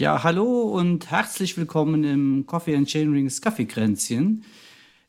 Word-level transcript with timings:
Ja, 0.00 0.22
hallo 0.22 0.62
und 0.62 1.10
herzlich 1.10 1.58
willkommen 1.58 2.04
im 2.04 2.46
Coffee 2.46 2.74
and 2.74 2.88
Chain 2.88 3.12
Rings 3.12 3.42
Kaffeekränzchen. 3.42 4.46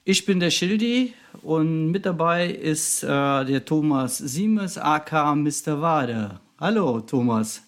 Ich 0.03 0.25
bin 0.25 0.41
der 0.41 0.51
Schildi 0.51 1.13
und 1.43 1.91
mit 1.91 2.05
dabei 2.05 2.49
ist 2.49 3.01
äh, 3.01 3.07
der 3.07 3.63
Thomas 3.63 4.17
Siemes, 4.17 4.77
aka 4.77 5.33
Mr. 5.33 5.79
Wade. 5.79 6.41
Hallo, 6.59 6.99
Thomas. 6.99 7.63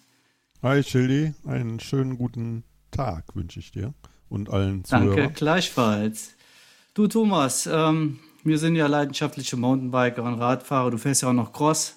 Hi, 0.64 0.84
Schildi. 0.84 1.34
Einen 1.46 1.80
schönen 1.80 2.18
guten 2.18 2.66
Tag 2.92 3.34
wünsche 3.38 3.62
ich 3.62 3.72
dir 3.72 3.94
und 4.28 4.50
allen 4.50 4.84
Zuhörern. 4.84 5.16
Danke, 5.16 5.34
gleichfalls. 5.34 6.36
Du, 6.94 7.08
Thomas, 7.08 7.70
ähm, 7.72 8.20
wir 8.44 8.58
sind 8.58 8.76
ja 8.76 8.88
leidenschaftliche 8.88 9.56
Mountainbiker 9.56 10.24
und 10.24 10.34
Radfahrer. 10.34 10.92
Du 10.92 10.98
fährst 10.98 11.22
ja 11.22 11.30
auch 11.30 11.34
noch 11.34 11.54
Cross. 11.54 11.96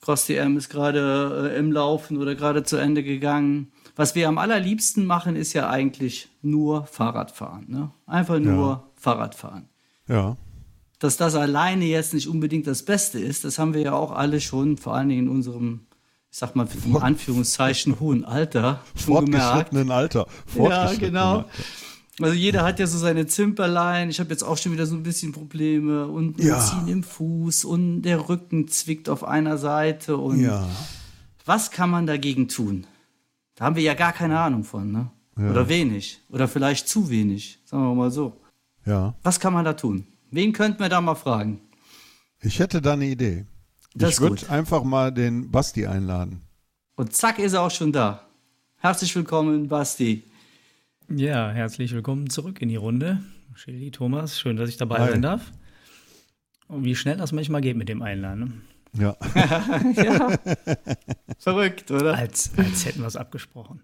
Cross 0.00 0.26
DM 0.26 0.56
ist 0.56 0.68
gerade 0.68 1.52
äh, 1.54 1.58
im 1.60 1.70
Laufen 1.70 2.16
oder 2.16 2.34
gerade 2.34 2.64
zu 2.64 2.76
Ende 2.76 3.04
gegangen. 3.04 3.71
Was 3.94 4.14
wir 4.14 4.28
am 4.28 4.38
allerliebsten 4.38 5.04
machen, 5.04 5.36
ist 5.36 5.52
ja 5.52 5.68
eigentlich 5.68 6.28
nur 6.40 6.86
Fahrradfahren. 6.86 7.66
Ne? 7.68 7.90
Einfach 8.06 8.38
nur 8.38 8.68
ja. 8.68 8.84
Fahrradfahren. 8.96 9.68
Ja. 10.08 10.36
Dass 10.98 11.16
das 11.16 11.34
alleine 11.34 11.84
jetzt 11.84 12.14
nicht 12.14 12.28
unbedingt 12.28 12.66
das 12.66 12.84
Beste 12.84 13.18
ist, 13.18 13.44
das 13.44 13.58
haben 13.58 13.74
wir 13.74 13.82
ja 13.82 13.92
auch 13.92 14.12
alle 14.12 14.40
schon, 14.40 14.76
vor 14.76 14.94
allen 14.94 15.08
Dingen 15.08 15.26
in 15.26 15.28
unserem, 15.28 15.80
ich 16.30 16.38
sag 16.38 16.56
mal, 16.56 16.66
in 16.86 16.96
Anführungszeichen, 16.96 18.00
hohen 18.00 18.24
Alter. 18.24 18.80
Fortgeschrittenen 18.94 19.90
Alter. 19.90 20.26
Fortgeschrittenen 20.46 21.14
ja, 21.14 21.20
genau. 21.24 21.36
Alter. 21.38 21.50
Also 22.20 22.34
jeder 22.34 22.62
hat 22.62 22.78
ja 22.78 22.86
so 22.86 22.98
seine 22.98 23.26
Zimperlein. 23.26 24.10
Ich 24.10 24.20
habe 24.20 24.30
jetzt 24.30 24.42
auch 24.42 24.58
schon 24.58 24.72
wieder 24.72 24.86
so 24.86 24.94
ein 24.94 25.02
bisschen 25.02 25.32
Probleme 25.32 26.06
und 26.06 26.38
ein 26.38 26.46
ja. 26.46 26.58
Ziehen 26.60 26.88
im 26.88 27.02
Fuß 27.02 27.64
und 27.64 28.02
der 28.02 28.28
Rücken 28.28 28.68
zwickt 28.68 29.08
auf 29.08 29.24
einer 29.24 29.56
Seite. 29.56 30.16
Und 30.18 30.40
ja. 30.40 30.68
was 31.46 31.70
kann 31.70 31.90
man 31.90 32.06
dagegen 32.06 32.48
tun? 32.48 32.86
Da 33.54 33.64
haben 33.64 33.76
wir 33.76 33.82
ja 33.82 33.94
gar 33.94 34.12
keine 34.12 34.38
Ahnung 34.38 34.64
von, 34.64 34.90
ne? 34.90 35.10
Ja. 35.36 35.50
Oder 35.50 35.68
wenig. 35.68 36.20
Oder 36.28 36.48
vielleicht 36.48 36.88
zu 36.88 37.10
wenig. 37.10 37.58
Sagen 37.64 37.82
wir 37.84 37.94
mal 37.94 38.10
so. 38.10 38.40
Ja. 38.84 39.14
Was 39.22 39.40
kann 39.40 39.52
man 39.52 39.64
da 39.64 39.72
tun? 39.74 40.06
Wen 40.30 40.52
könnten 40.52 40.80
wir 40.80 40.88
da 40.88 41.00
mal 41.00 41.14
fragen? 41.14 41.60
Ich 42.40 42.58
hätte 42.58 42.80
da 42.82 42.94
eine 42.94 43.06
Idee. 43.06 43.46
Das 43.94 44.14
ich 44.14 44.20
würde 44.20 44.48
einfach 44.50 44.82
mal 44.84 45.12
den 45.12 45.50
Basti 45.50 45.86
einladen. 45.86 46.42
Und 46.96 47.14
zack 47.14 47.38
ist 47.38 47.52
er 47.52 47.62
auch 47.62 47.70
schon 47.70 47.92
da. 47.92 48.26
Herzlich 48.78 49.14
willkommen, 49.14 49.68
Basti. 49.68 50.24
Ja, 51.08 51.50
herzlich 51.50 51.92
willkommen 51.92 52.30
zurück 52.30 52.60
in 52.62 52.68
die 52.68 52.76
Runde. 52.76 53.22
Schildi, 53.54 53.90
Thomas, 53.90 54.40
schön, 54.40 54.56
dass 54.56 54.68
ich 54.70 54.78
dabei 54.78 54.98
Hi. 54.98 55.10
sein 55.10 55.22
darf. 55.22 55.52
Und 56.68 56.84
wie 56.84 56.96
schnell 56.96 57.18
das 57.18 57.32
manchmal 57.32 57.60
geht 57.60 57.76
mit 57.76 57.88
dem 57.88 58.02
Einladen. 58.02 58.62
Ja. 58.98 59.16
ja. 59.96 60.38
Verrückt, 61.38 61.90
oder? 61.90 62.14
Als, 62.14 62.50
als 62.56 62.84
hätten 62.84 63.00
wir 63.00 63.06
es 63.06 63.16
abgesprochen. 63.16 63.80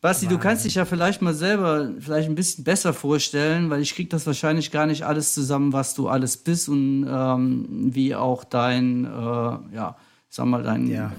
Basti, 0.00 0.28
du 0.28 0.38
kannst 0.38 0.64
dich 0.64 0.76
ja 0.76 0.84
vielleicht 0.84 1.22
mal 1.22 1.34
selber 1.34 1.90
vielleicht 1.98 2.28
ein 2.28 2.34
bisschen 2.34 2.62
besser 2.64 2.92
vorstellen, 2.92 3.70
weil 3.70 3.80
ich 3.80 3.94
krieg 3.94 4.10
das 4.10 4.26
wahrscheinlich 4.26 4.70
gar 4.70 4.86
nicht 4.86 5.04
alles 5.04 5.34
zusammen, 5.34 5.72
was 5.72 5.94
du 5.94 6.08
alles 6.08 6.36
bist 6.36 6.68
und 6.68 7.06
ähm, 7.08 7.66
wie 7.92 8.14
auch 8.14 8.44
dein, 8.44 9.04
äh, 9.04 9.08
ja, 9.08 9.96
sag 10.28 10.46
mal, 10.46 10.62
dein 10.62 10.86
ja. 10.86 11.12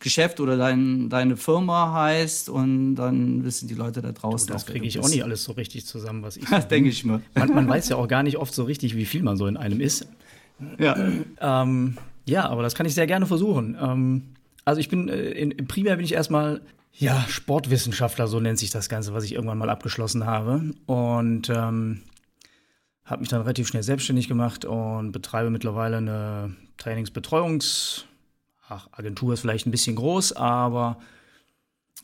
Geschäft 0.00 0.40
oder 0.40 0.56
dein, 0.56 1.10
deine 1.10 1.36
Firma 1.36 1.92
heißt 1.92 2.48
und 2.48 2.96
dann 2.96 3.44
wissen 3.44 3.68
die 3.68 3.74
Leute 3.74 4.02
da 4.02 4.10
draußen. 4.10 4.48
Du, 4.48 4.52
das 4.52 4.66
kriege 4.66 4.86
ich 4.86 4.98
auch 4.98 5.08
nicht 5.08 5.22
alles 5.22 5.44
so 5.44 5.52
richtig 5.52 5.86
zusammen, 5.86 6.22
was 6.22 6.36
ich. 6.36 6.44
Das 6.50 6.66
denke 6.66 6.88
ich 6.88 7.04
mir. 7.04 7.20
Man, 7.34 7.54
man, 7.54 7.68
weiß 7.68 7.90
ja 7.90 7.96
auch 7.96 8.08
gar 8.08 8.22
nicht 8.22 8.38
oft 8.38 8.54
so 8.54 8.64
richtig, 8.64 8.96
wie 8.96 9.04
viel 9.04 9.22
man 9.22 9.36
so 9.36 9.46
in 9.46 9.56
einem 9.56 9.80
ist. 9.80 10.08
Ja. 10.78 10.96
Ähm, 11.40 11.98
ja, 12.26 12.48
aber 12.48 12.62
das 12.62 12.74
kann 12.74 12.86
ich 12.86 12.94
sehr 12.94 13.06
gerne 13.06 13.26
versuchen. 13.26 13.76
Ähm, 13.80 14.22
also 14.64 14.80
ich 14.80 14.88
bin, 14.88 15.08
äh, 15.08 15.30
in, 15.30 15.56
primär 15.66 15.96
bin 15.96 16.04
ich 16.04 16.14
erstmal, 16.14 16.60
ja, 16.92 17.24
Sportwissenschaftler, 17.28 18.28
so 18.28 18.40
nennt 18.40 18.58
sich 18.58 18.70
das 18.70 18.88
Ganze, 18.88 19.14
was 19.14 19.24
ich 19.24 19.34
irgendwann 19.34 19.58
mal 19.58 19.70
abgeschlossen 19.70 20.26
habe. 20.26 20.62
Und 20.86 21.50
ähm, 21.50 22.02
habe 23.04 23.20
mich 23.20 23.28
dann 23.28 23.42
relativ 23.42 23.68
schnell 23.68 23.82
selbstständig 23.82 24.28
gemacht 24.28 24.64
und 24.64 25.12
betreibe 25.12 25.50
mittlerweile 25.50 25.98
eine 25.98 26.56
Trainingsbetreuungs- 26.78 28.04
ach, 28.68 28.88
Agentur 28.92 29.34
ist 29.34 29.40
vielleicht 29.40 29.66
ein 29.66 29.70
bisschen 29.70 29.96
groß, 29.96 30.32
aber 30.32 30.98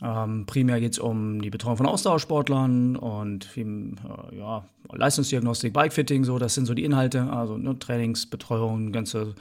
ähm, 0.03 0.47
primär 0.47 0.81
geht 0.81 0.93
es 0.93 0.99
um 0.99 1.43
die 1.43 1.51
Betreuung 1.51 1.77
von 1.77 1.87
Ausdauersportlern 1.87 2.97
und 2.97 3.45
viel, 3.45 3.95
äh, 4.33 4.39
ja, 4.39 4.65
Leistungsdiagnostik, 4.93 5.73
Bikefitting, 5.73 6.25
so, 6.25 6.39
das 6.39 6.55
sind 6.55 6.67
so 6.67 6.75
die 6.75 6.85
Inhalte, 6.85 7.31
also 7.31 7.57
ne, 7.59 7.79
Trainingsbetreuung, 7.79 8.93
ganze, 8.93 9.35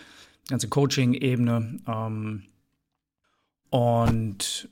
ganze 0.49 0.67
Coaching-Ebene. 0.67 1.79
Ähm, 1.87 2.43
und 3.69 4.69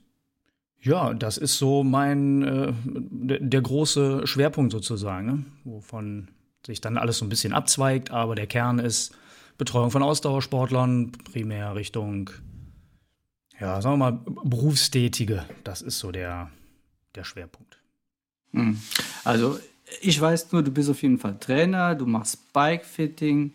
ja, 0.80 1.14
das 1.14 1.38
ist 1.38 1.58
so 1.58 1.82
mein, 1.82 2.42
äh, 2.42 2.72
der, 2.84 3.62
große 3.62 4.26
Schwerpunkt 4.26 4.72
sozusagen, 4.72 5.26
ne? 5.26 5.44
wovon 5.64 6.28
sich 6.66 6.80
dann 6.80 6.98
alles 6.98 7.18
so 7.18 7.24
ein 7.24 7.28
bisschen 7.28 7.52
abzweigt, 7.52 8.10
aber 8.10 8.34
der 8.34 8.46
Kern 8.46 8.78
ist 8.78 9.16
Betreuung 9.56 9.90
von 9.90 10.02
Ausdauersportlern, 10.02 11.12
primär 11.32 11.74
Richtung, 11.74 12.30
ja, 13.60 13.80
sagen 13.80 13.98
wir 13.98 14.10
mal, 14.10 14.20
Berufstätige. 14.44 15.44
Das 15.64 15.82
ist 15.82 15.98
so 15.98 16.12
der, 16.12 16.50
der 17.14 17.24
Schwerpunkt. 17.24 17.78
Hm. 18.52 18.80
Also, 19.24 19.58
ich 20.00 20.20
weiß 20.20 20.52
nur, 20.52 20.62
du 20.62 20.70
bist 20.70 20.90
auf 20.90 21.02
jeden 21.02 21.18
Fall 21.18 21.38
Trainer, 21.38 21.94
du 21.94 22.06
machst 22.06 22.52
Bikefitting 22.52 23.52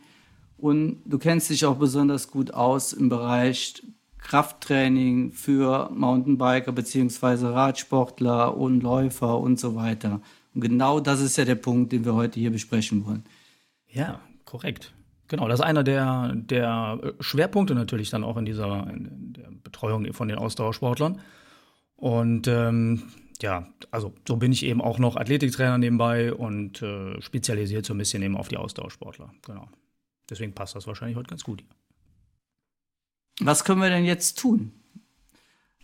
und 0.64 1.02
du 1.04 1.18
kennst 1.18 1.50
dich 1.50 1.66
auch 1.66 1.76
besonders 1.76 2.32
gut 2.32 2.54
aus 2.54 2.94
im 2.94 3.10
Bereich 3.10 3.84
Krafttraining 4.18 5.34
für 5.34 5.90
Mountainbiker 5.94 6.72
bzw. 6.72 7.48
Radsportler 7.48 8.56
und 8.56 8.82
Läufer 8.82 9.40
und 9.40 9.60
so 9.60 9.76
weiter. 9.76 10.22
Und 10.56 10.62
genau 10.62 11.02
das 11.02 11.20
ist 11.20 11.36
ja 11.36 11.44
der 11.44 11.56
Punkt, 11.56 11.92
den 11.92 12.06
wir 12.06 12.14
heute 12.14 12.40
hier 12.40 12.50
besprechen 12.50 13.06
wollen. 13.06 13.26
Ja, 13.90 14.22
korrekt. 14.46 14.94
Genau, 15.28 15.50
das 15.50 15.60
ist 15.60 15.66
einer 15.66 15.84
der, 15.84 16.32
der 16.34 17.14
Schwerpunkte 17.20 17.76
natürlich 17.76 18.10
dann 18.10 18.24
auch 18.24 18.38
in 18.38 18.46
dieser 18.46 18.88
in 18.90 19.34
der 19.34 19.50
Betreuung 19.66 20.14
von 20.14 20.30
den 20.30 20.38
Ausdauersportlern. 20.38 21.20
Und 21.98 22.48
ähm, 22.48 23.04
ja, 23.42 23.68
also 23.92 24.14
so 24.26 24.38
bin 24.38 24.54
ich 24.54 24.64
eben 24.64 24.80
auch 24.80 24.98
noch 24.98 25.18
Athletiktrainer 25.18 25.78
nebenbei 25.78 26.34
und 26.34 26.82
äh, 26.82 27.22
spezialisiert 27.22 27.86
so 27.86 27.94
ein 27.94 27.98
bisschen 27.98 28.24
eben 28.24 28.38
auf 28.38 28.48
die 28.48 28.56
Ausdauersportler. 28.56 29.30
Genau. 29.46 29.68
Deswegen 30.30 30.54
passt 30.54 30.76
das 30.76 30.88
wahrscheinlich 30.88 31.18
heute 31.18 31.30
ganz 31.30 31.44
gut. 31.44 31.64
Was 33.40 33.64
können 33.64 33.82
wir 33.82 33.90
denn 33.90 34.06
jetzt 34.06 34.38
tun? 34.38 34.72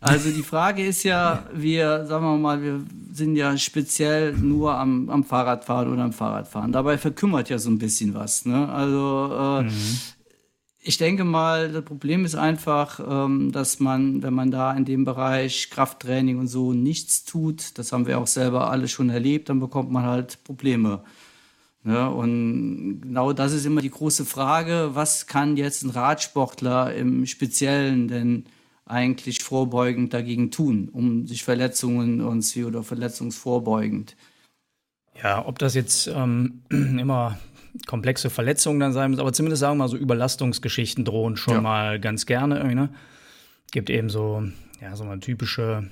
Also 0.01 0.31
die 0.31 0.43
Frage 0.43 0.85
ist 0.85 1.03
ja, 1.03 1.45
wir, 1.53 2.05
sagen 2.05 2.23
wir 2.23 2.37
mal, 2.37 2.61
wir 2.61 2.81
sind 3.11 3.35
ja 3.35 3.57
speziell 3.57 4.31
nur 4.33 4.75
am, 4.75 5.09
am 5.09 5.25
Fahrradfahren 5.25 5.91
oder 5.91 6.03
am 6.03 6.13
Fahrradfahren. 6.13 6.71
Dabei 6.71 6.97
verkümmert 6.97 7.49
ja 7.49 7.59
so 7.59 7.69
ein 7.69 7.79
bisschen 7.79 8.13
was. 8.13 8.45
Ne? 8.45 8.69
Also 8.69 9.29
äh, 9.37 9.63
mhm. 9.63 9.97
ich 10.79 10.97
denke 10.97 11.25
mal, 11.25 11.69
das 11.73 11.83
Problem 11.83 12.23
ist 12.23 12.35
einfach, 12.35 13.01
ähm, 13.05 13.51
dass 13.51 13.81
man, 13.81 14.23
wenn 14.23 14.33
man 14.33 14.51
da 14.51 14.71
in 14.71 14.85
dem 14.85 15.03
Bereich 15.03 15.69
Krafttraining 15.69 16.39
und 16.39 16.47
so 16.47 16.71
nichts 16.71 17.25
tut, 17.25 17.77
das 17.77 17.91
haben 17.91 18.07
wir 18.07 18.19
auch 18.19 18.27
selber 18.27 18.71
alle 18.71 18.87
schon 18.87 19.09
erlebt, 19.09 19.49
dann 19.49 19.59
bekommt 19.59 19.91
man 19.91 20.05
halt 20.05 20.41
Probleme. 20.45 21.03
Ne? 21.83 22.09
Und 22.09 23.01
genau 23.01 23.33
das 23.33 23.53
ist 23.53 23.65
immer 23.65 23.81
die 23.81 23.89
große 23.89 24.25
Frage, 24.25 24.91
was 24.93 25.27
kann 25.27 25.57
jetzt 25.57 25.83
ein 25.83 25.91
Radsportler 25.91 26.93
im 26.93 27.25
Speziellen 27.25 28.07
denn 28.07 28.45
eigentlich 28.85 29.43
vorbeugend 29.43 30.13
dagegen 30.13 30.51
tun, 30.51 30.89
um 30.91 31.27
sich 31.27 31.43
Verletzungen 31.43 32.21
und 32.21 32.45
oder 32.57 32.83
verletzungsvorbeugend? 32.83 34.15
Ja, 35.21 35.45
ob 35.45 35.59
das 35.59 35.75
jetzt 35.75 36.07
ähm, 36.07 36.63
immer 36.69 37.37
komplexe 37.85 38.29
Verletzungen 38.29 38.79
dann 38.79 38.93
sein 38.93 39.11
müssen, 39.11 39.21
aber 39.21 39.31
zumindest 39.33 39.61
sagen 39.61 39.77
wir 39.77 39.83
mal 39.83 39.89
so 39.89 39.97
Überlastungsgeschichten 39.97 41.05
drohen 41.05 41.37
schon 41.37 41.55
ja. 41.55 41.61
mal 41.61 41.99
ganz 41.99 42.25
gerne. 42.25 42.63
Ne? 42.75 42.89
Gibt 43.71 43.89
eben 43.89 44.09
so, 44.09 44.43
ja, 44.81 44.95
so 44.95 45.05
mal 45.05 45.19
typische 45.19 45.89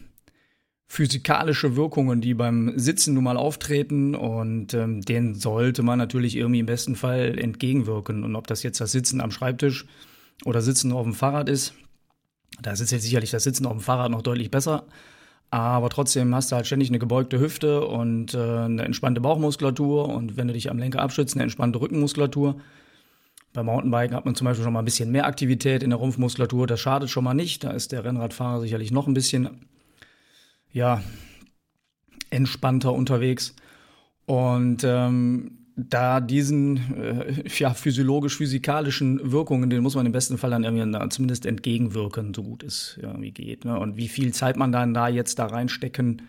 physikalische 0.87 1.75
Wirkungen, 1.75 2.21
die 2.21 2.33
beim 2.33 2.73
Sitzen 2.77 3.13
nun 3.13 3.25
mal 3.25 3.37
auftreten 3.37 4.15
und 4.15 4.73
ähm, 4.73 5.01
denen 5.01 5.35
sollte 5.35 5.83
man 5.83 5.99
natürlich 5.99 6.35
irgendwie 6.37 6.59
im 6.59 6.65
besten 6.65 6.95
Fall 6.95 7.37
entgegenwirken. 7.37 8.23
Und 8.23 8.35
ob 8.35 8.47
das 8.47 8.63
jetzt 8.63 8.79
das 8.79 8.93
Sitzen 8.93 9.19
am 9.19 9.31
Schreibtisch 9.31 9.85
oder 10.45 10.61
Sitzen 10.61 10.93
auf 10.93 11.03
dem 11.03 11.13
Fahrrad 11.13 11.49
ist, 11.49 11.73
da 12.61 12.71
ist 12.71 12.91
jetzt 12.91 13.03
sicherlich 13.03 13.31
das 13.31 13.43
Sitzen 13.43 13.65
auf 13.65 13.73
dem 13.73 13.81
Fahrrad 13.81 14.11
noch 14.11 14.21
deutlich 14.21 14.49
besser. 14.49 14.85
Aber 15.49 15.89
trotzdem 15.89 16.33
hast 16.33 16.51
du 16.51 16.55
halt 16.55 16.67
ständig 16.67 16.89
eine 16.89 16.99
gebeugte 16.99 17.39
Hüfte 17.39 17.85
und 17.85 18.33
äh, 18.33 18.37
eine 18.37 18.83
entspannte 18.83 19.21
Bauchmuskulatur 19.21 20.09
und 20.09 20.35
wenn 20.35 20.47
du 20.47 20.53
dich 20.53 20.69
am 20.69 20.77
Lenker 20.77 21.01
abschützt, 21.01 21.35
eine 21.35 21.43
entspannte 21.43 21.79
Rückenmuskulatur. 21.79 22.59
Beim 23.53 23.65
Mountainbiken 23.65 24.15
hat 24.15 24.25
man 24.25 24.35
zum 24.35 24.45
Beispiel 24.45 24.63
schon 24.63 24.73
mal 24.73 24.79
ein 24.79 24.85
bisschen 24.85 25.11
mehr 25.11 25.25
Aktivität 25.25 25.83
in 25.83 25.89
der 25.89 25.99
Rumpfmuskulatur. 25.99 26.67
Das 26.67 26.79
schadet 26.79 27.09
schon 27.09 27.23
mal 27.23 27.33
nicht. 27.33 27.63
Da 27.63 27.71
ist 27.71 27.91
der 27.91 28.03
Rennradfahrer 28.03 28.59
sicherlich 28.59 28.91
noch 28.91 29.07
ein 29.07 29.13
bisschen, 29.13 29.49
ja, 30.71 31.01
entspannter 32.29 32.93
unterwegs. 32.93 33.55
Und 34.25 34.83
ähm, 34.83 35.57
da 35.75 36.19
diesen 36.19 36.77
äh, 36.97 37.43
ja, 37.57 37.73
physiologisch-physikalischen 37.73 39.31
Wirkungen, 39.31 39.69
denen 39.69 39.83
muss 39.83 39.95
man 39.95 40.05
im 40.05 40.11
besten 40.11 40.37
Fall 40.37 40.49
dann 40.49 40.63
irgendwie 40.63 41.09
zumindest 41.09 41.45
entgegenwirken, 41.45 42.33
so 42.33 42.43
gut 42.43 42.63
es 42.63 42.97
irgendwie 43.01 43.31
geht. 43.31 43.63
Ne? 43.63 43.79
Und 43.79 43.95
wie 43.95 44.07
viel 44.07 44.33
Zeit 44.33 44.57
man 44.57 44.71
dann 44.71 44.93
da 44.93 45.07
jetzt 45.07 45.37
da 45.39 45.45
reinstecken 45.45 46.23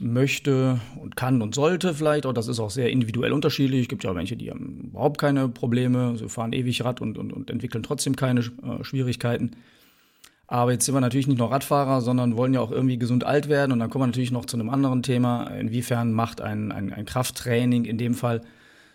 möchte 0.00 0.80
und 1.00 1.16
kann 1.16 1.40
und 1.42 1.54
sollte 1.54 1.94
vielleicht. 1.94 2.26
Auch 2.26 2.32
das 2.32 2.48
ist 2.48 2.58
auch 2.58 2.70
sehr 2.70 2.90
individuell 2.90 3.32
unterschiedlich. 3.32 3.82
Es 3.82 3.88
gibt 3.88 4.04
ja 4.04 4.10
auch 4.10 4.14
welche, 4.16 4.36
die 4.36 4.50
haben 4.50 4.88
überhaupt 4.90 5.18
keine 5.18 5.48
Probleme, 5.48 6.16
sie 6.16 6.28
fahren 6.28 6.52
ewig 6.52 6.84
Rad 6.84 7.00
und, 7.00 7.18
und, 7.18 7.32
und 7.32 7.50
entwickeln 7.50 7.82
trotzdem 7.82 8.16
keine 8.16 8.40
äh, 8.40 8.82
Schwierigkeiten. 8.82 9.52
Aber 10.46 10.72
jetzt 10.72 10.84
sind 10.84 10.94
wir 10.94 11.00
natürlich 11.00 11.28
nicht 11.28 11.38
nur 11.38 11.50
Radfahrer, 11.50 12.00
sondern 12.00 12.36
wollen 12.36 12.52
ja 12.52 12.60
auch 12.60 12.70
irgendwie 12.70 12.98
gesund 12.98 13.24
alt 13.24 13.48
werden. 13.48 13.72
Und 13.72 13.78
dann 13.78 13.88
kommen 13.90 14.02
wir 14.02 14.06
natürlich 14.08 14.32
noch 14.32 14.44
zu 14.44 14.56
einem 14.56 14.70
anderen 14.70 15.02
Thema. 15.02 15.46
Inwiefern 15.46 16.12
macht 16.12 16.40
ein, 16.40 16.72
ein, 16.72 16.92
ein 16.92 17.04
Krafttraining 17.06 17.84
in 17.84 17.96
dem 17.96 18.14
Fall 18.14 18.42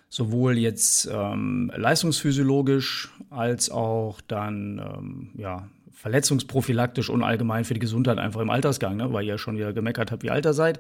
sowohl 0.10 0.58
jetzt 0.58 1.10
ähm, 1.12 1.72
leistungsphysiologisch 1.76 3.12
als 3.30 3.70
auch 3.70 4.22
dann 4.22 4.80
ähm, 4.80 5.32
ja, 5.36 5.68
verletzungsprophylaktisch 5.92 7.10
und 7.10 7.24
allgemein 7.24 7.66
für 7.66 7.74
die 7.74 7.80
Gesundheit 7.80 8.18
einfach 8.18 8.42
im 8.42 8.50
Altersgang, 8.50 8.96
ne? 8.96 9.12
weil 9.12 9.24
ihr 9.24 9.32
ja 9.32 9.38
schon 9.38 9.58
wieder 9.58 9.74
gemeckert 9.74 10.12
habt, 10.12 10.24
wie 10.24 10.30
alt 10.30 10.46
ihr 10.46 10.54
seid. 10.54 10.80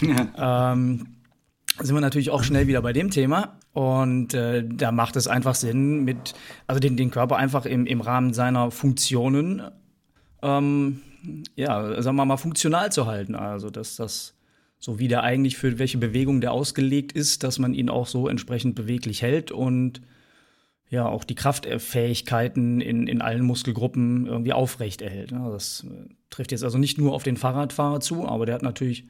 Ja. 0.00 0.72
Ähm, 0.72 1.17
sind 1.80 1.94
wir 1.94 2.00
natürlich 2.00 2.30
auch 2.30 2.42
schnell 2.42 2.66
wieder 2.66 2.82
bei 2.82 2.92
dem 2.92 3.10
Thema. 3.10 3.58
Und 3.72 4.34
äh, 4.34 4.64
da 4.66 4.92
macht 4.92 5.16
es 5.16 5.28
einfach 5.28 5.54
Sinn, 5.54 6.04
mit, 6.04 6.34
also 6.66 6.80
den, 6.80 6.96
den 6.96 7.10
Körper 7.10 7.36
einfach 7.36 7.66
im, 7.66 7.86
im 7.86 8.00
Rahmen 8.00 8.32
seiner 8.32 8.70
Funktionen, 8.70 9.62
ähm, 10.42 11.00
ja, 11.54 12.00
sagen 12.02 12.16
wir 12.16 12.24
mal, 12.24 12.36
funktional 12.36 12.90
zu 12.92 13.06
halten. 13.06 13.34
Also, 13.34 13.70
dass 13.70 13.96
das, 13.96 14.34
so 14.78 14.98
wie 14.98 15.08
der 15.08 15.22
eigentlich 15.22 15.56
für 15.56 15.78
welche 15.78 15.98
Bewegung 15.98 16.40
der 16.40 16.52
ausgelegt 16.52 17.12
ist, 17.12 17.42
dass 17.42 17.58
man 17.58 17.74
ihn 17.74 17.88
auch 17.88 18.06
so 18.06 18.28
entsprechend 18.28 18.74
beweglich 18.74 19.22
hält 19.22 19.50
und 19.50 20.00
ja 20.90 21.06
auch 21.06 21.24
die 21.24 21.34
Kraftfähigkeiten 21.34 22.80
in, 22.80 23.06
in 23.06 23.20
allen 23.20 23.44
Muskelgruppen 23.44 24.26
irgendwie 24.26 24.52
aufrecht 24.52 25.02
erhält. 25.02 25.32
Das 25.32 25.84
äh, 25.88 26.08
trifft 26.30 26.52
jetzt 26.52 26.64
also 26.64 26.78
nicht 26.78 26.98
nur 26.98 27.12
auf 27.12 27.22
den 27.22 27.36
Fahrradfahrer 27.36 28.00
zu, 28.00 28.26
aber 28.26 28.46
der 28.46 28.54
hat 28.54 28.62
natürlich 28.62 29.04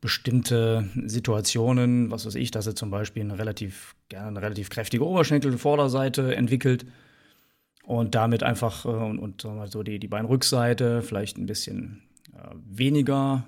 bestimmte 0.00 0.88
Situationen, 1.06 2.10
was 2.10 2.26
weiß 2.26 2.36
ich, 2.36 2.50
dass 2.50 2.66
er 2.66 2.76
zum 2.76 2.90
Beispiel 2.90 3.22
eine 3.22 3.38
relativ, 3.38 3.94
gerne 4.08 4.28
eine 4.28 4.42
relativ 4.42 4.70
kräftige 4.70 5.06
Oberschenkel-Vorderseite 5.06 6.34
entwickelt 6.36 6.86
und 7.84 8.14
damit 8.14 8.42
einfach 8.42 8.84
äh, 8.84 8.88
und, 8.88 9.18
und 9.18 9.44
wir 9.44 9.66
so 9.66 9.82
die, 9.82 9.98
die 9.98 10.08
Beinrückseite 10.08 11.02
vielleicht 11.02 11.38
ein 11.38 11.46
bisschen 11.46 12.02
äh, 12.34 12.54
weniger 12.64 13.44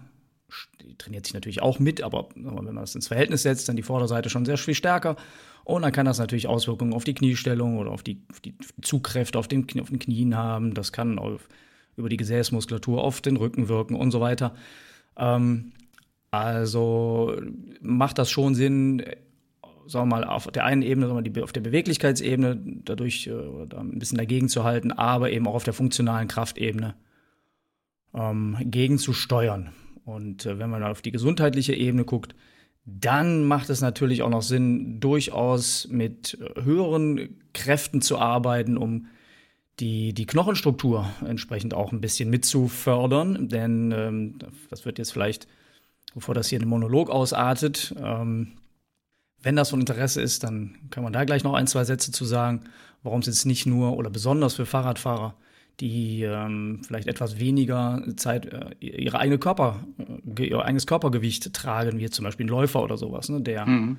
die 0.81 0.97
trainiert 0.97 1.27
sich 1.27 1.35
natürlich 1.35 1.63
auch 1.63 1.79
mit, 1.79 2.03
aber 2.03 2.29
wenn 2.35 2.55
man 2.55 2.77
das 2.77 2.95
ins 2.95 3.09
Verhältnis 3.09 3.43
setzt, 3.43 3.69
dann 3.69 3.77
die 3.77 3.83
Vorderseite 3.83 4.31
schon 4.31 4.45
sehr 4.45 4.59
viel 4.59 4.75
stärker. 4.75 5.17
Und 5.65 5.83
dann 5.83 5.93
kann 5.93 6.07
das 6.07 6.19
natürlich 6.19 6.49
Auswirkungen 6.49 6.93
auf 6.93 7.05
die 7.05 7.15
Kniestellung 7.15 7.79
oder 7.79 7.91
auf 7.91 8.03
die, 8.03 8.23
auf 8.31 8.41
die 8.41 8.55
Zugkräfte 8.83 9.39
auf 9.39 9.47
den, 9.47 9.67
auf 9.81 9.91
den 9.91 9.99
Knien 9.99 10.37
haben. 10.37 10.75
Das 10.75 10.93
kann 10.93 11.19
auf, 11.19 11.49
über 11.97 12.09
die 12.09 12.17
Gesäßmuskulatur 12.17 13.03
auf 13.03 13.21
den 13.21 13.37
Rücken 13.37 13.69
wirken 13.69 13.95
und 13.95 14.11
so 14.11 14.21
weiter. 14.21 14.55
Ähm, 15.17 15.73
also 16.31 17.37
macht 17.81 18.19
das 18.19 18.31
schon 18.31 18.55
Sinn, 18.55 19.03
sagen 19.87 20.09
wir 20.09 20.17
mal, 20.17 20.25
auf 20.25 20.47
der 20.49 20.65
einen 20.65 20.83
Ebene, 20.83 21.07
sagen 21.07 21.25
wir, 21.25 21.31
die, 21.31 21.43
auf 21.43 21.53
der 21.53 21.61
Beweglichkeitsebene 21.61 22.61
dadurch 22.85 23.27
äh, 23.27 23.75
ein 23.77 23.99
bisschen 23.99 24.19
dagegen 24.19 24.49
zu 24.49 24.65
halten, 24.65 24.93
aber 24.93 25.31
eben 25.31 25.47
auch 25.47 25.55
auf 25.55 25.65
der 25.65 25.75
funktionalen 25.75 26.29
Kraftebene 26.29 26.95
ähm, 28.15 28.57
gegenzusteuern. 28.61 29.71
Und 30.05 30.47
äh, 30.47 30.59
wenn 30.59 30.71
man 30.71 30.83
auf 30.83 31.03
die 31.03 31.13
gesundheitliche 31.13 31.75
Ebene 31.75 32.05
guckt, 32.05 32.35
dann 32.85 33.45
macht 33.45 33.71
es 33.71 33.81
natürlich 33.81 34.23
auch 34.23 34.31
noch 34.31 34.43
Sinn, 34.43 35.01
durchaus 35.01 35.89
mit 35.89 36.39
äh, 36.41 36.63
höheren 36.63 37.41
Kräften 37.53 38.01
zu 38.03 38.19
arbeiten, 38.19 38.77
um 38.77 39.07
die, 39.79 40.13
die 40.13 40.27
Knochenstruktur 40.27 41.09
entsprechend 41.27 41.75
auch 41.75 41.93
ein 41.93 42.01
bisschen 42.01 42.31
mitzufördern. 42.31 43.49
Denn 43.49 43.93
ähm, 43.97 44.39
das 44.69 44.85
wird 44.85 44.99
jetzt 44.99 45.13
vielleicht, 45.13 45.47
bevor 46.15 46.35
das 46.35 46.49
hier 46.49 46.61
ein 46.61 46.69
Monolog 46.69 47.11
ausartet, 47.11 47.95
ähm, 47.99 48.53
wenn 49.43 49.57
das 49.57 49.71
von 49.71 49.81
Interesse 49.81 50.21
ist, 50.21 50.45
dann 50.45 50.77
kann 50.91 51.03
man 51.03 51.13
da 51.13 51.25
gleich 51.25 51.45
noch 51.45 51.55
ein, 51.55 51.67
zwei 51.67 51.85
Sätze 51.85 52.13
zu 52.13 52.25
sagen, 52.25 52.61
warum 53.03 53.21
es 53.21 53.27
jetzt 53.27 53.47
nicht 53.47 53.65
nur 53.65 53.97
oder 53.97 54.11
besonders 54.11 54.55
für 54.55 54.67
Fahrradfahrer 54.67 55.35
die 55.81 56.23
ähm, 56.23 56.81
vielleicht 56.87 57.09
etwas 57.09 57.41
weniger 57.41 58.03
Zeit 58.17 58.47
äh, 58.47 58.71
ihre 58.81 59.19
eigene 59.19 59.39
Körper, 59.39 59.85
äh, 60.39 60.47
ihr 60.47 60.63
eigenes 60.65 60.87
Körpergewicht 60.87 61.53
tragen, 61.55 61.99
wie 61.99 62.11
zum 62.11 62.25
Beispiel 62.25 62.47
ein 62.47 62.51
Läufer 62.51 62.83
oder 62.83 62.97
sowas, 62.97 63.29
ne, 63.31 63.41
der 63.41 63.67
mhm. 63.67 63.99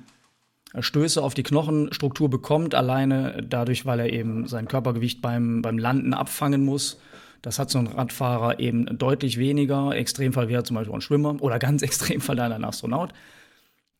Stöße 0.78 1.22
auf 1.22 1.34
die 1.34 1.42
Knochenstruktur 1.42 2.30
bekommt, 2.30 2.74
alleine 2.74 3.44
dadurch, 3.46 3.84
weil 3.84 4.00
er 4.00 4.12
eben 4.12 4.46
sein 4.46 4.68
Körpergewicht 4.68 5.20
beim, 5.20 5.60
beim 5.60 5.76
Landen 5.76 6.14
abfangen 6.14 6.64
muss. 6.64 7.00
Das 7.42 7.58
hat 7.58 7.70
so 7.70 7.78
ein 7.78 7.88
Radfahrer 7.88 8.60
eben 8.60 8.86
deutlich 8.98 9.36
weniger. 9.36 9.90
Extremfall 9.92 10.48
wäre 10.48 10.62
zum 10.62 10.76
Beispiel 10.76 10.94
ein 10.94 11.00
Schwimmer 11.00 11.36
oder 11.42 11.58
ganz 11.58 11.82
Extremfall 11.82 12.36
dann 12.36 12.52
ein 12.52 12.64
Astronaut. 12.64 13.12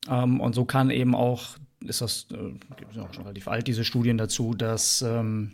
Ähm, 0.08 0.40
und 0.40 0.54
so 0.54 0.64
kann 0.64 0.90
eben 0.90 1.14
auch, 1.14 1.56
ist 1.84 2.00
das, 2.00 2.26
äh, 2.30 2.36
gibt 2.76 2.92
es 2.92 2.98
auch 2.98 3.12
schon 3.12 3.24
relativ 3.24 3.48
alt, 3.48 3.66
diese 3.66 3.84
Studien 3.84 4.16
dazu, 4.16 4.54
dass 4.54 5.02
ähm, 5.02 5.52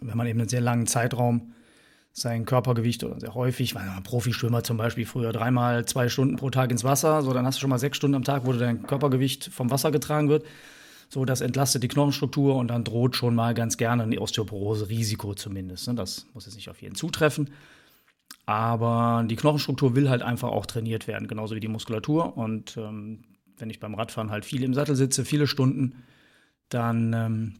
wenn 0.00 0.16
man 0.16 0.26
eben 0.26 0.40
einen 0.40 0.48
sehr 0.48 0.60
langen 0.60 0.86
Zeitraum 0.86 1.52
sein 2.12 2.46
Körpergewicht 2.46 3.04
oder 3.04 3.20
sehr 3.20 3.34
häufig, 3.34 3.74
weil 3.74 3.88
ein 3.88 4.02
Profischwimmer 4.02 4.62
zum 4.62 4.78
Beispiel 4.78 5.04
früher 5.04 5.32
dreimal 5.32 5.84
zwei 5.84 6.08
Stunden 6.08 6.36
pro 6.36 6.48
Tag 6.48 6.70
ins 6.70 6.82
Wasser, 6.82 7.22
so 7.22 7.32
dann 7.32 7.44
hast 7.44 7.56
du 7.56 7.60
schon 7.60 7.70
mal 7.70 7.78
sechs 7.78 7.98
Stunden 7.98 8.14
am 8.14 8.24
Tag, 8.24 8.46
wo 8.46 8.52
dein 8.52 8.86
Körpergewicht 8.86 9.50
vom 9.52 9.70
Wasser 9.70 9.90
getragen 9.90 10.30
wird. 10.30 10.44
So, 11.08 11.24
das 11.24 11.40
entlastet 11.40 11.82
die 11.82 11.88
Knochenstruktur 11.88 12.56
und 12.56 12.68
dann 12.68 12.84
droht 12.84 13.16
schon 13.16 13.34
mal 13.34 13.54
ganz 13.54 13.76
gerne 13.76 14.02
ein 14.02 14.18
Osteoporose-Risiko 14.18 15.34
zumindest. 15.34 15.88
Ne? 15.88 15.94
Das 15.94 16.26
muss 16.34 16.46
jetzt 16.46 16.56
nicht 16.56 16.68
auf 16.68 16.82
jeden 16.82 16.96
zutreffen. 16.96 17.50
Aber 18.44 19.24
die 19.26 19.36
Knochenstruktur 19.36 19.94
will 19.94 20.08
halt 20.08 20.22
einfach 20.22 20.48
auch 20.48 20.66
trainiert 20.66 21.06
werden, 21.06 21.28
genauso 21.28 21.54
wie 21.54 21.60
die 21.60 21.68
Muskulatur. 21.68 22.36
Und 22.36 22.76
ähm, 22.76 23.24
wenn 23.58 23.70
ich 23.70 23.80
beim 23.80 23.94
Radfahren 23.94 24.30
halt 24.30 24.44
viel 24.44 24.62
im 24.62 24.74
Sattel 24.74 24.96
sitze, 24.96 25.24
viele 25.24 25.46
Stunden, 25.46 26.04
dann 26.68 27.12
ähm, 27.12 27.54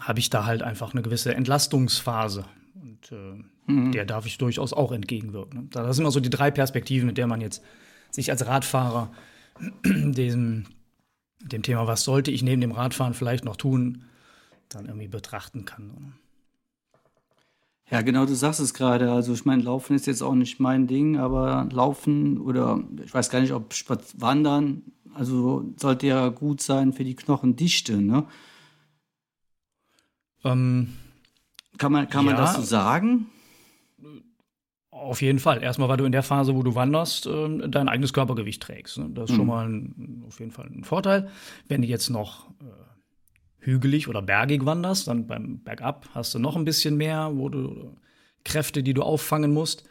habe 0.00 0.18
ich 0.18 0.30
da 0.30 0.46
halt 0.46 0.62
einfach 0.62 0.92
eine 0.92 1.02
gewisse 1.02 1.34
Entlastungsphase. 1.34 2.44
Und 2.80 3.12
äh, 3.12 3.72
mhm. 3.72 3.92
der 3.92 4.04
darf 4.04 4.26
ich 4.26 4.38
durchaus 4.38 4.72
auch 4.72 4.92
entgegenwirken. 4.92 5.60
Ne? 5.60 5.68
Das 5.70 5.96
sind 5.96 6.04
immer 6.04 6.12
so 6.12 6.20
die 6.20 6.30
drei 6.30 6.50
Perspektiven, 6.50 7.06
mit 7.06 7.18
der 7.18 7.26
man 7.26 7.40
jetzt 7.40 7.62
sich 8.10 8.30
als 8.30 8.46
Radfahrer 8.46 9.12
diesem, 9.84 10.64
dem 11.44 11.62
Thema, 11.62 11.86
was 11.86 12.04
sollte 12.04 12.30
ich 12.30 12.42
neben 12.42 12.60
dem 12.60 12.72
Radfahren 12.72 13.14
vielleicht 13.14 13.44
noch 13.44 13.56
tun, 13.56 14.04
dann 14.68 14.86
irgendwie 14.86 15.08
betrachten 15.08 15.64
kann. 15.64 15.88
Ne? 15.88 16.12
Ja, 17.90 18.00
genau, 18.00 18.24
du 18.24 18.34
sagst 18.34 18.60
es 18.60 18.74
gerade. 18.74 19.12
Also 19.12 19.34
ich 19.34 19.44
meine, 19.44 19.62
Laufen 19.62 19.94
ist 19.94 20.06
jetzt 20.06 20.22
auch 20.22 20.34
nicht 20.34 20.58
mein 20.58 20.86
Ding, 20.86 21.18
aber 21.18 21.68
Laufen 21.70 22.40
oder 22.40 22.82
ich 23.04 23.12
weiß 23.12 23.30
gar 23.30 23.40
nicht, 23.40 23.52
ob 23.52 23.74
Wandern, 24.16 24.82
also 25.14 25.64
sollte 25.76 26.06
ja 26.06 26.28
gut 26.28 26.60
sein 26.60 26.92
für 26.92 27.04
die 27.04 27.14
Knochendichte, 27.14 28.00
ne? 28.00 28.24
Ähm, 30.44 30.94
kann 31.78 31.92
man, 31.92 32.08
kann 32.08 32.24
ja, 32.24 32.32
man 32.32 32.40
das 32.40 32.54
so 32.54 32.62
sagen? 32.62 33.26
Auf 34.94 35.22
jeden 35.22 35.40
Fall. 35.40 35.60
Erstmal, 35.60 35.88
weil 35.88 35.96
du 35.96 36.04
in 36.04 36.12
der 36.12 36.22
Phase, 36.22 36.54
wo 36.54 36.62
du 36.62 36.76
wanderst, 36.76 37.26
äh, 37.26 37.68
dein 37.68 37.88
eigenes 37.88 38.12
Körpergewicht 38.12 38.62
trägst. 38.62 38.98
Ne? 38.98 39.10
Das 39.12 39.24
ist 39.24 39.32
mhm. 39.32 39.36
schon 39.36 39.46
mal 39.46 39.68
ein, 39.68 40.22
auf 40.24 40.38
jeden 40.38 40.52
Fall 40.52 40.66
ein 40.66 40.84
Vorteil. 40.84 41.28
Wenn 41.66 41.82
du 41.82 41.88
jetzt 41.88 42.10
noch 42.10 42.48
äh, 42.60 42.64
hügelig 43.58 44.06
oder 44.06 44.22
bergig 44.22 44.64
wanderst, 44.64 45.08
dann 45.08 45.26
beim 45.26 45.58
Bergab 45.58 46.08
hast 46.14 46.32
du 46.34 46.38
noch 46.38 46.54
ein 46.54 46.64
bisschen 46.64 46.96
mehr, 46.96 47.32
wo 47.34 47.48
du 47.48 47.96
Kräfte, 48.44 48.84
die 48.84 48.94
du 48.94 49.02
auffangen 49.02 49.52
musst. 49.52 49.82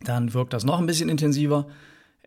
Dann 0.00 0.34
wirkt 0.34 0.52
das 0.52 0.64
noch 0.64 0.80
ein 0.80 0.86
bisschen 0.86 1.08
intensiver. 1.08 1.68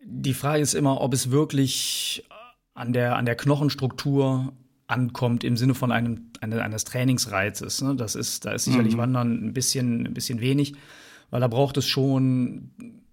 Die 0.02 0.34
Frage 0.34 0.62
ist 0.62 0.74
immer, 0.74 1.02
ob 1.02 1.14
es 1.14 1.30
wirklich 1.30 2.26
an 2.74 2.94
der, 2.94 3.18
an 3.18 3.26
der 3.26 3.36
Knochenstruktur 3.36 4.54
ankommt 4.88 5.44
im 5.44 5.58
Sinne 5.58 5.76
von 5.76 5.92
einem, 5.92 6.32
eines 6.40 6.86
Trainingsreizes. 6.86 7.82
Ne? 7.82 7.98
Das 7.98 8.16
ist, 8.16 8.46
da 8.46 8.52
ist 8.54 8.64
sicherlich 8.64 8.94
mhm. 8.94 9.00
Wandern 9.00 9.46
ein 9.48 9.54
bisschen, 9.54 10.08
ein 10.08 10.14
bisschen 10.14 10.40
wenig, 10.40 10.76
weil 11.30 11.42
da 11.42 11.48
braucht 11.48 11.78
es 11.78 11.88
schon 11.88 12.72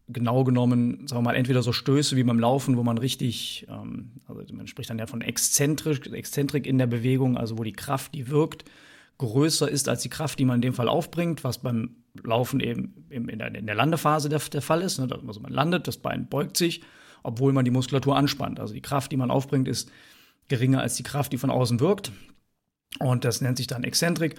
genau 0.08 0.44
genommen, 0.44 1.06
sagen 1.08 1.22
wir 1.22 1.30
mal, 1.30 1.36
entweder 1.36 1.62
so 1.62 1.72
Stöße 1.72 2.16
wie 2.16 2.22
beim 2.22 2.38
Laufen, 2.38 2.76
wo 2.76 2.82
man 2.82 2.98
richtig, 2.98 3.66
ähm, 3.68 4.12
also 4.26 4.42
man 4.54 4.66
spricht 4.66 4.90
dann 4.90 4.98
ja 4.98 5.06
von 5.06 5.20
Exzentrik, 5.20 6.12
Exzentrik 6.12 6.66
in 6.66 6.78
der 6.78 6.86
Bewegung, 6.86 7.36
also 7.36 7.58
wo 7.58 7.64
die 7.64 7.72
Kraft, 7.72 8.14
die 8.14 8.28
wirkt, 8.28 8.64
größer 9.18 9.68
ist 9.68 9.88
als 9.88 10.02
die 10.02 10.08
Kraft, 10.08 10.38
die 10.38 10.44
man 10.44 10.56
in 10.56 10.62
dem 10.62 10.74
Fall 10.74 10.88
aufbringt, 10.88 11.42
was 11.42 11.58
beim 11.58 11.96
Laufen 12.22 12.60
eben 12.60 13.06
in 13.10 13.38
der, 13.38 13.54
in 13.54 13.66
der 13.66 13.74
Landephase 13.74 14.28
der, 14.28 14.38
der 14.38 14.62
Fall 14.62 14.82
ist. 14.82 14.98
Ne? 14.98 15.08
Also 15.26 15.40
man 15.40 15.52
landet, 15.52 15.88
das 15.88 15.96
Bein 15.96 16.28
beugt 16.28 16.56
sich, 16.56 16.82
obwohl 17.22 17.52
man 17.52 17.64
die 17.64 17.70
Muskulatur 17.70 18.16
anspannt. 18.16 18.60
Also 18.60 18.74
die 18.74 18.82
Kraft, 18.82 19.12
die 19.12 19.16
man 19.16 19.30
aufbringt, 19.30 19.68
ist 19.68 19.90
geringer 20.48 20.80
als 20.80 20.96
die 20.96 21.02
Kraft, 21.02 21.32
die 21.32 21.38
von 21.38 21.50
außen 21.50 21.80
wirkt. 21.80 22.12
Und 23.00 23.24
das 23.24 23.40
nennt 23.40 23.56
sich 23.56 23.66
dann 23.66 23.84
Exzentrik. 23.84 24.36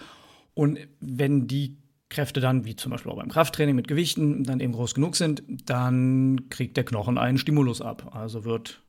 Und 0.54 0.80
wenn 1.00 1.48
die 1.48 1.78
Kräfte 2.10 2.40
dann, 2.40 2.66
wie 2.66 2.76
zum 2.76 2.92
Beispiel 2.92 3.12
auch 3.12 3.18
beim 3.18 3.30
Krafttraining 3.30 3.76
mit 3.76 3.88
Gewichten, 3.88 4.44
dann 4.44 4.60
eben 4.60 4.74
groß 4.74 4.96
genug 4.96 5.16
sind, 5.16 5.44
dann 5.48 6.50
kriegt 6.50 6.78
der 6.78 6.86
Knochen 6.86 7.18
einen 7.18 7.38
Stimulus 7.38 7.82
ab. 7.82 8.16
Also 8.16 8.46
wird 8.46 8.82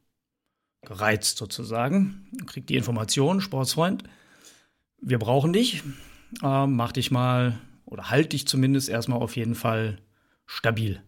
gereizt 0.83 1.39
sozusagen, 1.39 2.29
kriegt 2.47 2.71
die 2.71 2.77
Information, 2.77 3.41
Sportsfreund, 3.41 4.05
wir 5.01 5.19
brauchen 5.19 5.53
dich, 5.53 5.83
äh, 6.43 6.67
mach 6.67 6.93
dich 6.93 7.11
mal 7.11 7.59
oder 7.85 8.11
halt 8.11 8.33
dich 8.33 8.47
zumindest 8.47 8.89
erstmal 8.89 9.21
auf 9.21 9.37
jeden 9.37 9.55
Fall 9.55 9.99
stabil. 10.47 11.03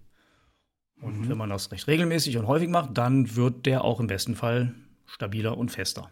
Und 1.00 1.20
mhm. 1.20 1.28
wenn 1.28 1.38
man 1.38 1.50
das 1.50 1.70
recht 1.72 1.86
regelmäßig 1.86 2.36
und 2.36 2.46
häufig 2.46 2.68
macht, 2.68 2.96
dann 2.98 3.36
wird 3.36 3.66
der 3.66 3.84
auch 3.84 4.00
im 4.00 4.06
besten 4.06 4.34
Fall 4.34 4.74
stabiler 5.06 5.56
und 5.56 5.70
fester. 5.70 6.10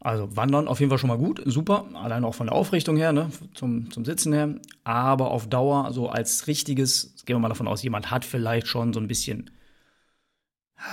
Also 0.00 0.36
Wandern 0.36 0.68
auf 0.68 0.80
jeden 0.80 0.90
Fall 0.90 0.98
schon 0.98 1.08
mal 1.08 1.18
gut, 1.18 1.42
super, 1.46 1.86
allein 1.94 2.24
auch 2.24 2.34
von 2.34 2.46
der 2.46 2.54
Aufrichtung 2.54 2.96
her, 2.96 3.12
ne, 3.12 3.30
zum, 3.54 3.90
zum 3.90 4.04
Sitzen 4.04 4.32
her. 4.34 4.54
Aber 4.84 5.30
auf 5.30 5.48
Dauer, 5.48 5.92
so 5.92 6.10
als 6.10 6.46
richtiges, 6.46 7.14
gehen 7.24 7.36
wir 7.36 7.40
mal 7.40 7.48
davon 7.48 7.68
aus, 7.68 7.82
jemand 7.82 8.10
hat 8.10 8.24
vielleicht 8.24 8.66
schon 8.66 8.92
so 8.92 9.00
ein 9.00 9.08
bisschen, 9.08 9.50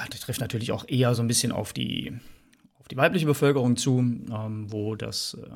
das 0.09 0.21
trifft 0.21 0.39
natürlich 0.39 0.71
auch 0.71 0.87
eher 0.87 1.13
so 1.13 1.21
ein 1.21 1.27
bisschen 1.27 1.51
auf 1.51 1.73
die, 1.73 2.13
auf 2.79 2.87
die 2.87 2.95
weibliche 2.95 3.25
Bevölkerung 3.25 3.75
zu, 3.75 3.99
ähm, 3.99 4.71
wo 4.71 4.95
das, 4.95 5.33
äh, 5.33 5.49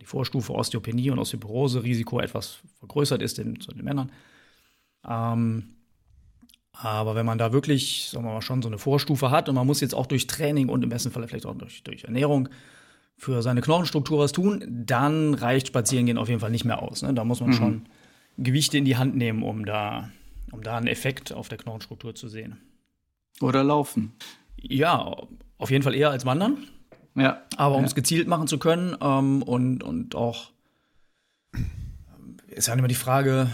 die 0.00 0.06
Vorstufe 0.06 0.54
Osteopenie 0.54 1.10
und 1.10 1.18
Osteoporose-Risiko 1.18 2.20
etwas 2.20 2.58
vergrößert 2.78 3.22
ist 3.22 3.38
in, 3.38 3.60
zu 3.60 3.72
den 3.72 3.84
Männern. 3.84 4.12
Ähm, 5.08 5.76
aber 6.72 7.14
wenn 7.16 7.26
man 7.26 7.38
da 7.38 7.52
wirklich, 7.52 8.08
sagen 8.10 8.24
wir 8.24 8.34
mal, 8.34 8.42
schon 8.42 8.62
so 8.62 8.68
eine 8.68 8.78
Vorstufe 8.78 9.30
hat 9.30 9.48
und 9.48 9.56
man 9.56 9.66
muss 9.66 9.80
jetzt 9.80 9.94
auch 9.94 10.06
durch 10.06 10.26
Training 10.26 10.68
und 10.68 10.84
im 10.84 10.90
besten 10.90 11.10
Fall 11.10 11.26
vielleicht 11.26 11.46
auch 11.46 11.56
durch, 11.56 11.82
durch 11.82 12.04
Ernährung 12.04 12.48
für 13.18 13.42
seine 13.42 13.60
Knochenstruktur 13.60 14.20
was 14.20 14.32
tun, 14.32 14.64
dann 14.68 15.34
reicht 15.34 15.66
Spazierengehen 15.66 16.18
auf 16.18 16.28
jeden 16.28 16.40
Fall 16.40 16.52
nicht 16.52 16.64
mehr 16.64 16.80
aus. 16.80 17.02
Ne? 17.02 17.12
Da 17.12 17.24
muss 17.24 17.40
man 17.40 17.50
mhm. 17.50 17.54
schon 17.54 17.82
Gewichte 18.38 18.78
in 18.78 18.84
die 18.84 18.96
Hand 18.96 19.16
nehmen, 19.16 19.42
um 19.42 19.66
da, 19.66 20.08
um 20.52 20.62
da 20.62 20.76
einen 20.76 20.86
Effekt 20.86 21.32
auf 21.32 21.48
der 21.48 21.58
Knochenstruktur 21.58 22.14
zu 22.14 22.28
sehen. 22.28 22.58
Oder 23.40 23.64
laufen. 23.64 24.12
Ja, 24.56 25.16
auf 25.58 25.70
jeden 25.70 25.82
Fall 25.82 25.94
eher 25.94 26.10
als 26.10 26.24
wandern. 26.24 26.58
Ja. 27.16 27.42
Aber 27.56 27.74
um 27.74 27.84
es 27.84 27.90
ja. 27.90 27.96
gezielt 27.96 28.28
machen 28.28 28.46
zu 28.46 28.58
können 28.58 28.96
ähm, 29.00 29.42
und, 29.42 29.82
und 29.82 30.14
auch 30.14 30.50
ist 32.48 32.68
ja 32.68 32.74
immer 32.74 32.88
die 32.88 32.94
Frage, 32.94 33.48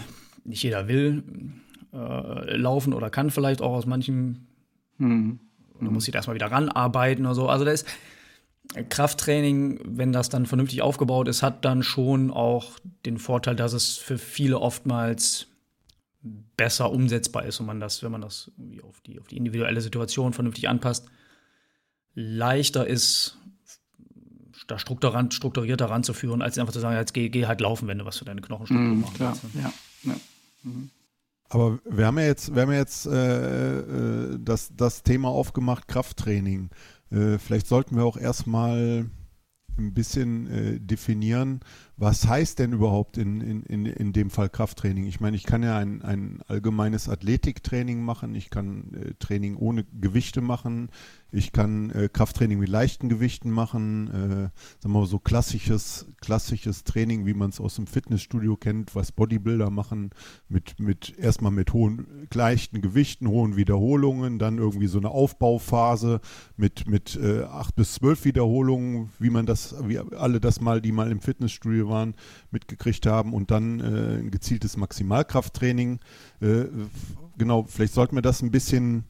nicht 0.45 0.63
jeder 0.63 0.89
will 0.89 1.23
äh, 1.95 2.57
laufen 2.57 2.93
oder 2.93 3.09
kann 3.09 3.31
vielleicht 3.31 3.63
auch 3.63 3.73
aus 3.73 3.87
manchen, 3.87 4.47
mhm. 4.99 5.41
oder 5.81 5.91
muss 5.91 6.05
sich 6.05 6.15
erstmal 6.15 6.35
wieder 6.35 6.51
ranarbeiten 6.51 7.25
oder 7.25 7.35
so. 7.35 7.49
Also 7.49 7.65
da 7.65 7.71
ist 7.71 7.87
Krafttraining, 8.89 9.81
wenn 9.85 10.13
das 10.13 10.31
dann 10.31 10.47
vernünftig 10.47 10.83
aufgebaut 10.83 11.29
ist, 11.29 11.43
hat 11.43 11.65
dann 11.65 11.83
schon 11.83 12.31
auch 12.31 12.79
den 13.05 13.19
Vorteil, 13.19 13.57
dass 13.57 13.73
es 13.73 13.97
für 13.97 14.19
viele 14.19 14.59
oftmals 14.59 15.47
besser 16.57 16.91
umsetzbar 16.91 17.45
ist 17.45 17.61
und 17.61 17.67
man 17.67 17.81
das, 17.81 18.03
wenn 18.03 18.11
man 18.11 18.23
das 18.23 18.51
irgendwie 18.57 18.83
auf 18.83 19.01
die, 19.03 19.21
auf 19.21 19.29
die 19.29 19.37
individuelle 19.37 19.81
Situation 19.81 20.33
vernünftig 20.33 20.69
anpasst, 20.69 21.07
leichter 22.15 22.87
ist, 22.87 23.39
da 24.67 24.79
strukturierter 24.79 25.87
ranzuführen, 25.87 26.41
als 26.41 26.59
einfach 26.59 26.73
zu 26.73 26.81
sagen, 26.81 26.97
jetzt 26.97 27.13
geh, 27.13 27.29
geh 27.29 27.47
halt 27.47 27.61
laufen, 27.61 27.87
wenn 27.87 27.99
du 27.99 28.07
was 28.07 28.19
für 28.19 28.25
deine 28.25 28.41
Knochenstruktur 28.41 28.95
mm, 28.95 29.01
machen 29.01 29.15
willst. 29.19 29.43
Ja, 29.55 29.73
ja. 30.05 30.17
Mhm. 30.63 30.91
Aber 31.51 31.79
wir 31.89 32.07
haben 32.07 32.19
ja 32.19 32.25
jetzt, 32.25 32.55
wir 32.55 32.63
haben 32.63 32.73
ja 32.73 32.79
jetzt 32.79 33.07
äh, 33.07 33.79
äh, 33.81 34.39
das, 34.41 34.73
das 34.75 35.03
Thema 35.03 35.29
aufgemacht, 35.29 35.87
Krafttraining. 35.87 36.71
Äh, 37.15 37.39
vielleicht 37.39 37.67
sollten 37.67 37.97
wir 37.97 38.05
auch 38.05 38.17
erstmal 38.17 39.07
ein 39.77 39.95
bisschen 39.95 40.47
äh, 40.47 40.81
definieren, 40.81 41.61
was 41.97 42.27
heißt 42.27 42.59
denn 42.59 42.73
überhaupt 42.73 43.19
in, 43.19 43.41
in, 43.41 43.63
in, 43.63 43.87
in 43.87 44.13
dem 44.13 44.31
Fall 44.31 44.49
Krafttraining? 44.49 45.05
Ich 45.07 45.21
meine, 45.21 45.37
ich 45.37 45.45
kann 45.45 45.63
ja 45.63 45.79
ein, 45.79 46.03
ein 46.03 46.41
allgemeines 46.49 47.09
Athletiktraining 47.09 48.03
machen, 48.03 48.35
ich 48.35 48.51
kann 48.51 48.95
äh, 48.95 49.15
Training 49.21 49.57
ohne 49.57 49.85
Gewichte 49.85 50.41
machen, 50.41 50.91
ich 51.31 51.53
kann 51.53 51.91
äh, 51.91 52.09
Krafttraining 52.13 52.59
mit 52.59 52.69
leichten 52.69 53.09
Gewichten 53.09 53.51
machen, 53.51 54.09
äh, 54.09 54.13
sagen 54.13 54.53
wir 54.83 55.01
mal 55.01 55.07
so 55.07 55.21
klassisches, 55.21 56.07
klassisches 56.21 56.83
Training, 56.83 57.27
wie 57.27 57.35
man 57.35 57.51
es 57.51 57.61
aus 57.61 57.77
dem 57.77 57.87
Fitnessstudio 57.87 58.57
kennt, 58.57 58.95
was 58.95 59.13
Bodybuilder 59.13 59.71
machen, 59.71 60.11
mit, 60.49 60.81
mit 60.81 61.17
erstmal 61.19 61.53
mit 61.53 61.73
hohen, 61.73 62.29
leichten 62.33 62.83
Gewichten, 62.83 63.29
hohen 63.29 63.57
Wiederholungen, 63.57 64.39
dann 64.41 64.59
irgendwie 64.59 64.89
so 64.89 64.99
eine 64.99 65.11
Aufbauphase 65.11 66.21
mit, 66.57 66.89
mit 66.89 67.17
äh, 67.17 67.43
acht 67.45 67.77
bis 67.77 67.95
zwölf 67.95 68.25
Wiederholungen, 68.25 69.11
wie 69.21 69.31
man 69.31 69.47
das, 69.47 69.77
wie 69.87 69.99
alle 69.99 70.41
das 70.41 70.61
mal, 70.61 70.81
die 70.81 70.93
mal 70.93 71.11
im 71.11 71.21
Fitnessstudio 71.21 71.84
waren, 71.89 72.15
mitgekriegt 72.51 73.07
haben 73.07 73.33
und 73.33 73.51
dann 73.51 73.81
äh, 73.81 74.19
ein 74.19 74.31
gezieltes 74.31 74.77
Maximalkrafttraining. 74.77 76.01
Äh, 76.41 76.65
genau, 77.39 77.65
vielleicht 77.65 77.95
sollten 77.95 78.17
wir 78.17 78.23
das 78.23 78.43
ein 78.43 78.51
bisschen 78.51 79.05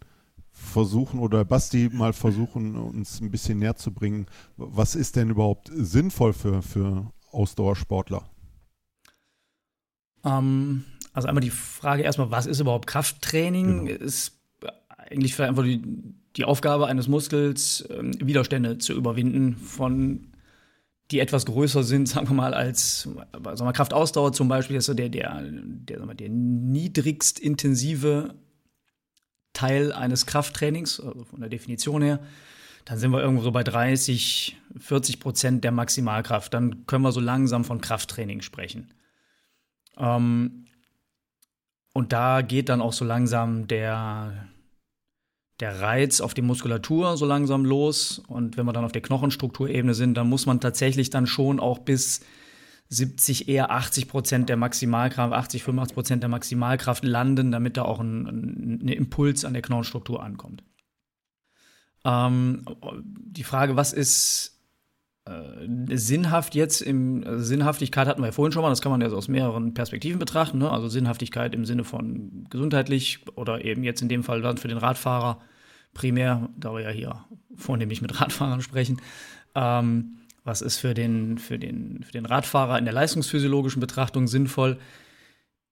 versuchen 0.50 1.18
oder 1.18 1.44
Basti 1.44 1.90
mal 1.92 2.12
versuchen, 2.12 2.76
uns 2.76 3.20
ein 3.20 3.30
bisschen 3.30 3.58
näher 3.58 3.76
zu 3.76 3.92
bringen. 3.92 4.26
Was 4.56 4.94
ist 4.94 5.16
denn 5.16 5.30
überhaupt 5.30 5.70
sinnvoll 5.74 6.32
für, 6.32 6.62
für 6.62 7.12
Ausdauersportler? 7.32 8.22
Ähm, 10.24 10.84
also 11.12 11.28
einmal 11.28 11.42
die 11.42 11.50
Frage 11.50 12.02
erstmal, 12.02 12.30
was 12.30 12.46
ist 12.46 12.60
überhaupt 12.60 12.86
Krafttraining? 12.86 13.86
Genau. 13.86 14.04
Ist 14.04 14.38
eigentlich 14.88 15.40
einfach 15.40 15.64
die, 15.64 15.82
die 16.36 16.44
Aufgabe 16.44 16.86
eines 16.86 17.08
Muskels, 17.08 17.86
ähm, 17.90 18.12
Widerstände 18.20 18.78
zu 18.78 18.94
überwinden 18.94 19.56
von 19.56 20.28
die 21.10 21.20
etwas 21.20 21.46
größer 21.46 21.82
sind, 21.82 22.08
sagen 22.10 22.28
wir 22.28 22.34
mal, 22.34 22.54
als 22.54 23.02
sagen 23.02 23.66
wir, 23.66 23.72
Kraftausdauer 23.72 24.32
zum 24.32 24.48
Beispiel, 24.48 24.76
ist 24.76 24.86
so 24.86 24.94
der, 24.94 25.08
der, 25.08 25.42
der, 25.42 25.98
der, 25.98 26.14
der 26.14 26.28
niedrigst 26.28 27.38
intensive 27.38 28.34
Teil 29.52 29.92
eines 29.92 30.26
Krafttrainings, 30.26 31.00
also 31.00 31.24
von 31.24 31.40
der 31.40 31.48
Definition 31.48 32.02
her, 32.02 32.20
dann 32.84 32.98
sind 32.98 33.12
wir 33.12 33.20
irgendwo 33.20 33.42
so 33.42 33.50
bei 33.50 33.64
30, 33.64 34.56
40 34.78 35.20
Prozent 35.20 35.64
der 35.64 35.72
Maximalkraft. 35.72 36.52
Dann 36.52 36.86
können 36.86 37.02
wir 37.02 37.12
so 37.12 37.20
langsam 37.20 37.64
von 37.64 37.80
Krafttraining 37.80 38.42
sprechen. 38.42 38.92
Ähm, 39.96 40.66
und 41.94 42.12
da 42.12 42.42
geht 42.42 42.68
dann 42.68 42.82
auch 42.82 42.92
so 42.92 43.04
langsam 43.04 43.68
der, 43.68 44.48
der 45.64 45.80
Reiz 45.80 46.20
auf 46.20 46.34
die 46.34 46.42
Muskulatur 46.42 47.16
so 47.16 47.24
langsam 47.24 47.64
los. 47.64 48.22
Und 48.28 48.58
wenn 48.58 48.66
wir 48.66 48.74
dann 48.74 48.84
auf 48.84 48.92
der 48.92 49.00
Knochenstrukturebene 49.00 49.94
sind, 49.94 50.14
dann 50.14 50.28
muss 50.28 50.44
man 50.44 50.60
tatsächlich 50.60 51.08
dann 51.08 51.26
schon 51.26 51.58
auch 51.58 51.78
bis 51.78 52.20
70, 52.90 53.48
eher 53.48 53.70
80 53.70 54.06
Prozent 54.08 54.50
der 54.50 54.58
Maximalkraft, 54.58 55.32
80, 55.32 55.62
85 55.62 55.94
Prozent 55.94 56.22
der 56.22 56.28
Maximalkraft 56.28 57.02
landen, 57.02 57.50
damit 57.50 57.78
da 57.78 57.82
auch 57.82 57.98
ein, 57.98 58.82
ein, 58.82 58.88
Impuls 58.88 59.46
an 59.46 59.54
der 59.54 59.62
Knochenstruktur 59.62 60.22
ankommt. 60.22 60.62
Ähm, 62.04 62.66
die 62.92 63.44
Frage, 63.44 63.74
was 63.74 63.94
ist 63.94 64.60
äh, 65.24 65.96
sinnhaft 65.96 66.54
jetzt 66.54 66.82
im 66.82 67.22
äh, 67.22 67.38
Sinnhaftigkeit 67.38 68.06
hatten 68.06 68.20
wir 68.20 68.26
ja 68.26 68.32
vorhin 68.32 68.52
schon 68.52 68.60
mal, 68.60 68.68
das 68.68 68.82
kann 68.82 68.92
man 68.92 69.00
ja 69.00 69.08
aus 69.08 69.28
mehreren 69.28 69.72
Perspektiven 69.72 70.18
betrachten. 70.18 70.58
Ne? 70.58 70.70
Also 70.70 70.88
Sinnhaftigkeit 70.88 71.54
im 71.54 71.64
Sinne 71.64 71.84
von 71.84 72.46
gesundheitlich 72.50 73.20
oder 73.34 73.64
eben 73.64 73.82
jetzt 73.82 74.02
in 74.02 74.10
dem 74.10 74.24
Fall 74.24 74.42
dann 74.42 74.58
für 74.58 74.68
den 74.68 74.76
Radfahrer 74.76 75.40
primär, 75.94 76.48
da 76.56 76.74
wir 76.74 76.82
ja 76.82 76.90
hier 76.90 77.24
vornehmlich 77.56 78.02
mit 78.02 78.20
Radfahrern 78.20 78.60
sprechen. 78.60 79.00
Ähm, 79.54 80.18
was 80.44 80.60
ist 80.60 80.76
für 80.76 80.92
den, 80.92 81.38
für 81.38 81.58
den, 81.58 82.02
für 82.02 82.12
den 82.12 82.26
Radfahrer 82.26 82.78
in 82.78 82.84
der 82.84 82.92
leistungsphysiologischen 82.92 83.80
Betrachtung 83.80 84.26
sinnvoll, 84.26 84.78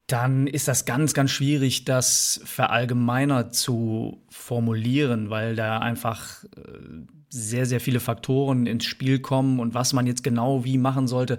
dann 0.06 0.46
ist 0.46 0.68
das 0.68 0.84
ganz, 0.84 1.14
ganz 1.14 1.30
schwierig, 1.30 1.84
das 1.84 2.40
verallgemeinert 2.44 3.54
zu 3.54 4.22
formulieren, 4.30 5.30
weil 5.30 5.56
da 5.56 5.78
einfach 5.78 6.44
äh, 6.56 7.04
sehr, 7.28 7.66
sehr 7.66 7.80
viele 7.80 8.00
Faktoren 8.00 8.66
ins 8.66 8.84
Spiel 8.84 9.20
kommen 9.20 9.60
und 9.60 9.74
was 9.74 9.92
man 9.92 10.06
jetzt 10.06 10.24
genau 10.24 10.64
wie 10.64 10.78
machen 10.78 11.06
sollte, 11.06 11.38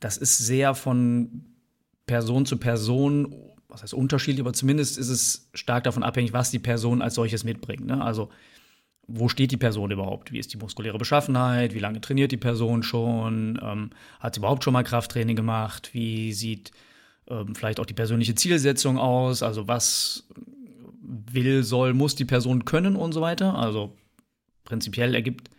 das 0.00 0.16
ist 0.16 0.38
sehr 0.38 0.74
von 0.74 1.44
Person 2.06 2.46
zu 2.46 2.58
Person, 2.58 3.34
was 3.74 3.82
heißt 3.82 3.94
unterschiedlich, 3.94 4.40
aber 4.40 4.52
zumindest 4.52 4.96
ist 4.98 5.08
es 5.08 5.48
stark 5.52 5.84
davon 5.84 6.02
abhängig, 6.02 6.32
was 6.32 6.50
die 6.50 6.58
Person 6.58 7.02
als 7.02 7.14
solches 7.14 7.44
mitbringt. 7.44 7.84
Ne? 7.84 8.00
Also 8.00 8.30
wo 9.06 9.28
steht 9.28 9.50
die 9.50 9.56
Person 9.56 9.90
überhaupt? 9.90 10.32
Wie 10.32 10.38
ist 10.38 10.52
die 10.52 10.56
muskuläre 10.56 10.96
Beschaffenheit? 10.96 11.74
Wie 11.74 11.80
lange 11.80 12.00
trainiert 12.00 12.32
die 12.32 12.38
Person 12.38 12.82
schon? 12.82 13.60
Ähm, 13.62 13.90
hat 14.20 14.34
sie 14.34 14.40
überhaupt 14.40 14.64
schon 14.64 14.72
mal 14.72 14.84
Krafttraining 14.84 15.36
gemacht? 15.36 15.90
Wie 15.92 16.32
sieht 16.32 16.70
ähm, 17.28 17.54
vielleicht 17.54 17.80
auch 17.80 17.86
die 17.86 17.94
persönliche 17.94 18.34
Zielsetzung 18.34 18.96
aus? 18.96 19.42
Also 19.42 19.68
was 19.68 20.26
will, 21.02 21.64
soll, 21.64 21.92
muss 21.92 22.14
die 22.14 22.24
Person 22.24 22.64
können 22.64 22.96
und 22.96 23.12
so 23.12 23.20
weiter? 23.20 23.56
Also 23.56 23.94
prinzipiell 24.64 25.14
ergibt 25.14 25.50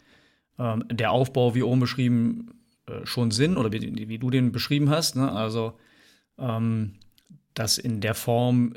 ähm, 0.57 0.85
der 0.89 1.11
Aufbau, 1.11 1.53
wie 1.53 1.63
oben 1.63 1.81
beschrieben, 1.81 2.55
äh, 2.87 3.05
schon 3.05 3.29
Sinn 3.31 3.57
oder 3.57 3.71
wie, 3.71 4.07
wie, 4.07 4.17
du 4.17 4.29
den 4.29 4.51
beschrieben 4.51 4.89
hast. 4.89 5.15
Ne? 5.15 5.31
Also 5.31 5.77
ähm, 6.39 6.95
dass 7.55 7.77
in 7.79 8.01
der 8.01 8.13
Form 8.13 8.73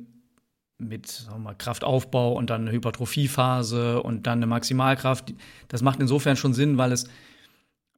mit 0.79 1.09
sagen 1.09 1.39
wir 1.39 1.51
mal, 1.51 1.55
Kraftaufbau 1.55 2.33
und 2.33 2.51
dann 2.51 2.63
eine 2.63 2.73
Hypertrophiephase 2.73 4.01
und 4.03 4.27
dann 4.27 4.39
eine 4.39 4.47
Maximalkraft. 4.47 5.35
Das 5.67 5.83
macht 5.83 6.01
insofern 6.01 6.37
schon 6.37 6.55
Sinn, 6.55 6.79
weil 6.79 6.93
es, 6.93 7.09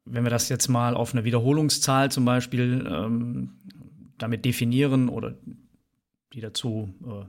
wenn 0.07 0.25
wir 0.25 0.31
das 0.31 0.49
jetzt 0.49 0.69
mal 0.69 0.95
auf 0.95 1.13
eine 1.13 1.25
Wiederholungszahl 1.25 2.11
zum 2.11 2.25
Beispiel 2.25 2.89
ähm, 2.91 3.51
damit 4.17 4.45
definieren 4.45 5.11
oder 5.11 5.35
die 6.33 6.41
dazu, 6.41 6.95
äh, 7.05 7.27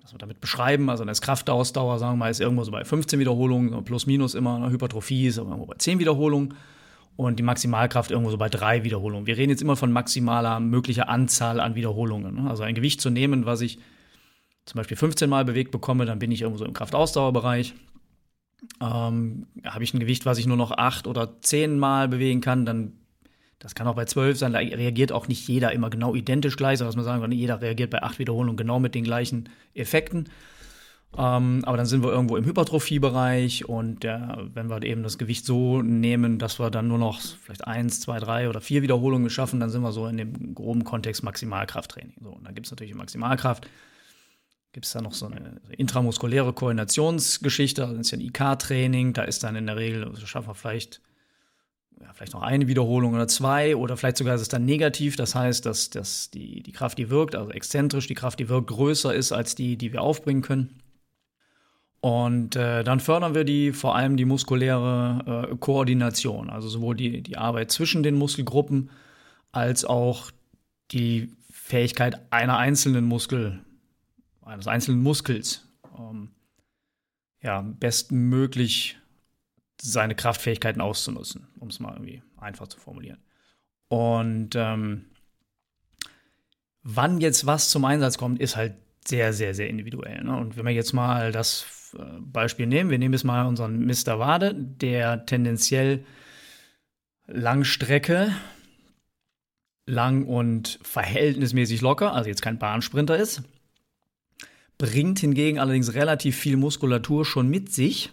dass 0.00 0.12
wir 0.12 0.18
damit 0.18 0.40
beschreiben, 0.40 0.88
also 0.88 1.02
eine 1.02 1.12
Kraftausdauer, 1.12 1.98
sagen 1.98 2.14
wir 2.14 2.16
mal, 2.16 2.30
ist 2.30 2.40
irgendwo 2.40 2.64
so 2.64 2.72
bei 2.72 2.84
15 2.84 3.20
Wiederholungen, 3.20 3.84
plus 3.84 4.06
minus 4.06 4.34
immer, 4.34 4.56
eine 4.56 4.70
Hypertrophie 4.70 5.26
ist 5.26 5.36
irgendwo 5.36 5.66
bei 5.66 5.76
10 5.76 5.98
Wiederholungen 5.98 6.54
und 7.16 7.38
die 7.38 7.42
Maximalkraft 7.42 8.10
irgendwo 8.10 8.30
so 8.30 8.38
bei 8.38 8.48
drei 8.48 8.84
Wiederholungen. 8.84 9.26
Wir 9.26 9.36
reden 9.36 9.50
jetzt 9.50 9.62
immer 9.62 9.76
von 9.76 9.92
maximaler 9.92 10.60
möglicher 10.60 11.08
Anzahl 11.08 11.60
an 11.60 11.74
Wiederholungen. 11.74 12.34
Ne? 12.34 12.50
Also 12.50 12.62
ein 12.62 12.74
Gewicht 12.74 13.00
zu 13.00 13.10
nehmen, 13.10 13.46
was 13.46 13.60
ich 13.60 13.78
zum 14.64 14.78
Beispiel 14.78 14.96
15 14.96 15.28
Mal 15.28 15.44
bewegt 15.44 15.70
bekomme, 15.70 16.06
dann 16.06 16.18
bin 16.18 16.30
ich 16.30 16.42
irgendwo 16.42 16.58
so 16.58 16.64
im 16.64 16.72
Kraftausdauerbereich. 16.72 17.74
Ähm, 18.80 19.46
habe 19.64 19.84
ich 19.84 19.92
ein 19.92 20.00
Gewicht, 20.00 20.24
was 20.24 20.38
ich 20.38 20.46
nur 20.46 20.56
noch 20.56 20.70
8 20.70 21.06
oder 21.06 21.40
10 21.40 21.78
Mal 21.78 22.08
bewegen 22.08 22.40
kann, 22.40 22.64
dann 22.64 22.92
das 23.58 23.76
kann 23.76 23.86
auch 23.86 23.94
bei 23.94 24.06
12 24.06 24.38
sein, 24.38 24.52
da 24.52 24.58
reagiert 24.58 25.12
auch 25.12 25.28
nicht 25.28 25.46
jeder 25.46 25.70
immer 25.70 25.88
genau 25.88 26.16
identisch 26.16 26.56
gleich, 26.56 26.80
so 26.80 26.84
dass 26.84 26.96
man 26.96 27.04
sagen 27.04 27.20
kann, 27.20 27.30
jeder 27.30 27.60
reagiert 27.60 27.90
bei 27.90 28.02
8 28.02 28.18
Wiederholungen 28.18 28.56
genau 28.56 28.80
mit 28.80 28.96
den 28.96 29.04
gleichen 29.04 29.48
Effekten. 29.72 30.28
Ähm, 31.16 31.62
aber 31.66 31.76
dann 31.76 31.84
sind 31.84 32.02
wir 32.02 32.10
irgendwo 32.10 32.36
im 32.36 32.46
Hypertrophiebereich 32.46 33.68
und 33.68 34.02
der, 34.02 34.48
wenn 34.54 34.70
wir 34.70 34.82
eben 34.82 35.02
das 35.02 35.18
Gewicht 35.18 35.44
so 35.44 35.82
nehmen, 35.82 36.38
dass 36.38 36.58
wir 36.58 36.70
dann 36.70 36.88
nur 36.88 36.96
noch 36.96 37.20
vielleicht 37.20 37.66
eins, 37.66 38.00
zwei, 38.00 38.18
drei 38.18 38.48
oder 38.48 38.62
vier 38.62 38.80
Wiederholungen 38.80 39.28
schaffen, 39.28 39.60
dann 39.60 39.68
sind 39.68 39.82
wir 39.82 39.92
so 39.92 40.06
in 40.06 40.16
dem 40.16 40.54
groben 40.54 40.84
Kontext 40.84 41.22
Maximalkrafttraining. 41.22 42.14
So, 42.22 42.30
und 42.30 42.44
dann 42.44 42.54
gibt 42.54 42.66
es 42.66 42.70
natürlich 42.70 42.94
Maximalkraft. 42.94 43.68
Gibt 44.72 44.86
es 44.86 44.92
da 44.92 45.02
noch 45.02 45.12
so 45.12 45.26
eine 45.26 45.60
intramuskuläre 45.76 46.54
Koordinationsgeschichte, 46.54 47.82
also 47.82 47.94
das 47.94 48.06
ist 48.06 48.12
ja 48.12 48.18
ein 48.18 48.22
IK-Training, 48.22 49.12
da 49.12 49.24
ist 49.24 49.42
dann 49.42 49.54
in 49.54 49.66
der 49.66 49.76
Regel, 49.76 50.04
also 50.04 50.24
schaffen 50.24 50.48
wir 50.48 50.54
vielleicht, 50.54 51.02
ja, 52.00 52.10
vielleicht 52.14 52.32
noch 52.32 52.40
eine 52.40 52.68
Wiederholung 52.68 53.12
oder 53.12 53.28
zwei, 53.28 53.76
oder 53.76 53.98
vielleicht 53.98 54.16
sogar 54.16 54.34
ist 54.34 54.40
es 54.40 54.48
dann 54.48 54.64
negativ, 54.64 55.16
das 55.16 55.34
heißt, 55.34 55.66
dass, 55.66 55.90
dass 55.90 56.30
die, 56.30 56.62
die 56.62 56.72
Kraft, 56.72 56.96
die 56.96 57.10
wirkt, 57.10 57.34
also 57.34 57.50
exzentrisch, 57.50 58.06
die 58.06 58.14
Kraft, 58.14 58.38
die 58.38 58.48
wirkt, 58.48 58.68
größer 58.68 59.14
ist 59.14 59.30
als 59.32 59.54
die, 59.54 59.76
die 59.76 59.92
wir 59.92 60.00
aufbringen 60.00 60.40
können. 60.40 60.81
Und 62.02 62.56
äh, 62.56 62.82
dann 62.82 62.98
fördern 62.98 63.36
wir 63.36 63.44
die 63.44 63.70
vor 63.70 63.94
allem 63.94 64.16
die 64.16 64.24
muskuläre 64.24 65.48
äh, 65.52 65.56
Koordination, 65.56 66.50
also 66.50 66.68
sowohl 66.68 66.96
die, 66.96 67.22
die 67.22 67.38
Arbeit 67.38 67.70
zwischen 67.70 68.02
den 68.02 68.16
Muskelgruppen 68.16 68.90
als 69.52 69.84
auch 69.84 70.32
die 70.90 71.32
Fähigkeit 71.48 72.20
einer 72.32 72.58
einzelnen 72.58 73.04
Muskel, 73.04 73.60
eines 74.44 74.66
einzelnen 74.66 75.00
Muskels, 75.00 75.68
ähm, 75.96 76.32
ja, 77.40 77.60
bestmöglich 77.62 78.98
seine 79.80 80.16
Kraftfähigkeiten 80.16 80.80
auszunutzen, 80.80 81.46
um 81.60 81.68
es 81.68 81.78
mal 81.78 81.92
irgendwie 81.92 82.20
einfach 82.36 82.66
zu 82.66 82.80
formulieren. 82.80 83.18
Und 83.86 84.56
ähm, 84.56 85.04
wann 86.82 87.20
jetzt 87.20 87.46
was 87.46 87.70
zum 87.70 87.84
Einsatz 87.84 88.18
kommt, 88.18 88.40
ist 88.40 88.56
halt 88.56 88.74
sehr, 89.06 89.32
sehr, 89.32 89.54
sehr 89.54 89.68
individuell. 89.68 90.24
Ne? 90.24 90.36
Und 90.36 90.56
wenn 90.56 90.66
wir 90.66 90.72
jetzt 90.72 90.94
mal 90.94 91.30
das 91.30 91.81
Beispiel 92.20 92.66
nehmen. 92.66 92.90
Wir 92.90 92.98
nehmen 92.98 93.14
jetzt 93.14 93.24
mal 93.24 93.46
unseren 93.46 93.84
Mr. 93.84 94.18
Wade, 94.18 94.54
der 94.54 95.26
tendenziell 95.26 96.04
Langstrecke, 97.26 98.32
lang 99.86 100.26
und 100.26 100.78
verhältnismäßig 100.82 101.80
locker, 101.80 102.12
also 102.12 102.28
jetzt 102.28 102.42
kein 102.42 102.58
Bahnsprinter 102.58 103.16
ist, 103.16 103.42
bringt 104.78 105.18
hingegen 105.18 105.58
allerdings 105.58 105.94
relativ 105.94 106.36
viel 106.36 106.56
Muskulatur 106.56 107.24
schon 107.24 107.48
mit 107.48 107.72
sich, 107.72 108.10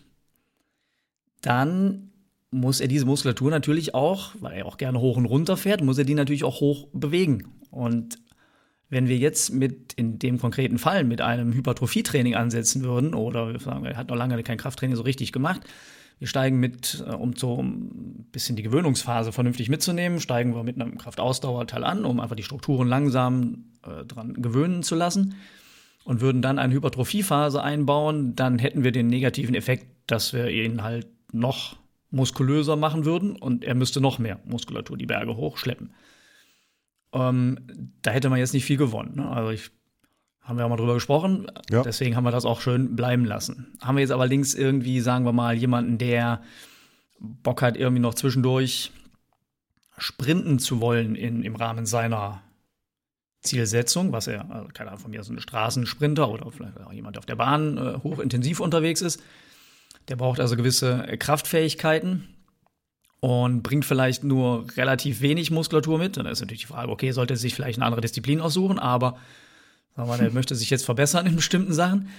dann 1.42 2.12
muss 2.52 2.80
er 2.80 2.88
diese 2.88 3.06
Muskulatur 3.06 3.52
natürlich 3.52 3.94
auch, 3.94 4.34
weil 4.40 4.58
er 4.58 4.66
auch 4.66 4.78
gerne 4.78 5.00
hoch 5.00 5.18
und 5.18 5.26
runter 5.26 5.58
fährt, 5.58 5.84
muss 5.84 5.98
er 5.98 6.06
die 6.06 6.16
natürlich 6.16 6.44
auch 6.44 6.60
hoch 6.60 6.88
bewegen. 6.94 7.60
Und 7.70 8.18
wenn 8.90 9.08
wir 9.08 9.18
jetzt 9.18 9.54
mit 9.54 9.94
in 9.94 10.20
dem 10.20 10.40
konkreten 10.40 10.78
Fall 10.78 11.04
mit 11.04 11.22
einem 11.22 11.54
Hypertrophietraining 11.54 12.36
ansetzen 12.36 12.84
würden, 12.84 13.14
oder 13.14 13.54
wir 13.54 13.60
sagen, 13.60 13.86
er 13.86 13.98
hat 13.98 14.10
noch 14.10 14.16
lange 14.16 14.42
kein 14.44 14.58
Krafttraining 14.58 14.96
so 14.96 15.04
richtig 15.04 15.32
gemacht, 15.32 15.62
wir 16.20 16.28
steigen 16.28 16.60
mit, 16.60 17.04
äh, 17.08 17.14
um 17.14 17.36
so 17.36 17.62
ein 17.62 18.28
bisschen 18.32 18.56
die 18.56 18.64
Gewöhnungsphase 18.64 19.32
vernünftig 19.32 19.70
mitzunehmen, 19.70 20.20
steigen 20.20 20.54
wir 20.54 20.64
mit 20.64 20.80
einem 20.80 20.98
Kraftausdauerteil 20.98 21.84
an, 21.84 22.06
um 22.06 22.20
einfach 22.20 22.36
die 22.36 22.44
Strukturen 22.44 22.88
langsam 22.88 23.66
äh, 23.84 24.06
dran 24.06 24.34
gewöhnen 24.34 24.84
zu 24.84 24.96
lassen 24.96 25.36
und 26.04 26.22
würden 26.22 26.42
dann 26.42 26.60
eine 26.60 26.74
Hypertrophiephase 26.74 27.64
einbauen, 27.64 28.36
dann 28.36 28.60
hätten 28.60 28.84
wir 28.84 28.92
den 28.92 29.08
negativen 29.08 29.56
Effekt, 29.56 29.88
dass 30.08 30.34
wir 30.34 30.50
ihn 30.50 30.84
halt 30.84 31.08
noch 31.32 31.78
muskulöser 32.12 32.76
machen 32.76 33.06
würden 33.06 33.36
und 33.36 33.64
er 33.64 33.76
müsste 33.76 34.02
noch 34.02 34.20
mehr 34.20 34.40
Muskulatur 34.44 34.98
die 34.98 35.06
Berge 35.06 35.38
hochschleppen. 35.38 35.94
Ähm, 37.14 37.94
da 38.02 38.12
hätte 38.12 38.30
man 38.30 38.40
jetzt 38.40 38.54
nicht 38.54 38.66
viel 38.66 38.78
gewonnen. 38.78 39.16
Ne? 39.16 39.30
Also 39.30 39.52
ich 39.52 39.72
haben 40.42 40.58
wir 40.58 40.66
auch 40.66 40.70
mal 40.70 40.78
drüber 40.78 40.96
gesprochen. 40.96 41.46
Ja. 41.70 41.84
Deswegen 41.84 42.16
haben 42.16 42.24
wir 42.24 42.32
das 42.32 42.46
auch 42.46 42.60
schön 42.60 42.96
bleiben 42.96 43.24
lassen. 43.24 43.78
Haben 43.82 43.98
wir 43.98 44.02
jetzt 44.02 44.12
aber 44.12 44.26
links 44.26 44.56
irgendwie, 44.56 45.00
sagen 45.00 45.24
wir 45.24 45.32
mal, 45.32 45.56
jemanden, 45.56 46.00
der 46.00 46.42
Bock 47.20 47.62
hat, 47.62 47.78
irgendwie 47.78 48.02
noch 48.02 48.16
zwischendurch 48.16 48.92
sprinten 49.98 50.58
zu 50.58 50.82
wollen 50.82 51.14
in, 51.14 51.44
im 51.44 51.56
Rahmen 51.56 51.86
seiner 51.86 52.42
Zielsetzung, 53.42 54.12
was 54.12 54.26
er, 54.28 54.50
also 54.50 54.70
keine 54.74 54.90
Ahnung, 54.90 55.02
von 55.02 55.12
mir 55.12 55.24
so 55.24 55.32
ein 55.32 55.40
Straßensprinter 55.40 56.30
oder 56.30 56.50
vielleicht 56.52 56.80
auch 56.80 56.92
jemand, 56.92 57.16
der 57.16 57.20
auf 57.20 57.26
der 57.26 57.36
Bahn 57.36 57.78
äh, 57.78 58.00
hochintensiv 58.02 58.60
unterwegs 58.60 59.02
ist. 59.02 59.22
Der 60.08 60.16
braucht 60.16 60.40
also 60.40 60.56
gewisse 60.56 61.06
Kraftfähigkeiten 61.20 62.28
und 63.20 63.64
bringt 63.64 63.86
vielleicht 63.86 64.24
nur 64.24 64.66
relativ 64.78 65.22
wenig 65.22 65.52
Muskulatur 65.52 65.98
mit. 65.98 66.18
Dann 66.18 66.26
ist 66.26 66.42
natürlich 66.42 66.62
die 66.62 66.68
Frage, 66.68 66.92
okay, 66.92 67.12
sollte 67.12 67.34
er 67.34 67.38
sich 67.38 67.54
vielleicht 67.54 67.80
eine 67.80 67.86
andere 67.86 68.02
Disziplin 68.02 68.42
aussuchen, 68.42 68.80
aber 68.80 69.18
sagen 69.96 70.10
wir 70.10 70.18
mal, 70.18 70.24
er 70.24 70.32
möchte 70.32 70.56
sich 70.56 70.70
jetzt 70.70 70.86
verbessern 70.86 71.26
in 71.26 71.36
bestimmten 71.36 71.74
Sachen, 71.74 72.10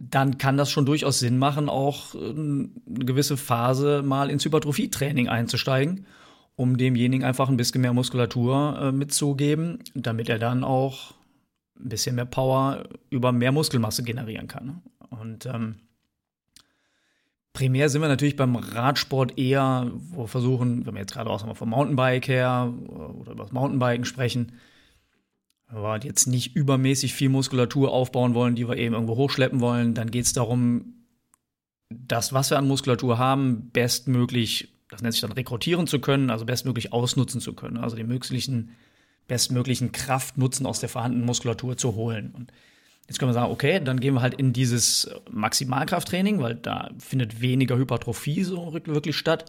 dann 0.00 0.38
kann 0.38 0.56
das 0.56 0.70
schon 0.70 0.86
durchaus 0.86 1.18
Sinn 1.18 1.38
machen, 1.38 1.68
auch 1.68 2.14
ähm, 2.14 2.72
eine 2.86 3.04
gewisse 3.04 3.36
Phase 3.36 4.02
mal 4.02 4.30
ins 4.30 4.44
Hypertrophie-Training 4.44 5.28
einzusteigen, 5.28 6.06
um 6.56 6.76
demjenigen 6.76 7.24
einfach 7.24 7.48
ein 7.48 7.56
bisschen 7.56 7.80
mehr 7.80 7.92
Muskulatur 7.92 8.78
äh, 8.80 8.92
mitzugeben, 8.92 9.80
damit 9.94 10.28
er 10.28 10.38
dann 10.38 10.64
auch 10.64 11.14
ein 11.80 11.88
bisschen 11.88 12.14
mehr 12.14 12.26
Power 12.26 12.84
über 13.10 13.32
mehr 13.32 13.52
Muskelmasse 13.52 14.02
generieren 14.02 14.48
kann. 14.48 14.82
Und 15.10 15.46
ähm, 15.46 15.76
Primär 17.58 17.88
sind 17.88 18.02
wir 18.02 18.08
natürlich 18.08 18.36
beim 18.36 18.54
Radsport 18.54 19.36
eher, 19.36 19.90
wo 20.10 20.22
wir 20.22 20.28
versuchen, 20.28 20.86
wenn 20.86 20.94
wir 20.94 21.00
jetzt 21.00 21.14
gerade 21.14 21.28
auch 21.28 21.44
mal 21.44 21.54
vom 21.54 21.70
Mountainbike 21.70 22.28
her 22.28 22.72
oder 22.86 23.32
über 23.32 23.42
das 23.42 23.50
Mountainbiken 23.50 24.04
sprechen, 24.04 24.52
wir 25.68 25.98
jetzt 26.04 26.28
nicht 26.28 26.54
übermäßig 26.54 27.14
viel 27.14 27.30
Muskulatur 27.30 27.90
aufbauen 27.90 28.34
wollen, 28.34 28.54
die 28.54 28.68
wir 28.68 28.76
eben 28.76 28.94
irgendwo 28.94 29.16
hochschleppen 29.16 29.60
wollen, 29.60 29.94
dann 29.94 30.12
geht 30.12 30.26
es 30.26 30.32
darum, 30.32 31.04
das, 31.90 32.32
was 32.32 32.50
wir 32.50 32.58
an 32.58 32.68
Muskulatur 32.68 33.18
haben, 33.18 33.70
bestmöglich, 33.72 34.72
das 34.88 35.02
nennt 35.02 35.14
sich 35.14 35.22
dann 35.22 35.32
rekrutieren 35.32 35.88
zu 35.88 35.98
können, 35.98 36.30
also 36.30 36.44
bestmöglich 36.44 36.92
ausnutzen 36.92 37.40
zu 37.40 37.54
können, 37.54 37.78
also 37.78 37.96
den 37.96 38.06
möglichen, 38.06 38.70
bestmöglichen 39.26 39.90
Kraftnutzen 39.90 40.64
aus 40.64 40.78
der 40.78 40.90
vorhandenen 40.90 41.26
Muskulatur 41.26 41.76
zu 41.76 41.96
holen. 41.96 42.30
Und 42.36 42.52
Jetzt 43.08 43.18
können 43.18 43.30
wir 43.30 43.34
sagen, 43.34 43.50
okay, 43.50 43.80
dann 43.82 44.00
gehen 44.00 44.14
wir 44.14 44.20
halt 44.20 44.34
in 44.34 44.52
dieses 44.52 45.10
Maximalkrafttraining, 45.30 46.40
weil 46.40 46.56
da 46.56 46.90
findet 46.98 47.40
weniger 47.40 47.78
Hypertrophie 47.78 48.44
so 48.44 48.74
wirklich 48.74 49.16
statt. 49.16 49.46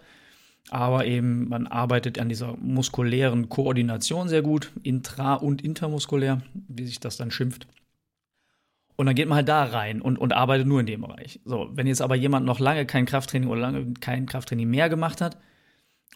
Aber 0.70 1.06
eben, 1.06 1.50
man 1.50 1.68
arbeitet 1.68 2.20
an 2.20 2.30
dieser 2.30 2.56
muskulären 2.58 3.50
Koordination 3.50 4.30
sehr 4.30 4.42
gut, 4.42 4.72
intra- 4.84 5.36
und 5.36 5.62
intermuskulär, 5.62 6.42
wie 6.54 6.86
sich 6.86 7.00
das 7.00 7.18
dann 7.18 7.32
schimpft. 7.32 7.68
Und 8.96 9.06
dann 9.06 9.16
geht 9.16 9.28
man 9.28 9.38
halt 9.38 9.50
da 9.50 9.64
rein 9.64 10.02
und, 10.02 10.18
und 10.18 10.34
arbeitet 10.34 10.68
nur 10.68 10.80
in 10.80 10.86
dem 10.86 11.02
Bereich. 11.02 11.40
So, 11.44 11.70
wenn 11.74 11.88
jetzt 11.88 12.02
aber 12.02 12.16
jemand 12.16 12.46
noch 12.46 12.60
lange 12.60 12.86
kein 12.86 13.06
Krafttraining 13.06 13.50
oder 13.50 13.62
lange 13.62 13.94
kein 14.00 14.26
Krafttraining 14.26 14.70
mehr 14.70 14.90
gemacht 14.90 15.22
hat, 15.22 15.38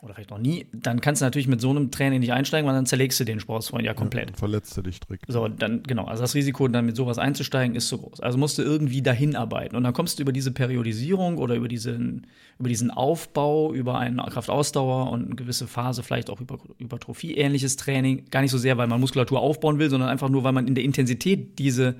oder 0.01 0.13
vielleicht 0.13 0.31
noch 0.31 0.39
nie, 0.39 0.67
dann 0.73 0.99
kannst 0.99 1.21
du 1.21 1.25
natürlich 1.25 1.47
mit 1.47 1.61
so 1.61 1.69
einem 1.69 1.89
Training 1.89 2.19
nicht 2.19 2.33
einsteigen, 2.33 2.67
weil 2.67 2.75
dann 2.75 2.85
zerlegst 2.85 3.19
du 3.21 3.23
den 3.23 3.39
Sportsfreund 3.39 3.85
ja 3.85 3.93
komplett. 3.93 4.31
Ja, 4.31 4.35
verletzt 4.35 4.75
du 4.75 4.81
dich 4.81 4.99
direkt. 4.99 5.25
So, 5.29 5.47
dann, 5.47 5.83
genau, 5.83 6.05
also 6.05 6.21
das 6.21 6.35
Risiko, 6.35 6.67
dann 6.67 6.85
mit 6.85 6.97
sowas 6.97 7.17
einzusteigen, 7.17 7.75
ist 7.75 7.87
zu 7.87 7.99
groß. 7.99 8.19
Also 8.19 8.37
musst 8.37 8.57
du 8.57 8.63
irgendwie 8.63 9.01
dahin 9.01 9.37
arbeiten. 9.37 9.77
Und 9.77 9.83
dann 9.83 9.93
kommst 9.93 10.19
du 10.19 10.23
über 10.23 10.33
diese 10.33 10.51
Periodisierung 10.51 11.37
oder 11.37 11.55
über 11.55 11.69
diesen, 11.69 12.27
über 12.59 12.67
diesen 12.67 12.91
Aufbau, 12.91 13.73
über 13.73 13.97
eine 13.97 14.23
Kraftausdauer 14.23 15.09
und 15.09 15.25
eine 15.25 15.35
gewisse 15.35 15.67
Phase, 15.67 16.03
vielleicht 16.03 16.29
auch 16.29 16.41
über 16.41 16.59
Hypertrophie-ähnliches 16.79 17.77
Training, 17.77 18.25
gar 18.29 18.41
nicht 18.41 18.51
so 18.51 18.57
sehr, 18.57 18.77
weil 18.77 18.87
man 18.87 18.99
Muskulatur 18.99 19.39
aufbauen 19.39 19.79
will, 19.79 19.89
sondern 19.89 20.09
einfach 20.09 20.29
nur, 20.29 20.43
weil 20.43 20.53
man 20.53 20.67
in 20.67 20.75
der 20.75 20.83
Intensität 20.83 21.59
diese 21.59 21.95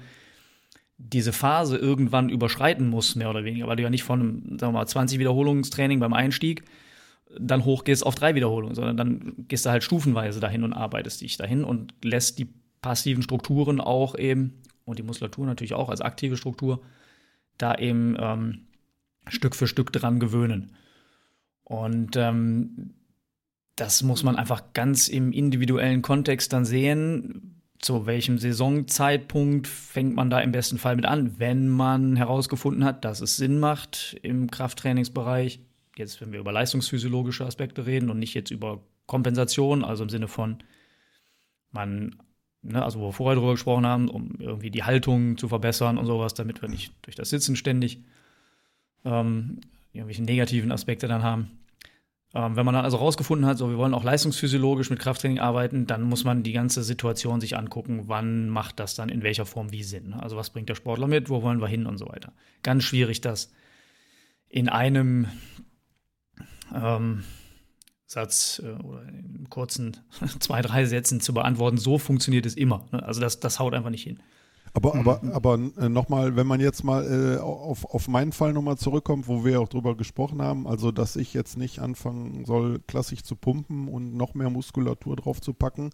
diese 0.97 1.33
Phase 1.33 1.75
irgendwann 1.75 2.29
überschreiten 2.29 2.87
muss, 2.87 3.15
mehr 3.15 3.29
oder 3.29 3.43
weniger, 3.43 3.67
weil 3.67 3.75
du 3.75 3.83
ja 3.83 3.89
nicht 3.89 4.03
von 4.03 4.19
einem, 4.21 4.59
sagen 4.59 4.73
wir 4.73 4.79
mal, 4.79 4.85
20 4.85 5.19
Wiederholungstraining 5.19 5.99
beim 5.99 6.13
Einstieg 6.13 6.63
dann 7.39 7.65
hochgehst 7.65 8.05
auf 8.05 8.15
drei 8.15 8.35
Wiederholungen, 8.35 8.75
sondern 8.75 8.97
dann 8.97 9.33
gehst 9.47 9.65
du 9.65 9.69
halt 9.69 9.83
stufenweise 9.83 10.39
dahin 10.39 10.63
und 10.63 10.73
arbeitest 10.73 11.21
dich 11.21 11.37
dahin 11.37 11.63
und 11.63 11.93
lässt 12.03 12.39
die 12.39 12.47
passiven 12.81 13.23
Strukturen 13.23 13.81
auch 13.81 14.17
eben 14.17 14.61
und 14.85 14.99
die 14.99 15.03
Muskulatur 15.03 15.45
natürlich 15.45 15.73
auch 15.73 15.89
als 15.89 16.01
aktive 16.01 16.37
Struktur 16.37 16.81
da 17.57 17.75
eben 17.75 18.15
ähm, 18.19 18.67
Stück 19.27 19.55
für 19.55 19.67
Stück 19.67 19.91
dran 19.93 20.19
gewöhnen. 20.19 20.75
Und 21.63 22.15
ähm, 22.17 22.93
das 23.75 24.03
muss 24.03 24.23
man 24.23 24.35
einfach 24.35 24.73
ganz 24.73 25.07
im 25.07 25.31
individuellen 25.31 26.01
Kontext 26.01 26.53
dann 26.53 26.65
sehen. 26.65 27.61
Zu 27.79 28.05
welchem 28.05 28.37
Saisonzeitpunkt 28.37 29.67
fängt 29.67 30.15
man 30.15 30.29
da 30.29 30.39
im 30.39 30.51
besten 30.51 30.77
Fall 30.77 30.95
mit 30.95 31.05
an, 31.05 31.39
wenn 31.39 31.67
man 31.69 32.15
herausgefunden 32.15 32.83
hat, 32.85 33.03
dass 33.03 33.21
es 33.21 33.37
Sinn 33.37 33.59
macht 33.59 34.17
im 34.21 34.49
Krafttrainingsbereich 34.49 35.59
jetzt, 35.97 36.21
wenn 36.21 36.31
wir 36.31 36.39
über 36.39 36.51
leistungsphysiologische 36.51 37.45
Aspekte 37.45 37.85
reden 37.85 38.09
und 38.09 38.19
nicht 38.19 38.33
jetzt 38.33 38.51
über 38.51 38.81
Kompensation, 39.05 39.83
also 39.83 40.03
im 40.03 40.09
Sinne 40.09 40.27
von, 40.27 40.63
man 41.71 42.15
ne, 42.63 42.83
also 42.83 42.99
wo 42.99 43.07
wir 43.07 43.13
vorher 43.13 43.35
drüber 43.35 43.51
gesprochen 43.51 43.85
haben, 43.85 44.09
um 44.09 44.35
irgendwie 44.39 44.71
die 44.71 44.83
Haltung 44.83 45.37
zu 45.37 45.47
verbessern 45.47 45.97
und 45.97 46.05
sowas, 46.05 46.33
damit 46.33 46.61
wir 46.61 46.69
nicht 46.69 46.93
durch 47.03 47.15
das 47.15 47.29
Sitzen 47.29 47.55
ständig 47.55 47.99
ähm, 49.05 49.61
irgendwelche 49.91 50.23
negativen 50.23 50.71
Aspekte 50.71 51.07
dann 51.07 51.23
haben. 51.23 51.51
Ähm, 52.33 52.55
wenn 52.55 52.65
man 52.65 52.73
dann 52.73 52.85
also 52.85 52.97
rausgefunden 52.97 53.45
hat, 53.45 53.57
so 53.57 53.69
wir 53.69 53.77
wollen 53.77 53.93
auch 53.93 54.03
leistungsphysiologisch 54.03 54.89
mit 54.89 54.99
Krafttraining 54.99 55.39
arbeiten, 55.39 55.85
dann 55.85 56.01
muss 56.01 56.23
man 56.23 56.41
die 56.41 56.53
ganze 56.53 56.83
Situation 56.83 57.41
sich 57.41 57.57
angucken, 57.57 58.03
wann 58.07 58.49
macht 58.49 58.79
das 58.79 58.95
dann 58.95 59.09
in 59.09 59.21
welcher 59.21 59.45
Form 59.45 59.71
wie 59.71 59.83
Sinn. 59.83 60.09
Ne? 60.09 60.23
Also 60.23 60.35
was 60.35 60.49
bringt 60.49 60.69
der 60.69 60.75
Sportler 60.75 61.07
mit, 61.07 61.29
wo 61.29 61.43
wollen 61.43 61.61
wir 61.61 61.67
hin 61.67 61.85
und 61.85 61.97
so 61.97 62.07
weiter. 62.07 62.33
Ganz 62.63 62.83
schwierig, 62.83 63.21
das 63.21 63.51
in 64.49 64.69
einem 64.69 65.27
ähm, 66.73 67.23
Satz 68.05 68.61
äh, 68.63 68.81
oder 68.83 69.03
in 69.07 69.47
kurzen 69.49 69.97
zwei, 70.39 70.61
drei 70.61 70.85
Sätzen 70.85 71.19
zu 71.19 71.33
beantworten. 71.33 71.77
So 71.77 71.97
funktioniert 71.97 72.45
es 72.45 72.55
immer. 72.55 72.85
Ne? 72.91 73.03
Also 73.03 73.21
das, 73.21 73.39
das 73.39 73.59
haut 73.59 73.73
einfach 73.73 73.89
nicht 73.89 74.03
hin. 74.03 74.19
Aber, 74.75 74.95
aber, 74.95 75.21
aber 75.33 75.59
äh, 75.77 75.87
nochmal, 75.87 76.35
wenn 76.35 76.47
man 76.47 76.59
jetzt 76.59 76.83
mal 76.83 77.35
äh, 77.35 77.39
auf, 77.39 77.85
auf 77.85 78.07
meinen 78.07 78.31
Fall 78.31 78.53
nochmal 78.53 78.77
zurückkommt, 78.77 79.27
wo 79.27 79.45
wir 79.45 79.61
auch 79.61 79.67
drüber 79.67 79.95
gesprochen 79.95 80.41
haben, 80.41 80.65
also 80.67 80.91
dass 80.91 81.15
ich 81.15 81.33
jetzt 81.33 81.57
nicht 81.57 81.77
anfangen 81.79 82.45
soll, 82.45 82.79
klassisch 82.87 83.21
zu 83.21 83.35
pumpen 83.35 83.87
und 83.87 84.15
noch 84.15 84.33
mehr 84.33 84.49
Muskulatur 84.49 85.15
drauf 85.15 85.41
zu 85.41 85.53
packen. 85.53 85.91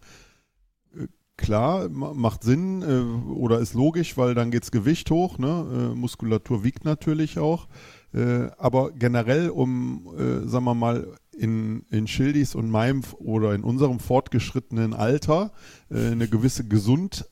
Äh, 0.95 1.07
klar, 1.35 1.89
macht 1.89 2.43
Sinn 2.43 2.81
äh, 2.81 3.31
oder 3.31 3.59
ist 3.59 3.73
logisch, 3.73 4.17
weil 4.17 4.33
dann 4.33 4.49
geht's 4.49 4.71
Gewicht 4.71 5.11
hoch, 5.11 5.37
ne? 5.37 5.91
Äh, 5.91 5.95
Muskulatur 5.95 6.63
wiegt 6.63 6.85
natürlich 6.85 7.37
auch. 7.37 7.67
Äh, 8.13 8.49
aber 8.57 8.91
generell, 8.91 9.49
um, 9.49 10.09
sagen 10.45 10.65
wir 10.65 10.75
mal, 10.75 11.15
in, 11.37 11.85
in 11.89 12.07
Schildis 12.07 12.55
und 12.55 12.69
meinem 12.69 13.03
oder 13.19 13.53
in 13.53 13.63
unserem 13.63 13.99
fortgeschrittenen 13.99 14.93
Alter 14.93 15.51
eine 15.89 16.27
gewisse 16.27 16.67
Gesundheit 16.67 17.29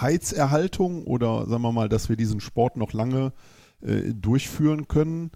Heizerhaltung 0.00 1.04
oder 1.04 1.46
sagen 1.46 1.62
wir 1.62 1.72
mal, 1.72 1.88
dass 1.88 2.08
wir 2.08 2.16
diesen 2.16 2.40
Sport 2.40 2.76
noch 2.76 2.92
lange 2.92 3.32
äh, 3.80 4.14
durchführen 4.14 4.88
können, 4.88 5.30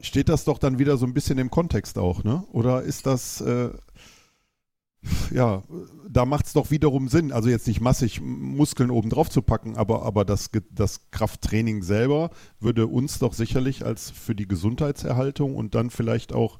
steht 0.00 0.28
das 0.28 0.44
doch 0.44 0.58
dann 0.58 0.78
wieder 0.78 0.96
so 0.96 1.06
ein 1.06 1.14
bisschen 1.14 1.38
im 1.38 1.50
Kontext 1.50 1.98
auch, 1.98 2.24
ne? 2.24 2.44
Oder 2.52 2.82
ist 2.82 3.06
das, 3.06 3.40
äh, 3.40 3.70
ja, 5.32 5.62
da 6.08 6.24
macht 6.24 6.46
es 6.46 6.52
doch 6.52 6.70
wiederum 6.70 7.08
Sinn, 7.08 7.32
also 7.32 7.48
jetzt 7.48 7.66
nicht 7.66 7.80
massig 7.80 8.20
Muskeln 8.20 8.90
oben 8.90 9.10
drauf 9.10 9.30
zu 9.30 9.42
packen, 9.42 9.76
aber, 9.76 10.02
aber 10.02 10.24
das, 10.24 10.50
das 10.70 11.10
Krafttraining 11.10 11.82
selber 11.82 12.30
würde 12.60 12.86
uns 12.86 13.18
doch 13.18 13.32
sicherlich 13.32 13.84
als 13.84 14.10
für 14.10 14.34
die 14.34 14.46
Gesundheitserhaltung 14.46 15.56
und 15.56 15.74
dann 15.74 15.90
vielleicht 15.90 16.32
auch, 16.32 16.58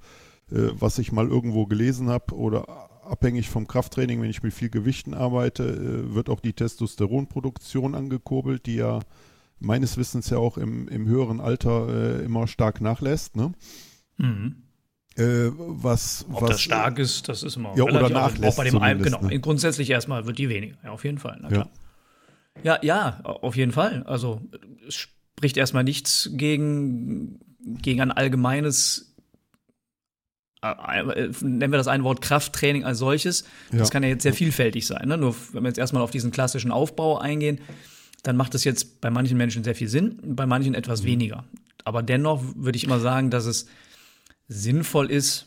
äh, 0.50 0.70
was 0.72 0.98
ich 0.98 1.12
mal 1.12 1.28
irgendwo 1.28 1.66
gelesen 1.66 2.08
habe 2.08 2.34
oder 2.34 2.90
abhängig 3.04 3.48
vom 3.48 3.66
Krafttraining, 3.66 4.20
wenn 4.22 4.30
ich 4.30 4.42
mit 4.42 4.54
viel 4.54 4.70
Gewichten 4.70 5.14
arbeite, 5.14 5.64
äh, 5.64 6.14
wird 6.14 6.28
auch 6.28 6.40
die 6.40 6.52
Testosteronproduktion 6.52 7.94
angekurbelt, 7.94 8.66
die 8.66 8.76
ja 8.76 9.00
meines 9.60 9.96
Wissens 9.96 10.30
ja 10.30 10.38
auch 10.38 10.58
im, 10.58 10.88
im 10.88 11.06
höheren 11.06 11.40
Alter 11.40 11.88
äh, 11.88 12.24
immer 12.24 12.46
stark 12.48 12.80
nachlässt. 12.80 13.36
Ne? 13.36 13.52
Mhm. 14.18 14.61
Äh, 15.16 15.50
was, 15.56 16.24
Ob 16.32 16.42
was, 16.42 16.50
das 16.50 16.60
stark 16.62 16.98
ist, 16.98 17.28
das 17.28 17.42
ist 17.42 17.56
immer 17.56 17.76
ja, 17.76 17.84
oder 17.84 18.08
nachlässt. 18.08 18.54
Auch 18.54 18.56
bei 18.56 18.64
dem 18.64 18.80
einen, 18.80 19.02
genau. 19.02 19.20
Ne? 19.22 19.38
Grundsätzlich 19.40 19.90
erstmal 19.90 20.26
wird 20.26 20.38
die 20.38 20.48
weniger, 20.48 20.76
ja, 20.82 20.90
auf 20.90 21.04
jeden 21.04 21.18
Fall. 21.18 21.40
Ja. 21.50 21.68
ja, 22.62 22.78
ja, 22.82 23.20
auf 23.22 23.56
jeden 23.56 23.72
Fall. 23.72 24.04
Also 24.04 24.40
es 24.88 24.94
spricht 24.94 25.56
erstmal 25.56 25.84
nichts 25.84 26.30
gegen, 26.32 27.40
gegen 27.60 28.00
ein 28.00 28.10
allgemeines 28.10 29.14
äh, 30.62 31.28
nennen 31.40 31.72
wir 31.72 31.76
das 31.76 31.88
ein 31.88 32.04
Wort 32.04 32.20
Krafttraining 32.20 32.84
als 32.84 32.98
solches. 32.98 33.44
Ja. 33.72 33.78
Das 33.80 33.90
kann 33.90 34.02
ja 34.02 34.08
jetzt 34.08 34.22
sehr 34.22 34.32
vielfältig 34.32 34.86
sein. 34.86 35.08
Ne? 35.08 35.18
Nur 35.18 35.34
wenn 35.52 35.64
wir 35.64 35.68
jetzt 35.68 35.78
erstmal 35.78 36.02
auf 36.02 36.12
diesen 36.12 36.30
klassischen 36.30 36.70
Aufbau 36.70 37.18
eingehen, 37.18 37.60
dann 38.22 38.36
macht 38.36 38.54
es 38.54 38.62
jetzt 38.64 39.00
bei 39.00 39.10
manchen 39.10 39.36
Menschen 39.36 39.64
sehr 39.64 39.74
viel 39.74 39.88
Sinn, 39.88 40.18
bei 40.24 40.46
manchen 40.46 40.74
etwas 40.74 41.02
mhm. 41.02 41.06
weniger. 41.06 41.44
Aber 41.84 42.02
dennoch 42.02 42.42
würde 42.54 42.76
ich 42.76 42.84
immer 42.84 43.00
sagen, 43.00 43.30
dass 43.30 43.44
es 43.46 43.66
sinnvoll 44.48 45.10
ist, 45.10 45.46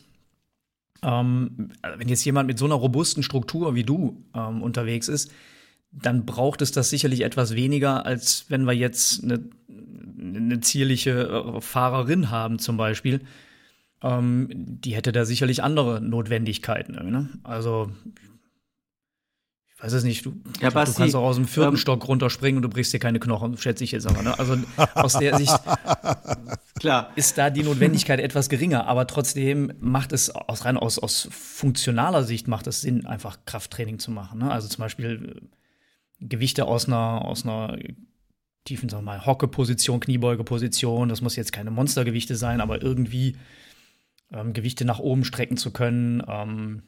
ähm, 1.02 1.70
wenn 1.96 2.08
jetzt 2.08 2.24
jemand 2.24 2.46
mit 2.46 2.58
so 2.58 2.64
einer 2.64 2.74
robusten 2.74 3.22
Struktur 3.22 3.74
wie 3.74 3.84
du 3.84 4.24
ähm, 4.34 4.62
unterwegs 4.62 5.08
ist, 5.08 5.30
dann 5.92 6.26
braucht 6.26 6.62
es 6.62 6.72
das 6.72 6.90
sicherlich 6.90 7.22
etwas 7.22 7.54
weniger, 7.54 8.04
als 8.06 8.46
wenn 8.48 8.64
wir 8.64 8.72
jetzt 8.72 9.22
eine, 9.22 9.40
eine 10.18 10.60
zierliche 10.60 11.28
äh, 11.56 11.60
Fahrerin 11.60 12.30
haben 12.30 12.58
zum 12.58 12.76
Beispiel, 12.76 13.20
ähm, 14.02 14.48
die 14.52 14.94
hätte 14.94 15.12
da 15.12 15.24
sicherlich 15.24 15.62
andere 15.62 16.00
Notwendigkeiten. 16.00 16.94
Ne? 17.10 17.28
Also 17.44 17.90
ich 19.76 19.82
weiß 19.82 19.92
es 19.92 20.04
nicht, 20.04 20.24
du, 20.24 20.40
ja, 20.62 20.70
glaub, 20.70 20.86
du 20.86 20.92
kannst 20.94 21.14
auch 21.14 21.24
aus 21.24 21.36
dem 21.36 21.46
vierten 21.46 21.74
ähm, 21.74 21.76
Stock 21.76 22.08
runterspringen 22.08 22.56
und 22.56 22.62
du 22.62 22.70
brichst 22.70 22.94
dir 22.94 22.98
keine 22.98 23.20
Knochen, 23.20 23.58
schätze 23.58 23.84
ich 23.84 23.92
jetzt 23.92 24.06
aber. 24.06 24.22
Ne? 24.22 24.38
Also 24.38 24.56
aus 24.94 25.18
der 25.18 25.36
Sicht 25.36 25.52
Klar. 26.80 27.12
ist 27.14 27.36
da 27.36 27.50
die 27.50 27.62
Notwendigkeit 27.62 28.18
etwas 28.18 28.48
geringer, 28.48 28.86
aber 28.86 29.06
trotzdem 29.06 29.74
macht 29.78 30.12
es 30.12 30.30
aus 30.30 30.64
rein 30.64 30.78
aus, 30.78 30.98
aus 30.98 31.28
funktionaler 31.30 32.24
Sicht 32.24 32.48
macht 32.48 32.66
es 32.66 32.80
Sinn, 32.80 33.04
einfach 33.04 33.40
Krafttraining 33.44 33.98
zu 33.98 34.10
machen. 34.10 34.38
Ne? 34.38 34.50
Also 34.50 34.66
zum 34.66 34.80
Beispiel 34.80 35.36
äh, 35.36 36.26
Gewichte 36.26 36.64
aus 36.64 36.86
einer, 36.86 37.26
aus 37.26 37.44
einer 37.44 37.76
tiefen, 38.64 38.88
sagen 38.88 39.04
wir 39.04 39.12
mal, 39.12 39.26
Hockeposition, 39.26 40.00
Kniebeugeposition, 40.00 41.10
das 41.10 41.20
muss 41.20 41.36
jetzt 41.36 41.52
keine 41.52 41.70
Monstergewichte 41.70 42.34
sein, 42.34 42.62
aber 42.62 42.80
irgendwie 42.80 43.36
ähm, 44.32 44.54
Gewichte 44.54 44.86
nach 44.86 45.00
oben 45.00 45.24
strecken 45.24 45.58
zu 45.58 45.70
können. 45.70 46.22
Ähm, 46.26 46.82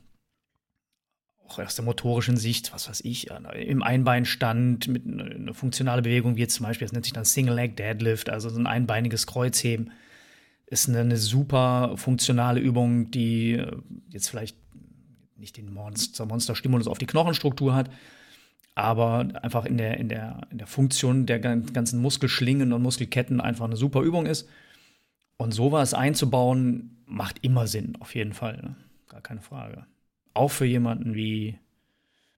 auch 1.48 1.58
aus 1.58 1.74
der 1.74 1.84
motorischen 1.84 2.36
Sicht, 2.36 2.72
was 2.72 2.88
weiß 2.88 3.00
ich, 3.04 3.28
im 3.54 3.82
Einbeinstand 3.82 4.88
mit 4.88 5.06
einer 5.06 5.24
ne 5.24 5.54
funktionale 5.54 6.02
Bewegung, 6.02 6.36
wie 6.36 6.40
jetzt 6.40 6.54
zum 6.54 6.66
Beispiel, 6.66 6.86
das 6.86 6.92
nennt 6.92 7.04
sich 7.04 7.14
dann 7.14 7.24
Single 7.24 7.54
Leg 7.54 7.76
Deadlift, 7.76 8.28
also 8.28 8.48
so 8.48 8.58
ein 8.58 8.66
einbeiniges 8.66 9.26
Kreuzheben, 9.26 9.90
ist 10.66 10.88
eine, 10.88 11.00
eine 11.00 11.16
super 11.16 11.94
funktionale 11.96 12.60
Übung, 12.60 13.10
die 13.10 13.52
äh, 13.54 13.76
jetzt 14.10 14.28
vielleicht 14.28 14.56
nicht 15.36 15.56
den 15.56 15.72
Monster, 15.72 16.26
Monsterstimulus 16.26 16.88
auf 16.88 16.98
die 16.98 17.06
Knochenstruktur 17.06 17.74
hat, 17.74 17.90
aber 18.74 19.28
einfach 19.42 19.64
in 19.64 19.78
der, 19.78 19.98
in 19.98 20.08
der, 20.08 20.42
in 20.50 20.58
der 20.58 20.66
Funktion 20.66 21.26
der 21.26 21.40
ganzen 21.40 22.00
Muskelschlingen 22.00 22.72
und 22.72 22.82
Muskelketten 22.82 23.40
einfach 23.40 23.64
eine 23.64 23.76
super 23.76 24.02
Übung 24.02 24.26
ist. 24.26 24.48
Und 25.36 25.52
sowas 25.52 25.94
einzubauen, 25.94 27.02
macht 27.06 27.38
immer 27.42 27.66
Sinn, 27.66 27.96
auf 28.00 28.14
jeden 28.14 28.32
Fall. 28.32 28.56
Ne? 28.56 28.76
Gar 29.08 29.20
keine 29.20 29.40
Frage. 29.40 29.86
Auch 30.38 30.52
für 30.52 30.66
jemanden 30.66 31.16
wie 31.16 31.58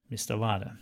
Mr. 0.08 0.40
Wade. 0.40 0.78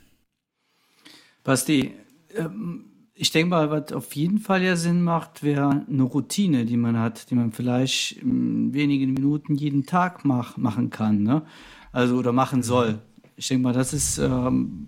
Basti, 1.42 1.92
ähm, 2.37 2.85
ich 3.12 3.33
denke 3.33 3.50
mal, 3.50 3.70
was 3.72 3.92
auf 3.92 4.14
jeden 4.14 4.38
Fall 4.38 4.62
ja 4.62 4.76
Sinn 4.76 5.02
macht, 5.02 5.42
wäre 5.42 5.85
eine 5.88 6.02
Routine, 6.04 6.64
die 6.64 6.76
man 6.76 6.96
hat, 6.96 7.28
die 7.31 7.35
man 7.35 7.50
vielleicht 7.50 8.18
in 8.22 8.72
wenigen 8.72 9.14
Minuten 9.14 9.57
jeden 9.57 9.85
Tag 9.85 10.24
mach, 10.24 10.57
machen 10.57 10.90
kann. 10.90 11.24
Ne? 11.24 11.42
Also 11.90 12.16
oder 12.16 12.33
machen 12.33 12.62
soll 12.62 13.00
ich 13.38 13.46
denke 13.46 13.62
mal, 13.62 13.72
das 13.72 13.92
ist 13.92 14.18
ähm, 14.18 14.85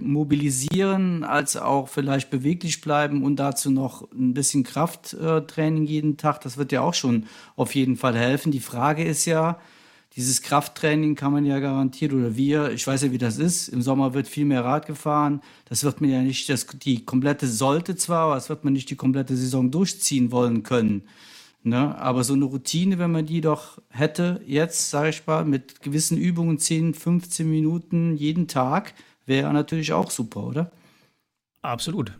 mobilisieren, 0.00 1.24
als 1.24 1.56
auch 1.56 1.88
vielleicht 1.88 2.30
beweglich 2.30 2.80
bleiben 2.80 3.24
und 3.24 3.36
dazu 3.36 3.72
noch 3.72 4.08
ein 4.12 4.34
bisschen 4.34 4.62
Krafttraining 4.62 5.84
jeden 5.84 6.16
Tag. 6.16 6.42
Das 6.42 6.58
wird 6.58 6.70
ja 6.70 6.82
auch 6.82 6.94
schon 6.94 7.26
auf 7.56 7.74
jeden 7.74 7.96
Fall 7.96 8.16
helfen. 8.16 8.52
Die 8.52 8.60
Frage 8.60 9.02
ist 9.02 9.24
ja, 9.24 9.58
dieses 10.16 10.42
Krafttraining 10.42 11.14
kann 11.14 11.32
man 11.32 11.46
ja 11.46 11.58
garantiert 11.58 12.12
oder 12.12 12.36
wir, 12.36 12.70
ich 12.70 12.86
weiß 12.86 13.02
ja, 13.02 13.12
wie 13.12 13.18
das 13.18 13.38
ist. 13.38 13.68
Im 13.68 13.80
Sommer 13.80 14.12
wird 14.12 14.28
viel 14.28 14.44
mehr 14.44 14.64
Rad 14.64 14.86
gefahren. 14.86 15.40
Das 15.64 15.84
wird 15.84 16.00
man 16.00 16.10
ja 16.10 16.20
nicht, 16.20 16.48
das, 16.48 16.66
die 16.66 17.04
komplette 17.04 17.46
sollte 17.46 17.96
zwar, 17.96 18.26
aber 18.26 18.34
das 18.34 18.50
wird 18.50 18.64
man 18.64 18.74
nicht 18.74 18.90
die 18.90 18.96
komplette 18.96 19.36
Saison 19.36 19.70
durchziehen 19.70 20.30
wollen 20.30 20.62
können. 20.62 21.02
Ne? 21.62 21.96
Aber 21.98 22.24
so 22.24 22.34
eine 22.34 22.44
Routine, 22.44 22.98
wenn 22.98 23.12
man 23.12 23.24
die 23.24 23.40
doch 23.40 23.78
hätte, 23.88 24.42
jetzt, 24.46 24.90
sage 24.90 25.10
ich 25.10 25.26
mal, 25.26 25.44
mit 25.44 25.80
gewissen 25.80 26.18
Übungen 26.18 26.58
10, 26.58 26.92
15 26.92 27.48
Minuten 27.48 28.16
jeden 28.16 28.48
Tag, 28.48 28.94
wäre 29.24 29.52
natürlich 29.52 29.92
auch 29.92 30.10
super, 30.10 30.44
oder? 30.44 30.72
Absolut. 31.62 32.12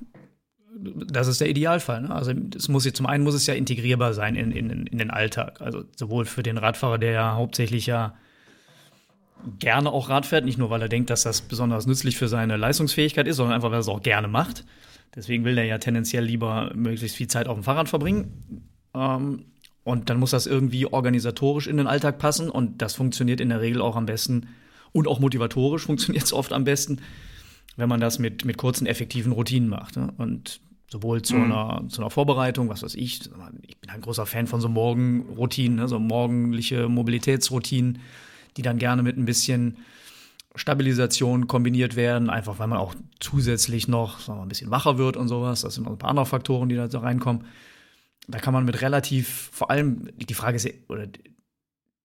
Das 0.74 1.26
ist 1.26 1.40
der 1.40 1.48
Idealfall. 1.48 2.02
Ne? 2.02 2.14
Also 2.14 2.32
es 2.56 2.68
muss 2.68 2.90
zum 2.92 3.06
einen 3.06 3.24
muss 3.24 3.34
es 3.34 3.46
ja 3.46 3.54
integrierbar 3.54 4.14
sein 4.14 4.36
in, 4.36 4.52
in, 4.52 4.86
in 4.86 4.98
den 4.98 5.10
Alltag. 5.10 5.60
Also 5.60 5.84
sowohl 5.96 6.24
für 6.24 6.42
den 6.42 6.58
Radfahrer, 6.58 6.98
der 6.98 7.12
ja 7.12 7.34
hauptsächlich 7.34 7.86
ja 7.86 8.14
gerne 9.58 9.90
auch 9.90 10.08
Rad 10.08 10.26
fährt, 10.26 10.44
nicht 10.44 10.58
nur 10.58 10.70
weil 10.70 10.82
er 10.82 10.88
denkt, 10.88 11.10
dass 11.10 11.22
das 11.22 11.42
besonders 11.42 11.86
nützlich 11.86 12.16
für 12.16 12.28
seine 12.28 12.56
Leistungsfähigkeit 12.56 13.26
ist, 13.26 13.36
sondern 13.36 13.54
einfach, 13.54 13.68
weil 13.68 13.78
er 13.78 13.80
es 13.80 13.88
auch 13.88 14.02
gerne 14.02 14.28
macht. 14.28 14.64
Deswegen 15.14 15.44
will 15.44 15.58
er 15.58 15.64
ja 15.64 15.78
tendenziell 15.78 16.24
lieber 16.24 16.72
möglichst 16.74 17.16
viel 17.16 17.28
Zeit 17.28 17.48
auf 17.48 17.56
dem 17.56 17.64
Fahrrad 17.64 17.88
verbringen. 17.88 18.68
Ähm, 18.94 19.44
und 19.84 20.10
dann 20.10 20.18
muss 20.18 20.30
das 20.30 20.46
irgendwie 20.46 20.86
organisatorisch 20.86 21.66
in 21.66 21.76
den 21.76 21.86
Alltag 21.86 22.18
passen. 22.18 22.48
Und 22.48 22.80
das 22.80 22.94
funktioniert 22.94 23.40
in 23.40 23.48
der 23.48 23.60
Regel 23.60 23.82
auch 23.82 23.96
am 23.96 24.06
besten 24.06 24.46
und 24.92 25.08
auch 25.08 25.20
motivatorisch 25.20 25.82
funktioniert 25.86 26.24
es 26.24 26.32
oft 26.32 26.52
am 26.52 26.64
besten, 26.64 27.00
wenn 27.76 27.88
man 27.88 28.00
das 28.00 28.18
mit, 28.18 28.44
mit 28.44 28.56
kurzen, 28.56 28.86
effektiven 28.86 29.32
Routinen 29.32 29.68
macht. 29.68 29.96
Ne? 29.96 30.12
Und 30.18 30.60
sowohl 30.90 31.22
zu, 31.22 31.36
mhm. 31.36 31.44
einer, 31.44 31.88
zu 31.88 32.00
einer 32.00 32.10
Vorbereitung, 32.10 32.68
was 32.68 32.82
weiß 32.82 32.94
ich, 32.94 33.22
ich 33.62 33.78
bin 33.78 33.90
ein 33.90 34.00
großer 34.02 34.26
Fan 34.26 34.46
von 34.46 34.60
so 34.60 34.68
Morgenroutinen, 34.68 35.78
ne? 35.78 35.88
so 35.88 35.98
morgendliche 35.98 36.88
Mobilitätsroutinen, 36.88 37.98
die 38.56 38.62
dann 38.62 38.78
gerne 38.78 39.02
mit 39.02 39.16
ein 39.16 39.24
bisschen 39.24 39.78
Stabilisation 40.54 41.46
kombiniert 41.46 41.96
werden, 41.96 42.28
einfach 42.28 42.58
weil 42.58 42.66
man 42.66 42.78
auch 42.78 42.94
zusätzlich 43.20 43.88
noch 43.88 44.20
sagen 44.20 44.38
wir, 44.38 44.42
ein 44.42 44.48
bisschen 44.48 44.70
wacher 44.70 44.98
wird 44.98 45.16
und 45.16 45.28
sowas. 45.28 45.62
Das 45.62 45.74
sind 45.74 45.84
noch 45.84 45.92
ein 45.92 45.98
paar 45.98 46.10
andere 46.10 46.26
Faktoren, 46.26 46.68
die 46.68 46.76
da 46.76 46.90
so 46.90 46.98
reinkommen. 46.98 47.46
Da 48.28 48.38
kann 48.38 48.52
man 48.52 48.66
mit 48.66 48.82
relativ, 48.82 49.50
vor 49.52 49.70
allem, 49.70 50.10
die 50.14 50.34
Frage 50.34 50.56
ist, 50.56 50.68
oder 50.88 51.08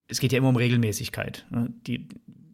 es 0.08 0.18
geht 0.18 0.32
ja 0.32 0.38
immer 0.38 0.48
um 0.48 0.56
Regelmäßigkeit. 0.56 1.46
Ne? 1.50 1.72
Die, 1.86 2.08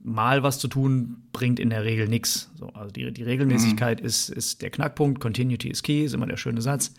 mal 0.05 0.43
was 0.43 0.59
zu 0.59 0.69
tun 0.69 1.25
bringt 1.33 1.59
in 1.59 1.71
der 1.71 1.85
Regel 1.85 2.07
nichts. 2.09 2.51
So, 2.57 2.69
also 2.69 2.91
die, 2.91 3.11
die 3.11 3.23
Regelmäßigkeit 3.23 4.01
mhm. 4.01 4.07
ist, 4.07 4.29
ist 4.29 4.63
der 4.63 4.71
Knackpunkt. 4.71 5.19
Continuity 5.19 5.69
is 5.69 5.83
key, 5.83 6.05
ist 6.05 6.15
immer 6.15 6.27
der 6.27 6.37
schöne 6.37 6.61
Satz. 6.61 6.95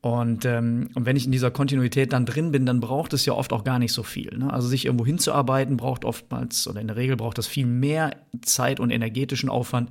Und, 0.00 0.44
ähm, 0.44 0.90
und 0.94 1.04
wenn 1.04 1.16
ich 1.16 1.26
in 1.26 1.32
dieser 1.32 1.50
Kontinuität 1.50 2.12
dann 2.12 2.26
drin 2.26 2.52
bin, 2.52 2.64
dann 2.64 2.80
braucht 2.80 3.12
es 3.12 3.26
ja 3.26 3.34
oft 3.34 3.52
auch 3.52 3.64
gar 3.64 3.78
nicht 3.78 3.92
so 3.92 4.02
viel. 4.02 4.36
Ne? 4.38 4.52
Also 4.52 4.66
sich 4.66 4.86
irgendwo 4.86 5.04
hinzuarbeiten 5.04 5.76
braucht 5.76 6.04
oftmals, 6.04 6.66
oder 6.68 6.80
in 6.80 6.86
der 6.86 6.96
Regel 6.96 7.16
braucht 7.16 7.38
das 7.38 7.46
viel 7.46 7.66
mehr 7.66 8.16
Zeit 8.40 8.80
und 8.80 8.90
energetischen 8.90 9.48
Aufwand, 9.48 9.90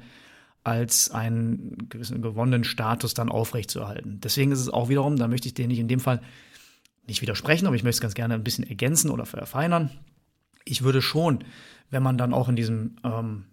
als 0.64 1.12
einen 1.12 1.90
gewissen 1.90 2.24
gewonnenen 2.24 2.64
Status 2.64 3.14
dann 3.14 3.30
aufrechtzuerhalten. 3.30 4.20
Deswegen 4.24 4.52
ist 4.52 4.60
es 4.60 4.70
auch 4.70 4.90
wiederum, 4.90 5.16
da 5.18 5.28
möchte 5.28 5.48
ich 5.48 5.54
dir 5.54 5.68
nicht 5.68 5.80
in 5.80 5.88
dem 5.88 6.00
Fall 6.00 6.22
nicht 7.08 7.22
widersprechen, 7.22 7.68
aber 7.68 7.76
ich 7.76 7.84
möchte 7.84 7.98
es 7.98 8.02
ganz 8.02 8.16
gerne 8.16 8.34
ein 8.34 8.44
bisschen 8.44 8.68
ergänzen 8.68 9.12
oder 9.12 9.28
verfeinern. 9.28 9.92
Ich 10.66 10.82
würde 10.82 11.02
schon, 11.02 11.44
wenn 11.90 12.04
man 12.04 12.18
dann 12.18 12.34
auch 12.34 12.50
in 12.50 12.56
diesem 12.56 12.98
ähm, 13.04 13.46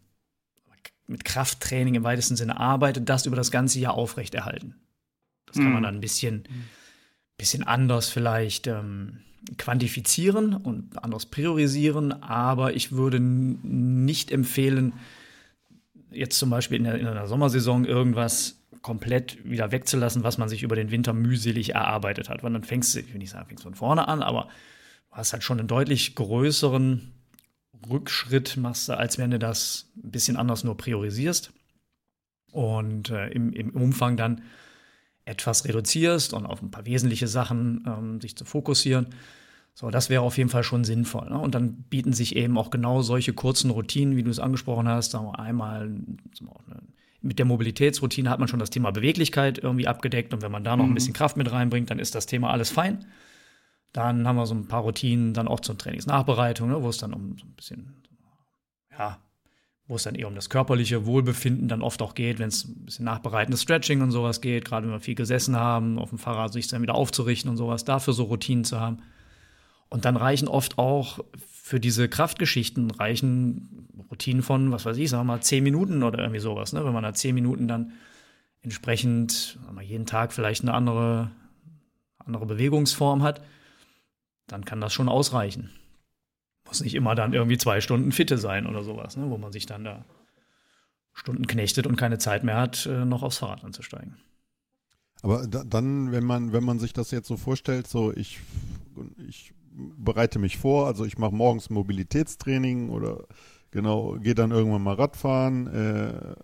mit 1.07 1.25
Krafttraining 1.25 1.94
im 1.94 2.05
weitesten 2.05 2.37
Sinne 2.37 2.59
arbeitet, 2.59 3.09
das 3.09 3.27
über 3.27 3.37
das 3.37 3.51
ganze 3.51 3.79
Jahr 3.79 3.94
aufrechterhalten. 3.94 4.75
Das 5.46 5.57
kann 5.57 5.72
man 5.72 5.83
mhm. 5.83 5.85
dann 5.85 5.94
ein 5.96 6.01
bisschen, 6.01 6.44
bisschen 7.37 7.62
anders 7.62 8.09
vielleicht 8.09 8.66
ähm, 8.66 9.18
quantifizieren 9.59 10.55
und 10.55 11.03
anders 11.03 11.27
priorisieren, 11.27 12.22
aber 12.22 12.75
ich 12.75 12.92
würde 12.92 13.20
nicht 13.20 14.31
empfehlen, 14.31 14.94
jetzt 16.11 16.38
zum 16.38 16.51
Beispiel 16.51 16.79
in, 16.79 16.85
der, 16.85 16.94
in 16.94 17.27
Sommersaison 17.27 17.85
irgendwas 17.85 18.59
komplett 18.83 19.38
wieder 19.48 19.72
wegzulassen, 19.72 20.25
was 20.25 20.38
man 20.38 20.48
sich 20.48 20.62
über 20.62 20.77
den 20.77 20.90
Winter 20.90 21.12
mühselig 21.12 21.75
erarbeitet 21.75 22.29
hat. 22.29 22.42
Weil 22.42 22.53
dann 22.53 22.64
fängst 22.64 22.94
du, 22.94 23.01
ich 23.01 23.12
will 23.12 23.18
nicht 23.18 23.31
sagen, 23.31 23.46
fängst 23.46 23.62
von 23.62 23.75
vorne 23.75 24.09
an, 24.09 24.22
aber 24.22 24.48
hast 25.12 25.33
halt 25.33 25.44
schon 25.44 25.59
einen 25.59 25.68
deutlich 25.68 26.14
größeren 26.14 27.12
Rückschritt 27.88 28.57
machst 28.57 28.90
als 28.90 29.18
wenn 29.18 29.31
du 29.31 29.38
das 29.38 29.90
ein 30.03 30.11
bisschen 30.11 30.37
anders 30.37 30.64
nur 30.64 30.77
priorisierst 30.77 31.53
und 32.53 33.11
äh, 33.11 33.29
im, 33.29 33.53
im 33.53 33.70
Umfang 33.70 34.16
dann 34.16 34.42
etwas 35.25 35.64
reduzierst 35.64 36.33
und 36.33 36.46
auf 36.46 36.62
ein 36.62 36.70
paar 36.70 36.87
wesentliche 36.87 37.29
Sachen 37.29 37.85
ähm, 37.87 38.20
sich 38.20 38.37
zu 38.37 38.44
fokussieren. 38.44 39.07
So, 39.75 39.90
das 39.90 40.11
wäre 40.11 40.22
auf 40.22 40.37
jeden 40.37 40.51
Fall 40.51 40.64
schon 40.64 40.85
sinnvoll. 40.85 41.31
Ne? 41.31 41.38
Und 41.38 41.55
dann 41.55 41.85
bieten 41.88 42.12
sich 42.12 42.37
eben 42.37 42.59
auch 42.59 42.70
genau 42.70 43.03
solche 43.03 43.33
kurzen 43.33 43.70
Routinen, 43.70 44.16
wie 44.16 44.22
du 44.22 44.31
es 44.31 44.38
angesprochen 44.38 44.88
hast, 44.88 45.12
sagen 45.12 45.27
wir 45.27 45.38
einmal 45.38 45.90
mit 47.22 47.38
der 47.38 47.46
Mobilitätsroutine 47.46 48.29
hat 48.29 48.40
man 48.40 48.48
schon 48.48 48.59
das 48.59 48.70
Thema 48.70 48.90
Beweglichkeit 48.90 49.59
irgendwie 49.59 49.87
abgedeckt 49.87 50.35
und 50.35 50.42
wenn 50.42 50.51
man 50.51 50.64
da 50.64 50.77
noch 50.77 50.85
mhm. 50.85 50.90
ein 50.90 50.94
bisschen 50.94 51.14
Kraft 51.14 51.37
mit 51.37 51.51
reinbringt, 51.51 51.88
dann 51.90 52.01
ist 52.01 52.14
das 52.14 52.27
Thema 52.27 52.51
alles 52.51 52.70
fein. 52.70 53.07
Dann 53.93 54.27
haben 54.27 54.37
wir 54.37 54.47
so 54.47 54.55
ein 54.55 54.69
paar 54.69 54.83
Routinen 54.83 55.35
dann 55.35 55.49
auch 55.49 55.61
zur 55.61 55.77
Trainingsnachbereitung, 55.77 56.69
ne, 56.69 56.83
wo 56.83 56.89
es 56.89 56.99
dann 56.99 57.13
um 57.13 57.37
so 57.39 57.45
ein 57.45 57.55
bisschen, 57.55 58.03
ja, 58.91 59.19
wo 59.87 59.97
es 59.97 60.05
dann 60.05 60.15
eher 60.15 60.29
um 60.29 60.35
das 60.35 60.49
körperliche 60.49 61.05
Wohlbefinden 61.05 61.69
dann 61.69 61.83
oft 61.83 62.01
auch 62.01 62.15
geht, 62.15 62.39
wenn 62.39 62.49
es 62.49 62.65
ein 62.65 62.87
bisschen 62.87 63.05
nachbereitendes 63.05 63.63
Stretching 63.63 64.01
und 64.01 64.11
sowas 64.11 64.41
geht, 64.41 64.65
gerade 64.65 64.87
wenn 64.87 64.95
wir 64.95 65.01
viel 65.01 65.15
gesessen 65.15 65.57
haben, 65.57 65.99
auf 65.99 66.09
dem 66.09 66.19
Fahrrad 66.19 66.53
sich 66.53 66.69
dann 66.69 66.83
wieder 66.83 66.95
aufzurichten 66.95 67.51
und 67.51 67.57
sowas, 67.57 67.85
dafür 67.85 68.15
so 68.15 68.25
Routinen 68.25 68.65
zu 68.65 68.81
haben. 68.81 69.03
Und 69.91 70.07
dann 70.07 70.17
reichen 70.17 70.49
oft 70.49 70.79
auch 70.79 71.19
für 71.63 71.79
diese 71.79 72.09
Kraftgeschichten 72.09 72.91
reichen 72.91 73.89
Routinen 74.11 74.43
von, 74.43 74.73
was 74.73 74.85
weiß 74.85 74.97
ich, 74.97 75.11
sagen 75.11 75.21
wir 75.21 75.35
mal, 75.35 75.41
zehn 75.43 75.63
Minuten 75.63 76.03
oder 76.03 76.19
irgendwie 76.19 76.41
sowas. 76.41 76.73
Ne? 76.73 76.85
Wenn 76.85 76.93
man 76.93 77.03
da 77.03 77.13
zehn 77.15 77.35
Minuten 77.35 77.69
dann 77.69 77.93
entsprechend 78.63 79.59
wir, 79.75 79.83
jeden 79.83 80.07
Tag 80.07 80.33
vielleicht 80.33 80.63
eine 80.63 80.75
andere, 80.75 81.31
andere 82.19 82.47
Bewegungsform 82.47 83.23
hat, 83.23 83.43
dann 84.47 84.65
kann 84.65 84.81
das 84.81 84.93
schon 84.93 85.09
ausreichen. 85.09 85.71
Muss 86.67 86.83
nicht 86.83 86.95
immer 86.95 87.15
dann 87.15 87.33
irgendwie 87.33 87.59
zwei 87.59 87.81
Stunden 87.81 88.13
Fitte 88.13 88.39
sein 88.39 88.67
oder 88.67 88.83
sowas, 88.83 89.17
ne? 89.17 89.31
wo 89.31 89.39
man 89.39 89.53
sich 89.53 89.67
dann 89.67 89.85
da 89.85 90.05
Stunden 91.13 91.47
knechtet 91.47 91.87
und 91.87 91.97
keine 91.97 92.19
Zeit 92.19 92.45
mehr 92.45 92.57
hat, 92.57 92.87
äh, 92.87 93.05
noch 93.05 93.23
aufs 93.23 93.39
Fahrrad 93.39 93.65
anzusteigen. 93.65 94.17
Aber 95.23 95.47
da, 95.47 95.63
dann, 95.65 96.11
wenn 96.13 96.25
man, 96.25 96.53
wenn 96.53 96.65
man 96.65 96.79
sich 96.79 96.93
das 96.93 97.11
jetzt 97.11 97.29
so 97.29 97.37
vorstellt, 97.37 97.87
so 97.87 98.13
ich, 98.13 98.41
ich 99.29 99.53
bereite 99.75 100.39
mich 100.39 100.59
vor, 100.59 100.87
also 100.87 101.05
ich 101.05 101.19
mache 101.19 101.35
morgens 101.35 101.71
Mobilitätstraining 101.71 102.89
oder 102.91 103.27
genau, 103.71 104.19
gehe 104.19 104.35
dann 104.35 104.51
irgendwann 104.51 104.83
mal 104.83 104.95
Radfahren, 104.95 105.67
äh, 105.69 106.35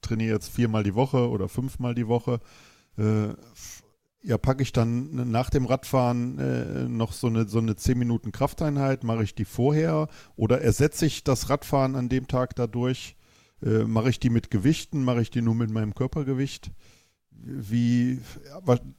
trainiere 0.00 0.34
jetzt 0.34 0.48
viermal 0.48 0.82
die 0.82 0.94
Woche 0.94 1.28
oder 1.28 1.48
fünfmal 1.48 1.94
die 1.94 2.08
Woche. 2.08 2.40
Äh, 2.96 3.34
ja, 4.24 4.38
packe 4.38 4.62
ich 4.62 4.72
dann 4.72 5.30
nach 5.30 5.50
dem 5.50 5.66
Radfahren 5.66 6.38
äh, 6.38 6.88
noch 6.88 7.12
so 7.12 7.26
eine, 7.26 7.46
so 7.46 7.58
eine 7.58 7.76
10 7.76 7.98
Minuten 7.98 8.32
Krafteinheit, 8.32 9.04
mache 9.04 9.22
ich 9.22 9.34
die 9.34 9.44
vorher 9.44 10.08
oder 10.34 10.62
ersetze 10.62 11.06
ich 11.06 11.24
das 11.24 11.50
Radfahren 11.50 11.94
an 11.94 12.08
dem 12.08 12.26
Tag 12.26 12.56
dadurch? 12.56 13.16
Äh, 13.62 13.84
mache 13.84 14.10
ich 14.10 14.18
die 14.20 14.30
mit 14.30 14.50
Gewichten, 14.50 15.04
mache 15.04 15.20
ich 15.20 15.30
die 15.30 15.42
nur 15.42 15.54
mit 15.54 15.70
meinem 15.70 15.94
Körpergewicht? 15.94 16.72
wie 17.46 18.20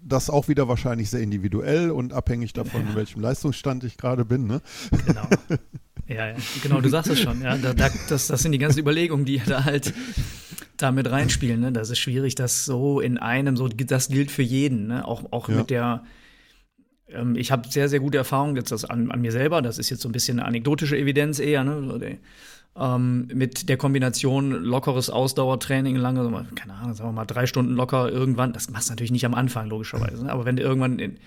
das 0.02 0.30
auch 0.30 0.48
wieder 0.48 0.68
wahrscheinlich 0.68 1.10
sehr 1.10 1.22
individuell 1.22 1.90
und 1.90 2.14
abhängig 2.14 2.54
davon, 2.54 2.84
ja. 2.84 2.90
in 2.90 2.96
welchem 2.96 3.22
Leistungsstand 3.22 3.84
ich 3.84 3.98
gerade 3.98 4.26
bin. 4.26 4.46
Ne? 4.46 4.62
Genau. 5.06 5.28
Ja, 6.08 6.28
ja, 6.28 6.36
genau, 6.62 6.82
du 6.82 6.90
sagst 6.90 7.10
es 7.10 7.20
schon. 7.20 7.42
Ja, 7.42 7.58
da, 7.58 7.74
da, 7.74 7.90
das, 8.10 8.28
das 8.28 8.40
sind 8.44 8.52
die 8.52 8.60
ganzen 8.60 8.78
Überlegungen, 8.78 9.26
die 9.26 9.40
da 9.40 9.64
halt 9.64 9.92
da 10.78 10.92
mit 10.92 11.10
reinspielen. 11.10 11.62
Ne? 11.62 11.72
Das 11.72 11.90
ist 11.90 12.00
schwierig, 12.00 12.36
das 12.36 12.66
so 12.66 13.00
in 13.00 13.18
einem, 13.18 13.58
so 13.58 13.68
das 13.68 14.10
gilt 14.10 14.32
für 14.32 14.44
jeden. 14.44 14.88
Ne? 14.88 15.08
Auch, 15.08 15.32
auch 15.32 15.50
ja. 15.50 15.56
mit 15.56 15.70
der, 15.70 16.04
ähm, 17.10 17.36
ich 17.36 17.52
habe 17.52 17.70
sehr, 17.70 17.90
sehr 17.90 18.00
gute 18.00 18.18
Erfahrungen 18.18 18.56
jetzt 18.56 18.72
das 18.72 18.86
an, 18.86 19.12
an, 19.12 19.22
mir 19.22 19.32
selber. 19.32 19.62
Das 19.62 19.78
ist 19.78 19.90
jetzt 19.90 20.02
so 20.02 20.10
ein 20.10 20.14
bisschen 20.14 20.40
eine 20.40 20.48
anekdotische 20.48 20.98
Evidenz 20.98 21.40
eher. 21.40 21.64
Ne? 21.64 22.18
ähm, 22.78 23.28
mit 23.34 23.70
der 23.70 23.78
Kombination 23.78 24.52
lockeres 24.52 25.10
Ausdauertraining, 25.10 25.96
lange, 25.96 26.46
keine 26.56 26.74
Ahnung, 26.74 26.94
sagen 26.94 27.10
wir 27.10 27.14
mal 27.14 27.26
drei 27.26 27.46
Stunden 27.46 27.74
locker 27.74 28.12
irgendwann, 28.12 28.54
das 28.54 28.70
machst 28.70 28.90
du 28.90 28.94
natürlich 28.94 29.12
nicht 29.12 29.26
am 29.26 29.34
Anfang, 29.34 29.70
logischerweise, 29.70 30.26
ne? 30.26 30.32
aber 30.32 30.46
wenn 30.46 30.58
du 30.58 30.64
irgendwann 30.64 31.00
in, 31.00 31.18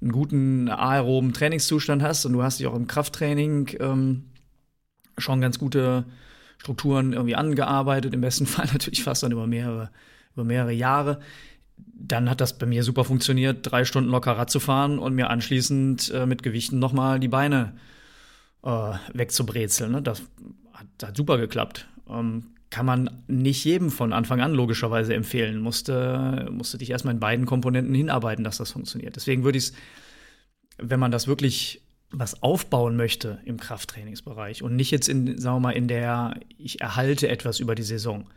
einen 0.00 0.12
guten 0.12 0.68
aeroben 0.68 1.32
Trainingszustand 1.32 2.02
hast 2.02 2.26
und 2.26 2.32
du 2.32 2.42
hast 2.42 2.58
dich 2.58 2.66
auch 2.66 2.74
im 2.74 2.86
Krafttraining 2.86 3.76
ähm, 3.80 4.24
schon 5.16 5.40
ganz 5.40 5.58
gute 5.58 6.04
Strukturen 6.58 7.12
irgendwie 7.12 7.36
angearbeitet, 7.36 8.14
im 8.14 8.20
besten 8.20 8.46
Fall 8.46 8.66
natürlich 8.72 9.02
fast 9.02 9.22
dann 9.22 9.32
über 9.32 9.46
mehrere, 9.46 9.90
über 10.34 10.44
mehrere 10.44 10.72
Jahre, 10.72 11.20
dann 11.98 12.28
hat 12.30 12.40
das 12.40 12.58
bei 12.58 12.66
mir 12.66 12.82
super 12.82 13.04
funktioniert, 13.04 13.70
drei 13.70 13.84
Stunden 13.84 14.10
locker 14.10 14.32
Rad 14.32 14.50
zu 14.50 14.60
fahren 14.60 14.98
und 14.98 15.14
mir 15.14 15.30
anschließend 15.30 16.10
äh, 16.10 16.26
mit 16.26 16.42
Gewichten 16.42 16.78
nochmal 16.78 17.20
die 17.20 17.28
Beine 17.28 17.74
äh, 18.62 18.92
wegzubrezeln. 19.12 19.92
Ne? 19.92 20.02
Das 20.02 20.22
hat, 20.72 20.86
hat 21.02 21.16
super 21.16 21.38
geklappt. 21.38 21.88
Ähm, 22.08 22.48
kann 22.70 22.86
man 22.86 23.22
nicht 23.26 23.64
jedem 23.64 23.90
von 23.90 24.12
Anfang 24.12 24.40
an 24.40 24.52
logischerweise 24.52 25.14
empfehlen. 25.14 25.60
Musste, 25.60 26.48
musste 26.50 26.78
dich 26.78 26.90
erstmal 26.90 27.14
in 27.14 27.20
beiden 27.20 27.46
Komponenten 27.46 27.94
hinarbeiten, 27.94 28.44
dass 28.44 28.58
das 28.58 28.72
funktioniert. 28.72 29.16
Deswegen 29.16 29.44
würde 29.44 29.58
ich 29.58 29.64
es, 29.64 29.72
wenn 30.78 31.00
man 31.00 31.10
das 31.10 31.26
wirklich 31.26 31.85
was 32.18 32.42
aufbauen 32.42 32.96
möchte 32.96 33.40
im 33.44 33.58
Krafttrainingsbereich 33.58 34.62
und 34.62 34.74
nicht 34.74 34.90
jetzt 34.90 35.08
in, 35.08 35.38
sagen 35.38 35.56
wir 35.56 35.60
mal, 35.60 35.70
in 35.72 35.86
der, 35.86 36.40
ich 36.56 36.80
erhalte 36.80 37.28
etwas 37.28 37.60
über 37.60 37.74
die 37.74 37.82
Saison, 37.82 38.30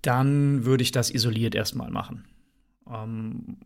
dann 0.00 0.64
würde 0.64 0.82
ich 0.82 0.90
das 0.90 1.10
isoliert 1.10 1.54
erstmal 1.54 1.90
machen. 1.90 2.24
Ähm, 2.90 3.58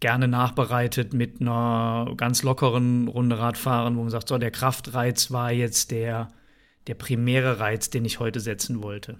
gerne 0.00 0.28
nachbereitet 0.28 1.12
mit 1.12 1.42
einer 1.42 2.14
ganz 2.16 2.42
lockeren 2.42 3.08
Runde 3.08 3.38
Radfahren, 3.38 3.96
wo 3.96 4.00
man 4.00 4.10
sagt, 4.10 4.28
so, 4.28 4.38
der 4.38 4.50
Kraftreiz 4.50 5.30
war 5.30 5.52
jetzt 5.52 5.90
der, 5.90 6.28
der 6.86 6.94
primäre 6.94 7.60
Reiz, 7.60 7.90
den 7.90 8.06
ich 8.06 8.18
heute 8.18 8.40
setzen 8.40 8.82
wollte. 8.82 9.18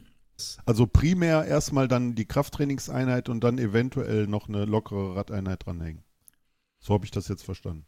Also 0.64 0.86
primär 0.86 1.44
erstmal 1.44 1.86
dann 1.86 2.14
die 2.14 2.26
Krafttrainingseinheit 2.26 3.28
und 3.28 3.44
dann 3.44 3.58
eventuell 3.58 4.26
noch 4.26 4.48
eine 4.48 4.64
lockere 4.64 5.16
Radeinheit 5.16 5.66
dranhängen. 5.66 6.02
So 6.78 6.94
habe 6.94 7.04
ich 7.04 7.10
das 7.10 7.28
jetzt 7.28 7.44
verstanden. 7.44 7.86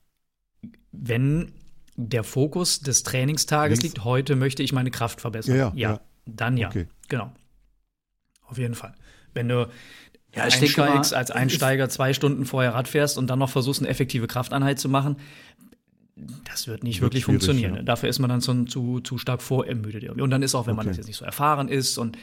Wenn 0.92 1.52
der 2.00 2.22
Fokus 2.22 2.78
des 2.80 3.02
Trainingstages 3.02 3.82
Links. 3.82 3.96
liegt, 3.96 4.04
heute 4.04 4.36
möchte 4.36 4.62
ich 4.62 4.72
meine 4.72 4.90
Kraft 4.92 5.20
verbessern. 5.20 5.56
Ja, 5.56 5.72
ja, 5.74 5.90
ja. 5.90 6.00
dann 6.26 6.56
ja. 6.56 6.68
Okay. 6.68 6.86
Genau. 7.08 7.32
Auf 8.46 8.56
jeden 8.56 8.74
Fall. 8.74 8.94
Wenn 9.34 9.48
du 9.48 9.68
ja, 10.34 10.44
einsteigst, 10.44 11.12
als 11.12 11.32
Einsteiger 11.32 11.88
zwei 11.88 12.14
Stunden 12.14 12.44
vorher 12.44 12.74
Rad 12.74 12.86
fährst 12.86 13.18
und 13.18 13.26
dann 13.26 13.40
noch 13.40 13.50
versuchst, 13.50 13.80
eine 13.80 13.88
effektive 13.88 14.28
Krafteinheit 14.28 14.78
zu 14.78 14.88
machen, 14.88 15.16
das 16.44 16.68
wird 16.68 16.84
nicht 16.84 17.00
wird 17.00 17.12
wirklich 17.12 17.24
funktionieren. 17.24 17.74
Ja. 17.74 17.82
Dafür 17.82 18.08
ist 18.08 18.20
man 18.20 18.30
dann 18.30 18.40
zu, 18.40 18.64
zu, 18.64 19.00
zu 19.00 19.18
stark 19.18 19.42
vorermüdet. 19.42 20.08
Und 20.08 20.30
dann 20.30 20.42
ist 20.42 20.54
auch, 20.54 20.68
wenn 20.68 20.74
okay. 20.74 20.86
man 20.86 20.94
jetzt 20.94 21.06
nicht 21.06 21.16
so 21.16 21.24
erfahren 21.24 21.68
ist 21.68 21.98
und 21.98 22.16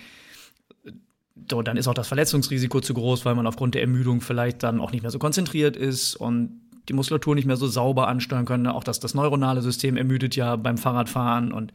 so, 1.49 1.61
dann 1.61 1.75
ist 1.75 1.89
auch 1.89 1.93
das 1.93 2.07
Verletzungsrisiko 2.07 2.79
zu 2.79 2.93
groß, 2.93 3.25
weil 3.25 3.35
man 3.35 3.45
aufgrund 3.45 3.75
der 3.75 3.81
Ermüdung 3.81 4.21
vielleicht 4.21 4.63
dann 4.63 4.79
auch 4.79 4.93
nicht 4.93 5.01
mehr 5.01 5.11
so 5.11 5.19
konzentriert 5.19 5.75
ist 5.75 6.15
und 6.15 6.61
die 6.87 6.93
Muskulatur 6.93 7.35
nicht 7.35 7.45
mehr 7.45 7.57
so 7.57 7.67
sauber 7.67 8.07
ansteuern 8.07 8.45
kann. 8.45 8.67
Auch 8.67 8.83
das, 8.83 8.99
das 8.99 9.13
neuronale 9.13 9.61
System 9.61 9.97
ermüdet 9.97 10.35
ja 10.35 10.55
beim 10.55 10.77
Fahrradfahren 10.77 11.51
und 11.51 11.73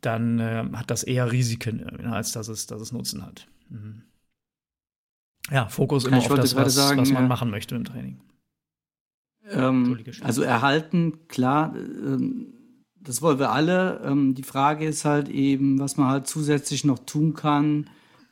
dann 0.00 0.38
äh, 0.38 0.64
hat 0.74 0.90
das 0.90 1.02
eher 1.02 1.32
Risiken, 1.32 1.80
äh, 1.80 2.06
als 2.06 2.32
dass 2.32 2.48
es, 2.48 2.66
dass 2.66 2.80
es 2.80 2.92
Nutzen 2.92 3.24
hat. 3.24 3.46
Mhm. 3.70 4.02
Ja, 5.50 5.68
Fokus 5.68 6.04
immer 6.04 6.18
ja, 6.18 6.30
auf 6.30 6.36
das, 6.36 6.56
was, 6.56 6.74
sagen, 6.74 7.00
was 7.00 7.12
man 7.12 7.24
ja. 7.24 7.28
machen 7.28 7.50
möchte 7.50 7.74
im 7.74 7.84
Training. 7.84 8.20
Ähm, 9.50 10.02
also 10.22 10.42
erhalten, 10.42 11.28
klar, 11.28 11.74
ähm, 11.76 12.54
das 12.96 13.20
wollen 13.20 13.38
wir 13.38 13.50
alle. 13.50 14.00
Ähm, 14.04 14.34
die 14.34 14.42
Frage 14.42 14.86
ist 14.86 15.04
halt 15.04 15.28
eben, 15.28 15.78
was 15.78 15.96
man 15.98 16.08
halt 16.08 16.26
zusätzlich 16.26 16.84
noch 16.84 16.98
tun 17.00 17.34
kann, 17.34 17.90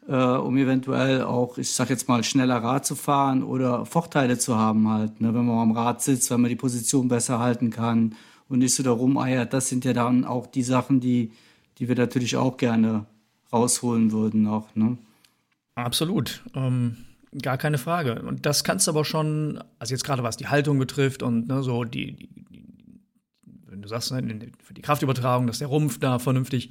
äh, 0.09 0.15
um 0.15 0.57
eventuell 0.57 1.23
auch, 1.23 1.59
ich 1.59 1.73
sag 1.73 1.91
jetzt 1.91 2.09
mal, 2.09 2.25
schneller 2.25 2.57
Rad 2.57 2.85
zu 2.87 2.95
fahren 2.95 3.43
oder 3.43 3.87
Vorteile 3.87 4.39
zu 4.39 4.57
haben 4.57 4.89
halt, 4.89 5.21
ne? 5.21 5.35
wenn 5.35 5.47
man 5.47 5.59
am 5.59 5.73
Rad 5.73 6.03
sitzt, 6.03 6.31
wenn 6.31 6.41
man 6.41 6.49
die 6.49 6.57
Position 6.57 7.09
besser 7.09 7.39
halten 7.39 7.71
kann 7.71 8.15
und 8.49 8.59
nicht 8.59 8.75
so 8.75 8.83
da 8.83 8.91
rumeiert. 8.91 9.53
Das 9.53 9.69
sind 9.69 9.85
ja 9.85 9.93
dann 9.93 10.25
auch 10.25 10.47
die 10.47 10.63
Sachen, 10.63 11.01
die, 11.01 11.33
die 11.79 11.89
wir 11.89 11.97
natürlich 11.97 12.37
auch 12.37 12.57
gerne 12.57 13.07
rausholen 13.53 14.13
würden 14.13 14.47
auch, 14.47 14.75
ne? 14.75 14.97
Absolut. 15.75 16.43
Ähm, 16.55 16.97
gar 17.41 17.57
keine 17.57 17.79
Frage. 17.79 18.23
Und 18.23 18.45
das 18.45 18.65
kannst 18.65 18.87
du 18.87 18.91
aber 18.91 19.05
schon, 19.05 19.63
also 19.79 19.95
jetzt 19.95 20.05
gerade 20.05 20.23
was 20.23 20.37
die 20.37 20.49
Haltung 20.49 20.79
betrifft 20.79 21.23
und 21.23 21.49
ne, 21.49 21.63
so 21.63 21.85
die, 21.85 22.13
die, 22.13 22.29
die, 22.29 22.65
wenn 23.67 23.81
du 23.81 23.89
sagst, 23.89 24.13
ne, 24.13 24.51
für 24.63 24.75
die 24.75 24.83
Kraftübertragung, 24.83 25.47
dass 25.47 25.59
der 25.59 25.69
Rumpf 25.69 25.99
da 25.99 26.19
vernünftig 26.19 26.71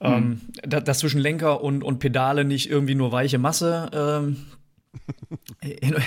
mhm. 0.00 0.40
ähm, 0.62 0.84
dass 0.84 0.98
zwischen 0.98 1.20
Lenker 1.20 1.62
und, 1.62 1.84
und 1.84 1.98
Pedale 1.98 2.44
nicht 2.44 2.70
irgendwie 2.70 2.94
nur 2.94 3.12
weiche 3.12 3.38
Masse 3.38 3.90
ähm, 3.92 4.36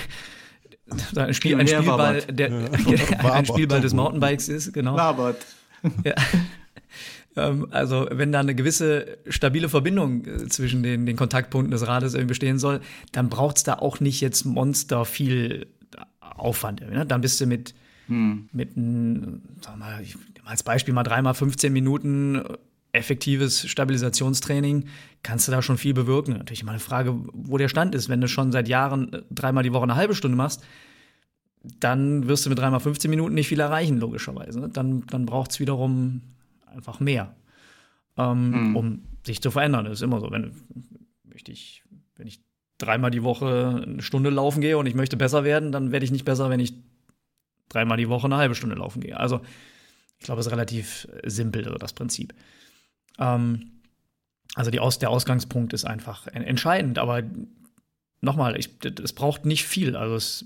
ein, 1.16 1.34
Spiel, 1.34 1.58
ein 1.58 1.66
Spielball, 1.66 2.22
der, 2.22 2.50
ja. 2.50 3.32
ein 3.32 3.46
Spielball 3.46 3.80
des 3.80 3.94
Mountainbikes 3.94 4.48
ist, 4.48 4.72
genau. 4.72 4.96
Labert. 4.96 5.44
Ja. 6.04 6.14
Ähm, 7.36 7.66
also 7.72 8.06
wenn 8.12 8.30
da 8.30 8.38
eine 8.38 8.54
gewisse 8.54 9.18
stabile 9.28 9.68
Verbindung 9.68 10.24
äh, 10.24 10.46
zwischen 10.48 10.84
den, 10.84 11.04
den 11.04 11.16
Kontaktpunkten 11.16 11.72
des 11.72 11.84
Rades 11.84 12.14
irgendwie 12.14 12.28
bestehen 12.28 12.60
soll, 12.60 12.80
dann 13.10 13.28
braucht 13.28 13.56
es 13.56 13.64
da 13.64 13.74
auch 13.74 13.98
nicht 13.98 14.20
jetzt 14.20 14.44
monster 14.44 15.04
viel 15.04 15.66
Aufwand. 16.20 16.88
Ne? 16.88 17.04
Dann 17.04 17.20
bist 17.20 17.40
du 17.40 17.46
mit, 17.46 17.74
hm. 18.06 18.48
mit 18.52 18.70
sag 19.62 19.76
mal, 19.76 20.04
als 20.44 20.62
Beispiel 20.62 20.94
mal 20.94 21.02
dreimal 21.02 21.34
15 21.34 21.72
Minuten 21.72 22.40
effektives 22.94 23.68
Stabilisationstraining, 23.68 24.86
kannst 25.22 25.48
du 25.48 25.52
da 25.52 25.62
schon 25.62 25.78
viel 25.78 25.94
bewirken. 25.94 26.34
Natürlich 26.34 26.62
immer 26.62 26.72
eine 26.72 26.80
Frage, 26.80 27.14
wo 27.32 27.58
der 27.58 27.68
Stand 27.68 27.94
ist. 27.94 28.08
Wenn 28.08 28.20
du 28.20 28.28
schon 28.28 28.52
seit 28.52 28.68
Jahren 28.68 29.12
äh, 29.12 29.22
dreimal 29.30 29.62
die 29.62 29.72
Woche 29.72 29.84
eine 29.84 29.96
halbe 29.96 30.14
Stunde 30.14 30.36
machst, 30.36 30.64
dann 31.80 32.28
wirst 32.28 32.44
du 32.44 32.50
mit 32.50 32.58
dreimal 32.58 32.80
15 32.80 33.10
Minuten 33.10 33.34
nicht 33.34 33.48
viel 33.48 33.60
erreichen, 33.60 33.98
logischerweise. 33.98 34.60
Ne? 34.60 34.68
Dann, 34.68 35.06
dann 35.06 35.26
braucht 35.26 35.50
es 35.50 35.60
wiederum 35.60 36.20
einfach 36.66 37.00
mehr, 37.00 37.34
ähm, 38.16 38.70
mhm. 38.70 38.76
um 38.76 39.02
sich 39.26 39.40
zu 39.40 39.50
verändern. 39.50 39.86
Das 39.86 39.94
ist 39.94 40.02
immer 40.02 40.20
so. 40.20 40.30
Wenn, 40.30 40.52
möchte 41.24 41.52
ich, 41.52 41.82
wenn 42.16 42.26
ich 42.26 42.40
dreimal 42.78 43.10
die 43.10 43.22
Woche 43.22 43.82
eine 43.86 44.02
Stunde 44.02 44.30
laufen 44.30 44.60
gehe 44.60 44.76
und 44.78 44.86
ich 44.86 44.94
möchte 44.94 45.16
besser 45.16 45.42
werden, 45.42 45.72
dann 45.72 45.90
werde 45.90 46.04
ich 46.04 46.12
nicht 46.12 46.24
besser, 46.24 46.50
wenn 46.50 46.60
ich 46.60 46.74
dreimal 47.70 47.96
die 47.96 48.08
Woche 48.08 48.26
eine 48.26 48.36
halbe 48.36 48.54
Stunde 48.54 48.76
laufen 48.76 49.00
gehe. 49.00 49.18
Also 49.18 49.40
ich 50.18 50.26
glaube, 50.26 50.40
es 50.40 50.46
ist 50.46 50.52
relativ 50.52 51.08
simpel, 51.24 51.64
also 51.64 51.78
das 51.78 51.92
Prinzip. 51.92 52.34
Ähm, 53.18 53.70
also 54.54 54.70
Aus 54.78 54.98
der 54.98 55.10
Ausgangspunkt 55.10 55.72
ist 55.72 55.84
einfach 55.84 56.28
entscheidend, 56.28 56.98
aber 56.98 57.22
nochmal, 58.20 58.56
es 58.56 59.12
braucht 59.12 59.44
nicht 59.44 59.64
viel. 59.64 59.96
Also 59.96 60.14
es, 60.14 60.44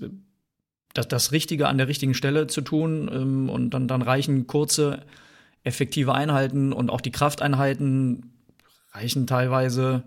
das, 0.93 1.07
das 1.07 1.31
Richtige 1.31 1.67
an 1.67 1.77
der 1.77 1.87
richtigen 1.87 2.13
Stelle 2.13 2.47
zu 2.47 2.61
tun 2.61 3.09
ähm, 3.11 3.49
und 3.49 3.71
dann, 3.71 3.87
dann 3.87 4.01
reichen 4.01 4.47
kurze, 4.47 5.05
effektive 5.63 6.13
Einheiten 6.13 6.73
und 6.73 6.89
auch 6.89 7.01
die 7.01 7.11
Krafteinheiten 7.11 8.33
reichen 8.91 9.27
teilweise, 9.27 10.03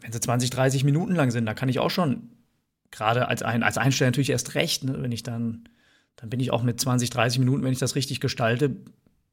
wenn 0.00 0.12
sie 0.12 0.20
20, 0.20 0.50
30 0.50 0.84
Minuten 0.84 1.14
lang 1.14 1.30
sind, 1.30 1.46
da 1.46 1.54
kann 1.54 1.68
ich 1.68 1.78
auch 1.78 1.90
schon, 1.90 2.30
gerade 2.90 3.28
als, 3.28 3.42
ein, 3.42 3.62
als 3.62 3.78
Einsteller 3.78 4.08
natürlich 4.08 4.30
erst 4.30 4.54
recht, 4.54 4.84
ne, 4.84 5.00
wenn 5.00 5.12
ich 5.12 5.22
dann, 5.22 5.68
dann 6.16 6.30
bin 6.30 6.40
ich 6.40 6.50
auch 6.50 6.62
mit 6.62 6.80
20, 6.80 7.10
30 7.10 7.38
Minuten, 7.38 7.62
wenn 7.62 7.72
ich 7.72 7.78
das 7.78 7.94
richtig 7.94 8.20
gestalte, 8.20 8.76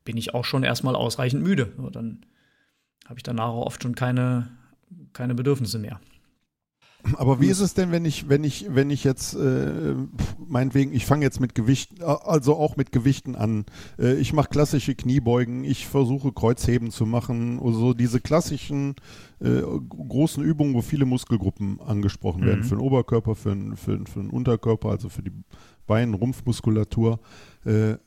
bin 0.06 0.16
ich 0.16 0.34
auch 0.34 0.46
schon 0.46 0.64
erstmal 0.64 0.96
ausreichend 0.96 1.44
müde. 1.44 1.74
So, 1.78 1.90
dann 1.90 2.26
habe 3.06 3.20
ich 3.20 3.24
danach 3.24 3.54
oft 3.54 3.84
schon 3.84 3.96
keine, 3.96 4.48
keine 5.14 5.36
Bedürfnisse 5.36 5.80
mehr. 5.80 6.00
Aber 7.18 7.40
wie 7.40 7.48
ist 7.48 7.60
es 7.60 7.74
denn, 7.74 7.92
wenn 7.92 8.04
ich, 8.04 8.30
wenn 8.30 8.44
ich, 8.44 8.68
wenn 8.70 8.90
ich 8.90 9.04
jetzt, 9.04 9.36
äh, 9.36 9.96
meinetwegen, 10.48 10.94
ich 10.94 11.06
fange 11.06 11.24
jetzt 11.24 11.40
mit 11.40 11.54
Gewicht, 11.54 12.02
also 12.04 12.56
auch 12.56 12.78
mit 12.78 12.92
Gewichten 12.92 13.36
an. 13.36 13.66
Äh, 14.00 14.16
ich 14.16 14.34
mache 14.34 14.50
klassische 14.50 14.96
Kniebeugen, 14.96 15.64
ich 15.64 15.86
versuche 15.88 16.32
Kreuzheben 16.32 16.90
zu 16.90 17.06
machen, 17.06 17.60
oder 17.60 17.76
so 17.76 17.94
diese 17.94 18.20
klassischen 18.20 18.96
äh, 19.40 19.62
großen 19.90 20.44
Übungen, 20.44 20.74
wo 20.74 20.82
viele 20.82 21.06
Muskelgruppen 21.06 21.80
angesprochen 21.80 22.44
werden, 22.44 22.62
mhm. 22.62 22.66
für 22.66 22.76
den 22.76 22.82
Oberkörper, 22.82 23.36
für 23.36 23.50
den, 23.50 23.76
für, 23.76 24.00
für 24.06 24.22
den 24.22 24.32
Unterkörper, 24.32 24.90
also 24.90 25.10
für 25.10 25.22
die 25.22 25.32
Bein-, 25.86 26.16
Rumpfmuskulatur. 26.16 27.20
Äh, 27.66 27.98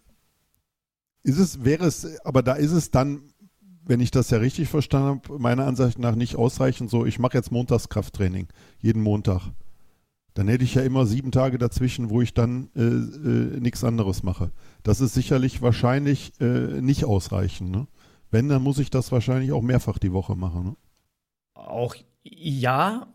ist 1.23 1.39
es, 1.39 1.65
wäre 1.65 1.87
es, 1.87 2.21
aber 2.25 2.43
da 2.43 2.55
ist 2.55 2.73
es 2.73 2.91
dann, 2.91 3.23
wenn 3.85 4.01
ich 4.01 4.11
das 4.11 4.31
ja 4.31 4.39
richtig 4.39 4.69
verstanden 4.69 5.23
habe, 5.23 5.39
meiner 5.39 5.67
Ansicht 5.67 5.99
nach 5.99 6.15
nicht 6.15 6.37
ausreichend 6.37 6.91
so, 6.91 7.07
ich 7.07 7.19
mache 7.19 7.37
jetzt 7.37 7.53
Montagskrafttraining, 7.53 8.49
jeden 8.81 9.03
Montag. 9.03 9.51
Dann 10.35 10.47
hätte 10.47 10.63
ich 10.63 10.75
ja 10.75 10.83
immer 10.83 11.05
sieben 11.05 11.33
Tage 11.33 11.59
dazwischen, 11.59 12.11
wo 12.11 12.21
ich 12.23 12.33
dann 12.33 12.71
äh, 12.77 12.83
äh, 12.83 13.61
nichts 13.61 13.83
anderes 13.83 14.23
mache. 14.23 14.53
Das 14.85 15.01
ist 15.01 15.15
sicherlich 15.15 15.63
wahrscheinlich 15.63 16.33
äh, 16.41 16.81
nicht 16.81 17.05
ausreichend. 17.05 17.71
Ne? 17.71 17.89
Wenn, 18.31 18.49
dann 18.49 18.63
muss 18.63 18.79
ich 18.79 18.91
das 18.91 19.11
wahrscheinlich 19.11 19.51
auch 19.51 19.63
mehrfach 19.63 19.99
die 19.99 20.13
Woche 20.13 20.37
machen. 20.37 20.65
Ne? 20.65 20.77
Auch 21.55 21.97
ja, 22.23 23.09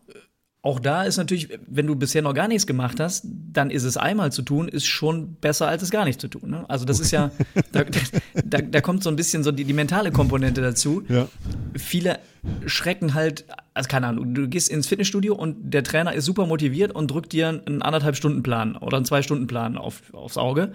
auch 0.65 0.79
da 0.79 1.03
ist 1.03 1.17
natürlich, 1.17 1.49
wenn 1.67 1.87
du 1.87 1.95
bisher 1.97 2.21
noch 2.21 2.33
gar 2.33 2.47
nichts 2.47 2.65
gemacht 2.65 3.01
hast, 3.01 3.25
dann 3.51 3.69
ist 3.69 3.83
es 3.83 3.97
einmal 3.97 4.31
zu 4.31 4.41
tun, 4.43 4.69
ist 4.69 4.85
schon 4.85 5.35
besser, 5.35 5.67
als 5.67 5.83
es 5.83 5.91
gar 5.91 6.05
nicht 6.05 6.21
zu 6.21 6.29
tun. 6.29 6.51
Ne? 6.51 6.63
Also 6.69 6.85
das 6.85 7.01
ist 7.01 7.11
ja, 7.11 7.31
da, 7.73 7.83
da, 8.45 8.61
da, 8.61 8.79
kommt 8.79 9.03
so 9.03 9.09
ein 9.09 9.17
bisschen 9.17 9.43
so 9.43 9.51
die, 9.51 9.65
die 9.65 9.73
mentale 9.73 10.13
Komponente 10.13 10.61
dazu. 10.61 11.03
Ja. 11.09 11.27
Viele 11.75 12.19
schrecken 12.65 13.13
halt, 13.13 13.43
also 13.73 13.89
keine 13.89 14.07
Ahnung, 14.07 14.33
du 14.33 14.47
gehst 14.47 14.69
ins 14.69 14.87
Fitnessstudio 14.87 15.35
und 15.35 15.73
der 15.73 15.83
Trainer 15.83 16.13
ist 16.13 16.23
super 16.23 16.45
motiviert 16.45 16.95
und 16.95 17.11
drückt 17.11 17.33
dir 17.33 17.49
einen 17.49 17.81
anderthalb 17.81 18.15
Stunden 18.15 18.41
Plan 18.41 18.77
oder 18.77 18.95
einen 18.95 19.05
zwei 19.05 19.21
Stunden 19.21 19.47
Plan 19.47 19.77
auf, 19.77 20.13
aufs 20.13 20.37
Auge. 20.37 20.73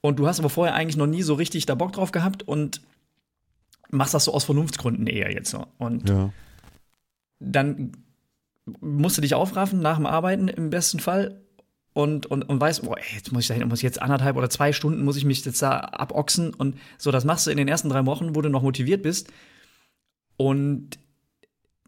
Und 0.00 0.18
du 0.18 0.26
hast 0.26 0.38
aber 0.38 0.48
vorher 0.48 0.74
eigentlich 0.74 0.96
noch 0.96 1.06
nie 1.06 1.22
so 1.22 1.34
richtig 1.34 1.66
da 1.66 1.74
Bock 1.74 1.92
drauf 1.92 2.10
gehabt 2.10 2.42
und 2.42 2.80
machst 3.90 4.14
das 4.14 4.24
so 4.24 4.32
aus 4.32 4.44
Vernunftsgründen 4.44 5.06
eher 5.06 5.30
jetzt 5.30 5.50
so. 5.50 5.66
Und 5.76 6.08
ja. 6.08 6.32
dann 7.38 7.92
musst 8.80 9.16
du 9.16 9.22
dich 9.22 9.34
aufraffen 9.34 9.80
nach 9.80 9.96
dem 9.96 10.06
Arbeiten 10.06 10.48
im 10.48 10.70
besten 10.70 11.00
Fall 11.00 11.42
und, 11.92 12.26
und, 12.26 12.42
und 12.42 12.60
weißt, 12.60 12.82
boah, 12.82 12.98
ey, 12.98 13.04
jetzt 13.14 13.32
muss 13.32 13.42
ich 13.42 13.48
dahin, 13.48 13.68
muss 13.68 13.78
ich 13.78 13.84
jetzt 13.84 14.02
anderthalb 14.02 14.36
oder 14.36 14.50
zwei 14.50 14.72
Stunden 14.72 15.04
muss 15.04 15.16
ich 15.16 15.24
mich 15.24 15.44
jetzt 15.44 15.62
da 15.62 15.78
abochsen 15.78 16.52
und 16.52 16.76
so, 16.98 17.10
das 17.10 17.24
machst 17.24 17.46
du 17.46 17.50
in 17.50 17.56
den 17.56 17.68
ersten 17.68 17.88
drei 17.88 18.04
Wochen, 18.06 18.34
wo 18.34 18.42
du 18.42 18.48
noch 18.48 18.62
motiviert 18.62 19.02
bist. 19.02 19.32
Und 20.36 20.98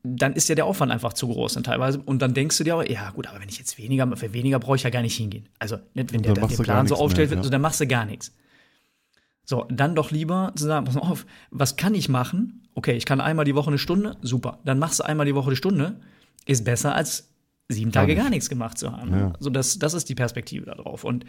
dann 0.05 0.35
ist 0.35 0.49
ja 0.49 0.55
der 0.55 0.67
Aufwand 0.67 0.93
einfach 0.93 1.15
zu 1.15 1.27
groß 1.27 1.57
und 1.57 1.65
teilweise 1.65 2.01
und 2.01 2.23
dann 2.23 2.35
denkst 2.35 2.57
du 2.59 2.63
dir 2.63 2.77
auch, 2.77 2.85
ja 2.85 3.11
gut, 3.11 3.27
aber 3.27 3.41
wenn 3.41 3.49
ich 3.49 3.59
jetzt 3.59 3.79
weniger, 3.79 4.17
für 4.17 4.33
weniger 4.33 4.61
brauche 4.61 4.77
ich 4.77 4.85
ja 4.85 4.91
gar 4.91 5.03
nicht 5.03 5.17
hingehen. 5.17 5.49
Also 5.59 5.79
nicht, 5.95 6.13
wenn 6.13 6.23
der, 6.23 6.35
der 6.35 6.47
Plan 6.47 6.87
so 6.87 6.95
aufstellt 6.95 7.31
wird, 7.31 7.41
ja. 7.41 7.45
so, 7.45 7.51
dann 7.51 7.61
machst 7.61 7.81
du 7.81 7.89
gar 7.89 8.05
nichts. 8.05 8.33
So, 9.45 9.67
dann 9.71 9.97
doch 9.97 10.13
lieber 10.13 10.53
zu 10.55 10.65
sagen, 10.65 10.85
pass 10.87 10.95
mal 10.95 11.03
auf, 11.03 11.27
was 11.51 11.77
kann 11.77 11.95
ich 11.95 12.09
machen? 12.09 12.69
Okay, 12.75 12.97
ich 12.97 13.07
kann 13.07 13.21
einmal 13.21 13.45
die 13.45 13.55
Woche 13.57 13.69
eine 13.69 13.79
Stunde, 13.79 14.17
super. 14.23 14.61
Dann 14.65 14.79
machst 14.79 15.01
du 15.01 15.05
einmal 15.05 15.27
die 15.27 15.35
Woche 15.35 15.49
eine 15.49 15.57
Stunde 15.57 16.01
ist 16.47 16.65
besser 16.65 16.95
als 16.95 17.29
sieben 17.69 17.93
Tage 17.93 18.15
gar 18.15 18.31
nichts 18.31 18.49
gemacht 18.49 18.79
zu 18.79 18.93
haben. 18.93 19.13
Ja. 19.13 19.33
Also 19.37 19.51
das, 19.51 19.79
das 19.79 19.93
ist 19.93 20.09
die 20.09 20.15
Perspektive 20.15 20.65
darauf. 20.67 21.05
Und 21.05 21.25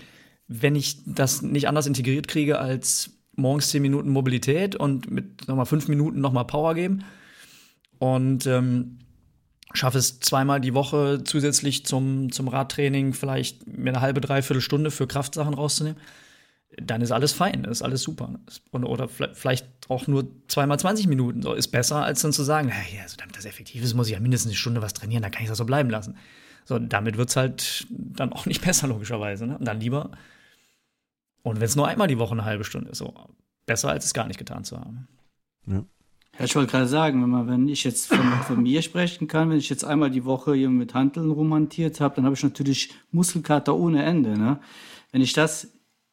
wenn 0.47 0.75
ich 0.75 1.03
das 1.05 1.41
nicht 1.41 1.67
anders 1.67 1.87
integriert 1.87 2.27
kriege 2.27 2.59
als 2.59 3.11
morgens 3.35 3.69
zehn 3.69 3.81
Minuten 3.81 4.09
Mobilität 4.09 4.75
und 4.75 5.11
mit 5.11 5.47
nochmal 5.47 5.65
fünf 5.65 5.87
Minuten 5.87 6.21
nochmal 6.21 6.45
Power 6.45 6.73
geben 6.73 7.03
und 7.99 8.45
ähm, 8.45 8.99
schaffe 9.73 9.97
es 9.97 10.19
zweimal 10.19 10.61
die 10.61 10.73
Woche 10.73 11.23
zusätzlich 11.23 11.85
zum, 11.85 12.31
zum 12.31 12.47
Radtraining 12.47 13.13
vielleicht 13.13 13.67
mir 13.67 13.89
eine 13.89 14.01
halbe, 14.01 14.21
dreiviertel 14.21 14.61
Stunde 14.61 14.91
für 14.91 15.07
Kraftsachen 15.07 15.53
rauszunehmen, 15.53 15.99
dann 16.81 17.01
ist 17.01 17.11
alles 17.11 17.33
fein, 17.33 17.63
ist 17.63 17.81
alles 17.81 18.03
super. 18.03 18.39
Und, 18.71 18.83
oder 18.83 19.07
vielleicht 19.07 19.67
auch 19.89 20.07
nur 20.07 20.27
zweimal 20.47 20.79
20 20.79 21.07
Minuten 21.07 21.41
so 21.41 21.53
ist 21.53 21.69
besser, 21.69 22.03
als 22.03 22.21
dann 22.21 22.31
zu 22.31 22.43
sagen, 22.43 22.67
naja, 22.67 23.03
also 23.03 23.17
damit 23.17 23.35
das 23.35 23.45
effektiv 23.45 23.83
ist, 23.83 23.93
muss 23.95 24.07
ich 24.07 24.13
ja 24.13 24.19
mindestens 24.19 24.51
eine 24.51 24.57
Stunde 24.57 24.81
was 24.81 24.93
trainieren, 24.93 25.23
dann 25.23 25.31
kann 25.31 25.43
ich 25.43 25.49
das 25.49 25.57
so 25.57 25.65
bleiben 25.65 25.89
lassen. 25.89 26.15
So, 26.65 26.77
damit 26.77 27.17
wird 27.17 27.29
es 27.29 27.35
halt 27.35 27.87
dann 27.89 28.31
auch 28.31 28.45
nicht 28.45 28.61
besser, 28.65 28.87
logischerweise. 28.87 29.47
Ne? 29.47 29.57
Und 29.57 29.65
dann 29.65 29.79
lieber, 29.79 30.11
und 31.41 31.57
wenn 31.57 31.65
es 31.65 31.75
nur 31.75 31.87
einmal 31.87 32.07
die 32.07 32.19
Woche 32.19 32.33
eine 32.33 32.45
halbe 32.45 32.63
Stunde 32.63 32.91
ist, 32.91 32.99
so 32.99 33.13
besser, 33.65 33.89
als 33.89 34.05
es 34.05 34.13
gar 34.13 34.27
nicht 34.27 34.37
getan 34.37 34.63
zu 34.63 34.77
haben. 34.77 35.07
Ja. 35.65 35.83
Ja, 36.37 36.45
ich 36.45 36.55
wollte 36.55 36.69
gerade 36.69 36.87
sagen, 36.87 37.23
wenn, 37.23 37.29
man, 37.29 37.47
wenn 37.47 37.67
ich 37.67 37.83
jetzt 37.83 38.07
von, 38.07 38.19
von, 38.45 38.61
mir 38.61 38.83
sprechen 38.83 39.27
kann, 39.27 39.49
wenn 39.49 39.57
ich 39.57 39.69
jetzt 39.69 39.83
einmal 39.83 40.11
die 40.11 40.23
Woche 40.23 40.53
hier 40.53 40.69
mit 40.69 40.93
Handeln 40.93 41.31
romantiert 41.31 41.99
habe, 41.99 42.15
dann 42.15 42.25
habe 42.25 42.35
ich 42.35 42.43
natürlich 42.43 42.93
Muskelkater 43.11 43.75
ohne 43.75 44.03
Ende. 44.03 44.37
Ne? 44.37 44.59
Wenn 45.11 45.21
ich 45.21 45.33
das 45.33 45.67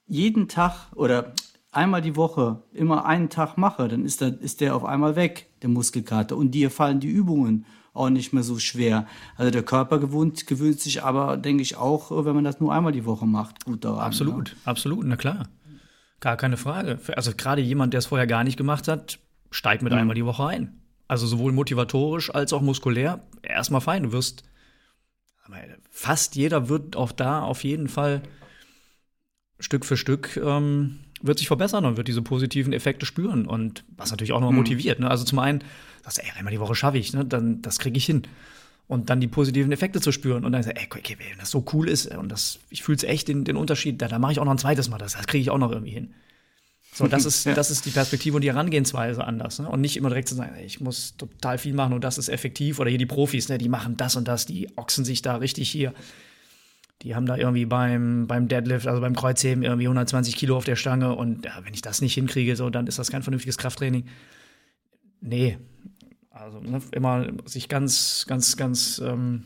jeden 0.06 0.48
Tag 0.48 0.92
oder 0.94 1.32
einmal 1.72 2.02
die 2.02 2.16
Woche 2.16 2.62
immer 2.72 3.06
einen 3.06 3.30
Tag 3.30 3.56
mache, 3.56 3.88
dann 3.88 4.04
ist 4.04 4.20
der, 4.20 4.40
ist 4.40 4.60
der 4.60 4.76
auf 4.76 4.84
einmal 4.84 5.16
weg, 5.16 5.48
der 5.62 5.70
Muskelkater. 5.70 6.36
Und 6.36 6.52
dir 6.52 6.70
fallen 6.70 7.00
die 7.00 7.08
Übungen 7.08 7.66
auch 7.92 8.10
nicht 8.10 8.32
mehr 8.32 8.42
so 8.42 8.58
schwer. 8.58 9.06
Also 9.36 9.50
der 9.50 9.62
Körper 9.62 9.98
gewöhnt, 9.98 10.46
gewöhnt 10.46 10.80
sich 10.80 11.02
aber, 11.04 11.36
denke 11.36 11.62
ich, 11.62 11.76
auch, 11.76 12.10
wenn 12.24 12.34
man 12.34 12.44
das 12.44 12.60
nur 12.60 12.72
einmal 12.72 12.92
die 12.92 13.04
Woche 13.04 13.26
macht, 13.26 13.64
gut 13.64 13.84
daran. 13.84 14.00
Absolut, 14.00 14.50
ja. 14.50 14.56
absolut, 14.64 15.04
na 15.06 15.16
klar. 15.16 15.48
Gar 16.20 16.36
keine 16.36 16.56
Frage. 16.56 16.98
Also 17.16 17.32
gerade 17.36 17.62
jemand, 17.62 17.92
der 17.92 17.98
es 17.98 18.06
vorher 18.06 18.26
gar 18.26 18.44
nicht 18.44 18.56
gemacht 18.56 18.88
hat, 18.88 19.18
steigt 19.50 19.82
mit 19.82 19.92
mhm. 19.92 20.00
einmal 20.00 20.14
die 20.14 20.24
Woche 20.24 20.46
ein. 20.46 20.80
Also 21.06 21.26
sowohl 21.26 21.52
motivatorisch 21.52 22.34
als 22.34 22.52
auch 22.52 22.62
muskulär. 22.62 23.20
Erstmal 23.42 23.80
fein. 23.80 24.04
Du 24.04 24.12
wirst, 24.12 24.42
fast 25.90 26.34
jeder 26.34 26.68
wird 26.68 26.96
auch 26.96 27.12
da 27.12 27.42
auf 27.42 27.62
jeden 27.62 27.88
Fall 27.88 28.22
Stück 29.60 29.84
für 29.84 29.96
Stück 29.96 30.36
ähm, 30.36 31.00
wird 31.22 31.38
sich 31.38 31.46
verbessern 31.46 31.84
und 31.84 31.96
wird 31.96 32.08
diese 32.08 32.22
positiven 32.22 32.72
Effekte 32.72 33.06
spüren. 33.06 33.46
Und 33.46 33.84
was 33.96 34.10
natürlich 34.10 34.32
auch 34.32 34.40
noch 34.40 34.50
mhm. 34.50 34.58
motiviert. 34.58 35.00
Ne? 35.00 35.10
Also 35.10 35.24
zum 35.24 35.38
einen, 35.38 35.62
sagst 36.02 36.18
du, 36.18 36.22
ey, 36.22 36.30
einmal 36.36 36.52
die 36.52 36.60
Woche 36.60 36.74
schaffe 36.74 36.98
ich, 36.98 37.12
ne? 37.12 37.24
dann 37.24 37.62
das 37.62 37.78
kriege 37.78 37.96
ich 37.96 38.04
hin. 38.04 38.22
Und 38.86 39.08
dann 39.08 39.20
die 39.20 39.28
positiven 39.28 39.72
Effekte 39.72 40.00
zu 40.02 40.12
spüren 40.12 40.44
und 40.44 40.52
dann 40.52 40.62
ey, 40.62 40.86
okay, 40.90 41.16
wenn 41.18 41.38
das 41.38 41.50
so 41.50 41.64
cool 41.72 41.88
ist 41.88 42.14
und 42.14 42.30
das, 42.30 42.58
ich 42.68 42.82
fühle 42.82 42.96
es 42.96 43.02
echt 43.02 43.28
den, 43.28 43.44
den 43.44 43.56
Unterschied, 43.56 44.02
da, 44.02 44.08
da 44.08 44.18
mache 44.18 44.32
ich 44.32 44.40
auch 44.40 44.44
noch 44.44 44.52
ein 44.52 44.58
zweites 44.58 44.90
Mal, 44.90 44.98
das, 44.98 45.14
das 45.14 45.26
kriege 45.26 45.40
ich 45.40 45.48
auch 45.48 45.56
noch 45.56 45.72
irgendwie 45.72 45.92
hin. 45.92 46.12
So, 46.92 47.06
das 47.06 47.24
ist, 47.26 47.46
ja. 47.46 47.54
das 47.54 47.70
ist 47.70 47.86
die 47.86 47.90
Perspektive 47.90 48.36
und 48.36 48.42
die 48.42 48.50
Herangehensweise 48.50 49.24
anders. 49.24 49.58
Ne? 49.58 49.68
Und 49.70 49.80
nicht 49.80 49.96
immer 49.96 50.10
direkt 50.10 50.28
zu 50.28 50.34
sagen, 50.34 50.54
ey, 50.54 50.66
ich 50.66 50.80
muss 50.80 51.16
total 51.16 51.56
viel 51.56 51.72
machen 51.72 51.94
und 51.94 52.04
das 52.04 52.18
ist 52.18 52.28
effektiv. 52.28 52.78
Oder 52.78 52.90
hier 52.90 52.98
die 52.98 53.06
Profis, 53.06 53.48
ne, 53.48 53.56
die 53.56 53.70
machen 53.70 53.96
das 53.96 54.16
und 54.16 54.28
das, 54.28 54.44
die 54.44 54.68
ochsen 54.76 55.06
sich 55.06 55.22
da 55.22 55.36
richtig 55.36 55.70
hier 55.70 55.94
die 57.02 57.14
haben 57.14 57.26
da 57.26 57.36
irgendwie 57.36 57.66
beim, 57.66 58.26
beim 58.26 58.48
Deadlift, 58.48 58.86
also 58.86 59.00
beim 59.00 59.14
Kreuzheben, 59.14 59.62
irgendwie 59.62 59.86
120 59.86 60.36
Kilo 60.36 60.56
auf 60.56 60.64
der 60.64 60.76
Stange 60.76 61.14
und 61.14 61.44
ja, 61.44 61.58
wenn 61.62 61.74
ich 61.74 61.82
das 61.82 62.00
nicht 62.00 62.14
hinkriege, 62.14 62.56
so, 62.56 62.70
dann 62.70 62.86
ist 62.86 62.98
das 62.98 63.10
kein 63.10 63.22
vernünftiges 63.22 63.58
Krafttraining. 63.58 64.06
Nee. 65.20 65.58
Also 66.30 66.60
ne, 66.60 66.80
immer 66.92 67.28
sich 67.44 67.68
ganz, 67.68 68.24
ganz, 68.26 68.56
ganz 68.56 68.98
ähm, 69.04 69.44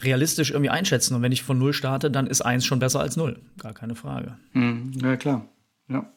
realistisch 0.00 0.50
irgendwie 0.50 0.70
einschätzen. 0.70 1.14
Und 1.14 1.22
wenn 1.22 1.32
ich 1.32 1.42
von 1.42 1.58
null 1.58 1.72
starte, 1.72 2.10
dann 2.10 2.26
ist 2.26 2.42
eins 2.42 2.64
schon 2.64 2.78
besser 2.78 3.00
als 3.00 3.16
null. 3.16 3.40
Gar 3.58 3.74
keine 3.74 3.94
Frage. 3.94 4.36
Mhm. 4.52 4.92
Ja, 5.02 5.16
klar. 5.16 5.48
Ja. 5.88 6.12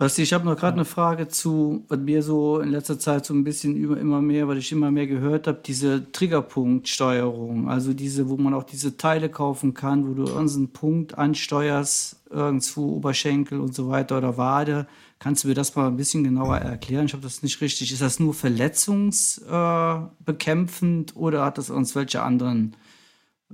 Basti, 0.00 0.22
ich 0.22 0.32
habe 0.32 0.44
noch 0.44 0.56
gerade 0.56 0.74
eine 0.74 0.84
Frage 0.84 1.26
zu, 1.26 1.84
was 1.88 1.98
mir 1.98 2.22
so 2.22 2.60
in 2.60 2.68
letzter 2.68 3.00
Zeit 3.00 3.26
so 3.26 3.34
ein 3.34 3.42
bisschen 3.42 3.74
über 3.74 3.98
immer 3.98 4.22
mehr, 4.22 4.46
weil 4.46 4.58
ich 4.58 4.70
immer 4.70 4.92
mehr 4.92 5.08
gehört 5.08 5.48
habe, 5.48 5.58
diese 5.66 6.12
Triggerpunktsteuerung, 6.12 7.68
also 7.68 7.92
diese, 7.92 8.28
wo 8.28 8.36
man 8.36 8.54
auch 8.54 8.62
diese 8.62 8.96
Teile 8.96 9.28
kaufen 9.28 9.74
kann, 9.74 10.08
wo 10.08 10.14
du 10.14 10.22
irgendeinen 10.30 10.68
Punkt 10.68 11.18
ansteuerst, 11.18 12.22
irgendwo 12.30 12.94
Oberschenkel 12.94 13.58
und 13.58 13.74
so 13.74 13.88
weiter 13.88 14.18
oder 14.18 14.36
Wade. 14.36 14.86
Kannst 15.18 15.42
du 15.42 15.48
mir 15.48 15.54
das 15.54 15.74
mal 15.74 15.88
ein 15.88 15.96
bisschen 15.96 16.22
genauer 16.22 16.58
erklären? 16.58 17.06
Ich 17.06 17.12
habe 17.12 17.24
das 17.24 17.42
nicht 17.42 17.60
richtig. 17.60 17.90
Ist 17.90 18.00
das 18.00 18.20
nur 18.20 18.34
verletzungsbekämpfend 18.34 21.10
äh, 21.10 21.14
oder 21.18 21.44
hat 21.44 21.58
das 21.58 21.70
irgendwelche 21.70 22.22
anderen 22.22 22.76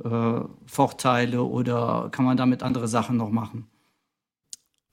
äh, 0.05 0.41
Vorteile 0.67 1.43
oder 1.43 2.11
kann 2.13 2.27
man 2.27 2.37
damit 2.37 2.63
andere 2.63 2.87
Sachen 2.87 3.17
noch 3.17 3.31
machen? 3.31 3.67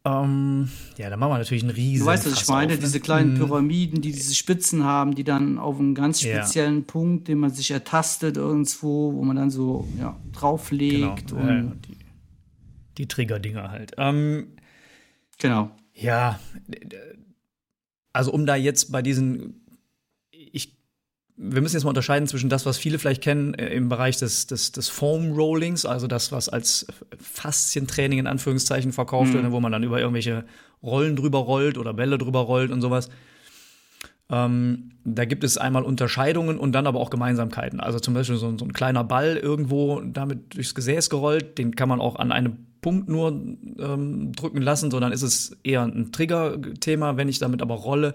Ähm, 0.03 0.67
ja, 0.97 1.09
da 1.11 1.17
machen 1.17 1.31
wir 1.31 1.37
natürlich 1.37 1.63
einen 1.63 1.73
riesen. 1.73 2.05
Du 2.05 2.05
weißt, 2.07 2.25
was 2.25 2.41
ich 2.41 2.47
meine? 2.47 2.73
Auf, 2.73 2.79
ne? 2.79 2.85
Diese 2.85 2.99
kleinen 2.99 3.33
mhm. 3.33 3.37
Pyramiden, 3.37 4.01
die 4.01 4.11
diese 4.11 4.33
Spitzen 4.33 4.83
haben, 4.83 5.13
die 5.13 5.23
dann 5.23 5.59
auf 5.59 5.79
einen 5.79 5.93
ganz 5.93 6.21
speziellen 6.21 6.79
ja. 6.79 6.83
Punkt, 6.87 7.27
den 7.27 7.37
man 7.37 7.51
sich 7.51 7.69
ertastet 7.69 8.37
irgendwo, 8.37 9.13
wo 9.13 9.23
man 9.23 9.35
dann 9.35 9.51
so 9.51 9.87
ja, 9.99 10.19
drauflegt. 10.31 11.27
Genau. 11.27 11.41
Und 11.41 11.47
ja, 11.47 11.61
die, 11.87 11.97
die 12.97 13.07
Trigger-Dinger 13.07 13.69
halt. 13.69 13.93
Ähm, 13.97 14.47
genau. 15.37 15.69
Ja, 15.93 16.39
also 18.11 18.31
um 18.31 18.45
da 18.45 18.55
jetzt 18.55 18.91
bei 18.91 19.03
diesen 19.03 19.60
wir 21.43 21.61
müssen 21.61 21.75
jetzt 21.75 21.83
mal 21.83 21.89
unterscheiden 21.89 22.27
zwischen 22.27 22.49
das, 22.49 22.67
was 22.67 22.77
viele 22.77 22.99
vielleicht 22.99 23.23
kennen 23.23 23.55
äh, 23.55 23.73
im 23.73 23.89
Bereich 23.89 24.17
des, 24.17 24.45
des, 24.45 24.71
des 24.71 24.89
Foam 24.89 25.31
Rollings, 25.31 25.85
also 25.85 26.05
das, 26.05 26.31
was 26.31 26.49
als 26.49 26.85
Faszientraining 27.19 28.19
in 28.19 28.27
Anführungszeichen 28.27 28.91
verkauft 28.93 29.33
mhm. 29.33 29.41
wird, 29.41 29.51
wo 29.51 29.59
man 29.59 29.71
dann 29.71 29.83
über 29.83 29.99
irgendwelche 29.99 30.45
Rollen 30.83 31.15
drüber 31.15 31.39
rollt 31.39 31.79
oder 31.79 31.93
Bälle 31.93 32.19
drüber 32.19 32.41
rollt 32.41 32.71
und 32.71 32.81
sowas. 32.81 33.09
Ähm, 34.29 34.91
da 35.03 35.25
gibt 35.25 35.43
es 35.43 35.57
einmal 35.57 35.83
Unterscheidungen 35.83 36.59
und 36.59 36.73
dann 36.73 36.85
aber 36.85 36.99
auch 36.99 37.09
Gemeinsamkeiten. 37.09 37.79
Also 37.79 37.99
zum 37.99 38.13
Beispiel 38.13 38.37
so, 38.37 38.55
so, 38.55 38.63
ein 38.63 38.73
kleiner 38.73 39.03
Ball 39.03 39.35
irgendwo 39.35 39.99
damit 40.01 40.55
durchs 40.55 40.75
Gesäß 40.75 41.09
gerollt, 41.09 41.57
den 41.57 41.75
kann 41.75 41.89
man 41.89 41.99
auch 41.99 42.17
an 42.17 42.31
einem 42.31 42.67
Punkt 42.81 43.09
nur 43.09 43.29
ähm, 43.29 44.31
drücken 44.33 44.61
lassen, 44.61 44.91
sondern 44.91 45.11
ist 45.11 45.23
es 45.23 45.57
eher 45.63 45.83
ein 45.83 46.11
Trigger-Thema. 46.11 47.17
Wenn 47.17 47.29
ich 47.29 47.39
damit 47.39 47.61
aber 47.61 47.75
rolle, 47.75 48.13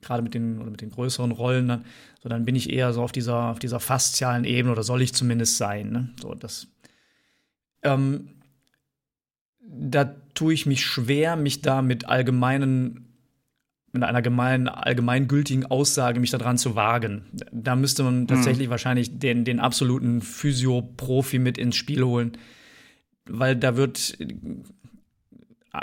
gerade 0.00 0.22
mit 0.22 0.34
den, 0.34 0.60
oder 0.60 0.70
mit 0.70 0.80
den 0.80 0.90
größeren 0.90 1.32
Rollen, 1.32 1.68
dann, 1.68 1.84
so 2.22 2.28
dann 2.28 2.44
bin 2.44 2.56
ich 2.56 2.70
eher 2.70 2.92
so 2.92 3.02
auf 3.02 3.12
dieser, 3.12 3.50
auf 3.50 3.58
dieser 3.58 3.80
faszialen 3.80 4.44
Ebene 4.44 4.72
oder 4.72 4.82
soll 4.82 5.02
ich 5.02 5.14
zumindest 5.14 5.56
sein. 5.56 5.90
Ne? 5.90 6.10
So, 6.20 6.34
das, 6.34 6.68
ähm, 7.82 8.30
da 9.60 10.04
tue 10.34 10.54
ich 10.54 10.66
mich 10.66 10.84
schwer, 10.84 11.36
mich 11.36 11.62
da 11.62 11.82
mit 11.82 12.08
allgemeinen 12.08 13.04
mit 13.92 14.02
einer 14.02 14.22
gemeinen, 14.22 14.68
allgemeingültigen 14.68 15.66
Aussage 15.66 16.20
mich 16.20 16.30
daran 16.30 16.58
zu 16.58 16.76
wagen. 16.76 17.24
Da 17.52 17.74
müsste 17.74 18.02
man 18.02 18.20
hm. 18.20 18.26
tatsächlich 18.26 18.66
hm. 18.66 18.70
wahrscheinlich 18.70 19.18
den, 19.18 19.44
den 19.44 19.60
absoluten 19.60 20.20
Physio-Profi 20.20 21.38
mit 21.38 21.58
ins 21.58 21.76
Spiel 21.76 22.02
holen, 22.02 22.32
weil 23.24 23.56
da 23.56 23.76
wird 23.76 24.18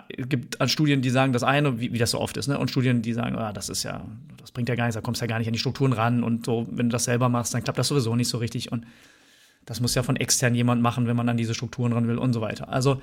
es 0.09 0.29
gibt 0.29 0.61
an 0.61 0.69
Studien, 0.69 1.01
die 1.01 1.09
sagen 1.09 1.33
das 1.33 1.43
eine, 1.43 1.79
wie, 1.79 1.93
wie, 1.93 1.97
das 1.97 2.11
so 2.11 2.19
oft 2.19 2.37
ist, 2.37 2.47
ne? 2.47 2.57
Und 2.57 2.69
Studien, 2.71 3.01
die 3.01 3.13
sagen, 3.13 3.35
ah, 3.35 3.53
das 3.53 3.69
ist 3.69 3.83
ja, 3.83 4.05
das 4.37 4.51
bringt 4.51 4.69
ja 4.69 4.75
gar 4.75 4.85
nichts, 4.85 4.95
da 4.95 5.01
kommst 5.01 5.21
du 5.21 5.25
ja 5.25 5.27
gar 5.27 5.39
nicht 5.39 5.47
an 5.47 5.53
die 5.53 5.59
Strukturen 5.59 5.93
ran 5.93 6.23
und 6.23 6.45
so, 6.45 6.67
wenn 6.71 6.89
du 6.89 6.93
das 6.93 7.05
selber 7.05 7.29
machst, 7.29 7.53
dann 7.53 7.63
klappt 7.63 7.79
das 7.79 7.87
sowieso 7.87 8.15
nicht 8.15 8.29
so 8.29 8.37
richtig 8.37 8.71
und 8.71 8.85
das 9.65 9.81
muss 9.81 9.95
ja 9.95 10.03
von 10.03 10.15
extern 10.15 10.55
jemand 10.55 10.81
machen, 10.81 11.07
wenn 11.07 11.15
man 11.15 11.27
an 11.27 11.37
diese 11.37 11.53
Strukturen 11.53 11.93
ran 11.93 12.07
will 12.07 12.17
und 12.17 12.33
so 12.33 12.41
weiter. 12.41 12.69
Also 12.69 13.01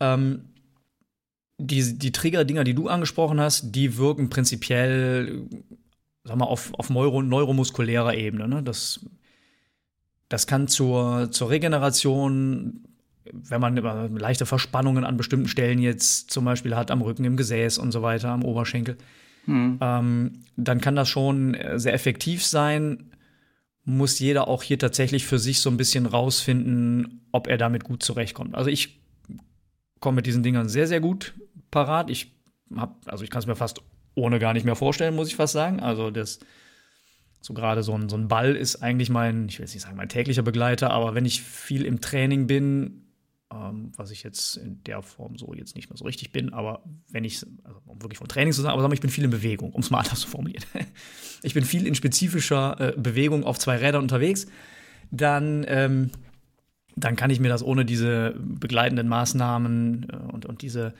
ähm, 0.00 0.42
die, 1.58 1.98
die 1.98 2.12
Trigger-Dinger, 2.12 2.64
die 2.64 2.74
du 2.74 2.88
angesprochen 2.88 3.40
hast, 3.40 3.72
die 3.74 3.96
wirken 3.96 4.28
prinzipiell, 4.28 5.46
sag 6.24 6.36
mal, 6.36 6.44
auf, 6.44 6.72
auf 6.74 6.90
neuro, 6.90 7.22
neuromuskulärer 7.22 8.14
Ebene. 8.14 8.48
Ne? 8.48 8.62
Das, 8.62 9.06
das 10.28 10.46
kann 10.46 10.68
zur, 10.68 11.30
zur 11.30 11.50
Regeneration 11.50 12.84
wenn 13.30 13.60
man 13.60 13.76
leichte 14.16 14.46
Verspannungen 14.46 15.04
an 15.04 15.16
bestimmten 15.16 15.48
Stellen 15.48 15.78
jetzt 15.78 16.30
zum 16.30 16.44
Beispiel 16.44 16.74
hat, 16.74 16.90
am 16.90 17.02
Rücken, 17.02 17.24
im 17.24 17.36
Gesäß 17.36 17.78
und 17.78 17.92
so 17.92 18.02
weiter, 18.02 18.30
am 18.30 18.44
Oberschenkel, 18.44 18.96
mhm. 19.46 19.78
ähm, 19.80 20.44
dann 20.56 20.80
kann 20.80 20.96
das 20.96 21.08
schon 21.08 21.56
sehr 21.74 21.94
effektiv 21.94 22.44
sein. 22.44 23.10
Muss 23.84 24.18
jeder 24.18 24.48
auch 24.48 24.62
hier 24.62 24.78
tatsächlich 24.78 25.26
für 25.26 25.38
sich 25.38 25.60
so 25.60 25.70
ein 25.70 25.76
bisschen 25.76 26.06
rausfinden, 26.06 27.26
ob 27.32 27.48
er 27.48 27.58
damit 27.58 27.84
gut 27.84 28.02
zurechtkommt. 28.02 28.54
Also 28.54 28.70
ich 28.70 29.00
komme 30.00 30.16
mit 30.16 30.26
diesen 30.26 30.42
Dingern 30.42 30.68
sehr, 30.68 30.86
sehr 30.86 31.00
gut 31.00 31.34
parat. 31.70 32.10
Ich 32.10 32.32
hab, 32.76 33.00
also 33.06 33.24
ich 33.24 33.30
kann 33.30 33.40
es 33.40 33.46
mir 33.46 33.56
fast 33.56 33.80
ohne 34.14 34.38
gar 34.38 34.52
nicht 34.52 34.64
mehr 34.64 34.76
vorstellen, 34.76 35.16
muss 35.16 35.28
ich 35.28 35.36
fast 35.36 35.52
sagen. 35.52 35.80
Also 35.80 36.10
das, 36.10 36.38
so 37.40 37.54
gerade 37.54 37.82
so 37.82 37.94
ein, 37.94 38.08
so 38.08 38.16
ein 38.16 38.28
Ball 38.28 38.54
ist 38.54 38.82
eigentlich 38.82 39.10
mein, 39.10 39.48
ich 39.48 39.58
will 39.58 39.64
jetzt 39.64 39.74
nicht 39.74 39.82
sagen 39.82 39.96
mein 39.96 40.08
täglicher 40.08 40.42
Begleiter, 40.42 40.90
aber 40.90 41.14
wenn 41.14 41.24
ich 41.24 41.42
viel 41.42 41.84
im 41.84 42.00
Training 42.00 42.46
bin, 42.46 43.01
ähm, 43.52 43.92
was 43.96 44.10
ich 44.10 44.22
jetzt 44.22 44.56
in 44.56 44.82
der 44.84 45.02
Form 45.02 45.36
so 45.36 45.52
jetzt 45.54 45.76
nicht 45.76 45.90
mehr 45.90 45.96
so 45.96 46.04
richtig 46.04 46.32
bin. 46.32 46.52
Aber 46.52 46.82
wenn 47.10 47.24
ich, 47.24 47.44
also 47.64 47.80
um 47.86 48.02
wirklich 48.02 48.18
vom 48.18 48.28
Training 48.28 48.52
zu 48.52 48.62
sagen, 48.62 48.72
aber 48.72 48.82
sagen 48.82 48.92
wir, 48.92 48.96
ich 48.96 49.00
bin 49.00 49.10
viel 49.10 49.24
in 49.24 49.30
Bewegung, 49.30 49.72
um 49.72 49.80
es 49.80 49.90
mal 49.90 49.98
anders 50.02 50.20
zu 50.20 50.28
formulieren. 50.28 50.64
ich 51.42 51.54
bin 51.54 51.64
viel 51.64 51.86
in 51.86 51.94
spezifischer 51.94 52.80
äh, 52.80 52.92
Bewegung 52.98 53.44
auf 53.44 53.58
zwei 53.58 53.76
Rädern 53.76 54.02
unterwegs, 54.02 54.46
dann, 55.10 55.64
ähm, 55.68 56.10
dann 56.96 57.16
kann 57.16 57.30
ich 57.30 57.40
mir 57.40 57.48
das 57.48 57.62
ohne 57.62 57.84
diese 57.84 58.34
begleitenden 58.38 59.08
Maßnahmen 59.08 60.06
äh, 60.10 60.32
und, 60.32 60.46
und 60.46 60.62
diese 60.62 60.94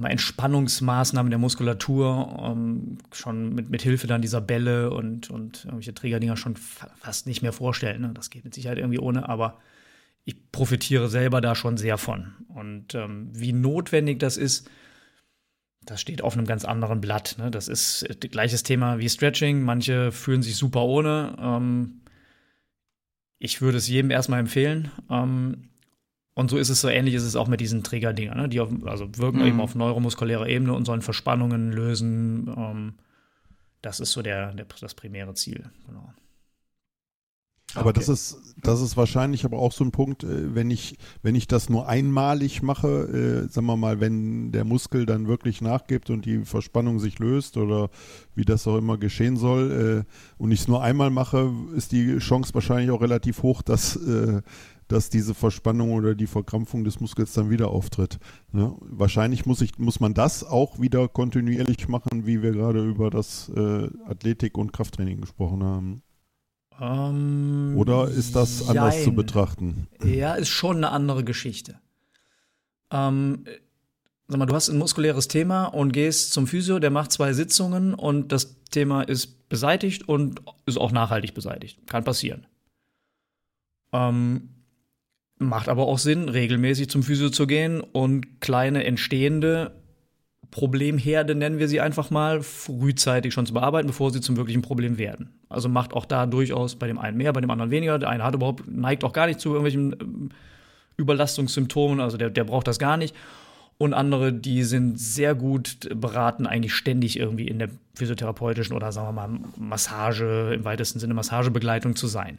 Entspannungsmaßnahmen 0.00 1.28
der 1.28 1.40
Muskulatur 1.40 2.38
ähm, 2.40 2.98
schon 3.12 3.52
mit, 3.52 3.68
mit 3.68 3.82
Hilfe 3.82 4.06
dann 4.06 4.22
dieser 4.22 4.40
Bälle 4.40 4.90
und, 4.92 5.28
und 5.28 5.64
irgendwelche 5.64 5.92
Trägerdinger 5.92 6.36
schon 6.36 6.54
fa 6.54 6.88
fast 7.00 7.26
nicht 7.26 7.42
mehr 7.42 7.52
vorstellen. 7.52 8.02
Ne? 8.02 8.10
Das 8.14 8.30
geht 8.30 8.44
mit 8.44 8.54
Sicherheit 8.54 8.78
irgendwie 8.78 9.00
ohne, 9.00 9.28
aber 9.28 9.58
ich 10.24 10.50
profitiere 10.52 11.08
selber 11.08 11.40
da 11.40 11.54
schon 11.54 11.76
sehr 11.76 11.98
von. 11.98 12.34
Und 12.48 12.94
ähm, 12.94 13.30
wie 13.32 13.52
notwendig 13.52 14.18
das 14.18 14.36
ist, 14.36 14.68
das 15.82 16.00
steht 16.00 16.22
auf 16.22 16.34
einem 16.36 16.46
ganz 16.46 16.64
anderen 16.64 17.00
Blatt. 17.00 17.36
Ne? 17.38 17.50
Das 17.50 17.68
ist 17.68 18.02
äh, 18.02 18.28
gleiches 18.28 18.62
Thema 18.62 18.98
wie 18.98 19.08
Stretching. 19.08 19.62
Manche 19.62 20.12
fühlen 20.12 20.42
sich 20.42 20.56
super 20.56 20.84
ohne. 20.84 21.36
Ähm, 21.40 22.02
ich 23.38 23.60
würde 23.62 23.78
es 23.78 23.88
jedem 23.88 24.10
erstmal 24.10 24.40
empfehlen. 24.40 24.90
Ähm, 25.08 25.70
und 26.34 26.50
so 26.50 26.58
ist 26.58 26.68
es 26.68 26.80
so 26.80 26.88
ähnlich 26.88 27.14
ist 27.14 27.24
es 27.24 27.36
auch 27.36 27.48
mit 27.48 27.60
diesen 27.60 27.82
Trägerdingern, 27.82 28.36
ne? 28.36 28.48
die 28.48 28.60
auf, 28.60 28.70
also 28.84 29.08
wirken 29.16 29.40
mhm. 29.40 29.46
eben 29.46 29.60
auf 29.60 29.74
neuromuskulärer 29.74 30.46
Ebene 30.46 30.72
und 30.72 30.84
sollen 30.84 31.02
Verspannungen 31.02 31.72
lösen. 31.72 32.54
Ähm, 32.56 32.94
das 33.82 33.98
ist 33.98 34.12
so 34.12 34.22
der, 34.22 34.52
der, 34.54 34.66
das 34.80 34.94
primäre 34.94 35.34
Ziel. 35.34 35.70
Genau. 35.86 36.12
Aber 37.74 37.90
okay. 37.90 38.00
das 38.00 38.08
ist, 38.08 38.54
das 38.62 38.80
ist 38.80 38.96
wahrscheinlich 38.96 39.44
aber 39.44 39.58
auch 39.58 39.72
so 39.72 39.84
ein 39.84 39.90
Punkt, 39.90 40.24
äh, 40.24 40.54
wenn 40.54 40.70
ich, 40.70 40.96
wenn 41.22 41.34
ich 41.34 41.46
das 41.48 41.68
nur 41.68 41.86
einmalig 41.86 42.62
mache, 42.62 43.46
äh, 43.46 43.52
sagen 43.52 43.66
wir 43.66 43.76
mal, 43.76 44.00
wenn 44.00 44.52
der 44.52 44.64
Muskel 44.64 45.04
dann 45.04 45.28
wirklich 45.28 45.60
nachgibt 45.60 46.08
und 46.08 46.24
die 46.24 46.44
Verspannung 46.44 46.98
sich 46.98 47.18
löst 47.18 47.58
oder 47.58 47.90
wie 48.34 48.46
das 48.46 48.66
auch 48.66 48.76
immer 48.76 48.96
geschehen 48.96 49.36
soll, 49.36 50.04
äh, 50.06 50.42
und 50.42 50.50
ich 50.50 50.60
es 50.60 50.68
nur 50.68 50.82
einmal 50.82 51.10
mache, 51.10 51.52
ist 51.76 51.92
die 51.92 52.18
Chance 52.18 52.54
wahrscheinlich 52.54 52.90
auch 52.90 53.02
relativ 53.02 53.42
hoch, 53.42 53.60
dass, 53.60 53.96
äh, 53.96 54.40
dass 54.88 55.10
diese 55.10 55.34
Verspannung 55.34 55.92
oder 55.92 56.14
die 56.14 56.26
Verkrampfung 56.26 56.84
des 56.84 57.00
Muskels 57.00 57.34
dann 57.34 57.50
wieder 57.50 57.68
auftritt. 57.68 58.18
Ne? 58.50 58.74
Wahrscheinlich 58.80 59.44
muss, 59.44 59.60
ich, 59.60 59.78
muss 59.78 60.00
man 60.00 60.14
das 60.14 60.42
auch 60.42 60.80
wieder 60.80 61.06
kontinuierlich 61.08 61.86
machen, 61.88 62.26
wie 62.26 62.42
wir 62.42 62.52
gerade 62.52 62.82
über 62.82 63.10
das 63.10 63.50
äh, 63.54 63.88
Athletik- 64.06 64.56
und 64.56 64.72
Krafttraining 64.72 65.20
gesprochen 65.20 65.62
haben. 65.62 66.02
Um, 66.80 67.76
Oder 67.76 68.08
ist 68.08 68.36
das 68.36 68.60
jein. 68.60 68.78
anders 68.78 69.02
zu 69.02 69.12
betrachten? 69.12 69.88
Ja, 70.04 70.34
ist 70.34 70.48
schon 70.48 70.76
eine 70.76 70.90
andere 70.90 71.24
Geschichte. 71.24 71.80
Ähm, 72.92 73.44
sag 74.28 74.38
mal, 74.38 74.46
du 74.46 74.54
hast 74.54 74.68
ein 74.68 74.78
muskuläres 74.78 75.26
Thema 75.26 75.64
und 75.64 75.92
gehst 75.92 76.32
zum 76.32 76.46
Physio, 76.46 76.78
der 76.78 76.90
macht 76.90 77.10
zwei 77.10 77.32
Sitzungen 77.32 77.94
und 77.94 78.30
das 78.30 78.56
Thema 78.70 79.02
ist 79.02 79.48
beseitigt 79.48 80.08
und 80.08 80.42
ist 80.66 80.78
auch 80.78 80.92
nachhaltig 80.92 81.34
beseitigt. 81.34 81.86
Kann 81.86 82.04
passieren. 82.04 82.46
Ähm, 83.92 84.50
macht 85.38 85.68
aber 85.68 85.86
auch 85.86 85.98
Sinn, 85.98 86.28
regelmäßig 86.28 86.90
zum 86.90 87.02
Physio 87.02 87.30
zu 87.30 87.46
gehen 87.46 87.80
und 87.80 88.40
kleine 88.40 88.84
entstehende 88.84 89.72
Problemherde, 90.50 91.34
nennen 91.34 91.58
wir 91.58 91.68
sie 91.68 91.80
einfach 91.80 92.10
mal, 92.10 92.42
frühzeitig 92.42 93.34
schon 93.34 93.44
zu 93.44 93.52
bearbeiten, 93.52 93.86
bevor 93.86 94.10
sie 94.10 94.20
zum 94.20 94.36
wirklichen 94.36 94.62
Problem 94.62 94.96
werden. 94.96 95.30
Also 95.48 95.68
macht 95.68 95.92
auch 95.92 96.06
da 96.06 96.26
durchaus 96.26 96.76
bei 96.76 96.86
dem 96.86 96.98
einen 96.98 97.18
mehr, 97.18 97.32
bei 97.32 97.40
dem 97.40 97.50
anderen 97.50 97.70
weniger. 97.70 97.98
Der 97.98 98.08
eine 98.08 98.24
hat 98.24 98.34
überhaupt, 98.34 98.66
neigt 98.66 99.04
auch 99.04 99.12
gar 99.12 99.26
nicht 99.26 99.40
zu 99.40 99.50
irgendwelchen 99.50 99.96
ähm, 100.00 100.28
Überlastungssymptomen, 100.96 102.00
also 102.00 102.16
der, 102.16 102.30
der 102.30 102.44
braucht 102.44 102.66
das 102.66 102.78
gar 102.78 102.96
nicht. 102.96 103.14
Und 103.76 103.94
andere, 103.94 104.32
die 104.32 104.64
sind 104.64 104.98
sehr 104.98 105.36
gut 105.36 105.88
beraten, 105.94 106.46
eigentlich 106.46 106.74
ständig 106.74 107.18
irgendwie 107.18 107.46
in 107.46 107.60
der 107.60 107.68
physiotherapeutischen 107.94 108.74
oder 108.74 108.90
sagen 108.90 109.08
wir 109.08 109.28
mal 109.28 109.40
Massage, 109.56 110.52
im 110.54 110.64
weitesten 110.64 110.98
Sinne 110.98 111.14
Massagebegleitung 111.14 111.94
zu 111.94 112.08
sein. 112.08 112.38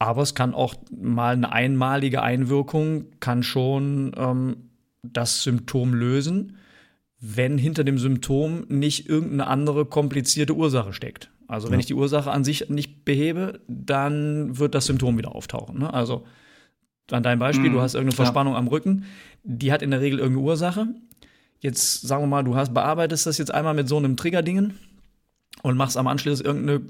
Aber 0.00 0.22
es 0.22 0.34
kann 0.34 0.54
auch 0.54 0.74
mal 0.90 1.34
eine 1.34 1.52
einmalige 1.52 2.22
Einwirkung, 2.22 3.06
kann 3.20 3.42
schon 3.42 4.12
ähm, 4.16 4.67
das 5.12 5.42
Symptom 5.42 5.94
lösen, 5.94 6.56
wenn 7.20 7.58
hinter 7.58 7.84
dem 7.84 7.98
Symptom 7.98 8.64
nicht 8.68 9.08
irgendeine 9.08 9.46
andere 9.46 9.84
komplizierte 9.86 10.54
Ursache 10.54 10.92
steckt. 10.92 11.30
Also 11.48 11.68
wenn 11.68 11.74
ja. 11.74 11.80
ich 11.80 11.86
die 11.86 11.94
Ursache 11.94 12.30
an 12.30 12.44
sich 12.44 12.68
nicht 12.68 13.04
behebe, 13.04 13.60
dann 13.66 14.58
wird 14.58 14.74
das 14.74 14.86
Symptom 14.86 15.16
wieder 15.18 15.34
auftauchen. 15.34 15.78
Ne? 15.78 15.92
Also 15.92 16.24
an 17.10 17.22
deinem 17.22 17.38
Beispiel, 17.38 17.70
mhm, 17.70 17.74
du 17.74 17.80
hast 17.80 17.94
irgendeine 17.94 18.14
klar. 18.14 18.26
Verspannung 18.26 18.54
am 18.54 18.68
Rücken, 18.68 19.04
die 19.42 19.72
hat 19.72 19.82
in 19.82 19.90
der 19.90 20.00
Regel 20.00 20.18
irgendeine 20.18 20.46
Ursache. 20.46 20.88
Jetzt 21.60 22.02
sagen 22.02 22.22
wir 22.22 22.28
mal, 22.28 22.44
du 22.44 22.54
hast 22.54 22.74
bearbeitest 22.74 23.26
das 23.26 23.38
jetzt 23.38 23.52
einmal 23.52 23.74
mit 23.74 23.88
so 23.88 23.96
einem 23.96 24.16
Triggerdingen 24.16 24.78
und 25.62 25.76
machst 25.76 25.96
am 25.96 26.06
Anschluss 26.06 26.40
irgendeine 26.40 26.82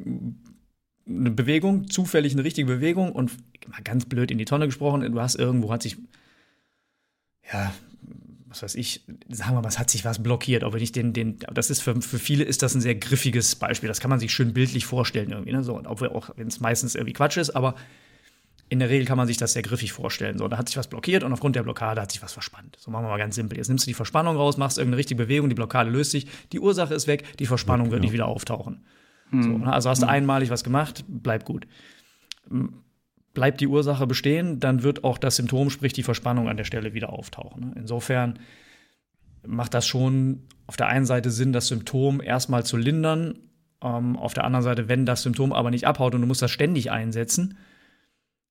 eine 1.08 1.30
Bewegung, 1.30 1.88
zufällig 1.88 2.34
eine 2.34 2.44
richtige 2.44 2.66
Bewegung 2.66 3.12
und 3.12 3.32
mal 3.66 3.80
ganz 3.82 4.04
blöd 4.04 4.30
in 4.30 4.38
die 4.38 4.44
Tonne 4.44 4.66
gesprochen, 4.66 5.10
du 5.10 5.20
hast 5.20 5.36
irgendwo 5.36 5.72
hat 5.72 5.82
sich 5.82 5.96
ja, 7.50 7.72
was 8.48 8.62
weiß 8.62 8.74
ich, 8.76 9.04
sagen 9.28 9.54
wir 9.54 9.62
mal, 9.62 9.68
es 9.68 9.78
hat 9.78 9.90
sich 9.90 10.04
was 10.04 10.22
blockiert, 10.22 10.64
aber 10.64 10.78
nicht 10.78 10.96
den, 10.96 11.12
den, 11.12 11.38
das 11.52 11.70
ist 11.70 11.80
für, 11.80 12.00
für 12.00 12.18
viele 12.18 12.44
ist 12.44 12.62
das 12.62 12.74
ein 12.74 12.80
sehr 12.80 12.94
griffiges 12.94 13.56
Beispiel. 13.56 13.88
Das 13.88 14.00
kann 14.00 14.10
man 14.10 14.20
sich 14.20 14.32
schön 14.32 14.54
bildlich 14.54 14.86
vorstellen 14.86 15.30
irgendwie, 15.30 15.52
ne? 15.52 15.62
So, 15.62 15.80
obwohl 15.84 16.08
auch, 16.08 16.30
wenn 16.36 16.48
es 16.48 16.60
meistens 16.60 16.94
irgendwie 16.94 17.12
Quatsch 17.12 17.36
ist, 17.36 17.50
aber 17.50 17.74
in 18.70 18.78
der 18.78 18.90
Regel 18.90 19.06
kann 19.06 19.16
man 19.16 19.26
sich 19.26 19.36
das 19.36 19.52
sehr 19.52 19.62
griffig 19.62 19.92
vorstellen. 19.92 20.38
So, 20.38 20.48
da 20.48 20.58
hat 20.58 20.68
sich 20.68 20.76
was 20.76 20.88
blockiert 20.88 21.24
und 21.24 21.32
aufgrund 21.32 21.56
der 21.56 21.62
Blockade 21.62 22.00
hat 22.00 22.12
sich 22.12 22.22
was 22.22 22.32
verspannt. 22.32 22.76
So 22.78 22.90
machen 22.90 23.04
wir 23.04 23.08
mal 23.08 23.18
ganz 23.18 23.34
simpel. 23.34 23.56
Jetzt 23.56 23.68
nimmst 23.68 23.86
du 23.86 23.90
die 23.90 23.94
Verspannung 23.94 24.36
raus, 24.36 24.56
machst 24.56 24.78
irgendeine 24.78 24.98
richtige 24.98 25.22
Bewegung, 25.22 25.48
die 25.48 25.54
Blockade 25.54 25.90
löst 25.90 26.10
sich, 26.10 26.26
die 26.52 26.60
Ursache 26.60 26.94
ist 26.94 27.06
weg, 27.06 27.38
die 27.38 27.46
Verspannung 27.46 27.86
ja, 27.86 27.92
wird 27.92 28.02
nicht 28.02 28.12
wieder 28.12 28.26
auftauchen. 28.26 28.84
Hm. 29.30 29.42
So, 29.42 29.58
ne? 29.58 29.72
Also 29.72 29.90
hast 29.90 30.02
du 30.02 30.06
hm. 30.06 30.12
einmalig 30.12 30.50
was 30.50 30.64
gemacht, 30.64 31.04
bleibt 31.08 31.46
gut 31.46 31.66
bleibt 33.34 33.60
die 33.60 33.66
Ursache 33.66 34.06
bestehen, 34.06 34.60
dann 34.60 34.82
wird 34.82 35.04
auch 35.04 35.18
das 35.18 35.36
Symptom, 35.36 35.70
sprich 35.70 35.92
die 35.92 36.02
Verspannung 36.02 36.48
an 36.48 36.56
der 36.56 36.64
Stelle 36.64 36.94
wieder 36.94 37.12
auftauchen. 37.12 37.60
Ne? 37.60 37.72
Insofern 37.76 38.38
macht 39.46 39.74
das 39.74 39.86
schon 39.86 40.42
auf 40.66 40.76
der 40.76 40.88
einen 40.88 41.06
Seite 41.06 41.30
Sinn, 41.30 41.52
das 41.52 41.68
Symptom 41.68 42.20
erstmal 42.20 42.64
zu 42.64 42.76
lindern. 42.76 43.38
Ähm, 43.82 44.16
auf 44.16 44.34
der 44.34 44.44
anderen 44.44 44.64
Seite, 44.64 44.88
wenn 44.88 45.06
das 45.06 45.22
Symptom 45.22 45.52
aber 45.52 45.70
nicht 45.70 45.86
abhaut 45.86 46.14
und 46.14 46.20
du 46.20 46.26
musst 46.26 46.42
das 46.42 46.50
ständig 46.50 46.90
einsetzen, 46.90 47.56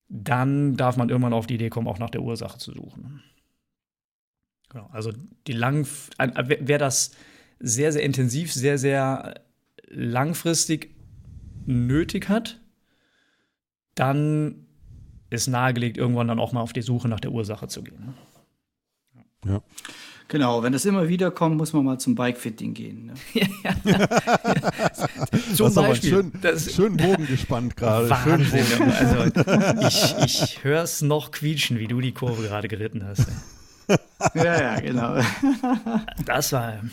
dann 0.08 0.76
darf 0.76 0.96
man 0.96 1.10
irgendwann 1.10 1.34
auf 1.34 1.46
die 1.46 1.54
Idee 1.54 1.68
kommen, 1.68 1.86
auch 1.86 1.98
nach 1.98 2.10
der 2.10 2.22
Ursache 2.22 2.58
zu 2.58 2.72
suchen. 2.72 3.22
Genau, 4.70 4.88
also 4.92 5.12
die 5.46 5.52
lang, 5.52 5.86
wer 6.18 6.78
das 6.78 7.12
sehr, 7.58 7.92
sehr 7.92 8.02
intensiv, 8.02 8.52
sehr, 8.52 8.78
sehr 8.78 9.42
langfristig 9.88 10.94
nötig 11.66 12.28
hat, 12.28 12.60
dann 13.94 14.66
ist 15.30 15.46
nahegelegt, 15.48 15.96
irgendwann 15.96 16.28
dann 16.28 16.40
auch 16.40 16.52
mal 16.52 16.60
auf 16.60 16.72
die 16.72 16.82
Suche 16.82 17.08
nach 17.08 17.20
der 17.20 17.32
Ursache 17.32 17.68
zu 17.68 17.82
gehen. 17.82 18.14
Ne? 19.44 19.52
Ja. 19.52 19.62
Genau, 20.28 20.62
wenn 20.62 20.74
das 20.74 20.84
immer 20.84 21.08
wieder 21.08 21.30
kommt, 21.30 21.56
muss 21.56 21.72
man 21.72 21.84
mal 21.86 21.98
zum 21.98 22.14
Bikefitting 22.14 22.74
gehen. 22.74 23.06
Ne? 23.06 23.14
ja, 23.64 23.74
zum 25.54 25.74
Beispiel. 25.74 26.10
Schön, 26.10 26.32
das, 26.42 26.74
schön 26.74 26.98
Bogen 26.98 27.26
gespannt 27.26 27.76
gerade. 27.76 28.10
Wahnsinn. 28.10 28.82
Also, 28.92 29.86
ich, 29.88 30.14
ich 30.24 30.64
höre 30.64 30.82
es 30.82 31.00
noch 31.00 31.30
quietschen, 31.30 31.78
wie 31.78 31.86
du 31.86 32.02
die 32.02 32.12
Kurve 32.12 32.42
gerade 32.42 32.68
geritten 32.68 33.06
hast. 33.06 33.26
ja, 34.34 34.60
ja, 34.60 34.80
genau. 34.80 35.18
Das 36.26 36.52
war 36.52 36.64
ein 36.64 36.90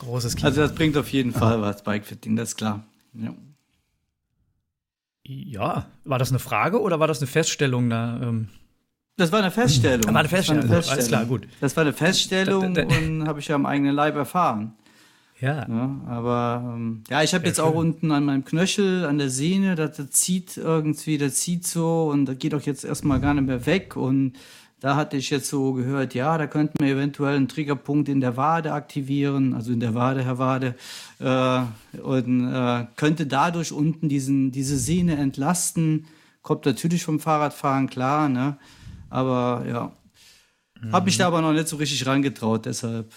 großes 0.00 0.34
Kino. 0.34 0.48
Also 0.48 0.62
das 0.62 0.74
bringt 0.74 0.96
auf 0.96 1.08
jeden 1.10 1.32
Fall 1.32 1.60
was, 1.62 1.84
Bikefitting, 1.84 2.34
das 2.34 2.50
ist 2.50 2.56
klar. 2.56 2.82
Ja. 3.14 3.32
Ja, 5.32 5.86
war 6.04 6.18
das 6.18 6.30
eine 6.30 6.38
Frage 6.38 6.80
oder 6.80 7.00
war 7.00 7.06
das 7.06 7.20
eine 7.20 7.26
Feststellung 7.26 7.88
da? 7.88 8.20
Ähm? 8.22 8.48
Das 9.16 9.32
war 9.32 9.40
eine 9.40 9.50
Feststellung. 9.50 10.12
War 10.12 10.20
eine 10.20 10.28
Feststellung. 10.28 10.68
War 10.68 10.76
eine 10.76 10.82
Feststellung. 10.82 10.98
Alles 10.98 11.08
klar, 11.08 11.24
gut. 11.26 11.48
Das 11.60 11.76
war 11.76 11.82
eine 11.82 11.92
Feststellung 11.92 12.74
da, 12.74 12.84
da, 12.84 12.96
und 12.96 13.28
habe 13.28 13.40
ich 13.40 13.48
ja 13.48 13.54
am 13.54 13.66
eigenen 13.66 13.94
Leib 13.94 14.16
erfahren. 14.16 14.74
Ja. 15.40 15.66
ja 15.68 16.00
aber 16.08 16.74
ähm, 16.74 17.04
ja, 17.10 17.22
ich 17.22 17.34
habe 17.34 17.46
jetzt 17.46 17.56
schön. 17.56 17.64
auch 17.64 17.74
unten 17.74 18.12
an 18.12 18.24
meinem 18.24 18.44
Knöchel, 18.44 19.04
an 19.04 19.18
der 19.18 19.28
Sehne, 19.28 19.74
das, 19.74 19.96
das 19.96 20.10
zieht 20.10 20.56
irgendwie, 20.56 21.18
das 21.18 21.34
zieht 21.36 21.66
so 21.66 22.08
und 22.10 22.26
das 22.26 22.38
geht 22.38 22.54
auch 22.54 22.62
jetzt 22.62 22.84
erstmal 22.84 23.20
gar 23.20 23.34
nicht 23.34 23.46
mehr 23.46 23.66
weg 23.66 23.96
und 23.96 24.34
da 24.82 24.96
hatte 24.96 25.16
ich 25.16 25.30
jetzt 25.30 25.48
so 25.48 25.74
gehört, 25.74 26.12
ja, 26.12 26.36
da 26.36 26.48
könnten 26.48 26.84
wir 26.84 26.94
eventuell 26.94 27.36
einen 27.36 27.46
Triggerpunkt 27.46 28.08
in 28.08 28.20
der 28.20 28.36
Wade 28.36 28.72
aktivieren, 28.72 29.54
also 29.54 29.72
in 29.72 29.78
der 29.78 29.94
Wade, 29.94 30.24
Herr 30.24 30.38
Wade, 30.38 30.74
äh, 31.20 32.00
und 32.00 32.52
äh, 32.52 32.86
könnte 32.96 33.28
dadurch 33.28 33.70
unten 33.70 34.08
diesen, 34.08 34.50
diese 34.50 34.76
Sehne 34.76 35.16
entlasten. 35.18 36.08
Kommt 36.42 36.66
natürlich 36.66 37.04
vom 37.04 37.20
Fahrradfahren, 37.20 37.88
klar, 37.88 38.28
ne? 38.28 38.56
Aber 39.08 39.64
ja, 39.68 39.92
mhm. 40.80 40.92
habe 40.92 41.04
mich 41.04 41.16
da 41.16 41.28
aber 41.28 41.42
noch 41.42 41.52
nicht 41.52 41.68
so 41.68 41.76
richtig 41.76 42.04
rangetraut, 42.04 42.66
deshalb, 42.66 43.12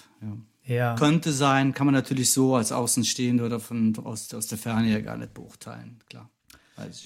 ja. 0.68 0.76
ja. 0.76 0.96
Könnte 0.96 1.32
sein, 1.32 1.74
kann 1.74 1.88
man 1.88 1.96
natürlich 1.96 2.32
so 2.32 2.56
als 2.56 2.72
Außenstehende 2.72 3.44
oder 3.44 3.60
von, 3.60 3.98
aus, 4.04 4.32
aus 4.36 4.46
der 4.46 4.60
Ferne 4.60 4.92
ja 4.92 5.00
gar 5.00 5.18
nicht 5.18 5.34
beurteilen, 5.34 6.00
klar. 6.08 6.30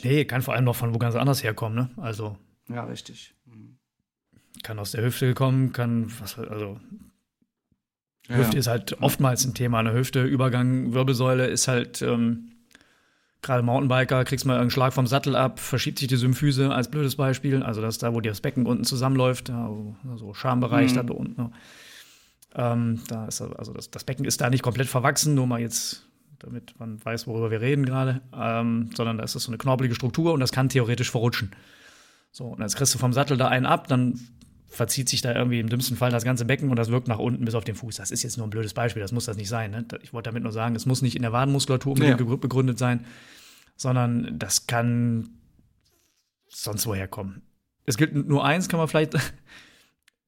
Nee, 0.03 0.25
kann 0.25 0.41
vor 0.41 0.53
allem 0.53 0.65
noch 0.65 0.75
von 0.75 0.93
wo 0.93 0.97
ganz 0.97 1.15
anders 1.15 1.43
herkommen, 1.43 1.75
ne? 1.77 1.89
Also. 1.95 2.35
Ja, 2.67 2.83
richtig. 2.83 3.33
Mhm. 3.45 3.78
Kann 4.63 4.79
aus 4.79 4.91
der 4.91 5.03
Hüfte 5.03 5.33
kommen, 5.33 5.71
kann, 5.71 6.11
was, 6.19 6.37
also 6.37 6.79
ja, 8.27 8.35
Hüfte 8.35 8.57
ist 8.57 8.67
halt 8.67 9.01
oftmals 9.01 9.45
ein 9.45 9.53
Thema. 9.53 9.79
Eine 9.79 9.93
Hüfte, 9.93 10.23
Übergang, 10.23 10.93
Wirbelsäule 10.93 11.47
ist 11.47 11.67
halt, 11.67 12.01
ähm, 12.01 12.51
gerade 13.41 13.63
Mountainbiker, 13.63 14.23
kriegst 14.25 14.45
mal 14.45 14.59
einen 14.59 14.69
Schlag 14.69 14.93
vom 14.93 15.07
Sattel 15.07 15.35
ab, 15.35 15.59
verschiebt 15.59 15.99
sich 15.99 16.07
die 16.07 16.17
Symphyse 16.17 16.71
als 16.73 16.91
blödes 16.91 17.15
Beispiel. 17.15 17.63
Also 17.63 17.81
das 17.81 17.95
ist 17.95 18.03
da, 18.03 18.13
wo 18.13 18.21
das 18.21 18.41
Becken 18.41 18.65
unten 18.65 18.83
zusammenläuft, 18.83 19.49
also 19.49 19.95
so 20.15 20.33
Schambereich 20.33 20.93
mhm. 20.93 21.07
da 21.07 21.13
unten. 21.13 21.41
Ne? 21.41 21.51
Ähm, 22.55 23.01
da 23.07 23.25
ist 23.27 23.41
also 23.41 23.73
das, 23.73 23.91
das, 23.91 24.03
Becken 24.03 24.25
ist 24.25 24.41
da 24.41 24.49
nicht 24.49 24.63
komplett 24.63 24.87
verwachsen, 24.87 25.35
nur 25.35 25.47
mal 25.47 25.61
jetzt, 25.61 26.07
damit 26.39 26.79
man 26.79 27.03
weiß, 27.03 27.27
worüber 27.27 27.51
wir 27.51 27.61
reden 27.61 27.85
gerade, 27.85 28.21
ähm, 28.33 28.89
sondern 28.95 29.19
da 29.19 29.23
ist 29.23 29.35
das 29.35 29.43
so 29.43 29.51
eine 29.51 29.57
knorpelige 29.57 29.95
Struktur 29.95 30.33
und 30.33 30.39
das 30.39 30.51
kann 30.51 30.69
theoretisch 30.69 31.11
verrutschen. 31.11 31.51
So, 32.31 32.45
und 32.45 32.61
jetzt 32.61 32.75
kriegst 32.75 32.93
du 32.93 32.99
vom 32.99 33.13
Sattel 33.13 33.37
da 33.37 33.47
einen 33.47 33.65
ab, 33.65 33.87
dann 33.87 34.19
verzieht 34.69 35.09
sich 35.09 35.21
da 35.21 35.33
irgendwie 35.33 35.59
im 35.59 35.67
dümmsten 35.67 35.97
Fall 35.97 36.11
das 36.11 36.23
ganze 36.23 36.45
Becken 36.45 36.69
und 36.69 36.75
das 36.75 36.89
wirkt 36.89 37.07
nach 37.07 37.19
unten 37.19 37.43
bis 37.43 37.55
auf 37.55 37.63
den 37.63 37.75
Fuß. 37.75 37.95
Das 37.97 38.11
ist 38.11 38.23
jetzt 38.23 38.37
nur 38.37 38.47
ein 38.47 38.51
blödes 38.51 38.73
Beispiel, 38.73 39.01
das 39.01 39.11
muss 39.11 39.25
das 39.25 39.35
nicht 39.35 39.49
sein. 39.49 39.71
Ne? 39.71 39.85
Ich 40.03 40.13
wollte 40.13 40.29
damit 40.29 40.43
nur 40.43 40.51
sagen, 40.51 40.75
es 40.75 40.85
muss 40.85 41.01
nicht 41.01 41.15
in 41.15 41.23
der 41.23 41.33
Wadenmuskulatur 41.33 41.97
ja. 41.97 42.15
begründet 42.15 42.77
sein, 42.77 43.05
sondern 43.75 44.37
das 44.37 44.67
kann 44.67 45.29
sonst 46.47 46.85
woher 46.85 47.07
kommen. 47.07 47.41
Es 47.85 47.97
gilt 47.97 48.13
nur 48.13 48.45
eins, 48.45 48.69
kann 48.69 48.77
man 48.77 48.87
vielleicht 48.87 49.15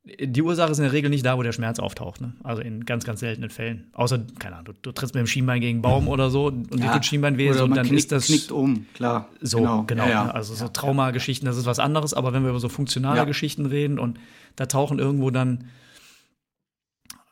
Die 0.04 0.41
Ursache 0.41 0.72
ist 0.72 0.80
in 0.80 0.84
der 0.84 0.93
Regel 0.93 1.12
nicht 1.12 1.24
da, 1.24 1.38
wo 1.38 1.43
der 1.43 1.52
Schmerz 1.52 1.78
auftaucht. 1.78 2.22
Ne? 2.22 2.34
Also 2.43 2.64
in 2.64 2.86
ganz, 2.86 3.04
ganz 3.04 3.20
seltenen 3.20 3.52
Fällen. 3.52 3.91
Außer, 3.93 4.20
keine 4.39 4.56
Ahnung, 4.56 4.74
du, 4.74 4.74
du 4.82 4.91
trittst 4.91 5.14
mit 5.14 5.20
dem 5.22 5.28
Schienbein 5.28 5.62
gegen 5.62 5.76
einen 5.76 5.82
Baum 5.84 6.08
oder 6.08 6.32
so 6.32 6.47
und 6.47 6.72
ja, 6.72 6.88
dir 6.88 6.93
tut 6.93 7.06
Schienbein 7.06 7.38
weh, 7.38 7.52
so, 7.54 7.68
dann 7.68 7.86
knickt, 7.86 7.99
ist 7.99 8.12
das. 8.12 8.26
knickt 8.26 8.52
um, 8.52 8.88
klar. 8.95 9.30
So, 9.41 9.60
genau. 9.60 9.84
genau 9.84 10.06
ja, 10.06 10.10
ja. 10.10 10.32
Also 10.32 10.56
so 10.56 10.68
Traumageschichten, 10.68 11.45
das 11.45 11.56
ist 11.56 11.68
was 11.68 11.78
anderes. 11.78 12.16
Aber 12.16 12.34
wenn 12.34 12.41
wir 12.41 12.49
über 12.49 12.60
so 12.60 12.70
funktionale 12.70 13.28
Geschichten 13.28 13.68
reden 13.68 13.99
und 13.99 14.20
da 14.56 14.66
tauchen 14.66 14.97
irgendwo 14.97 15.30
dann 15.30 15.66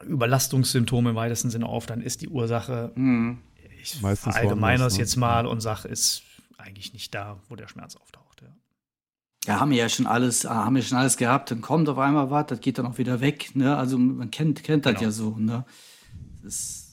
Überlastungssymptome 0.04 1.10
im 1.12 1.16
weitesten 1.16 1.50
Sinne 1.50 1.66
auf, 1.66 1.88
dann 1.88 2.02
ist 2.02 2.22
die 2.22 2.30
Ursache, 2.30 2.92
mhm. 2.96 3.40
ich 3.82 4.04
allgemeiner 4.04 4.86
es 4.86 4.94
ne? 4.94 5.00
jetzt 5.00 5.16
mal 5.16 5.46
und 5.48 5.62
sage, 5.62 5.88
ist 5.88 6.24
eigentlich 6.58 6.94
nicht 6.94 7.16
da, 7.16 7.40
wo 7.50 7.56
der 7.56 7.68
Schmerz 7.68 7.96
auftaucht. 7.96 8.19
Ja. 9.46 9.60
Haben 9.60 9.72
wir 9.72 9.78
ja 9.78 9.90
schon 9.90 10.06
alles, 10.06 10.46
ah, 10.46 10.66
haben 10.66 10.76
wir 10.76 10.82
schon 10.82 10.98
alles 10.98 11.18
gehabt, 11.18 11.52
dann 11.52 11.62
kommt 11.62 11.88
auf 11.88 11.98
einmal 11.98 12.30
was, 12.30 12.48
das 12.48 12.60
geht 12.60 12.78
dann 12.78 12.86
auch 12.86 12.98
wieder 12.98 13.22
weg. 13.22 13.56
Ne? 13.56 13.76
Also 13.76 13.98
man 13.98 14.30
kennt, 14.32 14.64
kennt 14.64 14.86
das 14.86 14.94
genau. 14.94 15.04
ja 15.04 15.12
so. 15.12 15.36
Ne? 15.38 15.66
Das, 16.44 16.90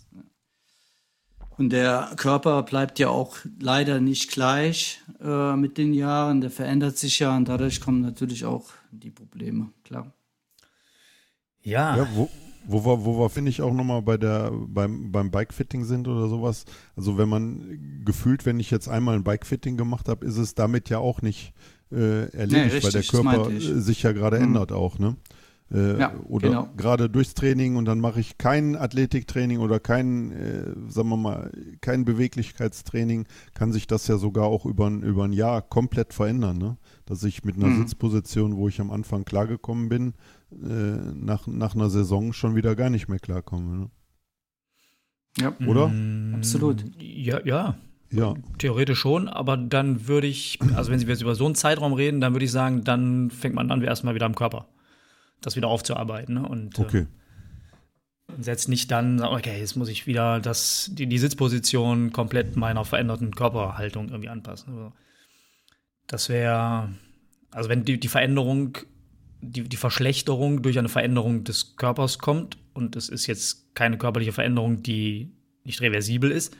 und 1.58 1.70
der 1.70 2.12
Körper 2.16 2.62
bleibt 2.62 2.98
ja 2.98 3.08
auch 3.08 3.38
leider 3.58 4.00
nicht 4.00 4.30
gleich 4.30 5.00
äh, 5.20 5.56
mit 5.56 5.78
den 5.78 5.94
Jahren, 5.94 6.40
der 6.40 6.50
verändert 6.50 6.98
sich 6.98 7.18
ja 7.18 7.36
und 7.36 7.48
dadurch 7.48 7.80
kommen 7.80 8.02
natürlich 8.02 8.44
auch 8.44 8.70
die 8.90 9.10
Probleme, 9.10 9.70
klar. 9.82 10.12
Ja. 11.62 11.96
ja 11.96 12.08
wo, 12.14 12.28
wo 12.66 12.84
wir, 12.84 13.04
wo 13.04 13.18
wir 13.18 13.30
finde 13.30 13.50
ich, 13.50 13.62
auch 13.62 13.72
nochmal 13.72 14.02
bei 14.02 14.18
der, 14.18 14.50
beim, 14.52 15.10
beim 15.10 15.30
Bikefitting 15.30 15.84
sind 15.84 16.08
oder 16.08 16.28
sowas. 16.28 16.64
Also 16.94 17.16
wenn 17.16 17.28
man 17.28 18.02
gefühlt, 18.04 18.44
wenn 18.44 18.60
ich 18.60 18.70
jetzt 18.70 18.88
einmal 18.88 19.16
ein 19.16 19.24
Bikefitting 19.24 19.76
gemacht 19.76 20.08
habe, 20.08 20.26
ist 20.26 20.36
es 20.36 20.54
damit 20.54 20.90
ja 20.90 20.98
auch 20.98 21.22
nicht 21.22 21.54
äh, 21.92 22.26
erledigt, 22.30 22.50
nee, 22.50 22.62
richtig, 22.62 22.84
weil 22.84 22.92
der 22.92 23.02
Körper 23.02 23.80
sich 23.80 24.02
ja 24.02 24.12
gerade 24.12 24.38
mhm. 24.38 24.44
ändert 24.44 24.72
auch, 24.72 24.98
ne? 24.98 25.16
Äh, 25.72 25.98
ja, 25.98 26.14
oder 26.28 26.48
genau. 26.48 26.68
gerade 26.76 27.10
durchs 27.10 27.34
Training 27.34 27.74
und 27.74 27.86
dann 27.86 27.98
mache 27.98 28.20
ich 28.20 28.38
kein 28.38 28.76
Athletiktraining 28.76 29.58
oder 29.58 29.80
kein, 29.80 30.30
äh, 30.30 30.62
sagen 30.88 31.08
wir 31.08 31.16
mal, 31.16 31.50
kein 31.80 32.04
Beweglichkeitstraining, 32.04 33.26
kann 33.52 33.72
sich 33.72 33.88
das 33.88 34.06
ja 34.06 34.16
sogar 34.16 34.44
auch 34.44 34.64
über, 34.64 34.88
über 34.88 35.24
ein 35.24 35.32
Jahr 35.32 35.62
komplett 35.62 36.14
verändern, 36.14 36.58
ne? 36.58 36.76
Dass 37.04 37.24
ich 37.24 37.42
mit 37.42 37.56
einer 37.56 37.66
mhm. 37.66 37.78
Sitzposition, 37.78 38.56
wo 38.56 38.68
ich 38.68 38.80
am 38.80 38.92
Anfang 38.92 39.24
klargekommen 39.24 39.88
bin, 39.88 40.14
äh, 40.52 40.66
nach, 41.14 41.48
nach 41.48 41.74
einer 41.74 41.90
Saison 41.90 42.32
schon 42.32 42.54
wieder 42.54 42.76
gar 42.76 42.90
nicht 42.90 43.08
mehr 43.08 43.18
klarkomme. 43.18 43.76
Ne? 43.76 43.90
Ja. 45.38 45.52
Oder? 45.66 45.88
Mm, 45.88 46.34
Absolut. 46.36 46.84
Ja, 46.98 47.44
ja. 47.44 47.76
Ja. 48.16 48.34
Theoretisch 48.58 48.98
schon, 48.98 49.28
aber 49.28 49.56
dann 49.56 50.08
würde 50.08 50.26
ich, 50.26 50.58
also 50.74 50.90
wenn 50.90 50.98
Sie 50.98 51.06
jetzt 51.06 51.22
über 51.22 51.34
so 51.34 51.46
einen 51.46 51.54
Zeitraum 51.54 51.92
reden, 51.92 52.20
dann 52.20 52.34
würde 52.34 52.44
ich 52.44 52.50
sagen, 52.52 52.84
dann 52.84 53.30
fängt 53.30 53.54
man 53.54 53.70
an, 53.70 53.82
erstmal 53.82 54.14
wieder 54.14 54.26
am 54.26 54.34
Körper 54.34 54.66
das 55.40 55.56
wieder 55.56 55.68
aufzuarbeiten. 55.68 56.34
Ne? 56.34 56.48
Und, 56.48 56.78
äh, 56.78 56.82
okay. 56.82 56.98
Äh, 56.98 58.42
setzt 58.42 58.68
nicht 58.68 58.90
dann, 58.90 59.22
okay, 59.22 59.58
jetzt 59.58 59.76
muss 59.76 59.88
ich 59.88 60.06
wieder 60.06 60.40
das, 60.40 60.90
die, 60.92 61.06
die 61.06 61.18
Sitzposition 61.18 62.12
komplett 62.12 62.56
meiner 62.56 62.84
veränderten 62.84 63.34
Körperhaltung 63.34 64.08
irgendwie 64.08 64.28
anpassen. 64.28 64.72
Also, 64.72 64.92
das 66.06 66.28
wäre, 66.28 66.90
also 67.50 67.68
wenn 67.68 67.84
die, 67.84 67.98
die 67.98 68.08
Veränderung 68.08 68.78
die, 69.40 69.62
die 69.62 69.76
Verschlechterung 69.76 70.62
durch 70.62 70.78
eine 70.78 70.88
Veränderung 70.88 71.44
des 71.44 71.76
Körpers 71.76 72.18
kommt 72.18 72.58
und 72.74 72.96
es 72.96 73.08
ist 73.08 73.26
jetzt 73.26 73.74
keine 73.74 73.98
körperliche 73.98 74.32
Veränderung, 74.32 74.82
die 74.82 75.32
nicht 75.64 75.80
reversibel 75.80 76.30
ist, 76.30 76.56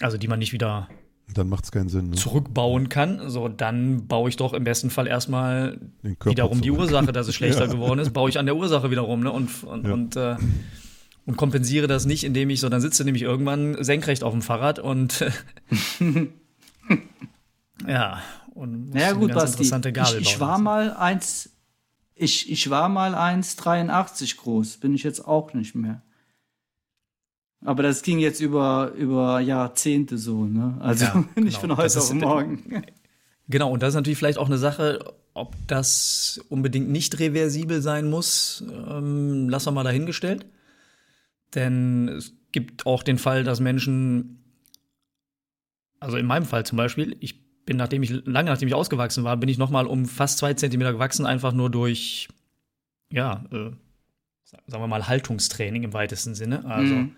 also 0.00 0.16
die 0.18 0.28
man 0.28 0.38
nicht 0.38 0.52
wieder 0.52 0.88
dann 1.34 1.48
macht 1.48 1.64
es 1.64 1.72
keinen 1.72 1.88
Sinn. 1.88 2.10
Ne? 2.10 2.16
Zurückbauen 2.16 2.88
kann, 2.88 3.28
so 3.28 3.48
dann 3.48 4.06
baue 4.06 4.28
ich 4.30 4.36
doch 4.36 4.54
im 4.54 4.64
besten 4.64 4.90
Fall 4.90 5.06
erstmal 5.06 5.78
wiederum 6.02 6.52
zurück. 6.52 6.62
die 6.62 6.70
Ursache, 6.70 7.12
dass 7.12 7.28
es 7.28 7.34
schlechter 7.36 7.66
ja. 7.66 7.72
geworden 7.72 8.00
ist, 8.00 8.12
baue 8.12 8.30
ich 8.30 8.38
an 8.38 8.46
der 8.46 8.56
Ursache 8.56 8.90
wiederum 8.90 9.20
ne? 9.20 9.30
und, 9.30 9.64
und, 9.64 9.86
ja. 9.86 9.92
und, 9.92 10.16
äh, 10.16 10.36
und 11.26 11.36
kompensiere 11.36 11.86
das 11.86 12.06
nicht, 12.06 12.24
indem 12.24 12.48
ich 12.50 12.60
so, 12.60 12.68
dann 12.68 12.80
sitze 12.80 13.04
nämlich 13.04 13.22
irgendwann 13.22 13.82
senkrecht 13.84 14.24
auf 14.24 14.32
dem 14.32 14.40
Fahrrad 14.42 14.78
und 14.78 15.24
ja, 17.86 18.22
und 18.54 18.94
ja, 18.94 19.12
gut, 19.12 19.30
eine 19.30 19.38
ganz 19.38 19.52
interessante 19.52 19.92
Gabel 19.92 20.20
ich, 20.20 20.30
ich 20.30 20.40
war 20.40 20.58
mal 20.58 20.94
eins, 20.94 21.50
ich, 22.14 22.50
ich 22.50 22.70
war 22.70 22.88
mal 22.88 23.14
1,83 23.14 24.38
groß, 24.38 24.78
bin 24.78 24.94
ich 24.94 25.02
jetzt 25.02 25.26
auch 25.26 25.52
nicht 25.52 25.74
mehr. 25.74 26.02
Aber 27.64 27.82
das 27.82 28.02
ging 28.02 28.18
jetzt 28.18 28.40
über, 28.40 28.92
über 28.96 29.40
Jahrzehnte 29.40 30.16
so, 30.16 30.44
ne? 30.44 30.76
Also 30.80 31.04
ja, 31.06 31.24
nicht 31.36 31.60
genau. 31.60 31.74
von 31.74 31.84
heute 31.84 31.98
auf 31.98 32.12
morgen. 32.14 32.82
Genau, 33.48 33.70
und 33.70 33.82
das 33.82 33.90
ist 33.90 33.94
natürlich 33.96 34.18
vielleicht 34.18 34.38
auch 34.38 34.46
eine 34.46 34.58
Sache, 34.58 35.14
ob 35.34 35.56
das 35.66 36.40
unbedingt 36.48 36.88
nicht 36.90 37.18
reversibel 37.18 37.80
sein 37.80 38.10
muss, 38.10 38.62
ähm, 38.88 39.48
lassen 39.48 39.68
wir 39.68 39.72
mal 39.72 39.84
dahingestellt. 39.84 40.46
Denn 41.54 42.08
es 42.08 42.32
gibt 42.52 42.86
auch 42.86 43.02
den 43.02 43.18
Fall, 43.18 43.44
dass 43.44 43.60
Menschen, 43.60 44.44
also 45.98 46.16
in 46.16 46.26
meinem 46.26 46.44
Fall 46.44 46.66
zum 46.66 46.76
Beispiel, 46.76 47.16
ich 47.20 47.48
bin, 47.64 47.76
nachdem 47.76 48.02
ich 48.02 48.10
lange 48.24 48.50
nachdem 48.50 48.68
ich 48.68 48.74
ausgewachsen 48.74 49.24
war, 49.24 49.36
bin 49.36 49.48
ich 49.48 49.58
noch 49.58 49.70
mal 49.70 49.86
um 49.86 50.06
fast 50.06 50.38
zwei 50.38 50.54
Zentimeter 50.54 50.92
gewachsen, 50.92 51.26
einfach 51.26 51.52
nur 51.52 51.70
durch, 51.70 52.28
ja, 53.10 53.44
äh, 53.50 53.70
sagen 54.44 54.82
wir 54.82 54.86
mal 54.86 55.08
Haltungstraining 55.08 55.84
im 55.84 55.92
weitesten 55.92 56.34
Sinne. 56.34 56.64
Also 56.64 56.94
mhm. 56.94 57.16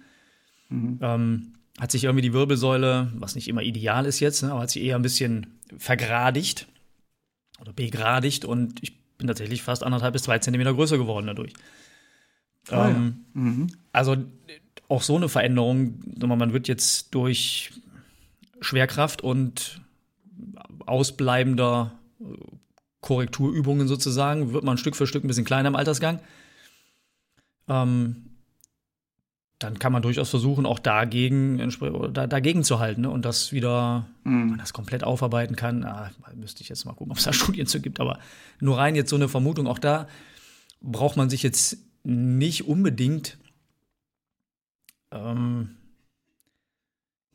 Mhm. 0.70 0.98
Ähm, 1.00 1.52
hat 1.78 1.90
sich 1.90 2.04
irgendwie 2.04 2.22
die 2.22 2.32
Wirbelsäule, 2.32 3.10
was 3.14 3.34
nicht 3.34 3.48
immer 3.48 3.62
ideal 3.62 4.06
ist 4.06 4.20
jetzt, 4.20 4.42
ne, 4.42 4.50
aber 4.50 4.60
hat 4.60 4.70
sich 4.70 4.82
eher 4.82 4.96
ein 4.96 5.02
bisschen 5.02 5.58
vergradigt 5.78 6.66
oder 7.60 7.72
begradigt 7.72 8.44
und 8.44 8.82
ich 8.82 8.98
bin 9.18 9.26
tatsächlich 9.26 9.62
fast 9.62 9.82
anderthalb 9.82 10.14
bis 10.14 10.22
zwei 10.22 10.38
Zentimeter 10.38 10.74
größer 10.74 10.98
geworden 10.98 11.26
dadurch. 11.26 11.52
Oh, 12.70 12.74
ähm, 12.74 13.24
ja. 13.34 13.40
mhm. 13.40 13.66
Also 13.92 14.16
auch 14.88 15.02
so 15.02 15.16
eine 15.16 15.28
Veränderung, 15.28 16.00
man 16.18 16.52
wird 16.52 16.68
jetzt 16.68 17.14
durch 17.14 17.72
Schwerkraft 18.60 19.22
und 19.22 19.80
ausbleibender 20.86 21.92
äh, 22.20 22.24
Korrekturübungen 23.00 23.88
sozusagen, 23.88 24.52
wird 24.52 24.64
man 24.64 24.76
Stück 24.76 24.96
für 24.96 25.06
Stück 25.06 25.24
ein 25.24 25.28
bisschen 25.28 25.44
kleiner 25.44 25.68
im 25.68 25.76
Altersgang. 25.76 26.20
Ähm, 27.68 28.29
dann 29.60 29.78
kann 29.78 29.92
man 29.92 30.00
durchaus 30.00 30.30
versuchen, 30.30 30.64
auch 30.64 30.78
dagegen, 30.78 31.58
dagegen 32.14 32.64
zu 32.64 32.78
halten 32.78 33.02
ne? 33.02 33.10
und 33.10 33.26
das 33.26 33.52
wieder, 33.52 34.06
mhm. 34.24 34.48
man 34.48 34.58
das 34.58 34.72
komplett 34.72 35.04
aufarbeiten 35.04 35.54
kann. 35.54 35.84
Ah, 35.84 36.10
müsste 36.34 36.62
ich 36.62 36.70
jetzt 36.70 36.86
mal 36.86 36.94
gucken, 36.94 37.12
ob 37.12 37.18
es 37.18 37.24
da 37.24 37.32
Studien 37.34 37.66
zu 37.66 37.80
gibt, 37.80 38.00
aber 38.00 38.18
nur 38.58 38.78
rein 38.78 38.96
jetzt 38.96 39.10
so 39.10 39.16
eine 39.16 39.28
Vermutung, 39.28 39.66
auch 39.66 39.78
da 39.78 40.08
braucht 40.80 41.18
man 41.18 41.28
sich 41.28 41.42
jetzt 41.42 41.76
nicht 42.04 42.66
unbedingt 42.66 43.36
ähm, 45.10 45.76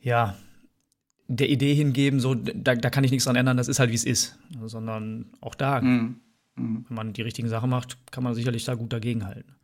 ja, 0.01 0.36
der 1.28 1.49
Idee 1.49 1.76
hingeben, 1.76 2.19
so, 2.19 2.34
da, 2.34 2.76
da 2.76 2.89
kann 2.89 3.03
ich 3.03 3.11
nichts 3.11 3.26
dran 3.26 3.36
ändern, 3.36 3.57
das 3.57 3.67
ist 3.67 3.78
halt 3.78 3.91
wie 3.91 3.95
es 3.95 4.03
ist. 4.03 4.38
Sondern 4.65 5.28
auch 5.41 5.53
da, 5.53 5.82
mhm. 5.82 6.21
Mhm. 6.55 6.86
wenn 6.88 6.95
man 6.95 7.13
die 7.13 7.21
richtigen 7.21 7.49
Sachen 7.49 7.69
macht, 7.69 7.97
kann 8.11 8.23
man 8.23 8.34
sicherlich 8.34 8.63
da 8.65 8.73
gut 8.73 8.93
dagegenhalten. 8.93 9.55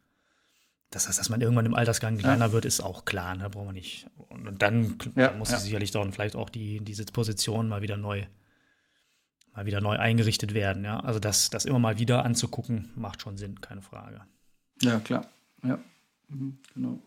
Das 0.92 1.08
heißt, 1.08 1.18
dass 1.18 1.30
man 1.30 1.40
irgendwann 1.40 1.66
im 1.66 1.74
Altersgang 1.74 2.18
kleiner 2.18 2.48
ja. 2.48 2.52
wird, 2.52 2.66
ist 2.66 2.82
auch 2.82 3.06
klar, 3.06 3.36
ne? 3.36 3.50
braucht 3.50 3.66
man 3.66 3.76
nicht. 3.76 4.08
Und 4.28 4.62
dann, 4.62 4.98
ja, 5.16 5.30
dann 5.30 5.40
muss 5.40 5.52
ja. 5.52 5.58
sicherlich 5.58 5.92
dann 5.92 6.12
vielleicht 6.12 6.36
auch 6.36 6.50
die, 6.50 6.82
die 6.82 6.94
Sitzposition 6.94 7.70
mal 7.70 7.82
wieder 7.82 7.96
neu, 7.96 8.26
mal 9.56 9.66
wieder 9.66 9.80
neu 9.80 9.98
eingerichtet 9.98 10.54
werden. 10.54 10.84
Ja? 10.84 11.00
Also 11.00 11.20
das, 11.20 11.50
das 11.50 11.64
immer 11.64 11.80
mal 11.80 11.98
wieder 11.98 12.26
anzugucken, 12.26 12.92
macht 12.96 13.22
schon 13.22 13.38
Sinn, 13.38 13.62
keine 13.62 13.82
Frage. 13.82 14.22
Ja, 14.82 15.00
klar. 15.00 15.26
Ja, 15.64 15.80
mhm, 16.28 16.58
genau. 16.74 17.00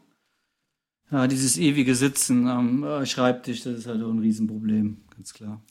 Ja, 1.11 1.27
dieses 1.27 1.59
ewige 1.59 1.95
Sitzen 1.95 2.49
am 2.49 2.85
äh, 2.85 3.05
Schreibtisch, 3.05 3.65
das 3.65 3.81
ist 3.81 3.87
halt 3.87 4.03
auch 4.03 4.11
ein 4.11 4.19
Riesenproblem, 4.19 5.03
ganz 5.15 5.35
klar. 5.35 5.63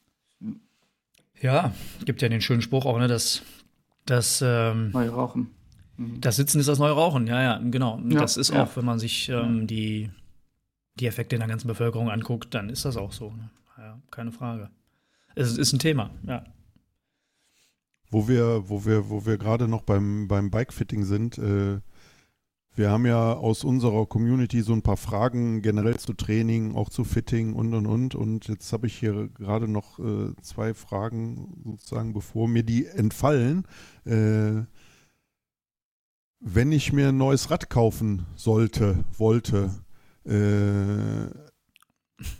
Ja, 1.41 1.73
gibt 2.05 2.21
ja 2.21 2.29
den 2.29 2.41
schönen 2.41 2.61
Spruch 2.61 2.85
auch, 2.85 2.99
ne, 2.99 3.07
dass 3.07 3.41
das 4.05 4.41
ähm, 4.45 4.91
Neu 4.91 5.09
rauchen. 5.09 5.49
Mhm. 5.97 6.21
Das 6.21 6.35
Sitzen 6.35 6.59
ist 6.59 6.69
das 6.69 6.79
neue 6.79 6.93
Rauchen, 6.93 7.27
ja, 7.27 7.41
ja, 7.41 7.57
genau. 7.57 7.99
Ja, 8.09 8.21
das 8.21 8.37
ist 8.37 8.51
ja. 8.51 8.63
auch, 8.63 8.75
wenn 8.75 8.85
man 8.85 8.99
sich 8.99 9.29
ähm, 9.29 9.67
die, 9.67 10.09
die 10.95 11.07
Effekte 11.07 11.35
in 11.35 11.39
der 11.39 11.49
ganzen 11.49 11.67
Bevölkerung 11.67 12.09
anguckt, 12.09 12.53
dann 12.53 12.69
ist 12.69 12.85
das 12.85 12.97
auch 12.97 13.11
so. 13.11 13.31
Ne? 13.31 13.49
Ja, 13.77 13.99
keine 14.11 14.31
Frage. 14.31 14.69
Es 15.35 15.57
ist 15.57 15.73
ein 15.73 15.79
Thema, 15.79 16.11
ja. 16.27 16.43
Wo 18.09 18.27
wir, 18.27 18.69
wo 18.69 18.85
wir, 18.85 19.09
wo 19.09 19.25
wir 19.25 19.37
gerade 19.37 19.67
noch 19.67 19.81
beim, 19.81 20.27
beim 20.27 20.51
Bikefitting 20.51 21.03
sind, 21.03 21.39
äh, 21.39 21.79
wir 22.75 22.89
haben 22.89 23.05
ja 23.05 23.33
aus 23.33 23.63
unserer 23.63 24.07
Community 24.07 24.61
so 24.61 24.73
ein 24.73 24.81
paar 24.81 24.97
Fragen 24.97 25.61
generell 25.61 25.97
zu 25.97 26.13
Training, 26.13 26.73
auch 26.75 26.89
zu 26.89 27.03
Fitting 27.03 27.53
und 27.53 27.73
und 27.75 27.85
und. 27.85 28.15
Und 28.15 28.47
jetzt 28.47 28.73
habe 28.73 28.87
ich 28.87 28.97
hier 28.97 29.29
gerade 29.29 29.67
noch 29.67 29.99
äh, 29.99 30.33
zwei 30.41 30.73
Fragen 30.73 31.61
sozusagen, 31.65 32.13
bevor 32.13 32.47
mir 32.47 32.63
die 32.63 32.87
entfallen. 32.87 33.65
Äh, 34.05 34.63
wenn 36.43 36.71
ich 36.71 36.91
mir 36.91 37.09
ein 37.09 37.17
neues 37.17 37.49
Rad 37.49 37.69
kaufen 37.69 38.25
sollte, 38.35 39.03
wollte, 39.17 39.71
äh, 40.25 40.31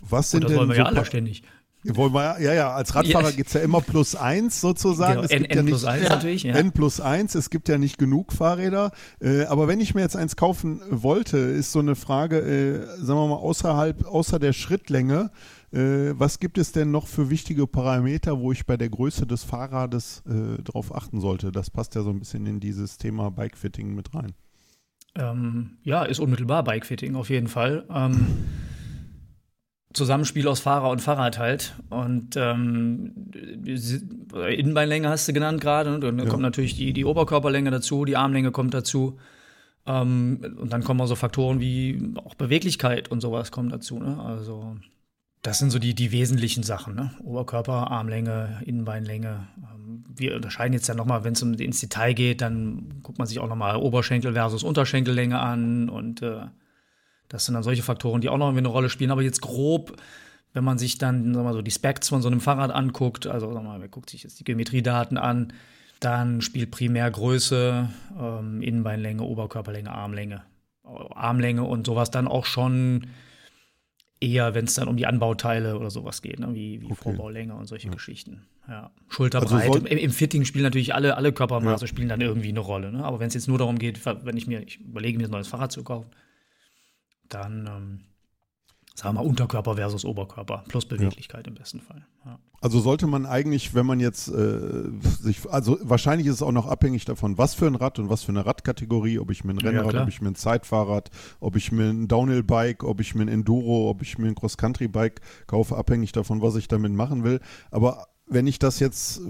was 0.08 0.30
sind 0.30 0.44
das 0.44 0.50
denn 0.50 0.58
wollen 0.58 0.68
wir 0.68 0.76
so 0.76 0.82
ja 0.82 0.86
alle 0.86 1.04
ständig. 1.04 1.42
ja, 1.84 2.54
ja, 2.54 2.72
als 2.72 2.94
Radfahrer 2.94 3.30
ja. 3.30 3.36
geht 3.36 3.46
es 3.46 3.52
ja 3.52 3.60
immer 3.60 3.80
plus 3.80 4.14
eins 4.14 4.60
sozusagen. 4.60 5.14
Genau, 5.14 5.24
es 5.24 5.30
N, 5.30 5.42
gibt 5.42 5.52
N 5.52 5.56
ja 5.56 5.62
nicht, 5.62 5.70
plus 5.72 5.84
eins 5.84 6.08
natürlich. 6.08 6.42
Ja. 6.42 6.54
N 6.54 6.72
plus 6.72 7.00
eins, 7.00 7.34
es 7.34 7.50
gibt 7.50 7.68
ja 7.68 7.76
nicht 7.76 7.98
genug 7.98 8.32
Fahrräder. 8.32 8.92
Äh, 9.20 9.44
aber 9.44 9.68
wenn 9.68 9.80
ich 9.80 9.94
mir 9.94 10.00
jetzt 10.00 10.16
eins 10.16 10.36
kaufen 10.36 10.80
wollte, 10.90 11.36
ist 11.36 11.72
so 11.72 11.80
eine 11.80 11.94
Frage, 11.94 12.38
äh, 12.38 12.86
sagen 12.96 13.18
wir 13.18 13.28
mal, 13.28 13.34
außerhalb, 13.34 14.06
außer 14.06 14.38
der 14.38 14.52
Schrittlänge, 14.52 15.30
was 15.76 16.38
gibt 16.38 16.58
es 16.58 16.72
denn 16.72 16.90
noch 16.90 17.06
für 17.06 17.30
wichtige 17.30 17.66
Parameter, 17.66 18.38
wo 18.38 18.52
ich 18.52 18.64
bei 18.64 18.76
der 18.76 18.88
Größe 18.88 19.26
des 19.26 19.42
Fahrrades 19.44 20.22
äh, 20.28 20.62
drauf 20.62 20.94
achten 20.94 21.20
sollte? 21.20 21.50
Das 21.50 21.70
passt 21.70 21.94
ja 21.94 22.02
so 22.02 22.10
ein 22.10 22.20
bisschen 22.20 22.46
in 22.46 22.60
dieses 22.60 22.96
Thema 22.96 23.30
Bikefitting 23.30 23.94
mit 23.94 24.14
rein. 24.14 24.34
Ähm, 25.16 25.78
ja, 25.82 26.04
ist 26.04 26.20
unmittelbar 26.20 26.64
Bikefitting 26.64 27.14
auf 27.16 27.30
jeden 27.30 27.48
Fall. 27.48 27.84
Ähm, 27.88 28.26
Zusammenspiel 29.92 30.48
aus 30.48 30.60
Fahrer 30.60 30.90
und 30.90 31.00
Fahrrad 31.00 31.38
halt. 31.38 31.74
Und 31.88 32.36
ähm, 32.36 33.30
Innenbeinlänge 34.34 35.08
hast 35.08 35.28
du 35.28 35.32
genannt 35.32 35.60
gerade. 35.60 35.94
Und 35.94 36.02
dann 36.02 36.18
ja. 36.18 36.26
kommt 36.26 36.42
natürlich 36.42 36.76
die, 36.76 36.92
die 36.92 37.04
Oberkörperlänge 37.04 37.70
dazu, 37.70 38.04
die 38.04 38.16
Armlänge 38.16 38.50
kommt 38.50 38.74
dazu. 38.74 39.18
Ähm, 39.86 40.56
und 40.58 40.72
dann 40.72 40.82
kommen 40.82 41.00
auch 41.00 41.06
so 41.06 41.14
Faktoren 41.14 41.60
wie 41.60 42.14
auch 42.24 42.34
Beweglichkeit 42.34 43.10
und 43.10 43.20
sowas 43.20 43.52
kommen 43.52 43.68
dazu. 43.68 43.98
Ne? 44.00 44.20
Also 44.20 44.76
das 45.44 45.58
sind 45.58 45.70
so 45.70 45.78
die, 45.78 45.94
die 45.94 46.10
wesentlichen 46.10 46.62
Sachen. 46.62 46.94
Ne? 46.94 47.10
Oberkörper, 47.22 47.90
Armlänge, 47.90 48.62
Innenbeinlänge. 48.64 49.46
Ähm, 49.58 50.04
wir 50.16 50.34
unterscheiden 50.34 50.72
jetzt 50.72 50.88
ja 50.88 50.94
nochmal, 50.94 51.22
wenn 51.22 51.34
es 51.34 51.42
um 51.42 51.52
ins 51.52 51.80
Detail 51.80 52.14
geht, 52.14 52.40
dann 52.40 53.00
guckt 53.02 53.18
man 53.18 53.26
sich 53.26 53.38
auch 53.38 53.46
nochmal 53.46 53.76
Oberschenkel 53.76 54.32
versus 54.32 54.62
Unterschenkellänge 54.62 55.38
an 55.38 55.90
und 55.90 56.22
äh, 56.22 56.46
das 57.28 57.44
sind 57.44 57.52
dann 57.54 57.62
solche 57.62 57.82
Faktoren, 57.82 58.22
die 58.22 58.30
auch 58.30 58.38
noch 58.38 58.56
eine 58.56 58.68
Rolle 58.68 58.88
spielen. 58.88 59.10
Aber 59.10 59.20
jetzt 59.20 59.42
grob, 59.42 60.00
wenn 60.54 60.64
man 60.64 60.78
sich 60.78 60.96
dann 60.96 61.24
sagen 61.24 61.36
wir 61.36 61.42
mal, 61.42 61.52
so 61.52 61.60
die 61.60 61.70
Specs 61.70 62.08
von 62.08 62.22
so 62.22 62.28
einem 62.28 62.40
Fahrrad 62.40 62.70
anguckt, 62.70 63.26
also 63.26 63.52
sagen 63.52 63.66
wir 63.66 63.72
mal, 63.72 63.78
man 63.78 63.90
guckt 63.90 64.08
sich 64.08 64.22
jetzt 64.22 64.40
die 64.40 64.44
Geometriedaten 64.44 65.18
an, 65.18 65.52
dann 66.00 66.40
spielt 66.40 66.70
primär 66.70 67.10
Größe, 67.10 67.90
ähm, 68.18 68.62
Innenbeinlänge, 68.62 69.22
Oberkörperlänge, 69.22 69.92
Armlänge. 69.92 70.42
Armlänge 70.84 71.64
und 71.64 71.86
sowas 71.86 72.10
dann 72.10 72.28
auch 72.28 72.46
schon 72.46 73.08
eher, 74.24 74.54
wenn 74.54 74.64
es 74.64 74.74
dann 74.74 74.88
um 74.88 74.96
die 74.96 75.06
Anbauteile 75.06 75.78
oder 75.78 75.90
sowas 75.90 76.22
geht, 76.22 76.38
ne? 76.38 76.54
wie, 76.54 76.80
wie 76.80 76.86
okay. 76.86 76.94
Vorbaulänge 76.94 77.54
und 77.54 77.66
solche 77.66 77.88
ja. 77.88 77.92
Geschichten. 77.92 78.46
Ja. 78.68 78.90
Schulterbreite. 79.08 79.54
Also 79.56 79.78
Im, 79.78 79.98
Im, 79.98 80.10
Fitting 80.10 80.44
spielen 80.44 80.64
natürlich 80.64 80.94
alle, 80.94 81.16
alle 81.16 81.32
Körpermaße 81.32 81.84
ja. 81.84 81.86
spielen 81.86 82.08
dann 82.08 82.20
irgendwie 82.20 82.48
eine 82.48 82.60
Rolle. 82.60 82.90
Ne? 82.92 83.04
Aber 83.04 83.20
wenn 83.20 83.28
es 83.28 83.34
jetzt 83.34 83.48
nur 83.48 83.58
darum 83.58 83.78
geht, 83.78 84.04
wenn 84.04 84.36
ich 84.36 84.46
mir, 84.46 84.62
ich 84.62 84.80
überlege 84.80 85.18
mir 85.18 85.24
ein 85.24 85.30
neues 85.30 85.48
Fahrrad 85.48 85.72
zu 85.72 85.84
kaufen, 85.84 86.10
dann 87.28 87.66
ähm, 87.66 88.00
sagen 88.94 89.16
wir 89.16 89.22
mal 89.22 89.28
Unterkörper 89.28 89.74
versus 89.74 90.04
Oberkörper 90.04 90.64
plus 90.68 90.86
Beweglichkeit 90.86 91.46
ja. 91.46 91.50
im 91.50 91.58
besten 91.58 91.80
Fall. 91.80 92.06
Ja. 92.24 92.38
Also 92.60 92.80
sollte 92.80 93.06
man 93.06 93.26
eigentlich, 93.26 93.74
wenn 93.74 93.84
man 93.84 93.98
jetzt 94.00 94.28
äh, 94.28 94.84
sich, 95.20 95.50
also 95.50 95.78
wahrscheinlich 95.82 96.28
ist 96.28 96.36
es 96.36 96.42
auch 96.42 96.52
noch 96.52 96.66
abhängig 96.66 97.04
davon, 97.04 97.36
was 97.36 97.54
für 97.54 97.66
ein 97.66 97.74
Rad 97.74 97.98
und 97.98 98.08
was 98.08 98.22
für 98.22 98.30
eine 98.32 98.46
Radkategorie, 98.46 99.18
ob 99.18 99.30
ich 99.30 99.44
mir 99.44 99.52
ein 99.52 99.58
Rennrad, 99.58 99.94
ja, 99.94 100.02
ob 100.02 100.08
ich 100.08 100.22
mir 100.22 100.28
ein 100.28 100.36
Zeitfahrrad, 100.36 101.10
ob 101.40 101.56
ich 101.56 101.72
mir 101.72 101.90
ein 101.90 102.08
Downhill-Bike, 102.08 102.84
ob 102.84 103.00
ich 103.00 103.14
mir 103.14 103.22
ein 103.22 103.28
Enduro, 103.28 103.90
ob 103.90 104.00
ich 104.00 104.16
mir 104.16 104.28
ein 104.28 104.36
Cross-Country-Bike 104.36 105.20
kaufe, 105.46 105.76
abhängig 105.76 106.12
davon, 106.12 106.40
was 106.40 106.54
ich 106.54 106.68
damit 106.68 106.92
machen 106.92 107.24
will. 107.24 107.40
Aber 107.70 108.06
wenn 108.26 108.46
ich 108.46 108.60
das 108.60 108.78
jetzt, 108.78 109.20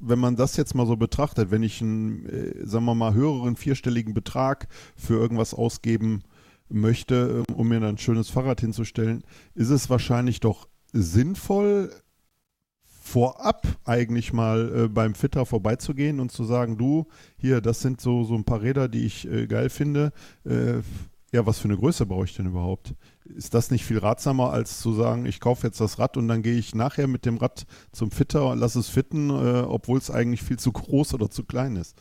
wenn 0.00 0.18
man 0.18 0.36
das 0.36 0.56
jetzt 0.56 0.74
mal 0.74 0.86
so 0.86 0.96
betrachtet, 0.96 1.50
wenn 1.50 1.64
ich 1.64 1.82
einen, 1.82 2.24
äh, 2.26 2.66
sagen 2.66 2.84
wir 2.84 2.94
mal, 2.94 3.12
höheren 3.12 3.56
vierstelligen 3.56 4.14
Betrag 4.14 4.68
für 4.96 5.14
irgendwas 5.14 5.52
ausgeben 5.52 6.22
äh, 6.22 6.37
möchte, 6.68 7.44
ähm, 7.48 7.54
um 7.54 7.68
mir 7.68 7.80
dann 7.80 7.94
ein 7.94 7.98
schönes 7.98 8.30
Fahrrad 8.30 8.60
hinzustellen, 8.60 9.22
ist 9.54 9.70
es 9.70 9.90
wahrscheinlich 9.90 10.40
doch 10.40 10.68
sinnvoll, 10.92 11.92
vorab 13.08 13.66
eigentlich 13.84 14.32
mal 14.32 14.84
äh, 14.84 14.88
beim 14.88 15.14
Fitter 15.14 15.46
vorbeizugehen 15.46 16.20
und 16.20 16.30
zu 16.30 16.44
sagen, 16.44 16.76
du, 16.76 17.06
hier, 17.38 17.60
das 17.60 17.80
sind 17.80 18.00
so, 18.00 18.24
so 18.24 18.34
ein 18.34 18.44
paar 18.44 18.60
Räder, 18.60 18.88
die 18.88 19.06
ich 19.06 19.26
äh, 19.30 19.46
geil 19.46 19.70
finde. 19.70 20.12
Äh, 20.44 20.82
ja, 21.32 21.44
was 21.44 21.58
für 21.58 21.68
eine 21.68 21.76
Größe 21.76 22.06
brauche 22.06 22.24
ich 22.24 22.34
denn 22.34 22.46
überhaupt? 22.46 22.94
Ist 23.24 23.52
das 23.52 23.70
nicht 23.70 23.84
viel 23.84 23.98
ratsamer, 23.98 24.50
als 24.50 24.80
zu 24.80 24.94
sagen, 24.94 25.26
ich 25.26 25.40
kaufe 25.40 25.66
jetzt 25.66 25.80
das 25.80 25.98
Rad 25.98 26.16
und 26.16 26.28
dann 26.28 26.42
gehe 26.42 26.56
ich 26.56 26.74
nachher 26.74 27.06
mit 27.06 27.26
dem 27.26 27.36
Rad 27.36 27.66
zum 27.92 28.10
Fitter 28.10 28.50
und 28.50 28.58
lasse 28.58 28.78
es 28.78 28.88
fitten, 28.88 29.30
äh, 29.30 29.60
obwohl 29.60 29.98
es 29.98 30.10
eigentlich 30.10 30.42
viel 30.42 30.58
zu 30.58 30.72
groß 30.72 31.14
oder 31.14 31.30
zu 31.30 31.44
klein 31.44 31.76
ist? 31.76 31.96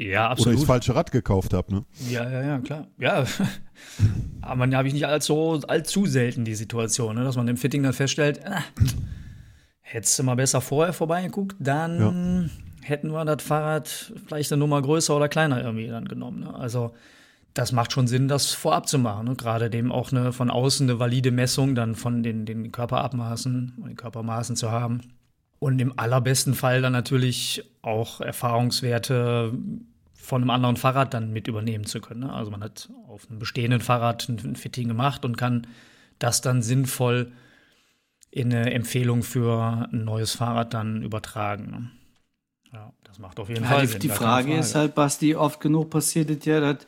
Ja, 0.00 0.30
absolut. 0.30 0.46
Oder 0.46 0.54
ich 0.54 0.60
das 0.60 0.66
falsche 0.66 0.94
Rad 0.94 1.12
gekauft 1.12 1.52
habe, 1.52 1.74
ne? 1.74 1.84
Ja, 2.08 2.28
ja, 2.28 2.42
ja, 2.42 2.58
klar. 2.60 2.86
Ja. 2.98 3.24
Aber 4.40 4.56
man 4.56 4.74
habe 4.74 4.88
ich 4.88 4.94
nicht 4.94 5.06
allzu, 5.06 5.60
allzu 5.68 6.06
selten 6.06 6.46
die 6.46 6.54
Situation, 6.54 7.16
ne? 7.16 7.24
dass 7.24 7.36
man 7.36 7.48
im 7.48 7.58
Fitting 7.58 7.82
dann 7.82 7.92
feststellt, 7.92 8.40
ah, 8.46 8.62
hättest 9.82 10.18
du 10.18 10.22
mal 10.22 10.36
besser 10.36 10.62
vorher 10.62 10.94
vorbeigeguckt, 10.94 11.56
dann 11.58 12.50
ja. 12.80 12.86
hätten 12.86 13.12
wir 13.12 13.26
das 13.26 13.42
Fahrrad 13.42 14.14
vielleicht 14.26 14.50
eine 14.50 14.58
Nummer 14.58 14.80
größer 14.80 15.14
oder 15.14 15.28
kleiner 15.28 15.62
irgendwie 15.62 15.88
dann 15.88 16.08
genommen. 16.08 16.40
Ne? 16.40 16.54
Also 16.54 16.94
das 17.52 17.72
macht 17.72 17.92
schon 17.92 18.06
Sinn, 18.06 18.26
das 18.26 18.52
vorab 18.52 18.88
zu 18.88 18.98
machen. 18.98 19.26
Ne? 19.26 19.36
Gerade 19.36 19.68
dem 19.68 19.92
auch 19.92 20.12
eine 20.12 20.32
von 20.32 20.48
außen 20.50 20.88
eine 20.88 20.98
valide 20.98 21.30
Messung 21.30 21.74
dann 21.74 21.94
von 21.94 22.22
den, 22.22 22.46
den 22.46 22.72
Körperabmaßen, 22.72 23.74
den 23.86 23.96
Körpermaßen 23.96 24.56
zu 24.56 24.70
haben. 24.70 25.02
Und 25.58 25.78
im 25.78 25.98
allerbesten 25.98 26.54
Fall 26.54 26.80
dann 26.80 26.92
natürlich 26.92 27.70
auch 27.82 28.22
Erfahrungswerte 28.22 29.52
von 30.30 30.42
einem 30.42 30.50
anderen 30.50 30.76
Fahrrad 30.76 31.12
dann 31.12 31.32
mit 31.32 31.48
übernehmen 31.48 31.86
zu 31.86 32.00
können. 32.00 32.20
Ne? 32.20 32.32
Also 32.32 32.52
man 32.52 32.62
hat 32.62 32.88
auf 33.08 33.28
einem 33.28 33.40
bestehenden 33.40 33.80
Fahrrad 33.80 34.28
ein 34.28 34.54
Fitting 34.54 34.86
gemacht 34.86 35.24
und 35.24 35.36
kann 35.36 35.66
das 36.20 36.40
dann 36.40 36.62
sinnvoll 36.62 37.32
in 38.30 38.54
eine 38.54 38.72
Empfehlung 38.72 39.24
für 39.24 39.88
ein 39.92 40.04
neues 40.04 40.36
Fahrrad 40.36 40.72
dann 40.72 41.02
übertragen. 41.02 41.70
Ne? 41.72 41.90
Ja, 42.72 42.92
das 43.02 43.18
macht 43.18 43.40
auf 43.40 43.48
jeden 43.48 43.64
ja, 43.64 43.70
Fall 43.70 43.88
Sinn. 43.88 43.98
Die 43.98 44.08
Frage, 44.08 44.50
Frage, 44.50 44.56
ist 44.60 44.76
halt, 44.76 44.94
Basti, 44.94 45.34
oft 45.34 45.58
genug 45.58 45.90
passiert 45.90 46.30
es 46.30 46.44
ja, 46.44 46.60
dass 46.60 46.86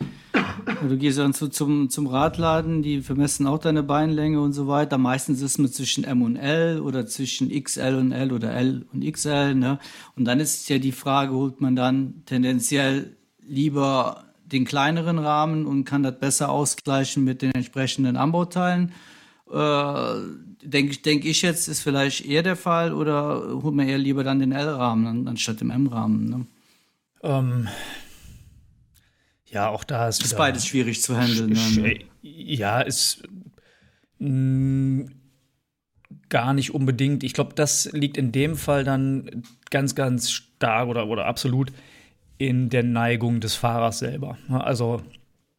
du 0.89 0.97
gehst 0.97 1.19
dann 1.19 1.35
zu, 1.35 1.49
zum, 1.49 1.91
zum 1.91 2.07
Radladen, 2.07 2.85
die 2.85 3.03
vermessen 3.03 3.49
auch 3.49 3.59
deine 3.59 3.83
Beinlänge 3.83 4.41
und 4.41 4.53
so 4.53 4.69
weiter. 4.69 4.99
Meistens 4.99 5.43
ist 5.43 5.59
man 5.59 5.73
zwischen 5.73 6.05
M 6.05 6.23
und 6.23 6.37
L 6.37 6.79
oder 6.79 7.09
zwischen 7.09 7.51
XL 7.51 7.97
und 7.97 8.13
L 8.13 8.31
oder 8.31 8.53
L 8.53 8.87
und 8.93 9.05
XL. 9.05 9.57
Ne? 9.57 9.81
Und 10.15 10.27
dann 10.27 10.39
ist 10.39 10.69
ja 10.69 10.79
die 10.79 10.93
Frage, 10.93 11.33
holt 11.33 11.61
man 11.61 11.75
dann 11.75 12.23
tendenziell 12.27 13.17
lieber 13.47 14.25
den 14.45 14.65
kleineren 14.65 15.19
Rahmen 15.19 15.67
und 15.67 15.85
kann 15.85 16.03
das 16.03 16.19
besser 16.19 16.51
ausgleichen 16.51 17.25
mit 17.25 17.43
den 17.43 17.53
entsprechenden 17.53 18.17
Anbauteilen? 18.17 18.93
Äh, 19.51 20.15
denke 20.63 20.97
denk 20.99 21.25
ich 21.25 21.43
jetzt, 21.43 21.69
ist 21.69 21.83
vielleicht 21.83 22.25
eher 22.25 22.43
der 22.43 22.57
Fall 22.57 22.93
oder 22.93 23.63
holt 23.63 23.75
man 23.75 23.89
eher 23.89 23.99
lieber 23.99 24.25
dann 24.25 24.39
den 24.39 24.53
L-Rahmen 24.53 25.29
anstatt 25.29 25.61
dem 25.61 25.71
M-Rahmen? 25.71 26.29
Ne? 26.29 26.47
Ähm, 27.23 27.69
ja, 29.47 29.69
auch 29.69 29.85
da 29.85 30.09
ist. 30.09 30.25
Ist 30.25 30.37
beides 30.37 30.67
schwierig 30.67 31.03
zu 31.03 31.17
handeln. 31.17 31.51
Ne? 31.77 31.99
Ja, 32.23 32.81
ist 32.81 33.23
mh, 34.19 34.29
mm, 34.29 35.11
gar 36.29 36.55
nicht 36.55 36.73
unbedingt. 36.73 37.23
Ich 37.23 37.35
glaube, 37.35 37.53
das 37.55 37.91
liegt 37.93 38.17
in 38.17 38.33
dem 38.33 38.57
Fall 38.57 38.85
dann 38.85 39.43
ganz, 39.71 39.95
ganz 39.95 40.31
stark 40.31 40.89
oder, 40.89 41.07
oder 41.07 41.27
absolut 41.27 41.73
in 42.49 42.69
der 42.69 42.83
Neigung 42.83 43.41
des 43.41 43.55
Fahrers 43.55 43.99
selber. 43.99 44.39
Also 44.49 45.03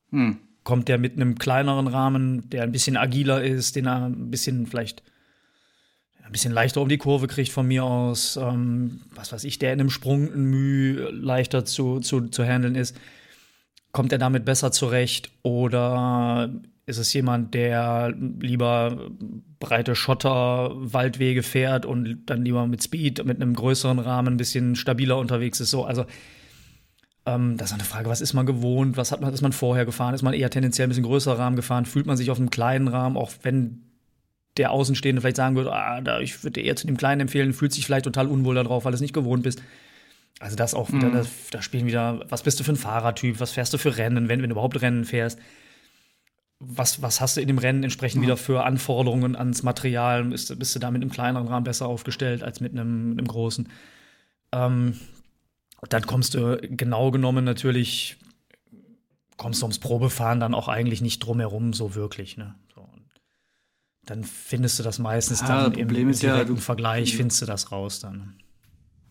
hm. 0.09 0.37
kommt 0.63 0.87
der 0.87 0.97
mit 0.97 1.15
einem 1.15 1.37
kleineren 1.37 1.87
Rahmen, 1.87 2.49
der 2.49 2.63
ein 2.63 2.71
bisschen 2.71 2.97
agiler 2.97 3.43
ist, 3.43 3.75
den 3.75 3.87
er 3.87 4.05
ein 4.05 4.29
bisschen 4.31 4.67
vielleicht 4.67 5.03
ein 6.23 6.31
bisschen 6.31 6.53
leichter 6.53 6.81
um 6.81 6.89
die 6.89 6.97
Kurve 6.97 7.27
kriegt 7.27 7.51
von 7.51 7.67
mir 7.67 7.83
aus, 7.83 8.37
ähm, 8.37 9.01
was 9.13 9.31
weiß 9.31 9.43
ich, 9.43 9.59
der 9.59 9.73
in 9.73 9.81
einem 9.81 9.89
Sprung 9.89 10.33
ein 10.33 10.45
Mühe 10.45 11.09
leichter 11.11 11.65
zu, 11.65 11.99
zu, 11.99 12.29
zu 12.29 12.45
handeln 12.45 12.75
ist, 12.75 12.97
kommt 13.91 14.11
er 14.11 14.17
damit 14.17 14.45
besser 14.45 14.71
zurecht 14.71 15.31
oder 15.43 16.49
ist 16.85 16.97
es 16.97 17.13
jemand, 17.13 17.53
der 17.53 18.13
lieber 18.39 19.11
breite 19.59 19.95
Schotter, 19.95 20.71
Waldwege 20.75 21.43
fährt 21.43 21.85
und 21.85 22.23
dann 22.25 22.43
lieber 22.43 22.67
mit 22.67 22.83
Speed, 22.83 23.23
mit 23.25 23.41
einem 23.41 23.53
größeren 23.53 23.99
Rahmen 23.99 24.33
ein 24.33 24.37
bisschen 24.37 24.75
stabiler 24.75 25.17
unterwegs 25.17 25.59
ist, 25.59 25.69
so, 25.69 25.85
also 25.85 26.05
ähm, 27.25 27.57
das 27.57 27.69
ist 27.69 27.73
eine 27.73 27.83
Frage, 27.83 28.09
was 28.09 28.21
ist 28.21 28.33
man 28.33 28.45
gewohnt, 28.45 28.97
was 28.97 29.11
hat 29.11 29.21
man, 29.21 29.33
ist 29.33 29.41
man 29.41 29.53
vorher 29.53 29.85
gefahren, 29.85 30.13
ist 30.13 30.23
man 30.23 30.33
eher 30.33 30.49
tendenziell 30.49 30.87
ein 30.87 30.89
bisschen 30.89 31.05
größerer 31.05 31.39
Rahmen 31.39 31.55
gefahren, 31.55 31.85
fühlt 31.85 32.05
man 32.05 32.17
sich 32.17 32.31
auf 32.31 32.37
einem 32.37 32.49
kleinen 32.49 32.87
Rahmen, 32.87 33.17
auch 33.17 33.31
wenn 33.43 33.83
der 34.57 34.71
Außenstehende 34.71 35.21
vielleicht 35.21 35.37
sagen 35.37 35.55
würde, 35.55 35.73
ah, 35.73 36.01
da, 36.01 36.19
ich 36.19 36.43
würde 36.43 36.61
eher 36.61 36.75
zu 36.75 36.85
dem 36.85 36.97
Kleinen 36.97 37.21
empfehlen, 37.21 37.53
fühlt 37.53 37.73
sich 37.73 37.85
vielleicht 37.85 38.05
total 38.05 38.27
unwohl 38.27 38.55
darauf, 38.55 38.85
weil 38.85 38.91
du 38.91 38.95
es 38.95 39.01
nicht 39.01 39.13
gewohnt 39.13 39.43
bist. 39.43 39.61
Also 40.39 40.55
das 40.55 40.73
auch 40.73 40.91
wieder, 40.91 41.09
mhm. 41.09 41.25
da, 41.51 41.61
spielen 41.61 41.85
wieder, 41.85 42.25
was 42.29 42.43
bist 42.43 42.59
du 42.59 42.63
für 42.63 42.73
ein 42.73 42.77
Fahrertyp, 42.77 43.39
was 43.39 43.51
fährst 43.51 43.73
du 43.73 43.77
für 43.77 43.97
Rennen, 43.97 44.27
wenn, 44.29 44.41
wenn 44.41 44.49
du 44.49 44.53
überhaupt 44.53 44.81
Rennen 44.81 45.05
fährst. 45.05 45.39
Was, 46.59 47.01
was 47.01 47.21
hast 47.21 47.37
du 47.37 47.41
in 47.41 47.47
dem 47.47 47.57
Rennen 47.57 47.83
entsprechend 47.83 48.21
mhm. 48.21 48.25
wieder 48.25 48.37
für 48.37 48.63
Anforderungen 48.63 49.35
ans 49.35 49.63
Material? 49.63 50.23
Bist, 50.25 50.57
bist 50.59 50.75
du 50.75 50.79
da 50.79 50.91
mit 50.91 51.01
einem 51.01 51.11
kleineren 51.11 51.47
Rahmen 51.47 51.63
besser 51.63 51.87
aufgestellt 51.87 52.43
als 52.43 52.59
mit 52.59 52.73
einem, 52.73 53.09
mit 53.09 53.19
einem 53.19 53.27
großen? 53.27 53.69
Ähm, 54.51 54.99
dann 55.89 56.05
kommst 56.05 56.33
du 56.33 56.57
genau 56.61 57.11
genommen 57.11 57.43
natürlich, 57.43 58.17
kommst 59.37 59.61
du 59.61 59.65
ums 59.65 59.79
Probefahren 59.79 60.39
dann 60.39 60.53
auch 60.53 60.67
eigentlich 60.67 61.01
nicht 61.01 61.19
drumherum 61.19 61.73
so 61.73 61.95
wirklich. 61.95 62.37
Ne? 62.37 62.55
So. 62.73 62.87
dann 64.05 64.23
findest 64.23 64.79
du 64.79 64.83
das 64.83 64.99
meistens 64.99 65.41
ja, 65.41 65.69
dann 65.69 65.73
im 65.73 65.89
direkten 65.89 66.25
ja, 66.25 66.43
du, 66.43 66.55
Vergleich, 66.55 67.15
findest 67.15 67.41
du 67.41 67.45
das 67.45 67.71
raus 67.71 67.99
dann. 67.99 68.35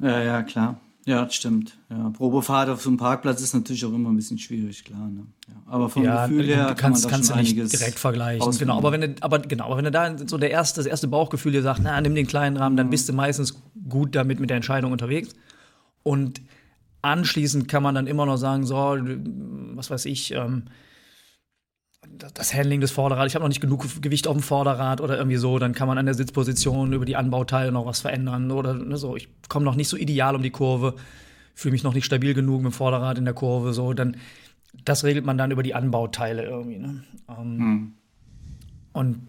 Ja, 0.00 0.22
ja, 0.22 0.42
klar. 0.42 0.80
Ja, 1.04 1.24
das 1.24 1.34
stimmt. 1.34 1.76
Ja, 1.90 2.10
Probefahrt 2.10 2.68
auf 2.68 2.80
so 2.80 2.88
einem 2.88 2.96
Parkplatz 2.96 3.40
ist 3.40 3.54
natürlich 3.54 3.84
auch 3.84 3.92
immer 3.92 4.10
ein 4.10 4.16
bisschen 4.16 4.38
schwierig, 4.38 4.84
klar. 4.84 5.08
Ne? 5.08 5.26
Ja, 5.48 5.54
aber 5.66 5.88
vom 5.88 6.04
ja, 6.04 6.26
Gefühl 6.26 6.46
her 6.46 6.68
du 6.68 6.74
kannst, 6.76 7.02
kann 7.02 7.10
kannst 7.10 7.30
du 7.30 7.34
nicht 7.36 7.56
direkt 7.56 7.98
vergleichen. 7.98 8.58
Genau, 8.58 8.78
aber 8.78 8.92
wenn 8.92 9.00
du, 9.00 9.14
aber 9.20 9.40
genau, 9.40 9.64
aber 9.64 9.78
wenn 9.78 9.84
du 9.84 9.90
da 9.90 10.16
so 10.26 10.38
der 10.38 10.52
erste, 10.52 10.78
das 10.78 10.86
erste 10.86 11.08
Bauchgefühl 11.08 11.50
dir 11.50 11.62
sagt, 11.62 11.80
na, 11.82 12.00
nimm 12.00 12.14
den 12.14 12.28
kleinen 12.28 12.56
Rahmen, 12.56 12.76
dann 12.76 12.88
bist 12.88 13.08
du 13.08 13.12
meistens 13.12 13.60
gut 13.88 14.14
damit 14.14 14.38
mit 14.38 14.50
der 14.50 14.56
Entscheidung 14.56 14.92
unterwegs. 14.92 15.34
Und 16.04 16.40
anschließend 17.02 17.68
kann 17.68 17.82
man 17.82 17.94
dann 17.94 18.06
immer 18.06 18.26
noch 18.26 18.36
sagen, 18.36 18.64
so, 18.64 18.76
was 18.76 19.90
weiß 19.90 20.06
ich, 20.06 20.32
ähm, 20.32 20.64
das 22.34 22.54
Handling 22.54 22.80
des 22.80 22.90
Vorderrads, 22.90 23.30
ich 23.30 23.34
habe 23.34 23.44
noch 23.44 23.48
nicht 23.48 23.60
genug 23.60 23.86
Gewicht 24.02 24.26
auf 24.26 24.36
dem 24.36 24.42
Vorderrad 24.42 25.00
oder 25.00 25.16
irgendwie 25.16 25.36
so, 25.36 25.58
dann 25.58 25.74
kann 25.74 25.88
man 25.88 25.98
an 25.98 26.06
der 26.06 26.14
Sitzposition 26.14 26.92
über 26.92 27.04
die 27.04 27.16
Anbauteile 27.16 27.72
noch 27.72 27.86
was 27.86 28.00
verändern 28.00 28.50
oder 28.50 28.74
ne, 28.74 28.96
so. 28.96 29.16
Ich 29.16 29.28
komme 29.48 29.64
noch 29.64 29.76
nicht 29.76 29.88
so 29.88 29.96
ideal 29.96 30.34
um 30.34 30.42
die 30.42 30.50
Kurve, 30.50 30.94
fühle 31.54 31.72
mich 31.72 31.82
noch 31.82 31.94
nicht 31.94 32.04
stabil 32.04 32.34
genug 32.34 32.62
mit 32.62 32.72
dem 32.72 32.74
Vorderrad 32.74 33.18
in 33.18 33.24
der 33.24 33.34
Kurve, 33.34 33.72
so, 33.72 33.92
dann 33.92 34.16
das 34.84 35.04
regelt 35.04 35.26
man 35.26 35.38
dann 35.38 35.50
über 35.50 35.62
die 35.62 35.74
Anbauteile 35.74 36.44
irgendwie. 36.44 36.78
Ne? 36.78 37.04
Ähm, 37.28 37.58
hm. 37.58 37.92
Und 38.92 39.28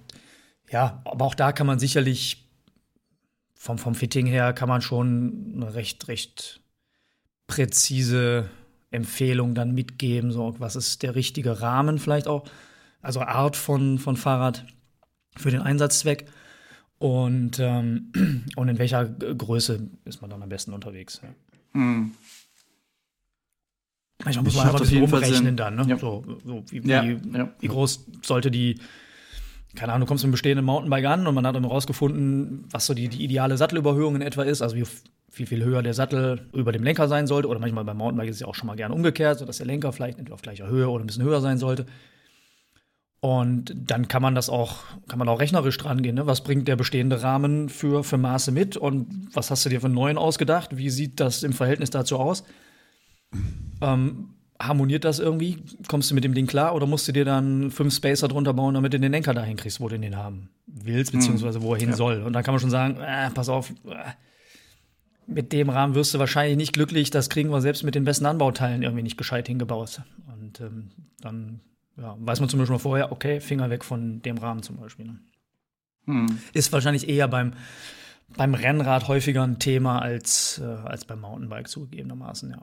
ja, 0.69 1.01
aber 1.05 1.26
auch 1.26 1.36
da 1.36 1.51
kann 1.51 1.67
man 1.67 1.80
sicherlich 1.80 2.49
vom, 3.53 3.78
vom 3.78 3.95
Fitting 3.95 4.26
her 4.26 4.53
kann 4.53 4.69
man 4.69 4.82
schon 4.82 5.63
recht, 5.63 6.07
recht 6.07 6.62
präzise 7.47 8.49
Empfehlung 8.91 9.55
dann 9.55 9.73
mitgeben, 9.73 10.31
so 10.31 10.55
was 10.59 10.75
ist 10.75 11.03
der 11.03 11.15
richtige 11.15 11.61
Rahmen 11.61 11.99
vielleicht 11.99 12.27
auch 12.27 12.45
also 13.01 13.21
Art 13.21 13.55
von, 13.55 13.99
von 13.99 14.15
Fahrrad 14.15 14.65
für 15.35 15.51
den 15.51 15.61
Einsatzzweck 15.61 16.25
und, 16.97 17.59
ähm, 17.59 18.11
und 18.55 18.69
in 18.69 18.79
welcher 18.79 19.05
Größe 19.05 19.89
ist 20.05 20.21
man 20.21 20.29
dann 20.29 20.41
am 20.41 20.49
besten 20.49 20.73
unterwegs. 20.73 21.19
Ja. 21.21 21.29
Hm. 21.73 22.11
Manchmal 24.23 24.43
muss 24.45 24.55
man 24.55 24.67
einfach 24.67 24.79
das 24.79 24.91
umrechnen 24.91 25.57
dann. 25.57 25.75
Ne? 25.75 25.85
Ja. 25.87 25.97
So, 25.97 26.23
so 26.45 26.63
wie, 26.69 26.87
ja, 26.87 27.03
wie, 27.03 27.19
wie, 27.59 27.67
groß 27.67 28.05
sollte 28.21 28.51
die, 28.51 28.79
keine 29.75 29.91
Ahnung, 29.91 30.05
du 30.05 30.09
kommst 30.09 30.23
mit 30.23 30.27
einem 30.27 30.31
bestehenden 30.31 30.65
Mountainbike 30.65 31.05
an 31.05 31.27
und 31.27 31.35
man 31.35 31.45
hat 31.45 31.55
dann 31.55 31.65
rausgefunden, 31.65 32.65
was 32.71 32.85
so 32.85 32.93
die, 32.93 33.09
die 33.09 33.21
ideale 33.21 33.57
Sattelüberhöhung 33.57 34.15
in 34.15 34.21
etwa 34.21 34.43
ist, 34.43 34.61
also 34.61 34.77
wie 34.77 34.85
viel, 35.34 35.47
viel 35.47 35.63
höher 35.63 35.81
der 35.81 35.95
Sattel 35.95 36.47
über 36.53 36.71
dem 36.71 36.84
Lenker 36.84 37.07
sein 37.07 37.25
sollte. 37.25 37.47
Oder 37.47 37.59
manchmal 37.59 37.84
beim 37.84 37.97
Mountainbike 37.97 38.29
ist 38.29 38.36
es 38.36 38.41
ja 38.41 38.47
auch 38.47 38.53
schon 38.53 38.67
mal 38.67 38.75
gerne 38.75 38.93
umgekehrt, 38.93 39.39
sodass 39.39 39.57
der 39.57 39.65
Lenker 39.65 39.91
vielleicht 39.91 40.19
entweder 40.19 40.36
auf 40.36 40.43
gleicher 40.43 40.67
Höhe 40.67 40.88
oder 40.88 41.03
ein 41.03 41.07
bisschen 41.07 41.23
höher 41.23 41.41
sein 41.41 41.57
sollte. 41.57 41.88
Und 43.19 43.73
dann 43.75 44.07
kann 44.07 44.21
man 44.21 44.36
das 44.36 44.49
auch, 44.49 44.84
kann 45.07 45.17
man 45.17 45.27
auch 45.29 45.39
rechnerisch 45.39 45.77
dran 45.77 46.03
gehen. 46.03 46.15
Ne? 46.15 46.27
Was 46.27 46.43
bringt 46.43 46.67
der 46.67 46.75
bestehende 46.75 47.23
Rahmen 47.23 47.69
für, 47.69 48.03
für 48.03 48.17
Maße 48.17 48.51
mit 48.51 48.77
und 48.77 49.29
was 49.34 49.49
hast 49.49 49.65
du 49.65 49.69
dir 49.69 49.79
für 49.79 49.88
einen 49.88 49.95
neuen 49.95 50.17
ausgedacht? 50.17 50.77
Wie 50.77 50.89
sieht 50.91 51.19
das 51.19 51.41
im 51.41 51.53
Verhältnis 51.53 51.89
dazu 51.89 52.19
aus? 52.19 52.43
Ähm, 53.81 54.36
harmoniert 54.61 55.03
das 55.03 55.17
irgendwie? 55.17 55.63
Kommst 55.88 56.11
du 56.11 56.15
mit 56.15 56.25
dem 56.25 56.36
Ding 56.36 56.45
klar 56.45 56.75
oder 56.75 56.86
musst 56.86 57.07
du 57.07 57.11
dir 57.11 57.25
dann 57.25 57.71
fünf 57.71 57.95
Spacer 57.95 58.27
drunter 58.27 58.53
bauen, 58.53 58.75
damit 58.75 58.93
du 58.93 58.99
den 58.99 59.11
Lenker 59.11 59.34
dahin 59.34 59.57
kriegst, 59.57 59.81
wo 59.81 59.89
du 59.89 59.97
den 59.97 60.15
haben 60.15 60.49
willst, 60.67 61.11
hm. 61.11 61.19
beziehungsweise 61.19 61.61
wo 61.63 61.73
er 61.73 61.79
hin 61.79 61.89
ja. 61.89 61.95
soll? 61.95 62.21
Und 62.21 62.34
dann 62.34 62.43
kann 62.43 62.53
man 62.53 62.59
schon 62.59 62.69
sagen, 62.69 62.97
äh, 62.99 63.31
pass 63.31 63.49
auf, 63.49 63.71
äh, 63.86 64.11
mit 65.28 65.53
dem 65.53 65.69
Rahmen 65.69 65.95
wirst 65.95 66.13
du 66.13 66.19
wahrscheinlich 66.19 66.57
nicht 66.57 66.74
glücklich, 66.74 67.09
das 67.09 67.30
kriegen 67.30 67.49
wir 67.49 67.61
selbst 67.61 67.84
mit 67.84 67.95
den 67.95 68.03
besten 68.03 68.26
Anbauteilen 68.26 68.84
irgendwie 68.84 69.03
nicht 69.03 69.17
gescheit 69.17 69.47
hingebaut. 69.47 70.01
Und 70.28 70.61
ähm, 70.61 70.91
dann 71.21 71.61
ja, 71.97 72.15
weiß 72.19 72.39
man 72.39 72.49
zum 72.49 72.59
Beispiel 72.59 72.74
mal 72.74 72.80
vorher, 72.80 73.11
okay, 73.11 73.39
Finger 73.39 73.69
weg 73.69 73.84
von 73.84 74.21
dem 74.21 74.38
Rahmen 74.38 74.63
zum 74.63 74.78
Beispiel. 74.78 75.05
Ne? 75.05 75.19
Hm. 76.05 76.39
Ist 76.53 76.71
wahrscheinlich 76.74 77.07
eher 77.07 77.28
beim, 77.28 77.53
beim 78.36 78.53
Rennrad 78.53 79.07
häufiger 79.07 79.43
ein 79.43 79.59
Thema 79.59 79.99
als, 79.99 80.59
äh, 80.59 80.65
als 80.65 81.05
beim 81.05 81.21
Mountainbike 81.21 81.67
zugegebenermaßen, 81.67 82.51
ja. 82.51 82.61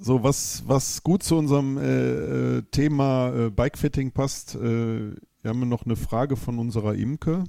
So, 0.00 0.22
was, 0.22 0.62
was 0.66 1.02
gut 1.02 1.24
zu 1.24 1.36
unserem 1.36 1.76
äh, 1.76 2.58
äh 2.58 2.62
Thema 2.70 3.32
äh, 3.34 3.50
Bikefitting 3.50 4.12
passt, 4.12 4.54
äh, 4.54 4.60
wir 4.60 5.48
haben 5.50 5.68
noch 5.68 5.86
eine 5.86 5.96
Frage 5.96 6.36
von 6.36 6.60
unserer 6.60 6.94
Imke. 6.94 7.44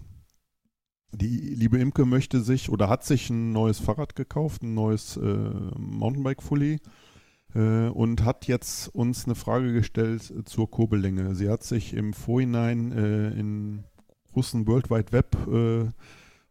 Die 1.12 1.56
liebe 1.56 1.80
Imke 1.80 2.06
möchte 2.06 2.42
sich 2.42 2.70
oder 2.70 2.88
hat 2.88 3.04
sich 3.04 3.30
ein 3.30 3.52
neues 3.52 3.80
Fahrrad 3.80 4.16
gekauft, 4.16 4.62
ein 4.62 4.76
neues 4.76 5.18
äh, 5.18 5.50
Mountainbike-Fully 5.78 6.80
äh, 7.56 7.88
und 7.88 8.24
hat 8.24 8.48
jetzt 8.48 8.90
uns 8.90 9.26
eine 9.26 9.36
Frage 9.36 9.74
gestellt 9.74 10.32
äh, 10.32 10.44
zur 10.44 10.70
Kurbellänge. 10.70 11.34
Sie 11.34 11.50
hat 11.50 11.64
sich 11.64 11.94
im 11.94 12.14
Vorhinein 12.14 12.92
äh, 12.92 13.30
in 13.32 13.84
großen 14.34 14.68
World 14.68 14.92
Wide 14.92 15.12
Web 15.12 15.36
äh, 15.48 15.90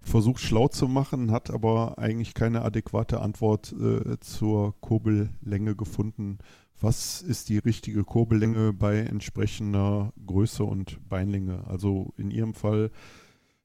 versucht 0.00 0.40
schlau 0.40 0.68
zu 0.68 0.88
machen, 0.88 1.30
hat 1.30 1.50
aber 1.50 1.98
eigentlich 1.98 2.34
keine 2.34 2.62
adäquate 2.62 3.20
Antwort 3.20 3.72
äh, 3.72 4.18
zur 4.20 4.74
Kurbellänge 4.80 5.76
gefunden. 5.76 6.38
Was 6.80 7.22
ist 7.22 7.48
die 7.48 7.58
richtige 7.58 8.04
Kurbellänge 8.04 8.72
bei 8.72 8.98
entsprechender 8.98 10.12
Größe 10.26 10.62
und 10.64 11.08
Beinlänge? 11.08 11.64
Also 11.66 12.12
in 12.16 12.30
ihrem 12.30 12.54
Fall 12.54 12.90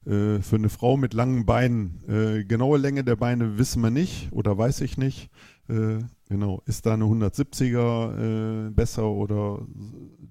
äh, 0.06 0.42
für 0.42 0.56
eine 0.56 0.70
Frau 0.70 0.98
mit 0.98 1.14
langen 1.14 1.46
Beinen. 1.46 2.04
Äh, 2.08 2.44
genaue 2.44 2.78
Länge 2.78 3.04
der 3.04 3.16
Beine 3.16 3.58
wissen 3.58 3.82
wir 3.82 3.92
nicht 3.92 4.32
oder 4.32 4.58
weiß 4.58 4.82
ich 4.82 4.98
nicht. 4.98 5.30
Äh, 5.70 6.00
genau, 6.28 6.62
ist 6.66 6.86
da 6.86 6.94
eine 6.94 7.06
170er 7.06 8.68
äh, 8.68 8.70
besser 8.72 9.08
oder 9.08 9.66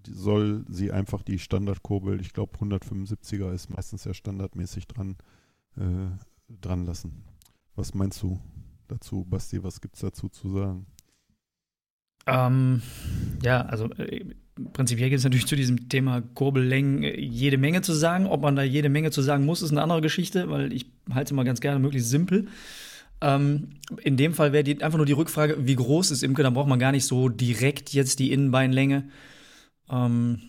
soll 0.07 0.65
sie 0.69 0.93
einfach 0.93 1.23
die 1.23 1.39
Standardkurbel, 1.39 2.21
ich 2.21 2.33
glaube 2.33 2.59
175er 2.59 3.53
ist 3.53 3.71
meistens 3.71 4.05
ja 4.05 4.13
standardmäßig 4.13 4.87
dran, 4.89 5.17
äh, 5.77 6.11
dran 6.61 6.85
lassen. 6.85 7.25
Was 7.75 7.95
meinst 7.95 8.23
du 8.23 8.39
dazu, 8.89 9.25
Basti? 9.25 9.63
Was 9.65 9.81
gibt 9.81 9.95
es 9.95 10.03
dazu 10.03 10.29
zu 10.29 10.51
sagen? 10.51 10.87
Ähm, 12.27 12.83
ja, 13.43 13.63
also 13.63 13.91
äh, 13.93 14.35
prinzipiell 14.73 15.11
gibt 15.11 15.19
es 15.19 15.25
natürlich 15.25 15.47
zu 15.47 15.57
diesem 15.57 15.89
Thema 15.89 16.23
Kurbellängen 16.35 17.03
äh, 17.03 17.21
jede 17.21 17.59
Menge 17.59 17.83
zu 17.83 17.93
sagen. 17.93 18.27
Ob 18.27 18.43
man 18.43 18.57
da 18.57 18.63
jede 18.63 18.89
Menge 18.89 19.11
zu 19.11 19.23
sagen 19.23 19.45
muss, 19.45 19.63
ist 19.63 19.71
eine 19.71 19.83
andere 19.83 20.01
Geschichte, 20.01 20.51
weil 20.51 20.73
ich 20.73 20.87
halte 21.11 21.27
es 21.27 21.31
immer 21.31 21.45
ganz 21.45 21.61
gerne 21.61 21.79
möglichst 21.79 22.11
simpel. 22.11 22.49
Ähm, 23.21 23.71
in 24.03 24.17
dem 24.17 24.35
Fall 24.35 24.53
wäre 24.53 24.69
einfach 24.85 24.97
nur 24.97 25.07
die 25.07 25.13
Rückfrage, 25.13 25.67
wie 25.67 25.77
groß 25.77 26.11
ist 26.11 26.23
Imke? 26.23 26.43
Dann 26.43 26.55
braucht 26.55 26.69
man 26.69 26.79
gar 26.79 26.93
nicht 26.93 27.07
so 27.07 27.29
direkt 27.29 27.93
jetzt 27.93 28.19
die 28.19 28.33
Innenbeinlänge. 28.33 29.09
Ähm, 29.91 30.41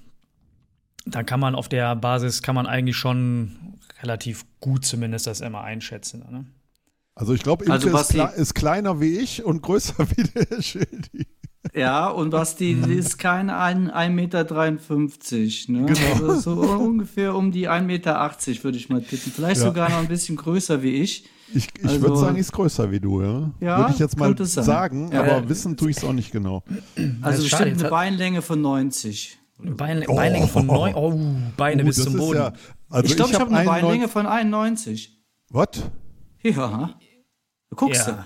dann 1.06 1.26
kann 1.26 1.40
man 1.40 1.56
auf 1.56 1.70
der 1.70 1.96
Basis, 1.96 2.42
kann 2.42 2.56
man 2.56 2.66
eigentlich 2.66 2.96
schon 2.96 3.78
relativ 4.02 4.46
gut 4.60 4.86
zumindest 4.86 5.28
das 5.28 5.42
immer 5.42 5.62
einschätzen. 5.62 6.26
Ne? 6.30 6.46
Also 7.16 7.34
ich 7.34 7.44
glaube, 7.44 7.66
Imke 7.66 7.74
also 7.74 7.98
ist, 7.98 8.10
kle 8.10 8.32
ist, 8.36 8.54
kleiner 8.56 9.00
wie 9.00 9.20
ich 9.20 9.44
und 9.44 9.62
größer 9.62 10.10
wie 10.16 10.24
der 10.24 10.62
Schildi. 10.62 11.28
Ja, 11.74 12.10
und 12.10 12.32
Basti 12.32 12.74
ist 12.74 13.18
kein 13.18 13.50
1,53 13.50 14.10
Meter. 14.10 14.44
Ne? 15.72 15.86
Genau. 15.86 16.32
Also 16.32 16.56
so 16.56 16.62
ungefähr 16.62 17.36
um 17.36 17.52
die 17.52 17.70
1,80 17.70 17.82
Meter 17.84 18.64
würde 18.64 18.78
ich 18.78 18.90
mal 18.90 19.02
tippen. 19.02 19.32
Vielleicht 19.32 19.62
ja. 19.62 19.68
sogar 19.68 19.90
noch 19.90 20.00
ein 20.00 20.08
bisschen 20.08 20.36
größer 20.36 20.84
wie 20.84 20.96
ich. 20.96 21.26
Ich, 21.56 21.68
ich 21.78 21.86
also, 21.86 22.02
würde 22.02 22.18
sagen, 22.18 22.36
ist 22.38 22.52
größer 22.52 22.92
wie 22.92 23.00
du, 23.00 23.22
ja. 23.22 23.52
ja 23.60 23.78
würde 23.78 23.94
ich 23.94 24.00
jetzt 24.00 24.18
mal 24.18 24.36
sagen, 24.46 25.12
ja, 25.12 25.22
aber 25.22 25.48
wissen 25.48 25.78
tue 25.78 25.92
ich 25.92 25.98
es 25.98 26.04
auch 26.04 26.14
nicht 26.14 26.32
genau. 26.32 26.64
Also 27.22 27.44
bestimmt 27.44 27.80
eine 27.80 27.90
Beinlänge 27.90 28.42
von 28.42 28.60
90. 28.60 29.38
Bein, 29.60 30.04
oh. 30.08 30.16
Beinlänge 30.16 30.48
von 30.48 30.66
9. 30.66 30.96
Oh, 30.96 31.20
Beine 31.56 31.84
oh, 31.84 31.86
bis 31.86 32.04
zum 32.04 32.18
Boden. 32.18 32.40
Ja, 32.40 32.54
also 32.90 33.06
ich 33.06 33.16
glaube, 33.16 33.32
ich, 33.32 33.40
habe 33.40 33.52
hab 33.52 33.58
eine 33.58 33.70
Beinlänge 33.70 34.08
von 34.08 34.26
91. 34.26 35.24
Was? 35.50 35.68
Ja. 36.42 36.96
Du 37.70 37.76
guckst 37.76 38.08
ja. 38.08 38.26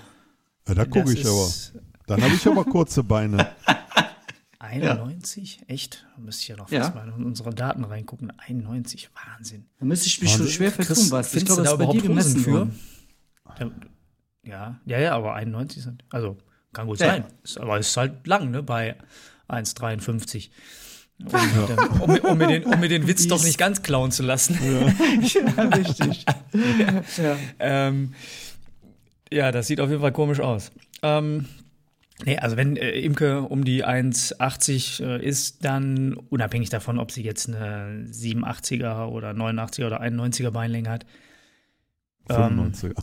ja 0.66 0.74
da 0.74 0.84
gucke 0.84 1.12
ich 1.12 1.26
aber. 1.26 1.48
Dann 2.08 2.22
habe 2.22 2.34
ich 2.34 2.46
aber 2.46 2.64
kurze 2.64 3.04
Beine. 3.04 3.52
91? 4.58 5.60
Ja. 5.60 5.66
Echt? 5.68 6.06
Da 6.16 6.22
müsste 6.22 6.42
ich 6.42 6.48
ja 6.48 6.56
noch 6.56 6.70
ja. 6.70 6.90
mal 6.90 7.12
in 7.16 7.24
unsere 7.24 7.50
Daten 7.54 7.84
reingucken. 7.84 8.32
91, 8.38 9.10
Wahnsinn. 9.14 9.66
Da 9.78 9.84
müsste 9.84 10.08
ich 10.08 10.20
mich 10.20 10.32
schon 10.32 10.48
schwer 10.48 10.72
vertun, 10.72 11.10
was. 11.10 11.34
Ich 11.34 11.44
glaube, 11.44 11.62
das 11.62 11.72
ist 11.72 11.78
bei 11.78 11.86
dir 11.86 12.02
gemessen 12.02 12.40
für? 12.40 12.68
Ja, 14.44 14.80
ja, 14.86 14.98
ja, 14.98 15.14
aber 15.14 15.34
91 15.34 15.82
sind, 15.82 16.04
also 16.10 16.38
kann 16.72 16.86
gut 16.86 17.00
ja. 17.00 17.08
sein. 17.08 17.24
Ist, 17.42 17.58
aber 17.58 17.78
es 17.78 17.88
ist 17.88 17.96
halt 17.96 18.26
lang, 18.26 18.50
ne, 18.50 18.62
bei 18.62 18.96
1,53. 19.48 20.50
Um, 21.20 21.32
ja. 21.32 21.84
um, 22.00 22.10
um, 22.10 22.38
mir 22.38 22.46
den, 22.46 22.64
um 22.64 22.78
mir 22.78 22.88
den 22.88 23.08
Witz 23.08 23.26
doch 23.26 23.42
nicht 23.42 23.58
ganz 23.58 23.82
klauen 23.82 24.12
zu 24.12 24.22
lassen. 24.22 24.56
Ja, 24.62 25.50
ja 25.56 25.62
richtig. 25.68 26.24
ja. 27.18 27.36
Ähm, 27.58 28.14
ja, 29.30 29.50
das 29.50 29.66
sieht 29.66 29.80
auf 29.80 29.90
jeden 29.90 30.00
Fall 30.00 30.12
komisch 30.12 30.40
aus. 30.40 30.70
Ähm, 31.02 31.46
nee, 32.24 32.38
also 32.38 32.56
wenn 32.56 32.76
äh, 32.76 32.90
Imke 33.00 33.42
um 33.42 33.64
die 33.64 33.84
1,80 33.84 35.04
äh, 35.04 35.24
ist, 35.24 35.64
dann 35.64 36.14
unabhängig 36.14 36.70
davon, 36.70 36.98
ob 36.98 37.10
sie 37.10 37.22
jetzt 37.22 37.48
eine 37.48 38.06
87er 38.10 39.06
oder 39.06 39.30
89er 39.30 39.86
oder 39.86 40.02
91er 40.02 40.50
Beinlänge 40.50 40.90
hat. 40.90 41.06
95er. 42.28 42.86
Ähm, 42.86 42.94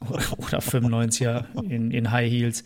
oder 0.00 0.58
95er 0.58 1.62
in, 1.68 1.90
in 1.90 2.10
High 2.10 2.30
Heels. 2.30 2.64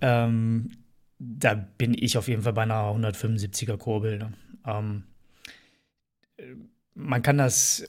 Ähm, 0.00 0.70
da 1.18 1.54
bin 1.54 1.94
ich 1.94 2.18
auf 2.18 2.28
jeden 2.28 2.42
Fall 2.42 2.52
bei 2.52 2.62
einer 2.62 2.90
175er 2.90 3.76
Kurbel. 3.76 4.18
Ne? 4.18 4.32
Ähm, 4.66 5.04
man 6.94 7.22
kann 7.22 7.38
das 7.38 7.88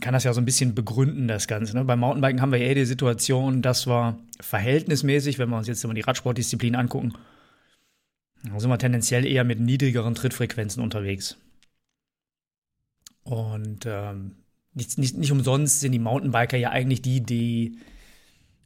kann 0.00 0.12
das 0.12 0.24
ja 0.24 0.32
so 0.32 0.40
ein 0.40 0.44
bisschen 0.44 0.74
begründen, 0.74 1.28
das 1.28 1.48
Ganze. 1.48 1.74
Ne? 1.74 1.84
Beim 1.84 2.00
Mountainbiken 2.00 2.40
haben 2.40 2.52
wir 2.52 2.58
eher 2.58 2.74
die 2.74 2.84
Situation, 2.84 3.62
dass 3.62 3.86
wir 3.86 4.18
verhältnismäßig, 4.40 5.38
wenn 5.38 5.48
wir 5.48 5.56
uns 5.56 5.66
jetzt 5.66 5.82
immer 5.82 5.94
die 5.94 6.02
Radsportdisziplin 6.02 6.74
angucken, 6.74 7.14
sind 8.42 8.70
wir 8.70 8.78
tendenziell 8.78 9.26
eher 9.26 9.44
mit 9.44 9.60
niedrigeren 9.60 10.14
Trittfrequenzen 10.14 10.82
unterwegs. 10.82 11.38
Und 13.22 13.84
ähm, 13.86 14.36
nicht, 14.74 14.98
nicht, 14.98 15.16
nicht 15.16 15.32
umsonst 15.32 15.80
sind 15.80 15.92
die 15.92 15.98
Mountainbiker 15.98 16.56
ja 16.56 16.70
eigentlich 16.70 17.02
die, 17.02 17.20
die 17.20 17.78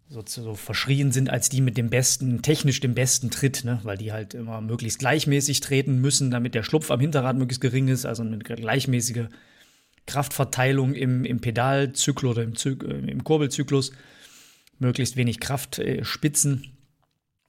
so, 0.09 0.23
so 0.27 0.55
verschrien 0.55 1.11
sind 1.11 1.31
als 1.31 1.49
die 1.49 1.61
mit 1.61 1.77
dem 1.79 1.89
besten, 1.89 2.43
technisch 2.43 2.81
dem 2.81 2.95
besten 2.95 3.31
Tritt, 3.31 3.65
ne? 3.65 3.81
weil 3.83 3.97
die 3.97 4.13
halt 4.13 4.35
immer 4.35 4.61
möglichst 4.61 4.99
gleichmäßig 4.99 5.61
treten 5.61 6.01
müssen, 6.01 6.31
damit 6.31 6.55
der 6.55 6.63
Schlupf 6.65 6.91
am 6.91 7.01
Hinterrad 7.01 7.37
möglichst 7.37 7.63
gering 7.63 7.89
ist, 7.89 8.05
also 8.05 8.23
eine 8.23 8.39
gleichmäßige 8.39 9.29
Kraftverteilung 10.07 10.95
im, 10.95 11.25
im 11.25 11.41
Pedalzyklus 11.41 12.33
oder 12.33 12.43
im, 12.43 12.57
Zyk 12.57 12.83
äh, 12.83 13.11
im 13.11 13.25
Kurbelzyklus, 13.25 13.93
möglichst 14.79 15.17
wenig 15.17 15.41
Kraftspitzen. 15.41 16.65
Äh, 16.65 16.69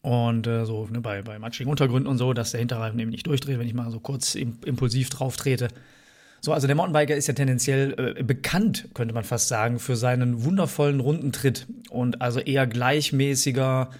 und 0.04 0.48
äh, 0.48 0.66
so 0.66 0.88
ne, 0.92 1.00
bei, 1.00 1.22
bei 1.22 1.40
matschigen 1.40 1.70
Untergründen 1.70 2.10
und 2.10 2.18
so, 2.18 2.34
dass 2.34 2.52
der 2.52 2.60
Hinterreifen 2.60 3.00
eben 3.00 3.12
nicht 3.12 3.26
durchdreht, 3.26 3.58
wenn 3.58 3.68
ich 3.68 3.74
mal 3.74 3.90
so 3.90 4.02
kurz 4.02 4.36
im, 4.36 4.58
impulsiv 4.66 5.10
drauf 5.10 5.38
trete. 5.38 5.70
So, 6.42 6.52
also 6.52 6.68
der 6.68 6.76
Mountainbiker 6.76 7.16
ist 7.16 7.28
ja 7.28 7.34
tendenziell 7.34 8.16
äh, 8.18 8.24
bekannt, 8.24 8.90
könnte 8.94 9.14
man 9.14 9.24
fast 9.24 9.48
sagen, 9.48 9.80
für 9.80 9.96
seinen 9.96 10.44
wundervollen 10.44 11.00
runden 11.00 11.32
Tritt 11.32 11.68
und 11.90 12.22
also 12.22 12.42
eher 12.42 12.68
gleichmäßiger 12.68 13.92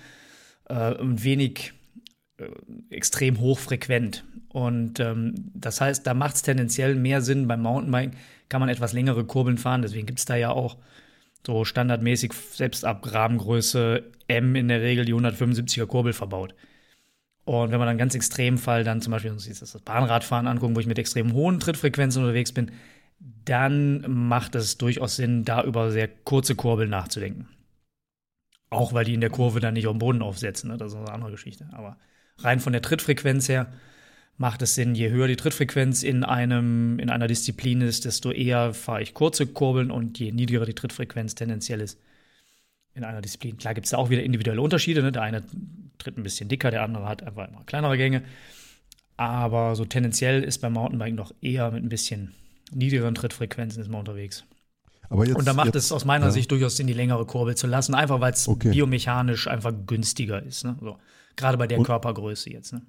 äh, 0.68 0.94
und 0.96 1.24
wenig 1.24 1.72
äh, 2.38 2.48
extrem 2.90 3.40
hochfrequent. 3.40 4.26
Und 4.50 5.00
ähm, 5.00 5.52
das 5.54 5.80
heißt, 5.80 6.06
da 6.06 6.14
macht 6.14 6.36
es 6.36 6.42
tendenziell 6.42 6.96
mehr 6.96 7.22
Sinn. 7.22 7.48
Beim 7.48 7.62
Mountainbiken 7.62 8.18
kann 8.54 8.60
man 8.60 8.70
etwas 8.70 8.94
längere 8.94 9.26
Kurbeln 9.26 9.58
fahren, 9.58 9.82
deswegen 9.82 10.06
gibt 10.06 10.20
es 10.20 10.26
da 10.26 10.36
ja 10.36 10.52
auch 10.52 10.78
so 11.44 11.66
standardmäßig 11.66 12.34
selbst 12.34 12.86
ab 12.86 13.12
Rahmengröße 13.12 14.04
M 14.28 14.56
in 14.56 14.68
der 14.68 14.82
Regel 14.82 15.06
die 15.06 15.16
175er 15.16 15.88
Kurbel 15.88 16.14
verbaut. 16.14 16.54
Und 17.46 17.72
wenn 17.72 17.80
man 17.80 17.88
dann 17.88 17.98
ganz 17.98 18.14
extremen 18.14 18.60
Fall 18.60 18.84
dann 18.84 19.02
zum 19.02 19.10
Beispiel 19.10 19.32
uns 19.32 19.48
das 19.48 19.82
Bahnradfahren 19.82 20.46
angucken, 20.46 20.76
wo 20.76 20.80
ich 20.80 20.86
mit 20.86 21.00
extrem 21.00 21.34
hohen 21.34 21.60
Trittfrequenzen 21.60 22.22
unterwegs 22.22 22.52
bin, 22.52 22.74
dann 23.44 24.06
macht 24.08 24.54
es 24.54 24.78
durchaus 24.78 25.16
Sinn, 25.16 25.46
da 25.46 25.64
über 25.64 25.90
sehr 25.90 26.08
kurze 26.08 26.54
Kurbeln 26.54 26.92
nachzudenken. 26.92 27.48
Auch 28.70 28.94
weil 28.94 29.06
die 29.06 29.16
in 29.16 29.22
der 29.22 29.32
Kurve 29.32 29.62
dann 29.62 29.74
nicht 29.74 29.88
auf 29.88 29.96
den 29.96 30.00
Boden 30.00 30.22
aufsetzen, 30.22 30.70
ne? 30.70 30.78
das 30.78 30.92
ist 30.92 31.00
eine 31.00 31.12
andere 31.12 31.32
Geschichte. 31.32 31.70
Aber 31.72 31.98
rein 32.38 32.60
von 32.60 32.72
der 32.72 32.84
Trittfrequenz 32.84 33.50
her 33.50 33.74
macht 34.38 34.62
es 34.62 34.76
Sinn, 34.76 34.96
je 34.96 35.10
höher 35.10 35.28
die 35.28 35.36
Trittfrequenz 35.36 36.04
in, 36.04 36.24
einem, 36.24 37.00
in 37.00 37.10
einer 37.10 37.28
Disziplin 37.28 37.82
ist, 37.82 38.06
desto 38.06 38.32
eher 38.32 38.74
fahre 38.74 39.02
ich 39.02 39.14
kurze 39.14 39.48
Kurbeln 39.48 39.92
und 39.92 40.20
je 40.20 40.32
niedriger 40.32 40.66
die 40.66 40.74
Trittfrequenz 40.74 41.36
tendenziell 41.36 41.82
ist 41.82 42.00
in 42.96 43.04
einer 43.04 43.22
Disziplin. 43.22 43.58
Klar 43.58 43.74
gibt 43.74 43.86
es 43.86 43.92
da 43.92 43.98
auch 43.98 44.10
wieder 44.10 44.24
individuelle 44.24 44.62
Unterschiede. 44.62 45.02
Ne? 45.02 45.12
Der 45.12 45.22
eine 45.22 45.44
tritt 45.98 46.18
ein 46.18 46.24
bisschen 46.24 46.50
dicker, 46.50 46.72
der 46.72 46.84
andere 46.84 47.06
hat 47.06 47.24
einfach 47.24 47.48
immer 47.48 47.64
kleinere 47.66 47.98
Gänge. 47.98 48.24
Aber 49.18 49.76
so 49.76 49.86
tendenziell 49.86 50.44
ist 50.44 50.60
beim 50.60 50.74
Mountainbiken 50.74 51.16
noch 51.16 51.34
eher 51.42 51.72
mit 51.72 51.84
ein 51.84 51.90
bisschen 51.90 52.34
niedrigeren 52.72 53.16
Trittfrequenzen 53.16 53.82
ist 53.82 53.90
man 53.90 54.00
unterwegs. 54.00 54.46
Jetzt, 55.12 55.36
und 55.36 55.46
da 55.46 55.54
macht 55.54 55.68
jetzt, 55.68 55.76
es 55.76 55.92
aus 55.92 56.06
meiner 56.06 56.26
ja. 56.26 56.32
Sicht 56.32 56.50
durchaus 56.50 56.76
Sinn, 56.76 56.88
die 56.88 56.94
längere 56.94 57.26
Kurbel 57.26 57.56
zu 57.56 57.68
lassen, 57.68 57.94
einfach 57.94 58.20
weil 58.20 58.34
es 58.34 58.48
okay. 58.48 58.72
biomechanisch 58.72 59.48
einfach 59.48 59.72
günstiger 59.86 60.42
ist. 60.42 60.64
Ne? 60.64 60.76
So. 60.82 60.98
Gerade 61.36 61.58
bei 61.58 61.68
der 61.68 61.78
und, 61.78 61.86
Körpergröße 61.86 62.50
jetzt. 62.50 62.74
Ne? 62.74 62.82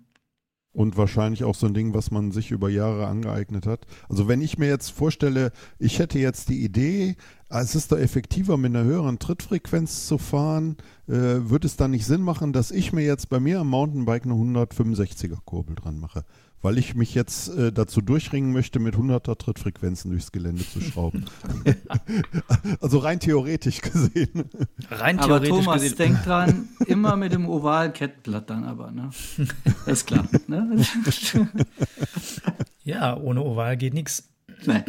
Und 0.75 0.97
wahrscheinlich 0.97 1.45
auch 1.45 1.55
so 1.55 1.67
ein 1.67 1.75
Ding, 1.75 1.95
was 1.95 2.11
man 2.11 2.33
sich 2.33 2.51
über 2.51 2.69
Jahre 2.69 3.07
angeeignet 3.07 3.65
hat. 3.65 3.87
Also 4.09 4.29
wenn 4.29 4.43
ich 4.43 4.59
mir 4.59 4.69
jetzt 4.69 4.91
vorstelle, 4.91 5.53
ich 5.79 6.01
hätte 6.01 6.19
jetzt 6.19 6.49
die 6.49 6.65
Idee, 6.65 7.17
Ah, 7.55 7.61
es 7.61 7.77
ist 7.77 7.93
da 7.93 7.97
effektiver, 7.99 8.57
mit 8.57 8.75
einer 8.75 8.83
höheren 8.83 9.21
Trittfrequenz 9.21 10.09
zu 10.09 10.19
fahren. 10.19 10.77
Äh, 11.07 11.49
wird 11.51 11.65
es 11.65 11.77
dann 11.77 11.93
nicht 11.93 12.05
Sinn 12.05 12.21
machen, 12.21 12.53
dass 12.53 12.73
ich 12.73 12.93
mir 12.93 13.05
jetzt 13.05 13.29
bei 13.29 13.39
mir 13.39 13.61
am 13.61 13.69
Mountainbike 13.69 14.25
eine 14.25 14.35
165er 14.35 15.39
Kurbel 15.45 15.77
dran 15.77 16.01
mache? 16.01 16.25
Weil 16.65 16.79
ich 16.79 16.95
mich 16.95 17.15
jetzt 17.15 17.49
äh, 17.49 17.73
dazu 17.73 18.01
durchringen 18.01 18.51
möchte, 18.51 18.79
mit 18.79 18.95
100er 18.95 19.37
Trittfrequenzen 19.37 20.11
durchs 20.11 20.33
Gelände 20.33 20.67
zu 20.67 20.81
schrauben. 20.81 21.27
also 22.81 23.01
rein 23.01 23.21
theoretisch 23.21 23.83
gesehen. 23.83 24.49
Rein 24.91 25.19
theoretisch 25.19 25.51
aber 25.51 25.59
Thomas, 25.61 25.83
gesehen. 25.83 25.99
denk 25.99 26.25
dran, 26.25 26.69
immer 26.87 27.17
mit 27.17 27.35
dem 27.35 27.51
ovalen 27.51 27.93
Kettblatt 27.93 28.49
dann 28.49 28.65
aber, 28.65 28.93
ne? 28.93 29.11
Das 29.85 29.99
ist 29.99 30.07
klar. 30.07 30.27
Ne? 30.47 30.83
ja, 32.85 33.15
ohne 33.15 33.43
Oval 33.43 33.77
geht 33.77 33.93
nichts. 33.93 34.31
Nee. 34.65 34.85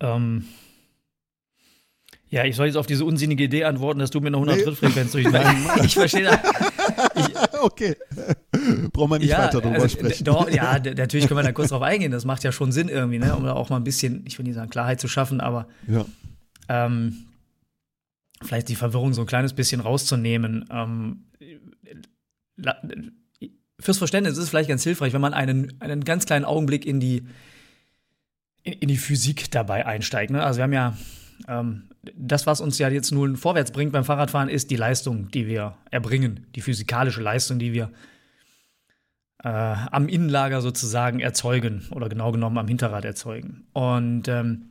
Ähm, 0.00 0.44
ja, 2.30 2.46
ich 2.46 2.56
soll 2.56 2.68
jetzt 2.68 2.76
auf 2.76 2.86
diese 2.86 3.04
unsinnige 3.04 3.44
Idee 3.44 3.64
antworten, 3.64 3.98
dass 3.98 4.08
du 4.10 4.20
mir 4.20 4.28
eine 4.28 4.38
100 4.38 4.56
nee. 4.56 4.62
Trittfrequenz 4.62 5.12
durch. 5.12 5.26
ich 5.84 5.92
verstehe 5.92 6.22
das. 6.22 6.40
okay. 7.66 7.96
Brauchen 8.92 9.10
wir 9.10 9.18
nicht 9.18 9.30
ja, 9.30 9.38
weiter 9.38 9.60
drüber 9.60 9.74
also, 9.76 9.88
sprechen. 9.88 10.24
Doch, 10.24 10.50
ja, 10.50 10.78
natürlich 10.96 11.26
können 11.26 11.38
wir 11.38 11.44
da 11.44 11.52
kurz 11.52 11.70
drauf 11.70 11.82
eingehen. 11.82 12.12
Das 12.12 12.24
macht 12.24 12.44
ja 12.44 12.52
schon 12.52 12.72
Sinn 12.72 12.88
irgendwie, 12.88 13.18
ne? 13.18 13.34
um 13.34 13.44
da 13.44 13.52
auch 13.52 13.70
mal 13.70 13.76
ein 13.76 13.84
bisschen, 13.84 14.24
ich 14.26 14.38
will 14.38 14.44
nicht 14.44 14.54
sagen 14.54 14.70
Klarheit 14.70 15.00
zu 15.00 15.08
schaffen, 15.08 15.40
aber 15.40 15.68
ja. 15.86 16.04
ähm, 16.68 17.26
vielleicht 18.42 18.68
die 18.68 18.76
Verwirrung 18.76 19.14
so 19.14 19.22
ein 19.22 19.26
kleines 19.26 19.52
bisschen 19.52 19.80
rauszunehmen. 19.80 20.68
Ähm, 20.70 21.24
fürs 23.80 23.98
Verständnis 23.98 24.36
ist 24.36 24.44
es 24.44 24.48
vielleicht 24.50 24.68
ganz 24.68 24.82
hilfreich, 24.84 25.12
wenn 25.12 25.20
man 25.20 25.34
einen, 25.34 25.80
einen 25.80 26.04
ganz 26.04 26.26
kleinen 26.26 26.44
Augenblick 26.44 26.86
in 26.86 27.00
die 27.00 27.24
in, 28.62 28.74
in 28.74 28.88
die 28.88 28.96
Physik 28.96 29.50
dabei 29.50 29.86
einsteigt. 29.86 30.30
Ne? 30.30 30.42
Also 30.42 30.58
wir 30.58 30.64
haben 30.64 30.72
ja 30.72 30.96
das, 32.14 32.46
was 32.46 32.60
uns 32.60 32.78
ja 32.78 32.88
jetzt 32.88 33.10
nun 33.10 33.36
vorwärts 33.36 33.72
bringt 33.72 33.92
beim 33.92 34.04
Fahrradfahren, 34.04 34.48
ist 34.48 34.70
die 34.70 34.76
Leistung, 34.76 35.28
die 35.30 35.46
wir 35.46 35.76
erbringen, 35.90 36.46
die 36.54 36.60
physikalische 36.60 37.22
Leistung, 37.22 37.58
die 37.58 37.72
wir 37.72 37.90
äh, 39.42 39.48
am 39.48 40.08
Innenlager 40.08 40.60
sozusagen 40.60 41.20
erzeugen 41.20 41.86
oder 41.90 42.08
genau 42.08 42.32
genommen 42.32 42.58
am 42.58 42.68
Hinterrad 42.68 43.04
erzeugen. 43.04 43.66
Und 43.72 44.28
ähm, 44.28 44.70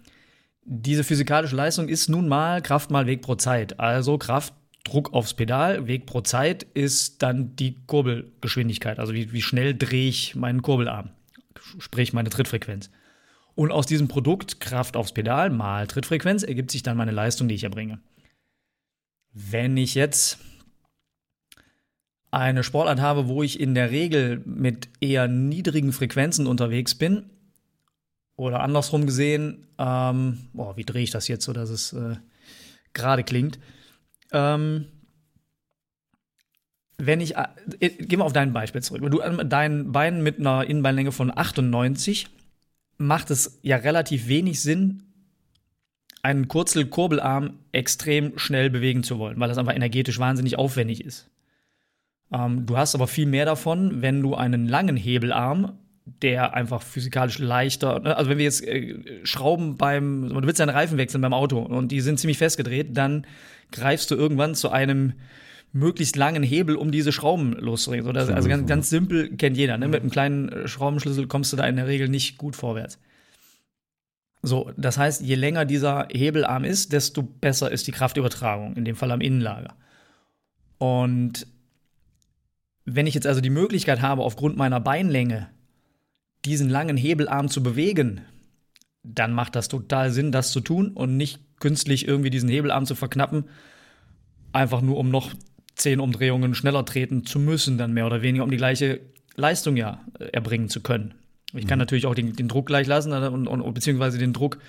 diese 0.64 1.04
physikalische 1.04 1.56
Leistung 1.56 1.90
ist 1.90 2.10
nun 2.10 2.28
mal 2.28 2.62
Kraft 2.62 2.92
mal 2.92 3.08
Weg 3.08 3.22
pro 3.22 3.36
Zeit. 3.36 3.80
Also 3.80 4.18
Kraft, 4.18 4.54
Druck 4.84 5.14
aufs 5.14 5.34
Pedal, 5.34 5.88
Weg 5.88 6.06
pro 6.06 6.22
Zeit 6.22 6.64
ist 6.64 7.22
dann 7.22 7.56
die 7.56 7.76
Kurbelgeschwindigkeit. 7.86 9.00
Also 9.00 9.14
wie, 9.14 9.32
wie 9.32 9.42
schnell 9.42 9.76
drehe 9.76 10.10
ich 10.10 10.36
meinen 10.36 10.62
Kurbelarm, 10.62 11.10
sprich 11.80 12.14
meine 12.14 12.30
Trittfrequenz. 12.30 12.90
Und 13.62 13.72
aus 13.72 13.86
diesem 13.86 14.08
Produkt 14.08 14.60
Kraft 14.60 14.98
aufs 14.98 15.12
Pedal 15.12 15.52
mal 15.52 15.86
Trittfrequenz 15.86 16.42
ergibt 16.42 16.72
sich 16.72 16.82
dann 16.82 16.98
meine 16.98 17.12
Leistung, 17.12 17.48
die 17.48 17.54
ich 17.54 17.64
erbringe. 17.64 18.00
Wenn 19.34 19.78
ich 19.78 19.94
jetzt 19.94 20.40
eine 22.32 22.64
Sportart 22.64 23.00
habe, 23.00 23.28
wo 23.28 23.44
ich 23.44 23.60
in 23.60 23.76
der 23.76 23.92
Regel 23.92 24.42
mit 24.46 24.90
eher 25.00 25.28
niedrigen 25.28 25.94
Frequenzen 25.94 26.48
unterwegs 26.48 26.96
bin, 26.96 27.30
oder 28.36 28.62
andersrum 28.62 29.06
gesehen, 29.06 29.68
ähm, 29.78 30.40
boah, 30.54 30.76
wie 30.76 30.84
drehe 30.84 31.04
ich 31.04 31.12
das 31.12 31.28
jetzt, 31.28 31.46
so 31.46 31.54
dass 31.54 31.70
es 31.70 31.94
äh, 31.94 32.16
gerade 32.94 33.24
klingt? 33.24 33.60
Ähm, 34.32 34.86
wenn 36.98 37.22
ich, 37.22 37.36
äh, 37.36 37.46
geh 37.80 38.18
mal 38.18 38.26
auf 38.26 38.34
dein 38.34 38.54
Beispiel 38.54 38.82
zurück. 38.82 39.04
Wenn 39.04 39.12
du 39.12 39.44
dein 39.44 39.92
Bein 39.92 40.24
mit 40.24 40.40
einer 40.40 40.66
Innenbeinlänge 40.66 41.12
von 41.12 41.30
98 41.30 42.28
macht 43.02 43.32
es 43.32 43.60
ja 43.62 43.78
relativ 43.78 44.28
wenig 44.28 44.62
Sinn, 44.62 45.04
einen 46.24 46.48
Kurzel-Kurbelarm 46.48 47.60
extrem 47.72 48.38
schnell 48.38 48.70
bewegen 48.70 49.04
zu 49.04 49.18
wollen, 49.18 49.40
weil 49.40 49.50
das 49.50 49.58
einfach 49.58 49.76
energetisch 49.76 50.20
wahnsinnig 50.20 50.58
aufwendig 50.58 51.04
ist. 51.04 51.30
Ähm, 52.32 52.66
du 52.66 52.78
hast 52.78 52.96
aber 52.96 53.08
viel 53.08 53.26
mehr 53.26 53.46
davon, 53.46 54.02
wenn 54.02 54.22
du 54.22 54.36
einen 54.36 54.68
langen 54.68 54.98
Hebelarm, 54.98 55.80
der 56.06 56.54
einfach 56.54 56.82
physikalisch 56.82 57.40
leichter, 57.40 58.00
ne, 58.00 58.16
also 58.16 58.30
wenn 58.30 58.38
wir 58.38 58.46
jetzt 58.46 58.66
äh, 58.66 59.00
Schrauben 59.24 59.78
beim, 59.78 60.30
du 60.30 60.44
willst 60.44 60.60
deine 60.60 60.74
Reifen 60.74 60.98
wechseln 60.98 61.22
beim 61.22 61.34
Auto 61.34 61.60
und 61.60 61.92
die 61.92 62.02
sind 62.02 62.20
ziemlich 62.20 62.38
festgedreht, 62.38 62.96
dann 62.96 63.26
greifst 63.72 64.12
du 64.12 64.16
irgendwann 64.16 64.56
zu 64.56 64.70
einem 64.70 65.14
möglichst 65.74 66.16
langen 66.16 66.44
Hebel, 66.44 66.76
um 66.76 66.92
diese 66.92 67.12
Schrauben 67.12 67.54
loszuregen. 67.54 68.06
So, 68.06 68.12
das, 68.12 68.30
also 68.30 68.50
ganz, 68.50 68.68
ganz 68.68 68.90
simpel 68.90 69.36
kennt 69.38 69.58
jeder. 69.58 69.78
Ne? 69.78 69.88
Mit 69.88 70.02
einem 70.02 70.12
kleinen 70.12 70.50
äh, 70.50 70.68
Schraubenschlüssel 70.68 71.28
kommst 71.28 71.54
du 71.54 71.58
da 71.58 71.66
in 71.66 71.78
der 71.78 71.88
Regel 71.88 72.10
nicht 72.10 72.38
gut 72.38 72.56
vorwärts. 72.56 73.00
So, 74.44 74.72
das 74.76 74.98
heißt, 74.98 75.22
je 75.22 75.36
länger 75.36 75.66
dieser 75.66 76.08
Hebelarm 76.12 76.64
ist, 76.64 76.94
desto 76.94 77.22
besser 77.22 77.72
ist 77.72 77.88
die 77.88 77.92
Kraftübertragung, 77.92 78.76
in 78.76 78.86
dem 78.86 78.96
Fall 78.96 79.12
am 79.12 79.22
Innenlager. 79.22 79.76
Und 80.80 81.46
wenn 82.86 83.06
ich 83.06 83.14
jetzt 83.14 83.28
also 83.28 83.40
die 83.40 83.52
Möglichkeit 83.52 84.02
habe, 84.02 84.24
aufgrund 84.24 84.58
meiner 84.58 84.80
Beinlänge 84.80 85.50
diesen 86.44 86.70
langen 86.70 86.98
Hebelarm 86.98 87.50
zu 87.50 87.62
bewegen, 87.62 88.22
dann 89.04 89.32
macht 89.34 89.56
das 89.56 89.68
total 89.68 90.12
Sinn, 90.12 90.32
das 90.32 90.52
zu 90.52 90.60
tun 90.60 90.90
und 90.90 91.18
nicht 91.18 91.40
künstlich 91.60 92.08
irgendwie 92.08 92.32
diesen 92.32 92.50
Hebelarm 92.50 92.88
zu 92.88 92.96
verknappen, 92.96 93.46
einfach 94.52 94.82
nur 94.82 94.98
um 94.98 95.10
noch 95.10 95.32
zehn 95.82 96.00
Umdrehungen 96.00 96.56
schneller 96.56 96.86
treten 96.86 97.26
zu 97.26 97.40
müssen, 97.40 97.78
dann 97.78 97.94
mehr 97.94 98.06
oder 98.06 98.22
weniger, 98.22 98.44
um 98.44 98.52
die 98.52 98.58
gleiche 98.58 99.02
Leistung 99.36 99.76
ja 99.78 100.04
äh, 100.20 100.26
erbringen 100.26 100.70
zu 100.70 100.82
können. 100.82 101.14
Ich 101.54 101.68
kann 101.68 101.78
mhm. 101.78 101.82
natürlich 101.82 102.06
auch 102.06 102.16
den, 102.16 102.34
den, 102.36 102.48
Druck 102.48 102.68
gleich 102.68 102.88
lassen 102.88 103.12
und, 103.12 103.48
und, 103.48 103.74
beziehungsweise 103.74 104.18
den 104.18 104.34
Druck 104.34 104.60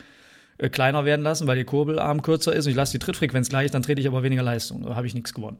äh, 0.58 0.68
kleiner 0.68 1.04
werden 1.04 1.22
lassen, 1.22 1.46
weil 1.46 1.56
der 1.56 1.64
Kurbelarm 1.64 2.22
kürzer 2.22 2.52
ist 2.52 2.66
und 2.66 2.70
ich 2.70 2.76
lasse 2.76 2.92
die 2.92 2.98
Trittfrequenz 2.98 3.48
gleich, 3.48 3.70
dann 3.70 3.82
trete 3.82 4.00
ich 4.00 4.08
aber 4.08 4.22
weniger 4.22 4.42
Leistung. 4.42 4.82
Da 4.82 4.96
habe 4.96 5.06
ich 5.06 5.14
nichts 5.14 5.32
gewonnen. 5.32 5.58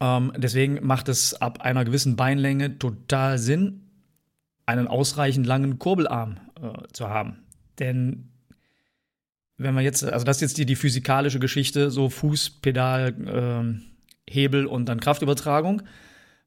Ähm, 0.00 0.32
deswegen 0.36 0.84
macht 0.86 1.08
es 1.08 1.34
ab 1.34 1.60
einer 1.60 1.84
gewissen 1.84 2.16
Beinlänge 2.16 2.78
total 2.78 3.38
Sinn, 3.38 3.82
einen 4.66 4.86
ausreichend 4.86 5.46
langen 5.46 5.78
Kurbelarm 5.78 6.38
äh, 6.60 6.86
zu 6.92 7.08
haben. 7.08 7.38
Denn 7.78 8.30
wenn 9.56 9.74
man 9.74 9.82
jetzt, 9.82 10.04
also 10.04 10.24
das 10.24 10.36
ist 10.36 10.42
jetzt 10.42 10.58
die, 10.58 10.66
die 10.66 10.76
physikalische 10.76 11.40
Geschichte, 11.40 11.90
so 11.90 12.08
Fuß, 12.08 12.50
Pedal, 12.60 13.14
äh, 13.26 13.87
Hebel 14.30 14.66
und 14.66 14.88
dann 14.88 15.00
Kraftübertragung. 15.00 15.82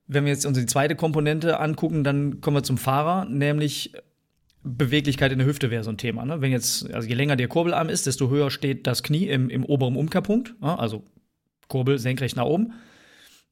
Wenn 0.07 0.25
wir 0.25 0.31
jetzt 0.31 0.45
unsere 0.45 0.65
zweite 0.65 0.95
Komponente 0.95 1.59
angucken, 1.59 2.03
dann 2.03 2.41
kommen 2.41 2.57
wir 2.57 2.63
zum 2.63 2.77
Fahrer, 2.77 3.25
nämlich 3.25 3.93
Beweglichkeit 4.63 5.31
in 5.31 5.39
der 5.39 5.47
Hüfte 5.47 5.71
wäre 5.71 5.83
so 5.83 5.89
ein 5.89 5.97
Thema. 5.97 6.25
Ne? 6.25 6.41
Wenn 6.41 6.51
jetzt, 6.51 6.91
also 6.93 7.07
je 7.07 7.15
länger 7.15 7.35
der 7.35 7.47
Kurbelarm 7.47 7.89
ist, 7.89 8.05
desto 8.05 8.29
höher 8.29 8.51
steht 8.51 8.85
das 8.85 9.03
Knie 9.03 9.27
im, 9.27 9.49
im 9.49 9.65
oberen 9.65 9.95
Umkehrpunkt, 9.95 10.53
ja? 10.61 10.75
also 10.75 11.03
Kurbel 11.67 11.97
senkrecht 11.97 12.35
nach 12.35 12.45
oben. 12.45 12.73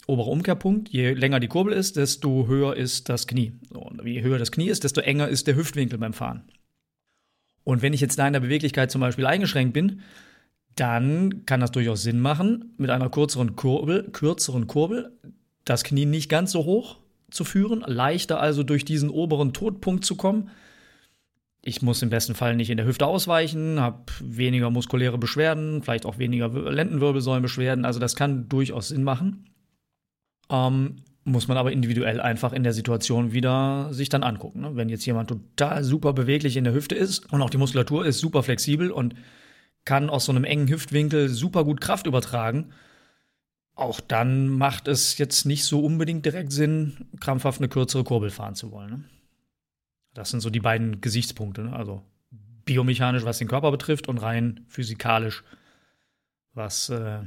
Oberer 0.06 0.28
Umkehrpunkt, 0.28 0.90
je 0.90 1.14
länger 1.14 1.40
die 1.40 1.48
Kurbel 1.48 1.74
ist, 1.74 1.96
desto 1.96 2.48
höher 2.48 2.76
ist 2.76 3.10
das 3.10 3.28
Knie. 3.28 3.54
Und 3.70 4.04
je 4.06 4.22
höher 4.22 4.40
das 4.40 4.52
Knie 4.52 4.70
ist, 4.70 4.84
desto 4.84 5.02
enger 5.02 5.28
ist 5.28 5.48
der 5.48 5.56
Hüftwinkel 5.56 6.00
beim 6.00 6.14
Fahren. 6.14 6.44
Und 7.64 7.82
wenn 7.82 7.94
ich 7.94 8.02
jetzt 8.02 8.18
da 8.18 8.26
in 8.26 8.34
der 8.34 8.40
Beweglichkeit 8.40 8.90
zum 8.90 9.02
Beispiel 9.02 9.26
eingeschränkt 9.26 9.74
bin, 9.74 10.02
dann 10.80 11.46
kann 11.46 11.60
das 11.60 11.72
durchaus 11.72 12.04
Sinn 12.04 12.20
machen, 12.20 12.74
mit 12.78 12.90
einer 12.90 13.10
kürzeren 13.10 13.56
Kurbel, 13.56 14.10
kürzeren 14.12 14.68
Kurbel 14.68 15.12
das 15.66 15.84
Knie 15.84 16.06
nicht 16.06 16.30
ganz 16.30 16.52
so 16.52 16.66
hoch 16.66 16.98
zu 17.30 17.44
führen, 17.44 17.84
leichter 17.86 18.40
also 18.40 18.64
durch 18.64 18.86
diesen 18.86 19.10
oberen 19.10 19.54
Todpunkt 19.54 20.06
zu 20.06 20.16
kommen. 20.16 20.50
Ich 21.62 21.82
muss 21.82 22.02
im 22.02 22.10
besten 22.10 22.34
Fall 22.34 22.56
nicht 22.56 22.70
in 22.70 22.78
der 22.78 22.86
Hüfte 22.86 23.06
ausweichen, 23.06 23.80
habe 23.80 24.04
weniger 24.22 24.70
muskuläre 24.70 25.18
Beschwerden, 25.18 25.84
vielleicht 25.84 26.06
auch 26.06 26.18
weniger 26.18 26.48
Lendenwirbelsäulenbeschwerden. 26.48 27.84
Also 27.84 28.00
das 28.00 28.16
kann 28.16 28.48
durchaus 28.48 28.88
Sinn 28.88 29.04
machen. 29.04 29.50
Ähm, 30.50 30.96
muss 31.26 31.48
man 31.48 31.58
aber 31.58 31.72
individuell 31.74 32.22
einfach 32.22 32.54
in 32.54 32.64
der 32.64 32.74
Situation 32.74 33.34
wieder 33.34 33.90
sich 33.92 34.10
dann 34.10 34.24
angucken. 34.24 34.62
Ne? 34.62 34.72
Wenn 34.76 34.90
jetzt 34.90 35.06
jemand 35.06 35.30
total 35.30 35.84
super 35.84 36.14
beweglich 36.14 36.56
in 36.56 36.64
der 36.64 36.74
Hüfte 36.74 36.96
ist 36.96 37.32
und 37.32 37.42
auch 37.42 37.50
die 37.50 37.58
Muskulatur 37.58 38.06
ist 38.06 38.20
super 38.20 38.42
flexibel 38.42 38.90
und 38.90 39.14
kann 39.90 40.12
aus 40.12 40.26
so 40.26 40.32
einem 40.32 40.44
engen 40.44 40.68
Hüftwinkel 40.68 41.30
super 41.30 41.64
gut 41.64 41.82
Kraft 41.82 42.06
übertragen, 42.06 42.74
auch 43.74 44.00
dann 44.00 44.48
macht 44.48 44.88
es 44.88 45.18
jetzt 45.18 45.46
nicht 45.46 45.66
so 45.66 45.84
unbedingt 45.84 46.24
direkt 46.24 46.52
Sinn, 46.52 47.08
krampfhaft 47.20 47.60
eine 47.60 47.70
kürzere 47.70 48.04
Kurbel 48.04 48.30
fahren 48.30 48.54
zu 48.54 48.72
wollen. 48.72 48.92
Ne? 48.92 49.04
Das 50.14 50.30
sind 50.30 50.42
so 50.42 50.52
die 50.52 50.60
beiden 50.60 51.02
Gesichtspunkte. 51.02 51.64
Ne? 51.64 51.76
Also 51.76 52.04
biomechanisch, 52.66 53.24
was 53.26 53.40
den 53.40 53.48
Körper 53.48 53.72
betrifft, 53.72 54.08
und 54.08 54.20
rein 54.20 54.64
physikalisch, 54.68 55.44
was 56.54 56.90
äh, 56.90 57.22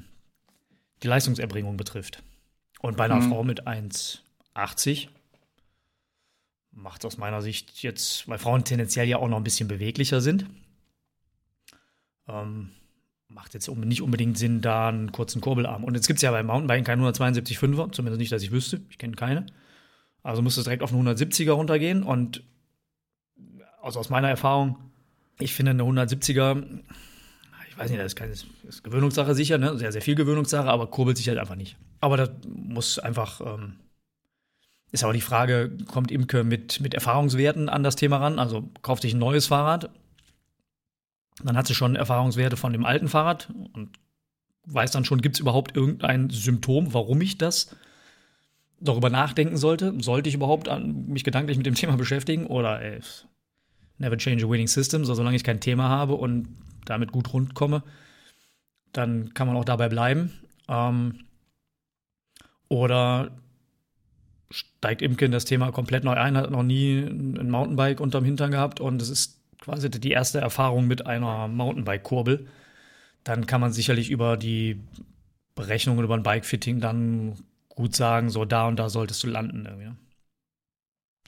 die 1.03 1.09
Leistungserbringung 1.09 1.77
betrifft. 1.77 2.23
Und 2.81 2.97
bei 2.97 3.07
einer 3.07 3.17
mhm. 3.17 3.29
Frau 3.29 3.43
mit 3.43 3.67
1,80 3.67 5.09
macht 6.71 7.03
es 7.03 7.07
aus 7.07 7.19
meiner 7.19 7.43
Sicht 7.43 7.83
jetzt, 7.83 8.29
weil 8.29 8.39
Frauen 8.39 8.63
tendenziell 8.63 9.09
ja 9.09 9.17
auch 9.17 9.29
noch 9.29 9.39
ein 9.39 9.45
bisschen 9.45 9.67
beweglicher 9.67 10.21
sind, 10.21 10.47
ähm, 12.29 12.71
macht 13.29 13.55
jetzt 13.55 13.69
nicht 13.69 14.03
unbedingt 14.03 14.39
Sinn, 14.39 14.61
da 14.61 14.89
einen 14.89 15.13
kurzen 15.13 15.41
Kurbelarm. 15.41 15.85
Und 15.85 15.95
jetzt 15.95 16.07
gibt 16.07 16.19
es 16.19 16.23
ja 16.23 16.31
beim 16.31 16.47
Mountainbiken 16.47 16.85
keinen 16.85 17.03
172,5er, 17.03 17.93
zumindest 17.93 18.21
nicht, 18.21 18.33
dass 18.33 18.43
ich 18.43 18.53
wüsste. 18.53 18.81
Ich 18.91 18.99
kenne 18.99 19.15
keine. 19.15 19.47
Also 20.23 20.43
müsste 20.43 20.61
es 20.61 20.65
direkt 20.65 20.83
auf 20.83 20.93
einen 20.93 21.07
170er 21.07 21.53
runtergehen. 21.53 22.03
Und 22.03 22.45
also 23.81 23.99
aus 23.99 24.11
meiner 24.11 24.29
Erfahrung, 24.29 24.79
ich 25.39 25.55
finde 25.55 25.71
eine 25.71 25.83
170er, 25.83 26.63
ich 27.69 27.79
weiß 27.79 27.91
nicht, 27.91 28.01
das 28.01 28.13
ist, 28.13 28.17
keine, 28.17 28.31
das 28.31 28.47
ist 28.69 28.85
Gewöhnungssache 28.85 29.35
sicher, 29.35 29.59
ne? 29.59 29.77
sehr, 29.79 29.93
sehr 29.93 30.03
viel 30.03 30.15
Gewöhnungssache, 30.15 30.69
aber 30.69 30.89
kurbelt 30.89 31.17
sich 31.17 31.29
halt 31.29 31.39
einfach 31.39 31.57
nicht. 31.57 31.77
Aber 32.01 32.17
das 32.17 32.31
muss 32.47 32.99
einfach, 32.99 33.41
ähm, 33.41 33.77
ist 34.93 35.05
aber 35.05 35.15
die 35.15 35.23
Frage, 35.23 35.77
kommt 35.91 36.11
Imke 36.11 36.45
mit, 36.45 36.81
mit 36.81 36.95
Erfahrungswerten 36.95 37.69
an 37.69 37.83
das 37.83 37.97
Thema 37.97 38.19
ran? 38.19 38.39
Also 38.39 38.69
kauft 38.83 39.03
sich 39.03 39.15
ein 39.15 39.19
neues 39.19 39.47
Fahrrad, 39.47 39.91
dann 41.43 41.57
hat 41.57 41.67
sie 41.67 41.75
schon 41.75 41.97
Erfahrungswerte 41.97 42.57
von 42.57 42.73
dem 42.73 42.85
alten 42.85 43.09
Fahrrad 43.09 43.49
und 43.73 43.99
weiß 44.67 44.91
dann 44.91 45.05
schon, 45.05 45.23
gibt 45.23 45.37
es 45.37 45.41
überhaupt 45.41 45.75
irgendein 45.77 46.31
Symptom, 46.31 46.95
warum 46.95 47.21
ich 47.21 47.39
das 47.39 47.75
darüber 48.81 49.11
nachdenken 49.11 49.57
sollte? 49.57 49.95
Sollte 50.01 50.29
ich 50.29 50.35
überhaupt 50.35 50.69
an, 50.69 51.07
mich 51.07 51.25
gedanklich 51.25 51.57
mit 51.57 51.67
dem 51.67 51.75
Thema 51.75 51.97
beschäftigen? 51.97 52.47
Oder 52.47 52.81
ey, 52.81 53.01
never 53.99 54.17
change 54.17 54.45
a 54.45 54.49
winning 54.49 54.69
system, 54.69 55.05
so, 55.05 55.15
solange 55.15 55.37
ich 55.37 55.45
kein 55.45 55.61
Thema 55.61 55.89
habe 55.89 56.15
und 56.15 56.49
damit 56.85 57.13
gut 57.13 57.33
rundkomme, 57.33 57.83
dann 58.93 59.35
kann 59.35 59.47
man 59.47 59.57
auch 59.57 59.65
dabei 59.65 59.89
bleiben. 59.89 60.33
Ähm, 60.69 61.25
oder 62.69 63.31
steigt 64.51 65.03
Imke 65.03 65.25
in 65.25 65.33
das 65.33 65.45
Thema 65.45 65.73
komplett 65.73 66.05
neu 66.05 66.15
ein, 66.15 66.37
hat 66.37 66.51
noch 66.51 66.63
nie 66.63 66.99
ein 66.99 67.51
Mountainbike 67.51 68.01
unterm 68.01 68.25
Hintern 68.25 68.51
gehabt 68.51 68.81
und 68.81 69.01
es 69.01 69.09
ist 69.09 69.42
quasi 69.63 69.89
die 69.89 70.11
erste 70.11 70.41
Erfahrung 70.41 70.89
mit 70.89 71.07
einer 71.07 71.47
Mountainbike-Kurbel. 71.47 72.49
Dann 73.23 73.47
kann 73.47 73.61
man 73.61 73.73
sicherlich 73.73 74.11
über 74.11 74.37
die 74.37 74.81
Berechnungen 75.55 76.05
über 76.05 76.15
ein 76.15 76.25
Bike-Fitting 76.25 76.81
dann 76.81 77.37
gut 77.69 77.95
sagen, 77.95 78.29
so 78.29 78.45
da 78.45 78.67
und 78.67 78.77
da 78.77 78.89
solltest 78.89 79.23
du 79.23 79.29
landen. 79.29 79.65
Irgendwie. 79.65 79.87
Ne? 79.87 79.97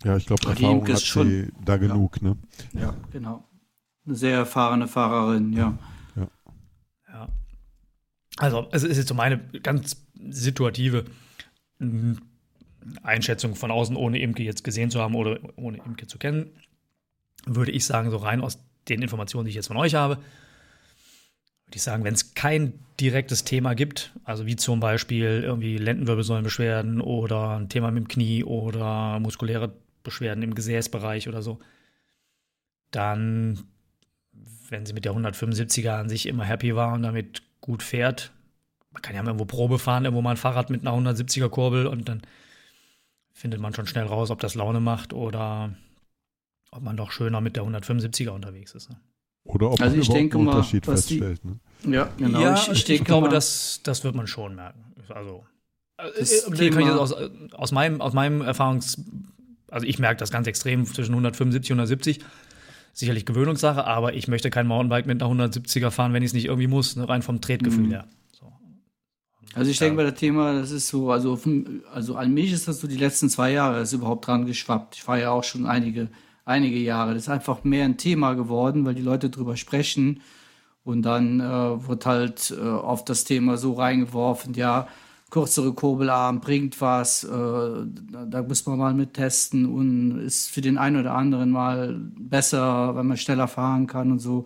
Ja, 0.03 0.16
ich 0.16 0.26
glaube, 0.26 0.49
Erfahrung 0.49 0.87
hat 0.89 1.01
schon, 1.01 1.28
sie 1.28 1.53
da 1.64 1.76
genug, 1.76 2.20
ja. 2.20 2.28
ne? 2.28 2.37
Ja, 2.72 2.95
genau. 3.12 3.45
Eine 4.05 4.16
sehr 4.16 4.37
erfahrene 4.37 4.89
Fahrerin, 4.89 5.53
ja. 5.53 5.78
Ja. 6.16 6.28
ja. 7.09 7.28
Also, 8.39 8.66
es 8.72 8.82
ist 8.82 8.97
jetzt 8.97 9.09
so 9.09 9.14
meine 9.14 9.39
ganz 9.62 10.05
situative 10.28 11.05
Einschätzung 13.05 13.55
von 13.55 13.70
außen, 13.70 13.95
ohne 13.95 14.18
Imke 14.18 14.43
jetzt 14.43 14.64
gesehen 14.64 14.91
zu 14.91 15.01
haben 15.01 15.14
oder 15.14 15.39
ohne 15.57 15.78
Imke 15.78 16.09
zu 16.09 16.18
kennen, 16.18 16.51
würde 17.47 17.72
ich 17.72 17.84
sagen, 17.84 18.11
so 18.11 18.16
rein 18.16 18.40
aus 18.40 18.59
den 18.88 19.03
Informationen, 19.03 19.47
die 19.47 19.51
ich 19.51 19.57
jetzt 19.57 19.68
von 19.68 19.76
euch 19.76 19.95
habe, 19.95 20.16
würde 21.66 21.76
ich 21.76 21.82
sagen, 21.82 22.05
wenn 22.05 22.14
es 22.14 22.34
kein 22.34 22.74
direktes 23.01 23.45
Thema 23.45 23.74
gibt, 23.74 24.12
also 24.24 24.47
wie 24.47 24.57
zum 24.57 24.80
Beispiel 24.80 25.42
irgendwie 25.45 25.78
Lendenwirbelsäulenbeschwerden 25.78 27.01
oder 27.01 27.57
ein 27.57 27.68
Thema 27.68 27.90
mit 27.90 28.05
dem 28.05 28.09
Knie 28.09 28.45
oder 28.45 29.18
muskuläre 29.18 29.72
Beschwerden 30.03 30.42
im 30.42 30.55
Gesäßbereich 30.55 31.28
oder 31.28 31.42
so, 31.42 31.59
dann, 32.90 33.64
wenn 34.68 34.86
sie 34.86 34.92
mit 34.92 35.05
der 35.05 35.12
175er 35.14 35.99
an 35.99 36.09
sich 36.09 36.26
immer 36.26 36.45
happy 36.45 36.76
war 36.76 36.92
und 36.92 37.03
damit 37.03 37.42
gut 37.61 37.82
fährt, 37.82 38.30
man 38.93 39.02
kann 39.02 39.16
ja 39.16 39.23
mal 39.23 39.31
irgendwo 39.31 39.47
Probe 39.47 39.78
fahren, 39.78 40.05
irgendwo 40.05 40.23
mal 40.23 40.32
ein 40.32 40.36
Fahrrad 40.36 40.70
mit 40.70 40.86
einer 40.86 40.97
170er 40.97 41.48
Kurbel 41.48 41.86
und 41.86 42.09
dann 42.09 42.23
findet 43.32 43.60
man 43.60 43.74
schon 43.74 43.86
schnell 43.86 44.06
raus, 44.06 44.31
ob 44.31 44.39
das 44.39 44.55
Laune 44.55 44.81
macht 44.81 45.12
oder 45.12 45.74
ob 46.74 46.82
man 46.82 46.96
doch 46.96 47.10
schöner 47.12 47.40
mit 47.40 47.56
der 47.56 47.64
175er 47.64 48.30
unterwegs 48.30 48.74
ist. 48.74 48.90
Ne? 48.90 48.96
Oder 49.44 49.70
ob 49.70 49.80
also 49.80 49.96
man 49.96 50.02
ich 50.02 50.09
denke 50.09 50.36
einen 50.36 50.46
mal, 50.46 50.56
Unterschied 50.56 50.84
feststellt. 50.84 51.40
Die, 51.44 51.88
ne? 51.88 51.96
Ja, 51.96 52.09
genau. 52.16 52.40
Ja, 52.40 52.55
ich, 52.55 52.68
ich, 52.68 52.90
ich 52.90 53.05
glaube, 53.05 53.28
das, 53.28 53.80
das 53.82 54.05
wird 54.05 54.14
man 54.14 54.26
schon 54.26 54.55
merken. 54.55 54.94
Also, 55.09 55.44
das 56.18 56.48
äh, 56.48 56.70
kann 56.70 56.82
ich 56.82 56.88
aus, 56.88 57.14
aus, 57.52 57.72
meinem, 57.72 58.01
aus 58.01 58.12
meinem 58.12 58.40
Erfahrungs... 58.40 59.01
Also 59.68 59.86
ich 59.86 59.98
merke 59.98 60.18
das 60.18 60.30
ganz 60.30 60.46
extrem 60.46 60.86
zwischen 60.86 61.12
175 61.12 61.72
und 61.72 61.78
170 61.78 62.20
sicherlich 62.92 63.26
Gewöhnungssache, 63.26 63.84
aber 63.84 64.14
ich 64.14 64.28
möchte 64.28 64.51
kein 64.51 64.68
Mountainbike 64.68 65.06
mit 65.06 65.20
einer 65.20 65.51
170er 65.51 65.90
fahren, 65.90 66.12
wenn 66.12 66.22
ich 66.22 66.28
es 66.28 66.32
nicht 66.32 66.44
irgendwie 66.44 66.68
muss, 66.68 66.94
ne, 66.94 67.09
rein 67.09 67.22
vom 67.22 67.40
Tretgefühl 67.40 67.84
mhm. 67.84 67.90
her. 67.90 68.09
Also 69.55 69.70
ich 69.70 69.78
denke 69.78 69.96
bei 69.96 70.02
der 70.02 70.16
Thema, 70.16 70.52
das 70.52 70.72
ist 70.72 70.88
so, 70.88 71.12
also, 71.12 71.38
also 71.92 72.16
an 72.16 72.34
mich 72.34 72.52
ist 72.52 72.66
das 72.66 72.80
so 72.80 72.88
die 72.88 72.96
letzten 72.96 73.28
zwei 73.28 73.52
Jahre 73.52 73.82
ist 73.82 73.92
überhaupt 73.92 74.26
dran 74.26 74.46
geschwappt. 74.46 74.96
Ich 74.96 75.02
fahre 75.02 75.20
ja 75.20 75.30
auch 75.30 75.44
schon 75.44 75.66
einige, 75.66 76.09
einige 76.44 76.78
Jahre. 76.78 77.14
Das 77.14 77.24
ist 77.24 77.28
einfach 77.28 77.64
mehr 77.64 77.84
ein 77.84 77.96
Thema 77.96 78.34
geworden, 78.34 78.84
weil 78.84 78.94
die 78.94 79.02
Leute 79.02 79.30
drüber 79.30 79.56
sprechen. 79.56 80.20
Und 80.84 81.02
dann 81.02 81.40
äh, 81.40 81.88
wird 81.88 82.04
halt 82.06 82.54
äh, 82.56 82.62
auf 82.62 83.04
das 83.04 83.24
Thema 83.24 83.56
so 83.56 83.72
reingeworfen, 83.72 84.54
ja, 84.54 84.86
kürzere 85.30 85.72
Kurbelarm 85.72 86.40
bringt 86.40 86.80
was, 86.80 87.24
äh, 87.24 87.28
da 87.28 88.42
muss 88.42 88.66
man 88.66 88.78
mal 88.78 88.94
mit 88.94 89.14
testen 89.14 89.66
und 89.66 90.20
ist 90.20 90.48
für 90.48 90.60
den 90.60 90.78
einen 90.78 91.00
oder 91.00 91.14
anderen 91.14 91.50
mal 91.50 91.96
besser, 91.98 92.94
wenn 92.94 93.08
man 93.08 93.16
schneller 93.16 93.48
fahren 93.48 93.88
kann 93.88 94.12
und 94.12 94.20
so 94.20 94.44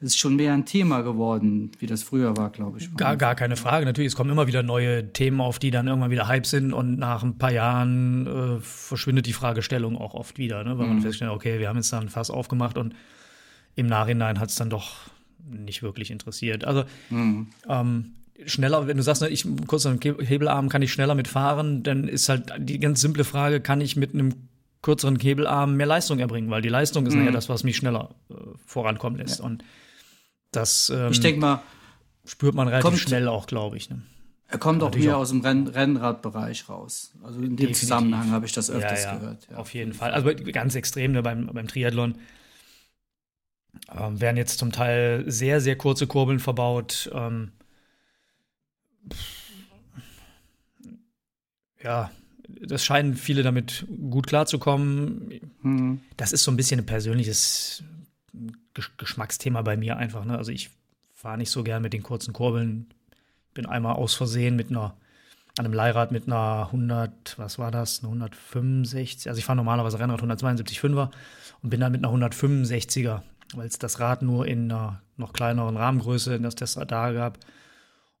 ist 0.00 0.18
schon 0.18 0.36
mehr 0.36 0.52
ein 0.52 0.64
Thema 0.64 1.02
geworden, 1.02 1.72
wie 1.80 1.86
das 1.86 2.04
früher 2.04 2.36
war, 2.36 2.50
glaube 2.50 2.78
ich. 2.78 2.94
Gar, 2.94 3.16
gar 3.16 3.34
keine 3.34 3.56
Frage. 3.56 3.84
Natürlich, 3.84 4.12
es 4.12 4.16
kommen 4.16 4.30
immer 4.30 4.46
wieder 4.46 4.62
neue 4.62 5.12
Themen 5.12 5.40
auf, 5.40 5.58
die 5.58 5.72
dann 5.72 5.88
irgendwann 5.88 6.12
wieder 6.12 6.28
Hype 6.28 6.46
sind 6.46 6.72
und 6.72 6.98
nach 6.98 7.24
ein 7.24 7.36
paar 7.36 7.50
Jahren 7.50 8.26
äh, 8.26 8.60
verschwindet 8.60 9.26
die 9.26 9.32
Fragestellung 9.32 9.96
auch 9.96 10.14
oft 10.14 10.38
wieder, 10.38 10.62
ne? 10.62 10.78
weil 10.78 10.86
mhm. 10.86 10.94
man 10.94 11.02
feststellt, 11.02 11.32
okay, 11.32 11.58
wir 11.58 11.68
haben 11.68 11.76
jetzt 11.76 11.92
da 11.92 11.98
ein 11.98 12.08
Fass 12.08 12.30
aufgemacht 12.30 12.78
und 12.78 12.94
im 13.74 13.88
Nachhinein 13.88 14.38
hat 14.38 14.50
es 14.50 14.54
dann 14.54 14.70
doch 14.70 15.08
nicht 15.50 15.82
wirklich 15.82 16.12
interessiert. 16.12 16.64
Also 16.64 16.84
mhm. 17.10 17.48
ähm, 17.68 18.12
schneller, 18.46 18.86
wenn 18.86 18.96
du 18.96 19.02
sagst, 19.02 19.22
ne, 19.22 19.28
ich 19.28 19.46
kurz 19.66 19.84
einen 19.84 20.00
Hebelarm 20.00 20.68
kann 20.68 20.82
ich 20.82 20.92
schneller 20.92 21.16
mitfahren, 21.16 21.82
dann 21.82 22.06
ist 22.06 22.28
halt 22.28 22.52
die 22.58 22.78
ganz 22.78 23.00
simple 23.00 23.24
Frage, 23.24 23.60
kann 23.60 23.80
ich 23.80 23.96
mit 23.96 24.14
einem 24.14 24.34
kürzeren 24.82 25.18
Kebelarm 25.18 25.76
mehr 25.76 25.86
Leistung 25.86 26.20
erbringen, 26.20 26.50
weil 26.50 26.62
die 26.62 26.68
Leistung 26.68 27.04
ist 27.06 27.14
mhm. 27.14 27.20
nachher 27.20 27.32
das, 27.32 27.48
was 27.48 27.64
mich 27.64 27.76
schneller 27.76 28.14
äh, 28.30 28.34
vorankommen 28.64 29.18
lässt. 29.18 29.40
Ja. 29.40 29.46
Und 29.46 29.64
Das 30.50 30.90
ähm, 30.90 31.12
ich 31.12 31.20
denke 31.20 31.40
mal, 31.40 31.62
spürt 32.24 32.54
man 32.54 32.68
relativ 32.68 32.90
kommt, 32.90 33.00
schnell 33.00 33.28
auch, 33.28 33.46
glaube 33.46 33.76
ich. 33.76 33.90
Ne? 33.90 34.02
Er 34.50 34.58
kommt 34.58 34.82
auch 34.82 34.94
mehr 34.94 35.18
aus 35.18 35.28
dem 35.28 35.42
Renn 35.42 35.66
Rennradbereich 35.66 36.68
raus. 36.68 37.12
Also 37.22 37.36
in 37.36 37.48
dem 37.48 37.56
Definitiv. 37.56 37.80
Zusammenhang 37.80 38.30
habe 38.30 38.46
ich 38.46 38.52
das 38.52 38.70
öfters 38.70 39.04
ja, 39.04 39.12
ja, 39.12 39.18
gehört. 39.18 39.48
Ja. 39.50 39.56
Auf 39.58 39.74
jeden 39.74 39.92
Fall. 39.92 40.12
Also 40.12 40.34
ganz 40.34 40.74
extrem 40.74 41.12
ne, 41.12 41.22
beim, 41.22 41.46
beim 41.52 41.68
Triathlon. 41.68 42.14
Ähm, 43.94 44.20
werden 44.20 44.38
jetzt 44.38 44.58
zum 44.58 44.72
Teil 44.72 45.24
sehr, 45.26 45.60
sehr 45.60 45.76
kurze 45.76 46.06
Kurbeln 46.06 46.40
verbaut. 46.40 47.10
Ähm, 47.12 47.52
ja, 51.82 52.10
das 52.48 52.84
scheinen 52.84 53.14
viele 53.16 53.42
damit 53.42 53.86
gut 54.10 54.26
klarzukommen. 54.26 55.40
Mhm. 55.62 56.00
Das 56.16 56.32
ist 56.32 56.44
so 56.44 56.50
ein 56.50 56.56
bisschen 56.56 56.80
ein 56.80 56.86
persönliches 56.86 57.82
Geschmacksthema 58.96 59.62
bei 59.62 59.76
mir 59.76 59.96
einfach. 59.96 60.24
Ne? 60.24 60.36
Also 60.36 60.52
ich 60.52 60.70
fahre 61.14 61.38
nicht 61.38 61.50
so 61.50 61.62
gern 61.64 61.82
mit 61.82 61.92
den 61.92 62.02
kurzen 62.02 62.32
Kurbeln. 62.32 62.92
Bin 63.54 63.66
einmal 63.66 63.96
aus 63.96 64.14
Versehen 64.14 64.56
mit 64.56 64.70
einer 64.70 64.96
an 65.58 65.64
einem 65.64 65.74
Leihrad 65.74 66.12
mit 66.12 66.26
einer 66.26 66.66
100, 66.66 67.36
was 67.38 67.58
war 67.58 67.70
das, 67.70 68.00
eine 68.00 68.08
165, 68.08 69.28
also 69.28 69.38
ich 69.38 69.44
fahre 69.44 69.56
normalerweise 69.56 69.98
Rennrad 69.98 70.22
172,5er 70.22 71.10
und 71.62 71.70
bin 71.70 71.80
dann 71.80 71.92
mit 71.92 72.04
einer 72.04 72.14
165er, 72.14 73.22
weil 73.54 73.66
es 73.66 73.78
das 73.78 73.98
Rad 74.00 74.22
nur 74.22 74.46
in 74.46 74.70
einer 74.70 75.02
noch 75.16 75.32
kleineren 75.32 75.76
Rahmengröße 75.76 76.34
in 76.34 76.42
das 76.42 76.54
Testrad 76.54 76.90
da 76.92 77.12
gab. 77.12 77.38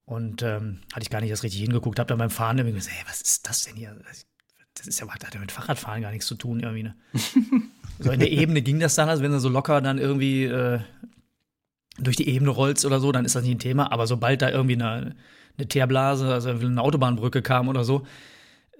Und 0.04 0.42
ähm, 0.42 0.80
hatte 0.92 1.02
ich 1.02 1.10
gar 1.10 1.20
nicht 1.20 1.30
erst 1.30 1.42
richtig 1.42 1.60
hingeguckt, 1.60 1.98
habe 1.98 2.08
dann 2.08 2.18
beim 2.18 2.30
Fahren 2.30 2.56
irgendwie 2.56 2.76
gesagt, 2.76 2.96
hey, 2.96 3.04
was 3.06 3.20
ist 3.20 3.46
das 3.46 3.64
denn 3.64 3.76
hier? 3.76 3.94
Das 4.74 4.86
ist 4.86 5.00
ja, 5.00 5.06
das 5.06 5.26
hat 5.26 5.34
ja 5.34 5.40
mit 5.40 5.52
Fahrradfahren 5.52 6.00
gar 6.00 6.10
nichts 6.10 6.26
zu 6.26 6.34
tun 6.34 6.60
irgendwie. 6.60 6.84
Ne? 6.84 6.96
so 7.98 8.10
in 8.10 8.20
der 8.20 8.30
Ebene 8.30 8.62
ging 8.62 8.78
das 8.78 8.94
dann, 8.94 9.08
also 9.08 9.22
wenn 9.22 9.32
du 9.32 9.40
so 9.40 9.48
locker 9.48 9.80
dann 9.80 9.98
irgendwie 9.98 10.44
äh, 10.44 10.80
durch 11.98 12.16
die 12.16 12.28
Ebene 12.28 12.50
rollst 12.50 12.84
oder 12.84 13.00
so, 13.00 13.12
dann 13.12 13.24
ist 13.24 13.34
das 13.34 13.42
nicht 13.42 13.56
ein 13.56 13.58
Thema. 13.58 13.92
Aber 13.92 14.06
sobald 14.06 14.42
da 14.42 14.50
irgendwie 14.50 14.74
eine, 14.74 15.16
eine 15.56 15.68
Teerblase, 15.68 16.32
also 16.32 16.50
eine 16.50 16.80
Autobahnbrücke 16.80 17.42
kam 17.42 17.68
oder 17.68 17.84
so, 17.84 18.06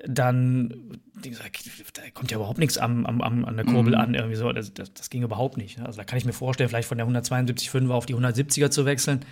dann 0.06 1.00
da 1.22 2.10
kommt 2.14 2.30
ja 2.30 2.36
überhaupt 2.36 2.58
nichts 2.58 2.78
am, 2.78 3.04
am, 3.06 3.20
an 3.20 3.56
der 3.56 3.66
Kurbel 3.66 3.94
mhm. 3.94 4.00
an, 4.00 4.14
irgendwie 4.14 4.36
so. 4.36 4.52
Das, 4.52 4.72
das, 4.72 4.92
das, 4.94 5.10
ging 5.10 5.22
überhaupt 5.22 5.56
nicht. 5.56 5.80
Also 5.80 5.98
da 5.98 6.04
kann 6.04 6.18
ich 6.18 6.24
mir 6.24 6.32
vorstellen, 6.32 6.68
vielleicht 6.68 6.88
von 6.88 6.98
der 6.98 7.08
172,5er 7.08 7.90
auf 7.90 8.06
die 8.06 8.14
170er 8.14 8.70
zu 8.70 8.84
wechseln. 8.86 9.24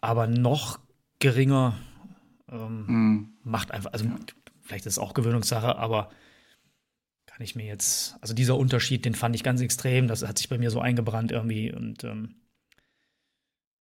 Aber 0.00 0.26
noch 0.26 0.78
geringer 1.18 1.74
ähm, 2.50 2.84
mhm. 2.86 3.28
macht 3.42 3.72
einfach, 3.72 3.92
also 3.92 4.06
vielleicht 4.62 4.86
ist 4.86 4.94
es 4.94 4.98
auch 4.98 5.12
Gewöhnungssache, 5.12 5.76
aber 5.76 6.10
kann 7.38 7.44
ich 7.44 7.54
mir 7.54 7.66
jetzt, 7.66 8.16
also 8.20 8.34
dieser 8.34 8.56
Unterschied, 8.56 9.04
den 9.04 9.14
fand 9.14 9.36
ich 9.36 9.44
ganz 9.44 9.60
extrem. 9.60 10.08
Das 10.08 10.26
hat 10.26 10.38
sich 10.38 10.48
bei 10.48 10.58
mir 10.58 10.72
so 10.72 10.80
eingebrannt 10.80 11.30
irgendwie 11.30 11.72
und 11.72 12.02
ähm, 12.02 12.34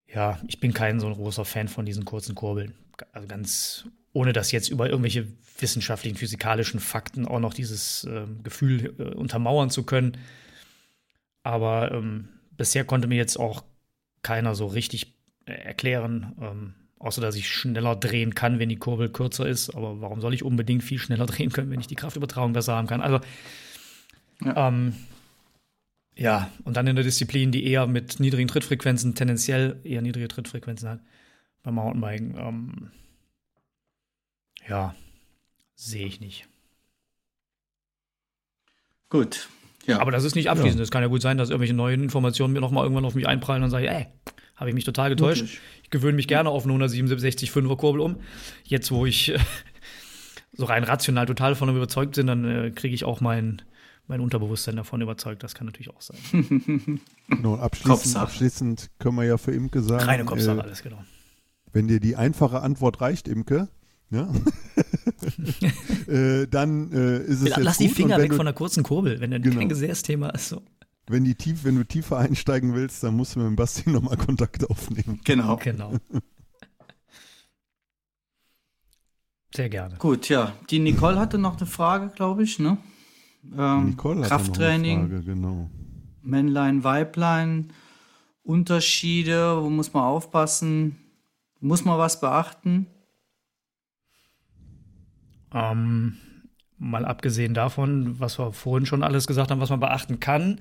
ja, 0.05 0.39
ich 0.47 0.59
bin 0.59 0.73
kein 0.73 0.99
so 0.99 1.07
ein 1.07 1.15
großer 1.15 1.43
Fan 1.43 1.67
von 1.67 1.83
diesen 1.83 2.05
kurzen 2.05 2.35
Kurbeln. 2.35 2.75
Also 3.13 3.27
ganz, 3.27 3.85
ohne 4.13 4.31
das 4.31 4.51
jetzt 4.51 4.69
über 4.69 4.87
irgendwelche 4.87 5.27
wissenschaftlichen, 5.57 6.17
physikalischen 6.17 6.79
Fakten 6.79 7.27
auch 7.27 7.39
noch 7.39 7.55
dieses 7.55 8.03
äh, 8.03 8.27
Gefühl 8.43 8.93
äh, 8.99 9.15
untermauern 9.15 9.71
zu 9.71 9.81
können. 9.81 10.17
Aber 11.41 11.91
ähm, 11.91 12.29
bisher 12.51 12.85
konnte 12.85 13.07
mir 13.07 13.17
jetzt 13.17 13.37
auch 13.37 13.63
keiner 14.21 14.53
so 14.53 14.67
richtig 14.67 15.15
äh, 15.47 15.53
erklären, 15.53 16.35
ähm, 16.39 16.73
außer 16.99 17.21
dass 17.21 17.35
ich 17.35 17.49
schneller 17.49 17.95
drehen 17.95 18.35
kann, 18.35 18.59
wenn 18.59 18.69
die 18.69 18.77
Kurbel 18.77 19.09
kürzer 19.09 19.47
ist. 19.47 19.75
Aber 19.75 20.01
warum 20.01 20.21
soll 20.21 20.33
ich 20.33 20.43
unbedingt 20.43 20.83
viel 20.83 20.99
schneller 20.99 21.25
drehen 21.27 21.51
können, 21.51 21.71
wenn 21.71 21.79
ich 21.79 21.87
die 21.87 21.95
Kraftübertragung 21.95 22.53
besser 22.53 22.75
haben 22.75 22.87
kann? 22.87 23.01
Also, 23.01 23.19
ja. 24.43 24.67
Ähm, 24.67 24.93
ja, 26.15 26.49
und 26.63 26.75
dann 26.75 26.87
in 26.87 26.95
der 26.95 27.05
Disziplin, 27.05 27.51
die 27.51 27.65
eher 27.65 27.85
mit 27.85 28.19
niedrigen 28.19 28.47
Trittfrequenzen, 28.47 29.13
tendenziell 29.13 29.79
eher 29.83 30.01
niedrige 30.01 30.27
Trittfrequenzen 30.27 30.89
hat, 30.89 30.99
beim 31.61 31.75
Mountainbiken, 31.75 32.35
ähm, 32.39 32.91
ja, 34.67 34.95
sehe 35.75 36.07
ich 36.07 36.19
nicht. 36.19 36.47
Gut. 39.09 39.47
Ja. 39.85 39.99
Aber 39.99 40.11
das 40.11 40.23
ist 40.23 40.35
nicht 40.35 40.49
abschließend. 40.49 40.81
Es 40.81 40.89
ja. 40.89 40.91
kann 40.91 41.03
ja 41.03 41.07
gut 41.07 41.21
sein, 41.21 41.37
dass 41.37 41.49
irgendwelche 41.49 41.73
neuen 41.73 42.03
Informationen 42.03 42.53
mir 42.53 42.59
nochmal 42.59 42.83
irgendwann 42.83 43.05
auf 43.05 43.15
mich 43.15 43.27
einprallen 43.27 43.63
und 43.63 43.69
sage, 43.69 43.89
ey, 43.89 44.07
habe 44.55 44.69
ich 44.69 44.75
mich 44.75 44.83
total 44.83 45.09
getäuscht. 45.09 45.41
Wirklich? 45.41 45.61
Ich 45.87 45.91
gewöhne 45.91 46.17
mich 46.17 46.27
gerne 46.27 46.49
auf 46.49 46.63
eine 46.63 46.73
177 46.73 47.49
5er 47.49 47.77
Kurbel 47.77 48.01
um. 48.01 48.17
Jetzt, 48.65 48.91
wo 48.91 49.05
ich 49.05 49.33
äh, 49.33 49.39
so 50.51 50.65
rein 50.65 50.83
rational 50.83 51.25
total 51.25 51.51
davon 51.51 51.73
überzeugt 51.73 52.17
bin, 52.17 52.27
dann 52.27 52.43
äh, 52.43 52.71
kriege 52.71 52.93
ich 52.93 53.05
auch 53.05 53.21
mein 53.21 53.61
mein 54.07 54.19
Unterbewusstsein 54.19 54.75
davon 54.75 54.99
überzeugt. 54.99 55.43
Das 55.43 55.55
kann 55.55 55.65
natürlich 55.65 55.89
auch 55.89 56.01
sein. 56.01 56.17
genau, 57.29 57.55
abschließend, 57.55 58.17
abschließend 58.17 58.89
können 58.99 59.15
wir 59.15 59.23
ja 59.23 59.37
für 59.37 59.53
Imke 59.53 59.81
sagen. 59.81 60.03
Reine 60.03 60.25
Kopfsache, 60.25 60.57
äh, 60.57 60.61
alles 60.61 60.83
genau. 60.83 61.01
Wenn 61.71 61.87
dir 61.87 62.01
die 62.01 62.17
einfache 62.17 62.61
Antwort 62.61 62.99
reicht, 62.99 63.29
Imke, 63.29 63.69
ja, 64.09 64.29
äh, 66.07 66.47
dann 66.47 66.91
äh, 66.91 67.19
ist 67.19 67.41
es 67.41 67.49
Lass 67.49 67.57
jetzt 67.57 67.63
Lass 67.63 67.77
die 67.77 67.89
Finger 67.89 68.17
weg 68.17 68.33
von 68.33 68.45
der 68.45 68.53
kurzen 68.53 68.83
Kurbel, 68.83 69.21
wenn 69.21 69.31
dann 69.31 69.41
genau. 69.41 69.59
kein 69.59 69.69
Gesäßthema 69.69 70.29
ist. 70.31 70.49
So. 70.49 70.61
Wenn, 71.09 71.23
die 71.23 71.35
tief, 71.35 71.63
wenn 71.63 71.75
du 71.75 71.85
tiefer 71.85 72.17
einsteigen 72.17 72.73
willst, 72.75 73.03
dann 73.03 73.15
musst 73.15 73.35
du 73.35 73.39
mit 73.39 73.47
dem 73.47 73.55
Basti 73.55 73.89
nochmal 73.89 74.17
Kontakt 74.17 74.69
aufnehmen. 74.69 75.21
Genau. 75.23 75.55
Genau. 75.57 75.93
Sehr 79.55 79.69
gerne. 79.69 79.95
Gut, 79.97 80.27
ja. 80.29 80.53
Die 80.69 80.79
Nicole 80.79 81.17
hatte 81.17 81.37
noch 81.37 81.57
eine 81.57 81.65
Frage, 81.65 82.09
glaube 82.09 82.43
ich, 82.43 82.59
ne? 82.59 82.77
Ähm, 83.57 83.95
Krafttraining, 83.95 85.09
Frage, 85.09 85.23
genau. 85.23 85.69
Männlein, 86.21 86.83
Weiblein, 86.83 87.71
Unterschiede, 88.43 89.63
wo 89.63 89.69
muss 89.69 89.93
man 89.93 90.03
aufpassen? 90.03 90.97
Muss 91.61 91.85
man 91.85 91.97
was 91.97 92.19
beachten? 92.19 92.87
Ähm, 95.53 96.17
mal 96.77 97.05
abgesehen 97.05 97.53
davon, 97.53 98.19
was 98.19 98.37
wir 98.37 98.51
vorhin 98.51 98.85
schon 98.85 99.03
alles 99.03 99.25
gesagt 99.27 99.49
haben, 99.49 99.61
was 99.61 99.69
man 99.69 99.79
beachten 99.79 100.19
kann, 100.19 100.59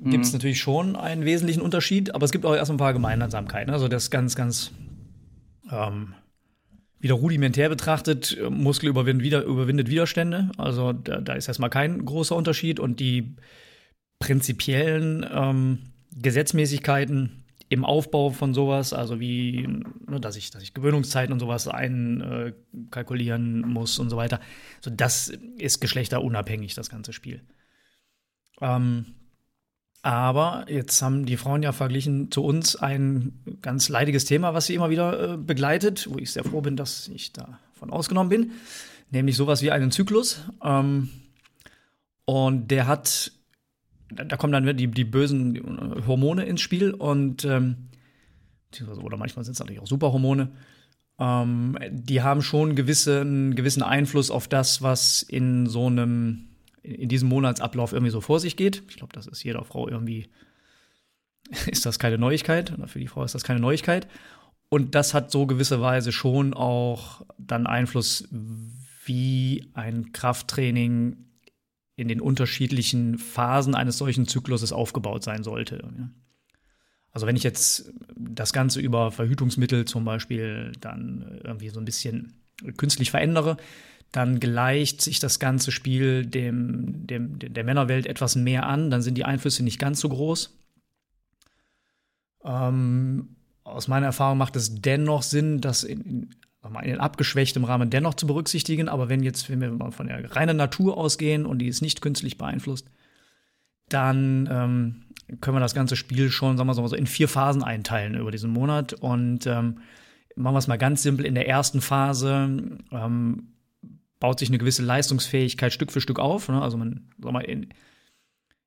mhm. 0.00 0.10
gibt 0.10 0.24
es 0.24 0.32
natürlich 0.32 0.60
schon 0.60 0.96
einen 0.96 1.24
wesentlichen 1.24 1.60
Unterschied, 1.60 2.14
aber 2.14 2.24
es 2.24 2.32
gibt 2.32 2.44
auch 2.46 2.54
erst 2.54 2.70
ein 2.70 2.76
paar 2.76 2.92
Gemeinsamkeiten. 2.92 3.72
Also 3.72 3.88
das 3.88 4.10
ganz, 4.10 4.34
ganz 4.36 4.72
ähm, 5.70 6.14
wieder 7.00 7.14
rudimentär 7.14 7.68
betrachtet, 7.68 8.36
äh, 8.38 8.50
Muskel 8.50 8.88
überwindet, 8.88 9.24
wieder, 9.24 9.42
überwindet 9.44 9.88
Widerstände. 9.88 10.50
Also 10.58 10.92
da, 10.92 11.20
da, 11.20 11.34
ist 11.34 11.48
erstmal 11.48 11.70
kein 11.70 12.04
großer 12.04 12.34
Unterschied. 12.34 12.80
Und 12.80 13.00
die 13.00 13.36
prinzipiellen 14.18 15.26
ähm, 15.30 15.78
Gesetzmäßigkeiten 16.16 17.44
im 17.70 17.84
Aufbau 17.84 18.30
von 18.30 18.54
sowas, 18.54 18.92
also 18.94 19.20
wie, 19.20 19.66
ne, 19.66 20.20
dass, 20.20 20.36
ich, 20.36 20.50
dass 20.50 20.62
ich 20.62 20.74
Gewöhnungszeiten 20.74 21.32
und 21.32 21.38
sowas 21.38 21.68
einkalkulieren 21.68 23.62
äh, 23.62 23.66
muss 23.66 23.98
und 23.98 24.08
so 24.08 24.16
weiter, 24.16 24.40
so 24.80 24.90
das 24.90 25.28
ist 25.58 25.80
geschlechterunabhängig, 25.80 26.74
das 26.74 26.88
ganze 26.88 27.12
Spiel. 27.12 27.42
Ähm, 28.60 29.04
aber 30.08 30.64
jetzt 30.70 31.02
haben 31.02 31.26
die 31.26 31.36
Frauen 31.36 31.62
ja 31.62 31.72
verglichen 31.72 32.30
zu 32.30 32.42
uns 32.42 32.76
ein 32.76 33.34
ganz 33.60 33.90
leidiges 33.90 34.24
Thema, 34.24 34.54
was 34.54 34.64
sie 34.64 34.74
immer 34.74 34.88
wieder 34.88 35.34
äh, 35.34 35.36
begleitet, 35.36 36.08
wo 36.10 36.16
ich 36.16 36.32
sehr 36.32 36.44
froh 36.44 36.62
bin, 36.62 36.76
dass 36.76 37.08
ich 37.08 37.34
davon 37.34 37.90
ausgenommen 37.90 38.30
bin, 38.30 38.52
nämlich 39.10 39.36
sowas 39.36 39.60
wie 39.60 39.70
einen 39.70 39.90
Zyklus. 39.90 40.40
Ähm, 40.64 41.10
und 42.24 42.70
der 42.70 42.86
hat, 42.86 43.32
da 44.08 44.38
kommen 44.38 44.54
dann 44.54 44.78
die, 44.78 44.86
die 44.86 45.04
bösen 45.04 46.02
Hormone 46.06 46.46
ins 46.46 46.62
Spiel 46.62 46.92
und 46.92 47.44
ähm, 47.44 47.90
oder 49.02 49.18
manchmal 49.18 49.44
sind 49.44 49.52
es 49.52 49.58
natürlich 49.58 49.82
auch 49.82 49.86
Superhormone. 49.86 50.52
Ähm, 51.18 51.76
die 51.90 52.22
haben 52.22 52.40
schon 52.40 52.76
gewisse, 52.76 53.20
einen 53.20 53.54
gewissen 53.54 53.82
Einfluss 53.82 54.30
auf 54.30 54.48
das, 54.48 54.80
was 54.80 55.20
in 55.20 55.66
so 55.66 55.86
einem 55.86 56.48
in 56.82 57.08
diesem 57.08 57.28
Monatsablauf 57.28 57.92
irgendwie 57.92 58.10
so 58.10 58.20
vor 58.20 58.40
sich 58.40 58.56
geht. 58.56 58.82
Ich 58.88 58.96
glaube, 58.96 59.12
das 59.12 59.26
ist 59.26 59.42
jeder 59.42 59.64
Frau 59.64 59.88
irgendwie, 59.88 60.28
ist 61.66 61.86
das 61.86 61.98
keine 61.98 62.18
Neuigkeit. 62.18 62.72
Oder 62.72 62.88
für 62.88 63.00
die 63.00 63.08
Frau 63.08 63.24
ist 63.24 63.34
das 63.34 63.44
keine 63.44 63.60
Neuigkeit. 63.60 64.08
Und 64.68 64.94
das 64.94 65.14
hat 65.14 65.30
so 65.30 65.46
gewisserweise 65.46 66.12
schon 66.12 66.54
auch 66.54 67.24
dann 67.38 67.66
Einfluss, 67.66 68.28
wie 69.04 69.70
ein 69.72 70.12
Krafttraining 70.12 71.24
in 71.96 72.08
den 72.08 72.20
unterschiedlichen 72.20 73.18
Phasen 73.18 73.74
eines 73.74 73.98
solchen 73.98 74.28
Zykluses 74.28 74.72
aufgebaut 74.72 75.24
sein 75.24 75.42
sollte. 75.42 75.82
Also 77.10 77.26
wenn 77.26 77.34
ich 77.34 77.42
jetzt 77.42 77.92
das 78.16 78.52
Ganze 78.52 78.80
über 78.80 79.10
Verhütungsmittel 79.10 79.84
zum 79.86 80.04
Beispiel 80.04 80.72
dann 80.80 81.40
irgendwie 81.42 81.70
so 81.70 81.80
ein 81.80 81.84
bisschen 81.84 82.34
künstlich 82.76 83.10
verändere, 83.10 83.56
dann 84.12 84.40
gleicht 84.40 85.02
sich 85.02 85.20
das 85.20 85.38
ganze 85.38 85.70
Spiel 85.70 86.24
dem, 86.24 87.06
dem, 87.06 87.38
der 87.38 87.64
Männerwelt 87.64 88.06
etwas 88.06 88.36
mehr 88.36 88.66
an, 88.66 88.90
dann 88.90 89.02
sind 89.02 89.16
die 89.16 89.24
Einflüsse 89.24 89.62
nicht 89.62 89.78
ganz 89.78 90.00
so 90.00 90.08
groß. 90.08 90.56
Ähm, 92.44 93.36
aus 93.64 93.88
meiner 93.88 94.06
Erfahrung 94.06 94.38
macht 94.38 94.56
es 94.56 94.80
dennoch 94.80 95.22
Sinn, 95.22 95.60
das 95.60 95.84
in, 95.84 96.30
in 96.82 96.98
abgeschwächtem 96.98 97.64
Rahmen 97.64 97.90
dennoch 97.90 98.14
zu 98.14 98.26
berücksichtigen, 98.26 98.88
aber 98.88 99.08
wenn 99.08 99.22
jetzt, 99.22 99.50
wenn 99.50 99.60
wir 99.60 99.70
mal 99.70 99.92
von 99.92 100.06
der 100.06 100.34
reinen 100.34 100.56
Natur 100.56 100.96
ausgehen 100.96 101.44
und 101.44 101.58
die 101.58 101.68
ist 101.68 101.82
nicht 101.82 102.00
künstlich 102.00 102.38
beeinflusst, 102.38 102.90
dann 103.88 104.48
ähm, 104.50 105.02
können 105.40 105.56
wir 105.56 105.60
das 105.60 105.74
ganze 105.74 105.96
Spiel 105.96 106.30
schon, 106.30 106.56
sagen 106.56 106.68
wir 106.68 106.74
so, 106.74 106.94
in 106.94 107.06
vier 107.06 107.28
Phasen 107.28 107.62
einteilen 107.62 108.14
über 108.14 108.30
diesen 108.30 108.50
Monat. 108.50 108.94
Und 108.94 109.46
ähm, 109.46 109.80
machen 110.36 110.54
wir 110.54 110.58
es 110.58 110.68
mal 110.68 110.78
ganz 110.78 111.02
simpel. 111.02 111.26
In 111.26 111.34
der 111.34 111.48
ersten 111.48 111.80
Phase 111.80 112.78
ähm, 112.90 113.48
baut 114.20 114.38
sich 114.38 114.48
eine 114.48 114.58
gewisse 114.58 114.82
Leistungsfähigkeit 114.82 115.72
Stück 115.72 115.92
für 115.92 116.00
Stück 116.00 116.18
auf. 116.18 116.48
Ne? 116.48 116.60
Also 116.60 116.76
man, 116.76 117.08
sag 117.18 117.32
mal, 117.32 117.40
in, 117.40 117.68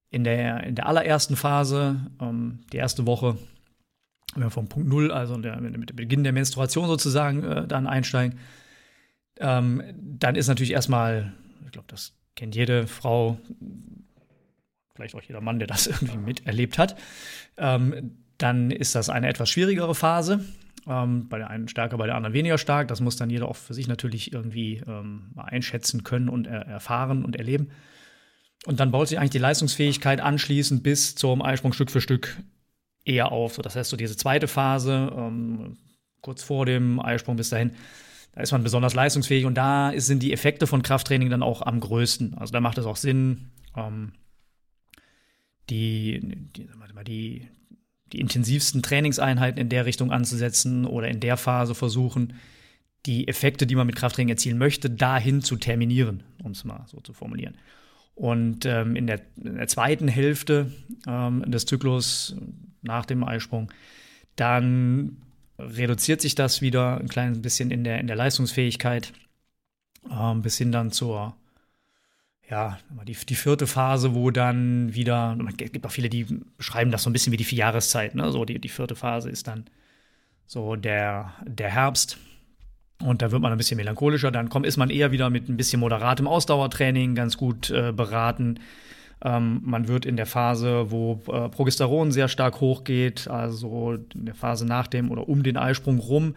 in, 0.09 0.23
der, 0.23 0.63
in 0.63 0.75
der 0.75 0.87
allerersten 0.87 1.35
Phase, 1.35 2.11
ähm, 2.19 2.59
die 2.71 2.77
erste 2.77 3.05
Woche, 3.05 3.37
wenn 4.33 4.43
wir 4.43 4.49
vom 4.49 4.67
Punkt 4.67 4.87
Null, 4.87 5.11
also 5.11 5.35
der, 5.37 5.59
mit 5.59 5.89
dem 5.89 5.95
Beginn 5.95 6.23
der 6.23 6.33
Menstruation 6.33 6.87
sozusagen, 6.87 7.43
äh, 7.43 7.67
dann 7.67 7.87
einsteigen, 7.87 8.39
ähm, 9.39 9.83
dann 9.97 10.35
ist 10.35 10.47
natürlich 10.47 10.71
erstmal, 10.71 11.33
ich 11.65 11.71
glaube, 11.71 11.87
das 11.89 12.13
kennt 12.35 12.55
jede 12.55 12.87
Frau, 12.87 13.37
vielleicht 14.95 15.15
auch 15.15 15.21
jeder 15.21 15.41
Mann, 15.41 15.59
der 15.59 15.67
das 15.67 15.87
irgendwie 15.87 16.17
miterlebt 16.17 16.77
hat, 16.77 16.97
ähm, 17.57 18.17
dann 18.37 18.71
ist 18.71 18.95
das 18.95 19.09
eine 19.09 19.27
etwas 19.27 19.49
schwierigere 19.49 19.95
Phase. 19.95 20.43
Ähm, 20.87 21.29
bei 21.29 21.37
der 21.37 21.49
einen 21.49 21.67
stärker, 21.67 21.97
bei 21.97 22.07
der 22.07 22.15
anderen 22.15 22.33
weniger 22.33 22.57
stark. 22.57 22.87
Das 22.87 23.01
muss 23.01 23.15
dann 23.15 23.29
jeder 23.29 23.47
auch 23.47 23.55
für 23.55 23.73
sich 23.73 23.87
natürlich 23.87 24.33
irgendwie 24.33 24.81
ähm, 24.87 25.31
einschätzen 25.35 26.03
können 26.03 26.29
und 26.29 26.47
er 26.47 26.65
erfahren 26.65 27.23
und 27.23 27.35
erleben. 27.35 27.69
Und 28.65 28.79
dann 28.79 28.91
baut 28.91 29.07
sich 29.07 29.17
eigentlich 29.17 29.31
die 29.31 29.39
Leistungsfähigkeit 29.39 30.21
anschließend 30.21 30.83
bis 30.83 31.15
zum 31.15 31.41
Eisprung 31.41 31.73
Stück 31.73 31.91
für 31.91 32.01
Stück 32.01 32.37
eher 33.05 33.31
auf. 33.31 33.55
So, 33.55 33.61
das 33.61 33.75
heißt, 33.75 33.89
so 33.89 33.97
diese 33.97 34.17
zweite 34.17 34.47
Phase, 34.47 35.11
ähm, 35.15 35.77
kurz 36.21 36.43
vor 36.43 36.65
dem 36.65 36.99
Eisprung 36.99 37.35
bis 37.35 37.49
dahin, 37.49 37.71
da 38.33 38.41
ist 38.41 38.51
man 38.51 38.63
besonders 38.63 38.93
leistungsfähig 38.93 39.45
und 39.45 39.55
da 39.55 39.91
sind 39.95 40.23
die 40.23 40.31
Effekte 40.31 40.67
von 40.67 40.83
Krafttraining 40.83 41.29
dann 41.29 41.43
auch 41.43 41.61
am 41.63 41.79
größten. 41.79 42.35
Also 42.35 42.53
da 42.53 42.61
macht 42.61 42.77
es 42.77 42.85
auch 42.85 42.95
Sinn, 42.95 43.51
ähm, 43.75 44.13
die, 45.69 46.19
die, 46.55 46.67
die, 47.03 47.47
die 48.13 48.19
intensivsten 48.19 48.81
Trainingseinheiten 48.81 49.59
in 49.59 49.69
der 49.69 49.85
Richtung 49.85 50.11
anzusetzen 50.11 50.85
oder 50.85 51.07
in 51.07 51.19
der 51.19 51.37
Phase 51.37 51.75
versuchen, 51.75 52.33
die 53.05 53.27
Effekte, 53.27 53.65
die 53.65 53.75
man 53.75 53.87
mit 53.87 53.95
Krafttraining 53.95 54.29
erzielen 54.29 54.57
möchte, 54.57 54.89
dahin 54.89 55.41
zu 55.41 55.55
terminieren, 55.55 56.23
um 56.43 56.51
es 56.51 56.63
mal 56.63 56.85
so 56.87 56.99
zu 56.99 57.13
formulieren. 57.13 57.55
Und 58.13 58.65
ähm, 58.65 58.95
in, 58.95 59.07
der, 59.07 59.21
in, 59.37 59.55
der, 59.55 59.67
zweiten 59.67 60.07
Hälfte 60.07 60.71
ähm, 61.07 61.49
des 61.49 61.65
Zyklus 61.65 62.35
nach 62.81 63.05
dem 63.05 63.23
Eisprung, 63.23 63.71
dann 64.35 65.17
reduziert 65.57 66.21
sich 66.21 66.35
das 66.35 66.61
wieder 66.61 66.99
ein 66.99 67.07
kleines 67.07 67.41
bisschen 67.41 67.71
in 67.71 67.83
der, 67.83 67.99
in 67.99 68.07
der 68.07 68.15
Leistungsfähigkeit, 68.15 69.13
ähm, 70.11 70.41
bis 70.41 70.57
hin 70.57 70.71
dann 70.71 70.91
zur 70.91 71.35
ja, 72.51 72.77
die, 73.07 73.13
die 73.13 73.35
vierte 73.35 73.65
Phase, 73.65 74.13
wo 74.13 74.29
dann 74.29 74.93
wieder, 74.93 75.37
es 75.57 75.71
gibt 75.71 75.85
auch 75.85 75.91
viele, 75.91 76.09
die 76.09 76.25
beschreiben 76.57 76.91
das 76.91 77.03
so 77.03 77.09
ein 77.09 77.13
bisschen 77.13 77.31
wie 77.31 77.37
die 77.37 77.45
vier 77.45 77.59
Jahreszeit, 77.59 78.13
ne? 78.13 78.29
So, 78.29 78.43
die, 78.43 78.59
die 78.59 78.67
vierte 78.67 78.95
Phase 78.95 79.29
ist 79.29 79.47
dann 79.47 79.65
so 80.45 80.75
der, 80.75 81.31
der 81.45 81.69
Herbst. 81.69 82.17
Und 83.01 83.21
da 83.21 83.31
wird 83.31 83.41
man 83.41 83.53
ein 83.53 83.57
bisschen 83.57 83.77
melancholischer. 83.77 84.31
Dann 84.31 84.49
kommt, 84.49 84.65
ist 84.65 84.75
man 84.75 84.89
eher 84.89 85.13
wieder 85.13 85.29
mit 85.29 85.47
ein 85.47 85.55
bisschen 85.55 85.79
moderatem 85.79 86.27
Ausdauertraining 86.27 87.15
ganz 87.15 87.37
gut 87.37 87.69
äh, 87.69 87.93
beraten. 87.93 88.59
Ähm, 89.23 89.61
man 89.63 89.87
wird 89.87 90.05
in 90.05 90.17
der 90.17 90.25
Phase, 90.25 90.91
wo 90.91 91.21
äh, 91.31 91.47
Progesteron 91.47 92.11
sehr 92.11 92.27
stark 92.27 92.59
hochgeht, 92.59 93.29
also 93.29 93.93
in 94.13 94.25
der 94.25 94.35
Phase 94.35 94.65
nach 94.65 94.87
dem 94.87 95.09
oder 95.09 95.29
um 95.29 95.41
den 95.41 95.55
Eisprung 95.55 95.99
rum, 95.99 96.35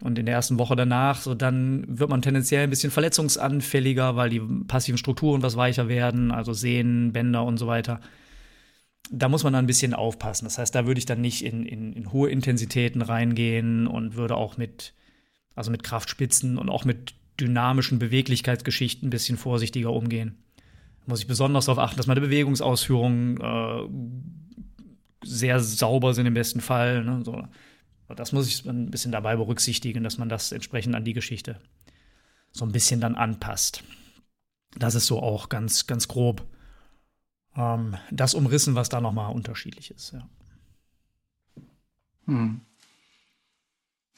und 0.00 0.18
in 0.18 0.26
der 0.26 0.36
ersten 0.36 0.58
Woche 0.58 0.76
danach, 0.76 1.20
so 1.20 1.34
dann 1.34 1.84
wird 1.88 2.10
man 2.10 2.22
tendenziell 2.22 2.64
ein 2.64 2.70
bisschen 2.70 2.92
verletzungsanfälliger, 2.92 4.14
weil 4.14 4.30
die 4.30 4.40
passiven 4.40 4.98
Strukturen 4.98 5.42
was 5.42 5.56
weicher 5.56 5.88
werden, 5.88 6.30
also 6.30 6.52
Sehnen, 6.52 7.12
Bänder 7.12 7.44
und 7.44 7.58
so 7.58 7.66
weiter. 7.66 8.00
Da 9.10 9.28
muss 9.28 9.42
man 9.42 9.54
dann 9.54 9.64
ein 9.64 9.68
bisschen 9.68 9.94
aufpassen. 9.94 10.44
Das 10.44 10.58
heißt, 10.58 10.74
da 10.74 10.86
würde 10.86 10.98
ich 10.98 11.06
dann 11.06 11.20
nicht 11.20 11.44
in, 11.44 11.64
in, 11.64 11.92
in 11.94 12.12
hohe 12.12 12.30
Intensitäten 12.30 13.02
reingehen 13.02 13.86
und 13.86 14.14
würde 14.14 14.36
auch 14.36 14.56
mit, 14.56 14.94
also 15.56 15.70
mit 15.70 15.82
Kraftspitzen 15.82 16.58
und 16.58 16.68
auch 16.68 16.84
mit 16.84 17.14
dynamischen 17.40 17.98
Beweglichkeitsgeschichten 17.98 19.08
ein 19.08 19.10
bisschen 19.10 19.38
vorsichtiger 19.38 19.92
umgehen. 19.92 20.36
Da 21.00 21.10
muss 21.10 21.20
ich 21.20 21.26
besonders 21.26 21.66
darauf 21.66 21.82
achten, 21.82 21.96
dass 21.96 22.06
meine 22.06 22.20
Bewegungsausführungen 22.20 23.40
äh, 23.40 25.26
sehr 25.26 25.58
sauber 25.58 26.14
sind 26.14 26.26
im 26.26 26.34
besten 26.34 26.60
Fall. 26.60 27.04
Ne? 27.04 27.22
So 27.24 27.42
das 28.14 28.32
muss 28.32 28.48
ich 28.48 28.64
ein 28.66 28.90
bisschen 28.90 29.12
dabei 29.12 29.36
berücksichtigen, 29.36 30.02
dass 30.02 30.18
man 30.18 30.28
das 30.28 30.52
entsprechend 30.52 30.94
an 30.94 31.04
die 31.04 31.12
Geschichte 31.12 31.60
so 32.52 32.64
ein 32.64 32.72
bisschen 32.72 33.00
dann 33.00 33.14
anpasst. 33.14 33.82
Das 34.76 34.94
ist 34.94 35.06
so 35.06 35.22
auch 35.22 35.48
ganz, 35.48 35.86
ganz 35.86 36.08
grob 36.08 36.46
ähm, 37.56 37.96
das 38.10 38.34
umrissen, 38.34 38.74
was 38.74 38.88
da 38.88 39.00
nochmal 39.00 39.32
unterschiedlich 39.32 39.90
ist. 39.90 40.12
Ja. 40.12 40.28
Hm. 42.26 42.60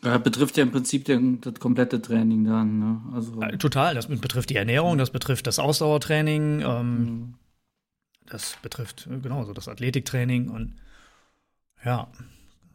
Das 0.03 0.23
betrifft 0.23 0.57
ja 0.57 0.63
im 0.63 0.73
Prinzip 0.73 1.05
den, 1.05 1.41
das 1.41 1.55
komplette 1.61 2.01
Training 2.01 2.45
dann. 2.45 2.79
Ne? 2.79 3.01
Also 3.13 3.41
äh, 3.43 3.59
Total, 3.59 3.95
das 3.95 4.07
betrifft 4.07 4.51
die 4.51 4.57
Ernährung, 4.57 4.97
das 4.97 5.11
betrifft 5.11 5.47
das 5.47 5.59
Ausdauertraining, 5.59 6.61
ähm, 6.61 6.67
hm. 6.67 7.35
das 8.27 8.57
betrifft 8.63 9.09
äh, 9.11 9.19
genauso 9.19 9.53
das 9.53 9.69
Athletiktraining 9.69 10.49
und 10.49 10.75
ja, 11.85 12.09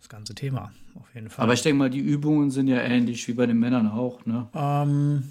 das 0.05 0.09
ganze 0.09 0.35
Thema 0.35 0.71
auf 0.93 1.13
jeden 1.15 1.29
Fall. 1.29 1.43
Aber 1.43 1.53
ich 1.53 1.63
denke 1.63 1.79
mal, 1.79 1.89
die 1.89 1.99
Übungen 1.99 2.51
sind 2.51 2.67
ja 2.67 2.77
ähnlich 2.77 3.27
wie 3.27 3.33
bei 3.33 3.47
den 3.47 3.57
Männern 3.57 3.87
auch, 3.87 4.23
ne? 4.25 4.47
Ähm, 4.53 5.23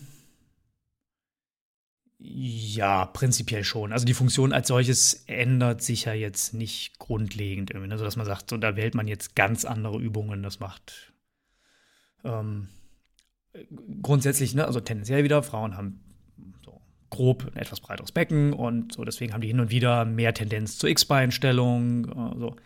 ja, 2.19 3.07
prinzipiell 3.07 3.63
schon. 3.63 3.93
Also 3.93 4.05
die 4.05 4.15
Funktion 4.15 4.53
als 4.53 4.69
solches 4.69 5.25
ändert 5.27 5.83
sich 5.83 6.07
ja 6.07 6.13
jetzt 6.13 6.55
nicht 6.55 6.99
grundlegend 6.99 7.71
irgendwie, 7.71 7.89
ne? 7.89 7.97
dass 7.97 8.17
man 8.17 8.27
sagt, 8.27 8.51
so 8.51 8.57
da 8.57 8.77
wählt 8.77 8.95
man 8.95 9.07
jetzt 9.07 9.37
ganz 9.37 9.65
andere 9.65 10.01
Übungen. 10.01 10.43
Das 10.43 10.59
macht 10.59 11.13
ähm, 12.25 12.69
grundsätzlich, 14.03 14.55
ne, 14.55 14.67
also 14.67 14.81
tendenziell 14.81 15.23
wieder, 15.23 15.43
Frauen 15.43 15.77
haben 15.77 16.01
so 16.65 16.81
grob 17.11 17.47
ein 17.47 17.61
etwas 17.61 17.81
breiteres 17.81 18.11
Becken 18.11 18.53
und 18.53 18.95
so 18.95 19.05
deswegen 19.05 19.33
haben 19.33 19.41
die 19.41 19.49
hin 19.49 19.61
und 19.61 19.71
wieder 19.71 20.05
mehr 20.05 20.35
Tendenz 20.35 20.79
zur 20.79 20.91
X-Beinstellung. 20.91 22.07
Äh, 22.07 22.39
so. 22.41 22.57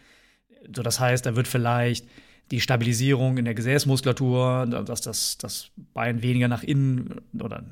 So, 0.75 0.83
das 0.83 1.01
heißt, 1.01 1.27
da 1.27 1.37
wird 1.37 1.49
vielleicht 1.49 2.07
die 2.51 2.61
Stabilisierung 2.61 3.37
in 3.37 3.45
der 3.45 3.55
Gesäßmuskulatur, 3.55 4.67
dass 4.67 5.01
das, 5.01 5.39
das 5.39 5.71
Bein 5.93 6.23
weniger 6.23 6.49
nach 6.49 6.63
innen 6.63 7.21
oder 7.39 7.65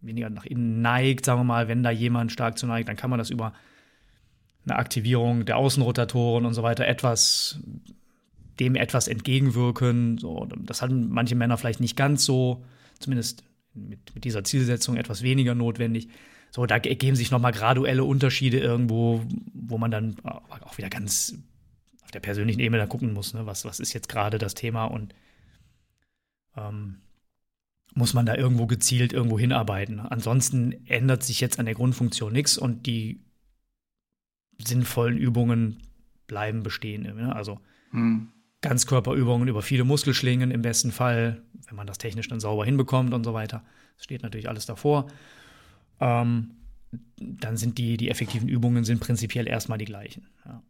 weniger 0.00 0.30
nach 0.30 0.46
innen 0.46 0.82
neigt, 0.82 1.24
sagen 1.24 1.40
wir 1.40 1.44
mal, 1.44 1.68
wenn 1.68 1.82
da 1.82 1.90
jemand 1.90 2.32
stark 2.32 2.58
zu 2.58 2.66
neigt, 2.66 2.88
dann 2.88 2.96
kann 2.96 3.10
man 3.10 3.18
das 3.18 3.30
über 3.30 3.52
eine 4.64 4.76
Aktivierung 4.76 5.44
der 5.46 5.56
Außenrotatoren 5.56 6.46
und 6.46 6.54
so 6.54 6.62
weiter 6.62 6.86
etwas 6.86 7.60
dem 8.60 8.76
etwas 8.76 9.08
entgegenwirken. 9.08 10.18
So, 10.18 10.46
das 10.58 10.82
hatten 10.82 11.08
manche 11.08 11.34
Männer 11.34 11.56
vielleicht 11.56 11.80
nicht 11.80 11.96
ganz 11.96 12.24
so, 12.24 12.62
zumindest 12.98 13.42
mit, 13.74 14.14
mit 14.14 14.24
dieser 14.24 14.44
Zielsetzung 14.44 14.96
etwas 14.96 15.22
weniger 15.22 15.54
notwendig. 15.54 16.08
So, 16.50 16.66
da 16.66 16.76
ergeben 16.76 17.16
sich 17.16 17.30
nochmal 17.30 17.52
graduelle 17.52 18.04
Unterschiede 18.04 18.58
irgendwo, 18.58 19.22
wo 19.54 19.78
man 19.78 19.90
dann 19.90 20.16
auch 20.24 20.76
wieder 20.76 20.90
ganz 20.90 21.38
auf 22.10 22.12
der 22.12 22.20
persönlichen 22.20 22.58
Ebene 22.58 22.78
da 22.78 22.86
gucken 22.86 23.12
muss, 23.12 23.34
ne? 23.34 23.46
was, 23.46 23.64
was 23.64 23.78
ist 23.78 23.92
jetzt 23.92 24.08
gerade 24.08 24.38
das 24.38 24.54
Thema 24.54 24.86
und 24.86 25.14
ähm, 26.56 26.96
muss 27.94 28.14
man 28.14 28.26
da 28.26 28.34
irgendwo 28.34 28.66
gezielt 28.66 29.12
irgendwo 29.12 29.38
hinarbeiten. 29.38 30.00
Ansonsten 30.00 30.72
ändert 30.86 31.22
sich 31.22 31.40
jetzt 31.40 31.60
an 31.60 31.66
der 31.66 31.76
Grundfunktion 31.76 32.32
nichts 32.32 32.58
und 32.58 32.86
die 32.86 33.20
sinnvollen 34.58 35.18
Übungen 35.18 35.82
bleiben 36.26 36.64
bestehen. 36.64 37.02
Ne? 37.02 37.34
Also 37.34 37.60
hm. 37.90 38.32
Ganzkörperübungen 38.60 39.46
über 39.46 39.62
viele 39.62 39.84
Muskelschlingen 39.84 40.50
im 40.50 40.62
besten 40.62 40.90
Fall, 40.90 41.42
wenn 41.68 41.76
man 41.76 41.86
das 41.86 41.98
technisch 41.98 42.26
dann 42.26 42.40
sauber 42.40 42.64
hinbekommt 42.64 43.14
und 43.14 43.22
so 43.22 43.34
weiter. 43.34 43.62
Das 43.96 44.04
steht 44.04 44.24
natürlich 44.24 44.48
alles 44.48 44.66
davor. 44.66 45.06
Ähm, 46.00 46.56
dann 47.16 47.56
sind 47.56 47.78
die, 47.78 47.96
die 47.96 48.10
effektiven 48.10 48.48
Übungen 48.48 48.82
sind 48.82 48.98
prinzipiell 48.98 49.46
erstmal 49.46 49.78
die 49.78 49.84
gleichen. 49.84 50.26
Ja. 50.44 50.60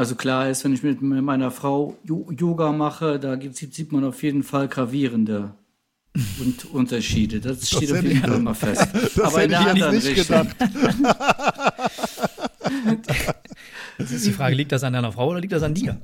Also 0.00 0.14
klar 0.14 0.48
ist, 0.48 0.64
wenn 0.64 0.72
ich 0.72 0.82
mit 0.82 1.02
meiner 1.02 1.50
Frau 1.50 1.94
Yoga 2.04 2.72
mache, 2.72 3.18
da 3.18 3.38
sieht 3.38 3.92
man 3.92 4.02
auf 4.02 4.22
jeden 4.22 4.42
Fall 4.42 4.66
gravierende 4.66 5.52
und 6.40 6.64
Unterschiede. 6.72 7.38
Das 7.38 7.68
steht 7.68 7.90
das 7.90 7.98
auf 7.98 8.04
jeden 8.04 8.20
Fall 8.20 8.32
immer 8.32 8.54
fest. 8.54 8.88
Das 8.94 9.18
Aber 9.18 9.44
in 9.44 9.50
der 9.50 9.60
anderen 9.60 9.94
nicht 9.96 10.06
Richtung. 10.06 10.48
gedacht. 10.48 10.56
Das 13.98 14.10
ist 14.10 14.24
die 14.24 14.32
Frage, 14.32 14.54
liegt 14.54 14.72
das 14.72 14.84
an 14.84 14.94
deiner 14.94 15.12
Frau 15.12 15.28
oder 15.28 15.40
liegt 15.40 15.52
das 15.52 15.62
an 15.62 15.74
dir? 15.74 16.00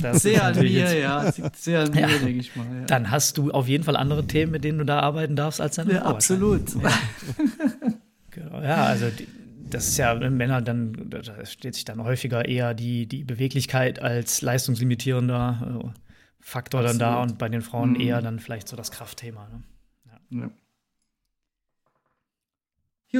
Das 0.00 0.22
sehr 0.22 0.44
an 0.44 0.56
mir, 0.56 0.96
ja. 0.96 1.32
Sehr 1.56 1.80
an 1.80 1.90
mir, 1.90 2.02
ja. 2.02 2.06
denke 2.06 2.38
ich 2.38 2.54
mal. 2.54 2.64
Ja. 2.72 2.84
Dann 2.86 3.10
hast 3.10 3.36
du 3.36 3.50
auf 3.50 3.66
jeden 3.66 3.82
Fall 3.82 3.96
andere 3.96 4.28
Themen, 4.28 4.52
mit 4.52 4.62
denen 4.62 4.78
du 4.78 4.84
da 4.84 5.00
arbeiten 5.00 5.34
darfst, 5.34 5.60
als 5.60 5.74
deine 5.74 5.94
ja, 5.94 6.02
Frau. 6.02 6.10
Absolut. 6.10 6.72
Ja. 6.80 6.92
Genau. 8.30 8.62
ja, 8.62 8.84
also 8.84 9.06
die, 9.10 9.26
das 9.70 9.88
ist 9.88 9.96
ja 9.96 10.14
Männer 10.14 10.62
dann, 10.62 11.10
da 11.10 11.44
steht 11.44 11.74
sich 11.74 11.84
dann 11.84 12.02
häufiger 12.02 12.44
eher 12.46 12.74
die, 12.74 13.06
die 13.06 13.24
Beweglichkeit 13.24 14.00
als 14.00 14.42
leistungslimitierender 14.42 15.82
äh, 15.84 15.98
Faktor 16.40 16.80
Absolut. 16.80 17.00
dann 17.00 17.14
da 17.14 17.22
und 17.22 17.38
bei 17.38 17.48
den 17.48 17.62
Frauen 17.62 17.90
mhm. 17.90 18.00
eher 18.00 18.20
dann 18.20 18.38
vielleicht 18.38 18.68
so 18.68 18.76
das 18.76 18.90
Kraftthema. 18.90 19.48
Ne? 19.48 19.62
Ja. 20.30 20.50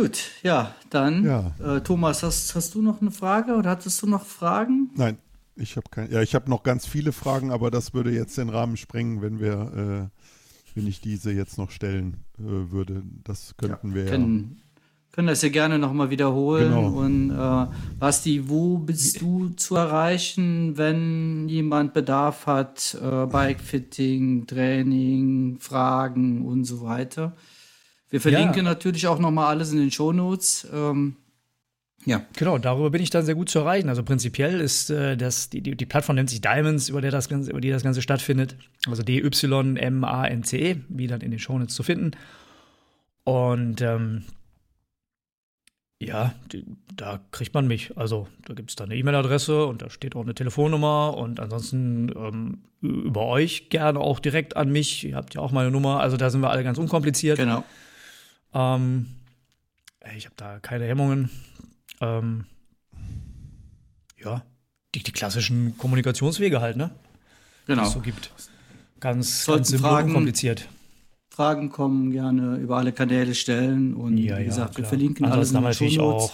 Gut, 0.01 0.33
ja, 0.43 0.75
dann 0.91 1.25
ja. 1.25 1.55
Äh, 1.63 1.81
Thomas, 1.81 2.23
hast, 2.23 2.55
hast 2.55 2.75
du 2.75 2.83
noch 2.83 3.01
eine 3.01 3.13
Frage 3.13 3.55
oder 3.55 3.71
hattest 3.71 4.03
du 4.03 4.09
noch 4.09 4.27
Fragen? 4.27 4.91
Nein, 4.97 5.19
ich 5.55 5.77
habe 5.77 5.89
keine. 5.89 6.11
Ja, 6.11 6.21
ich 6.21 6.35
habe 6.35 6.51
noch 6.51 6.65
ganz 6.65 6.85
viele 6.85 7.13
Fragen, 7.13 7.53
aber 7.53 7.71
das 7.71 7.95
würde 7.95 8.11
jetzt 8.11 8.37
den 8.37 8.49
Rahmen 8.49 8.77
sprengen, 8.77 9.23
wenn 9.23 9.39
wir, 9.39 10.11
äh, 10.13 10.75
wenn 10.75 10.89
ich 10.89 11.01
diese 11.01 11.31
jetzt 11.31 11.59
noch 11.59 11.71
stellen 11.71 12.25
äh, 12.39 12.73
würde. 12.73 13.05
Das 13.23 13.57
könnten 13.57 13.91
ja, 13.91 13.95
wir 13.95 14.07
können, 14.07 14.57
ja. 14.59 14.64
Können 15.15 15.29
das 15.29 15.43
ja 15.43 15.49
gerne 15.49 15.79
nochmal 15.79 16.11
wiederholen. 16.11 16.75
Genau. 16.75 16.89
Und 16.89 17.31
äh, 17.31 17.67
Basti, 18.01 18.49
wo 18.49 18.79
bist 18.79 19.21
du 19.21 19.51
zu 19.51 19.77
erreichen, 19.77 20.77
wenn 20.77 21.49
jemand 21.49 21.95
Bedarf 21.95 22.47
hat, 22.47 22.99
äh, 23.01 23.25
Bikefitting, 23.27 24.49
Training, 24.49 25.59
Fragen 25.61 26.45
und 26.45 26.65
so 26.65 26.83
weiter? 26.83 27.37
Wir 28.11 28.21
verlinken 28.21 28.57
ja. 28.57 28.63
natürlich 28.65 29.07
auch 29.07 29.21
nochmal 29.21 29.47
alles 29.47 29.71
in 29.71 29.79
den 29.79 29.93
Shownotes. 29.93 30.67
Ähm, 30.75 31.15
ja. 32.05 32.27
Genau, 32.37 32.59
darüber 32.59 32.91
bin 32.91 33.01
ich 33.01 33.11
dann 33.11 33.25
sehr 33.25 33.37
gut 33.37 33.49
zu 33.49 33.61
erreichen. 33.61 33.89
Also 33.89 34.03
prinzipiell 34.03 34.61
ist 34.61 34.91
äh, 34.91 35.17
das, 35.17 35.49
die, 35.49 35.61
die, 35.61 35.77
die 35.77 35.87
Plattform 35.87 36.17
nennt 36.17 36.31
sich 36.31 36.41
Diamonds, 36.41 36.89
über, 36.89 37.01
der 37.01 37.13
das 37.13 37.29
Ganze, 37.29 37.53
über 37.53 37.61
die 37.61 37.71
das 37.71 37.85
Ganze 37.85 38.03
stattfindet. 38.03 38.57
Also 38.89 39.05
D-Y-M-A-N-C-E, 39.05 40.77
wie 40.89 41.07
dann 41.07 41.21
in 41.21 41.31
den 41.31 41.39
Shownotes 41.39 41.77
zu 41.77 41.85
finden. 41.85 42.11
Und 43.23 43.81
ähm, 43.81 44.25
ja, 46.01 46.35
die, 46.53 46.65
da 46.95 47.21
kriegt 47.31 47.55
man 47.55 47.67
mich. 47.67 47.97
Also 47.97 48.29
da 48.47 48.55
gibt 48.55 48.71
es 48.71 48.77
dann 48.77 48.91
eine 48.91 48.97
E-Mail-Adresse 48.99 49.67
und 49.67 49.83
da 49.83 49.91
steht 49.91 50.17
auch 50.17 50.23
eine 50.23 50.35
Telefonnummer 50.35 51.17
und 51.17 51.41
ansonsten 51.41 52.11
ähm, 52.17 52.59
über 52.81 53.27
euch 53.27 53.71
gerne 53.71 54.01
auch 54.01 54.21
direkt 54.21 54.57
an 54.57 54.71
mich. 54.71 55.05
Ihr 55.05 55.17
habt 55.17 55.35
ja 55.35 55.41
auch 55.41 55.53
meine 55.53 55.71
Nummer. 55.71 56.01
Also 56.01 56.17
da 56.17 56.31
sind 56.31 56.41
wir 56.43 56.51
alle 56.51 56.65
ganz 56.65 56.79
unkompliziert. 56.79 57.39
Genau. 57.39 57.65
Ähm, 58.53 59.07
ich 60.17 60.27
habe 60.27 60.35
da 60.37 60.59
keine 60.59 60.87
Hemmungen. 60.87 61.31
Ähm, 62.01 62.45
ja, 64.23 64.43
die, 64.95 65.03
die, 65.03 65.13
klassischen 65.13 65.77
Kommunikationswege 65.79 66.61
halt, 66.61 66.77
ne? 66.77 66.91
Genau. 67.67 67.83
Die 67.83 67.89
es 67.89 67.95
so 67.95 68.01
gibt. 68.01 68.31
Ganz, 69.01 69.47
ganz 69.47 69.69
simpel 69.69 69.91
Fragen, 69.91 70.09
unkompliziert. 70.09 70.69
Fragen 71.35 71.69
kommen, 71.71 72.13
gerne 72.13 72.59
über 72.59 72.77
alle 72.77 72.93
Kanäle 72.93 73.35
stellen 73.35 73.95
und 73.95 74.19
ja, 74.19 74.39
wie 74.39 74.45
gesagt, 74.45 74.75
ja, 74.75 74.79
wir 74.79 74.85
verlinken 74.85 75.27
alles 75.27 75.51
in 75.51 75.57
den 75.57 75.65
natürlich 75.65 75.99
auch 75.99 76.31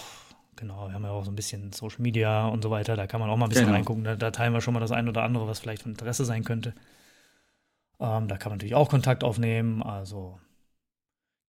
Genau, 0.57 0.89
wir 0.89 0.93
haben 0.93 1.03
ja 1.03 1.09
auch 1.09 1.25
so 1.25 1.31
ein 1.31 1.35
bisschen 1.35 1.73
Social 1.73 2.03
Media 2.03 2.45
und 2.45 2.61
so 2.61 2.69
weiter, 2.69 2.95
da 2.95 3.07
kann 3.07 3.19
man 3.19 3.31
auch 3.31 3.35
mal 3.35 3.47
ein 3.47 3.49
bisschen 3.49 3.65
genau. 3.65 3.77
reingucken. 3.77 4.03
Da, 4.03 4.15
da, 4.15 4.29
teilen 4.29 4.53
wir 4.53 4.61
schon 4.61 4.75
mal 4.75 4.79
das 4.79 4.91
ein 4.91 5.09
oder 5.09 5.23
andere, 5.23 5.47
was 5.47 5.59
vielleicht 5.59 5.81
von 5.81 5.93
Interesse 5.93 6.23
sein 6.23 6.43
könnte. 6.43 6.75
Ähm, 7.99 8.27
da 8.27 8.37
kann 8.37 8.51
man 8.51 8.57
natürlich 8.59 8.75
auch 8.75 8.87
Kontakt 8.87 9.23
aufnehmen, 9.23 9.81
also 9.81 10.39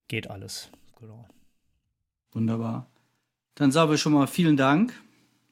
geht 0.09 0.31
alles. 0.31 0.71
Genau. 0.99 1.27
Wunderbar. 2.33 2.87
Dann 3.57 3.71
sagen 3.71 3.91
wir 3.91 3.99
schon 3.99 4.15
mal 4.15 4.27
vielen 4.27 4.57
Dank. 4.57 4.95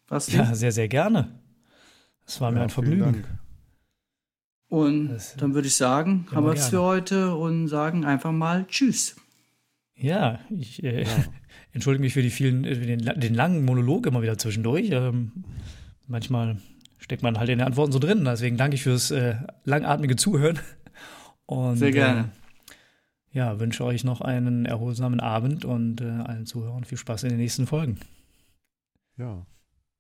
Basti. 0.06 0.36
Ja, 0.36 0.54
sehr, 0.54 0.72
sehr 0.72 0.88
gerne. 0.88 1.38
Es 2.26 2.40
war 2.40 2.48
ja, 2.48 2.54
mir 2.54 2.62
ein 2.62 2.70
Vergnügen. 2.70 3.24
Und 4.70 5.08
das, 5.08 5.34
dann 5.34 5.52
würde 5.54 5.66
ich 5.66 5.76
sagen, 5.76 6.26
haben 6.32 6.46
wir 6.46 6.52
es 6.52 6.68
für 6.68 6.80
heute 6.80 7.34
und 7.34 7.66
sagen 7.66 8.04
einfach 8.04 8.30
mal 8.30 8.66
Tschüss. 8.68 9.16
Ja, 9.96 10.38
ich 10.48 10.82
äh, 10.84 11.02
ja. 11.02 11.08
entschuldige 11.72 12.02
mich 12.02 12.14
für 12.14 12.22
die 12.22 12.30
vielen, 12.30 12.64
äh, 12.64 12.78
den, 12.78 13.20
den, 13.20 13.34
langen 13.34 13.64
Monolog 13.64 14.06
immer 14.06 14.22
wieder 14.22 14.38
zwischendurch. 14.38 14.90
Ähm, 14.92 15.44
manchmal 16.06 16.58
steckt 16.98 17.24
man 17.24 17.36
halt 17.36 17.50
in 17.50 17.58
den 17.58 17.66
Antworten 17.66 17.90
so 17.90 17.98
drin. 17.98 18.24
Deswegen 18.24 18.56
danke 18.56 18.76
ich 18.76 18.84
fürs 18.84 19.10
äh, 19.10 19.34
langatmige 19.64 20.14
Zuhören. 20.14 20.60
Und, 21.46 21.78
Sehr 21.78 21.90
gerne. 21.90 22.20
Äh, 23.32 23.36
ja, 23.36 23.58
wünsche 23.58 23.84
euch 23.84 24.04
noch 24.04 24.20
einen 24.20 24.66
erholsamen 24.66 25.18
Abend 25.18 25.64
und 25.64 26.00
äh, 26.00 26.04
allen 26.04 26.46
Zuhörern 26.46 26.82
viel 26.82 26.98
Spaß 26.98 27.24
in 27.24 27.28
den 27.30 27.38
nächsten 27.38 27.66
Folgen. 27.66 27.98
Ja, 29.16 29.46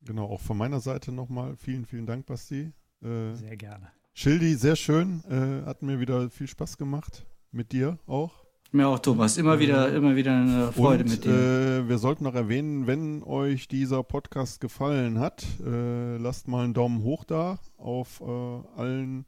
genau. 0.02 0.26
Auch 0.26 0.40
von 0.40 0.56
meiner 0.56 0.80
Seite 0.80 1.12
nochmal 1.12 1.56
vielen, 1.56 1.86
vielen 1.86 2.06
Dank, 2.06 2.26
Basti. 2.26 2.72
Äh, 3.02 3.34
Sehr 3.34 3.56
gerne. 3.56 3.92
Schildi, 4.12 4.54
sehr 4.54 4.76
schön. 4.76 5.22
Äh, 5.30 5.66
hat 5.66 5.82
mir 5.82 6.00
wieder 6.00 6.30
viel 6.30 6.46
Spaß 6.46 6.76
gemacht. 6.78 7.26
Mit 7.52 7.72
dir 7.72 7.98
auch. 8.06 8.44
Mir 8.72 8.86
auch, 8.86 9.00
Thomas. 9.00 9.36
Immer 9.36 9.58
wieder, 9.58 9.92
immer 9.92 10.14
wieder 10.14 10.36
eine 10.36 10.72
Freude 10.72 11.02
Und, 11.02 11.10
mit 11.10 11.24
dir. 11.24 11.30
Äh, 11.30 11.88
wir 11.88 11.98
sollten 11.98 12.22
noch 12.22 12.34
erwähnen, 12.34 12.86
wenn 12.86 13.22
euch 13.24 13.66
dieser 13.66 14.04
Podcast 14.04 14.60
gefallen 14.60 15.18
hat, 15.18 15.44
äh, 15.66 16.16
lasst 16.18 16.46
mal 16.46 16.64
einen 16.64 16.74
Daumen 16.74 17.02
hoch 17.02 17.24
da 17.24 17.58
auf 17.76 18.20
äh, 18.20 18.24
allen 18.76 19.26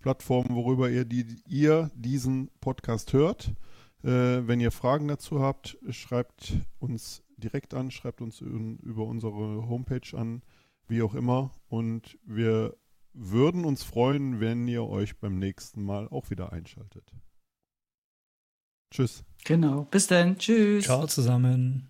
Plattformen, 0.00 0.54
worüber 0.54 0.90
ihr, 0.90 1.06
die, 1.06 1.24
ihr 1.46 1.90
diesen 1.94 2.50
Podcast 2.60 3.14
hört. 3.14 3.54
Äh, 4.02 4.46
wenn 4.46 4.60
ihr 4.60 4.72
Fragen 4.72 5.08
dazu 5.08 5.40
habt, 5.40 5.78
schreibt 5.88 6.54
uns 6.78 7.22
direkt 7.38 7.72
an, 7.72 7.90
schreibt 7.90 8.20
uns 8.20 8.40
über 8.40 9.06
unsere 9.06 9.68
Homepage 9.68 10.16
an, 10.16 10.42
wie 10.88 11.02
auch 11.02 11.14
immer. 11.14 11.52
Und 11.68 12.18
wir 12.26 12.76
würden 13.14 13.64
uns 13.64 13.82
freuen, 13.82 14.40
wenn 14.40 14.66
ihr 14.68 14.84
euch 14.84 15.18
beim 15.18 15.38
nächsten 15.38 15.84
Mal 15.84 16.08
auch 16.08 16.30
wieder 16.30 16.52
einschaltet. 16.52 17.12
Tschüss. 18.92 19.24
Genau. 19.44 19.86
Bis 19.90 20.06
dann. 20.06 20.38
Tschüss. 20.38 20.84
Ciao 20.84 21.06
zusammen. 21.06 21.88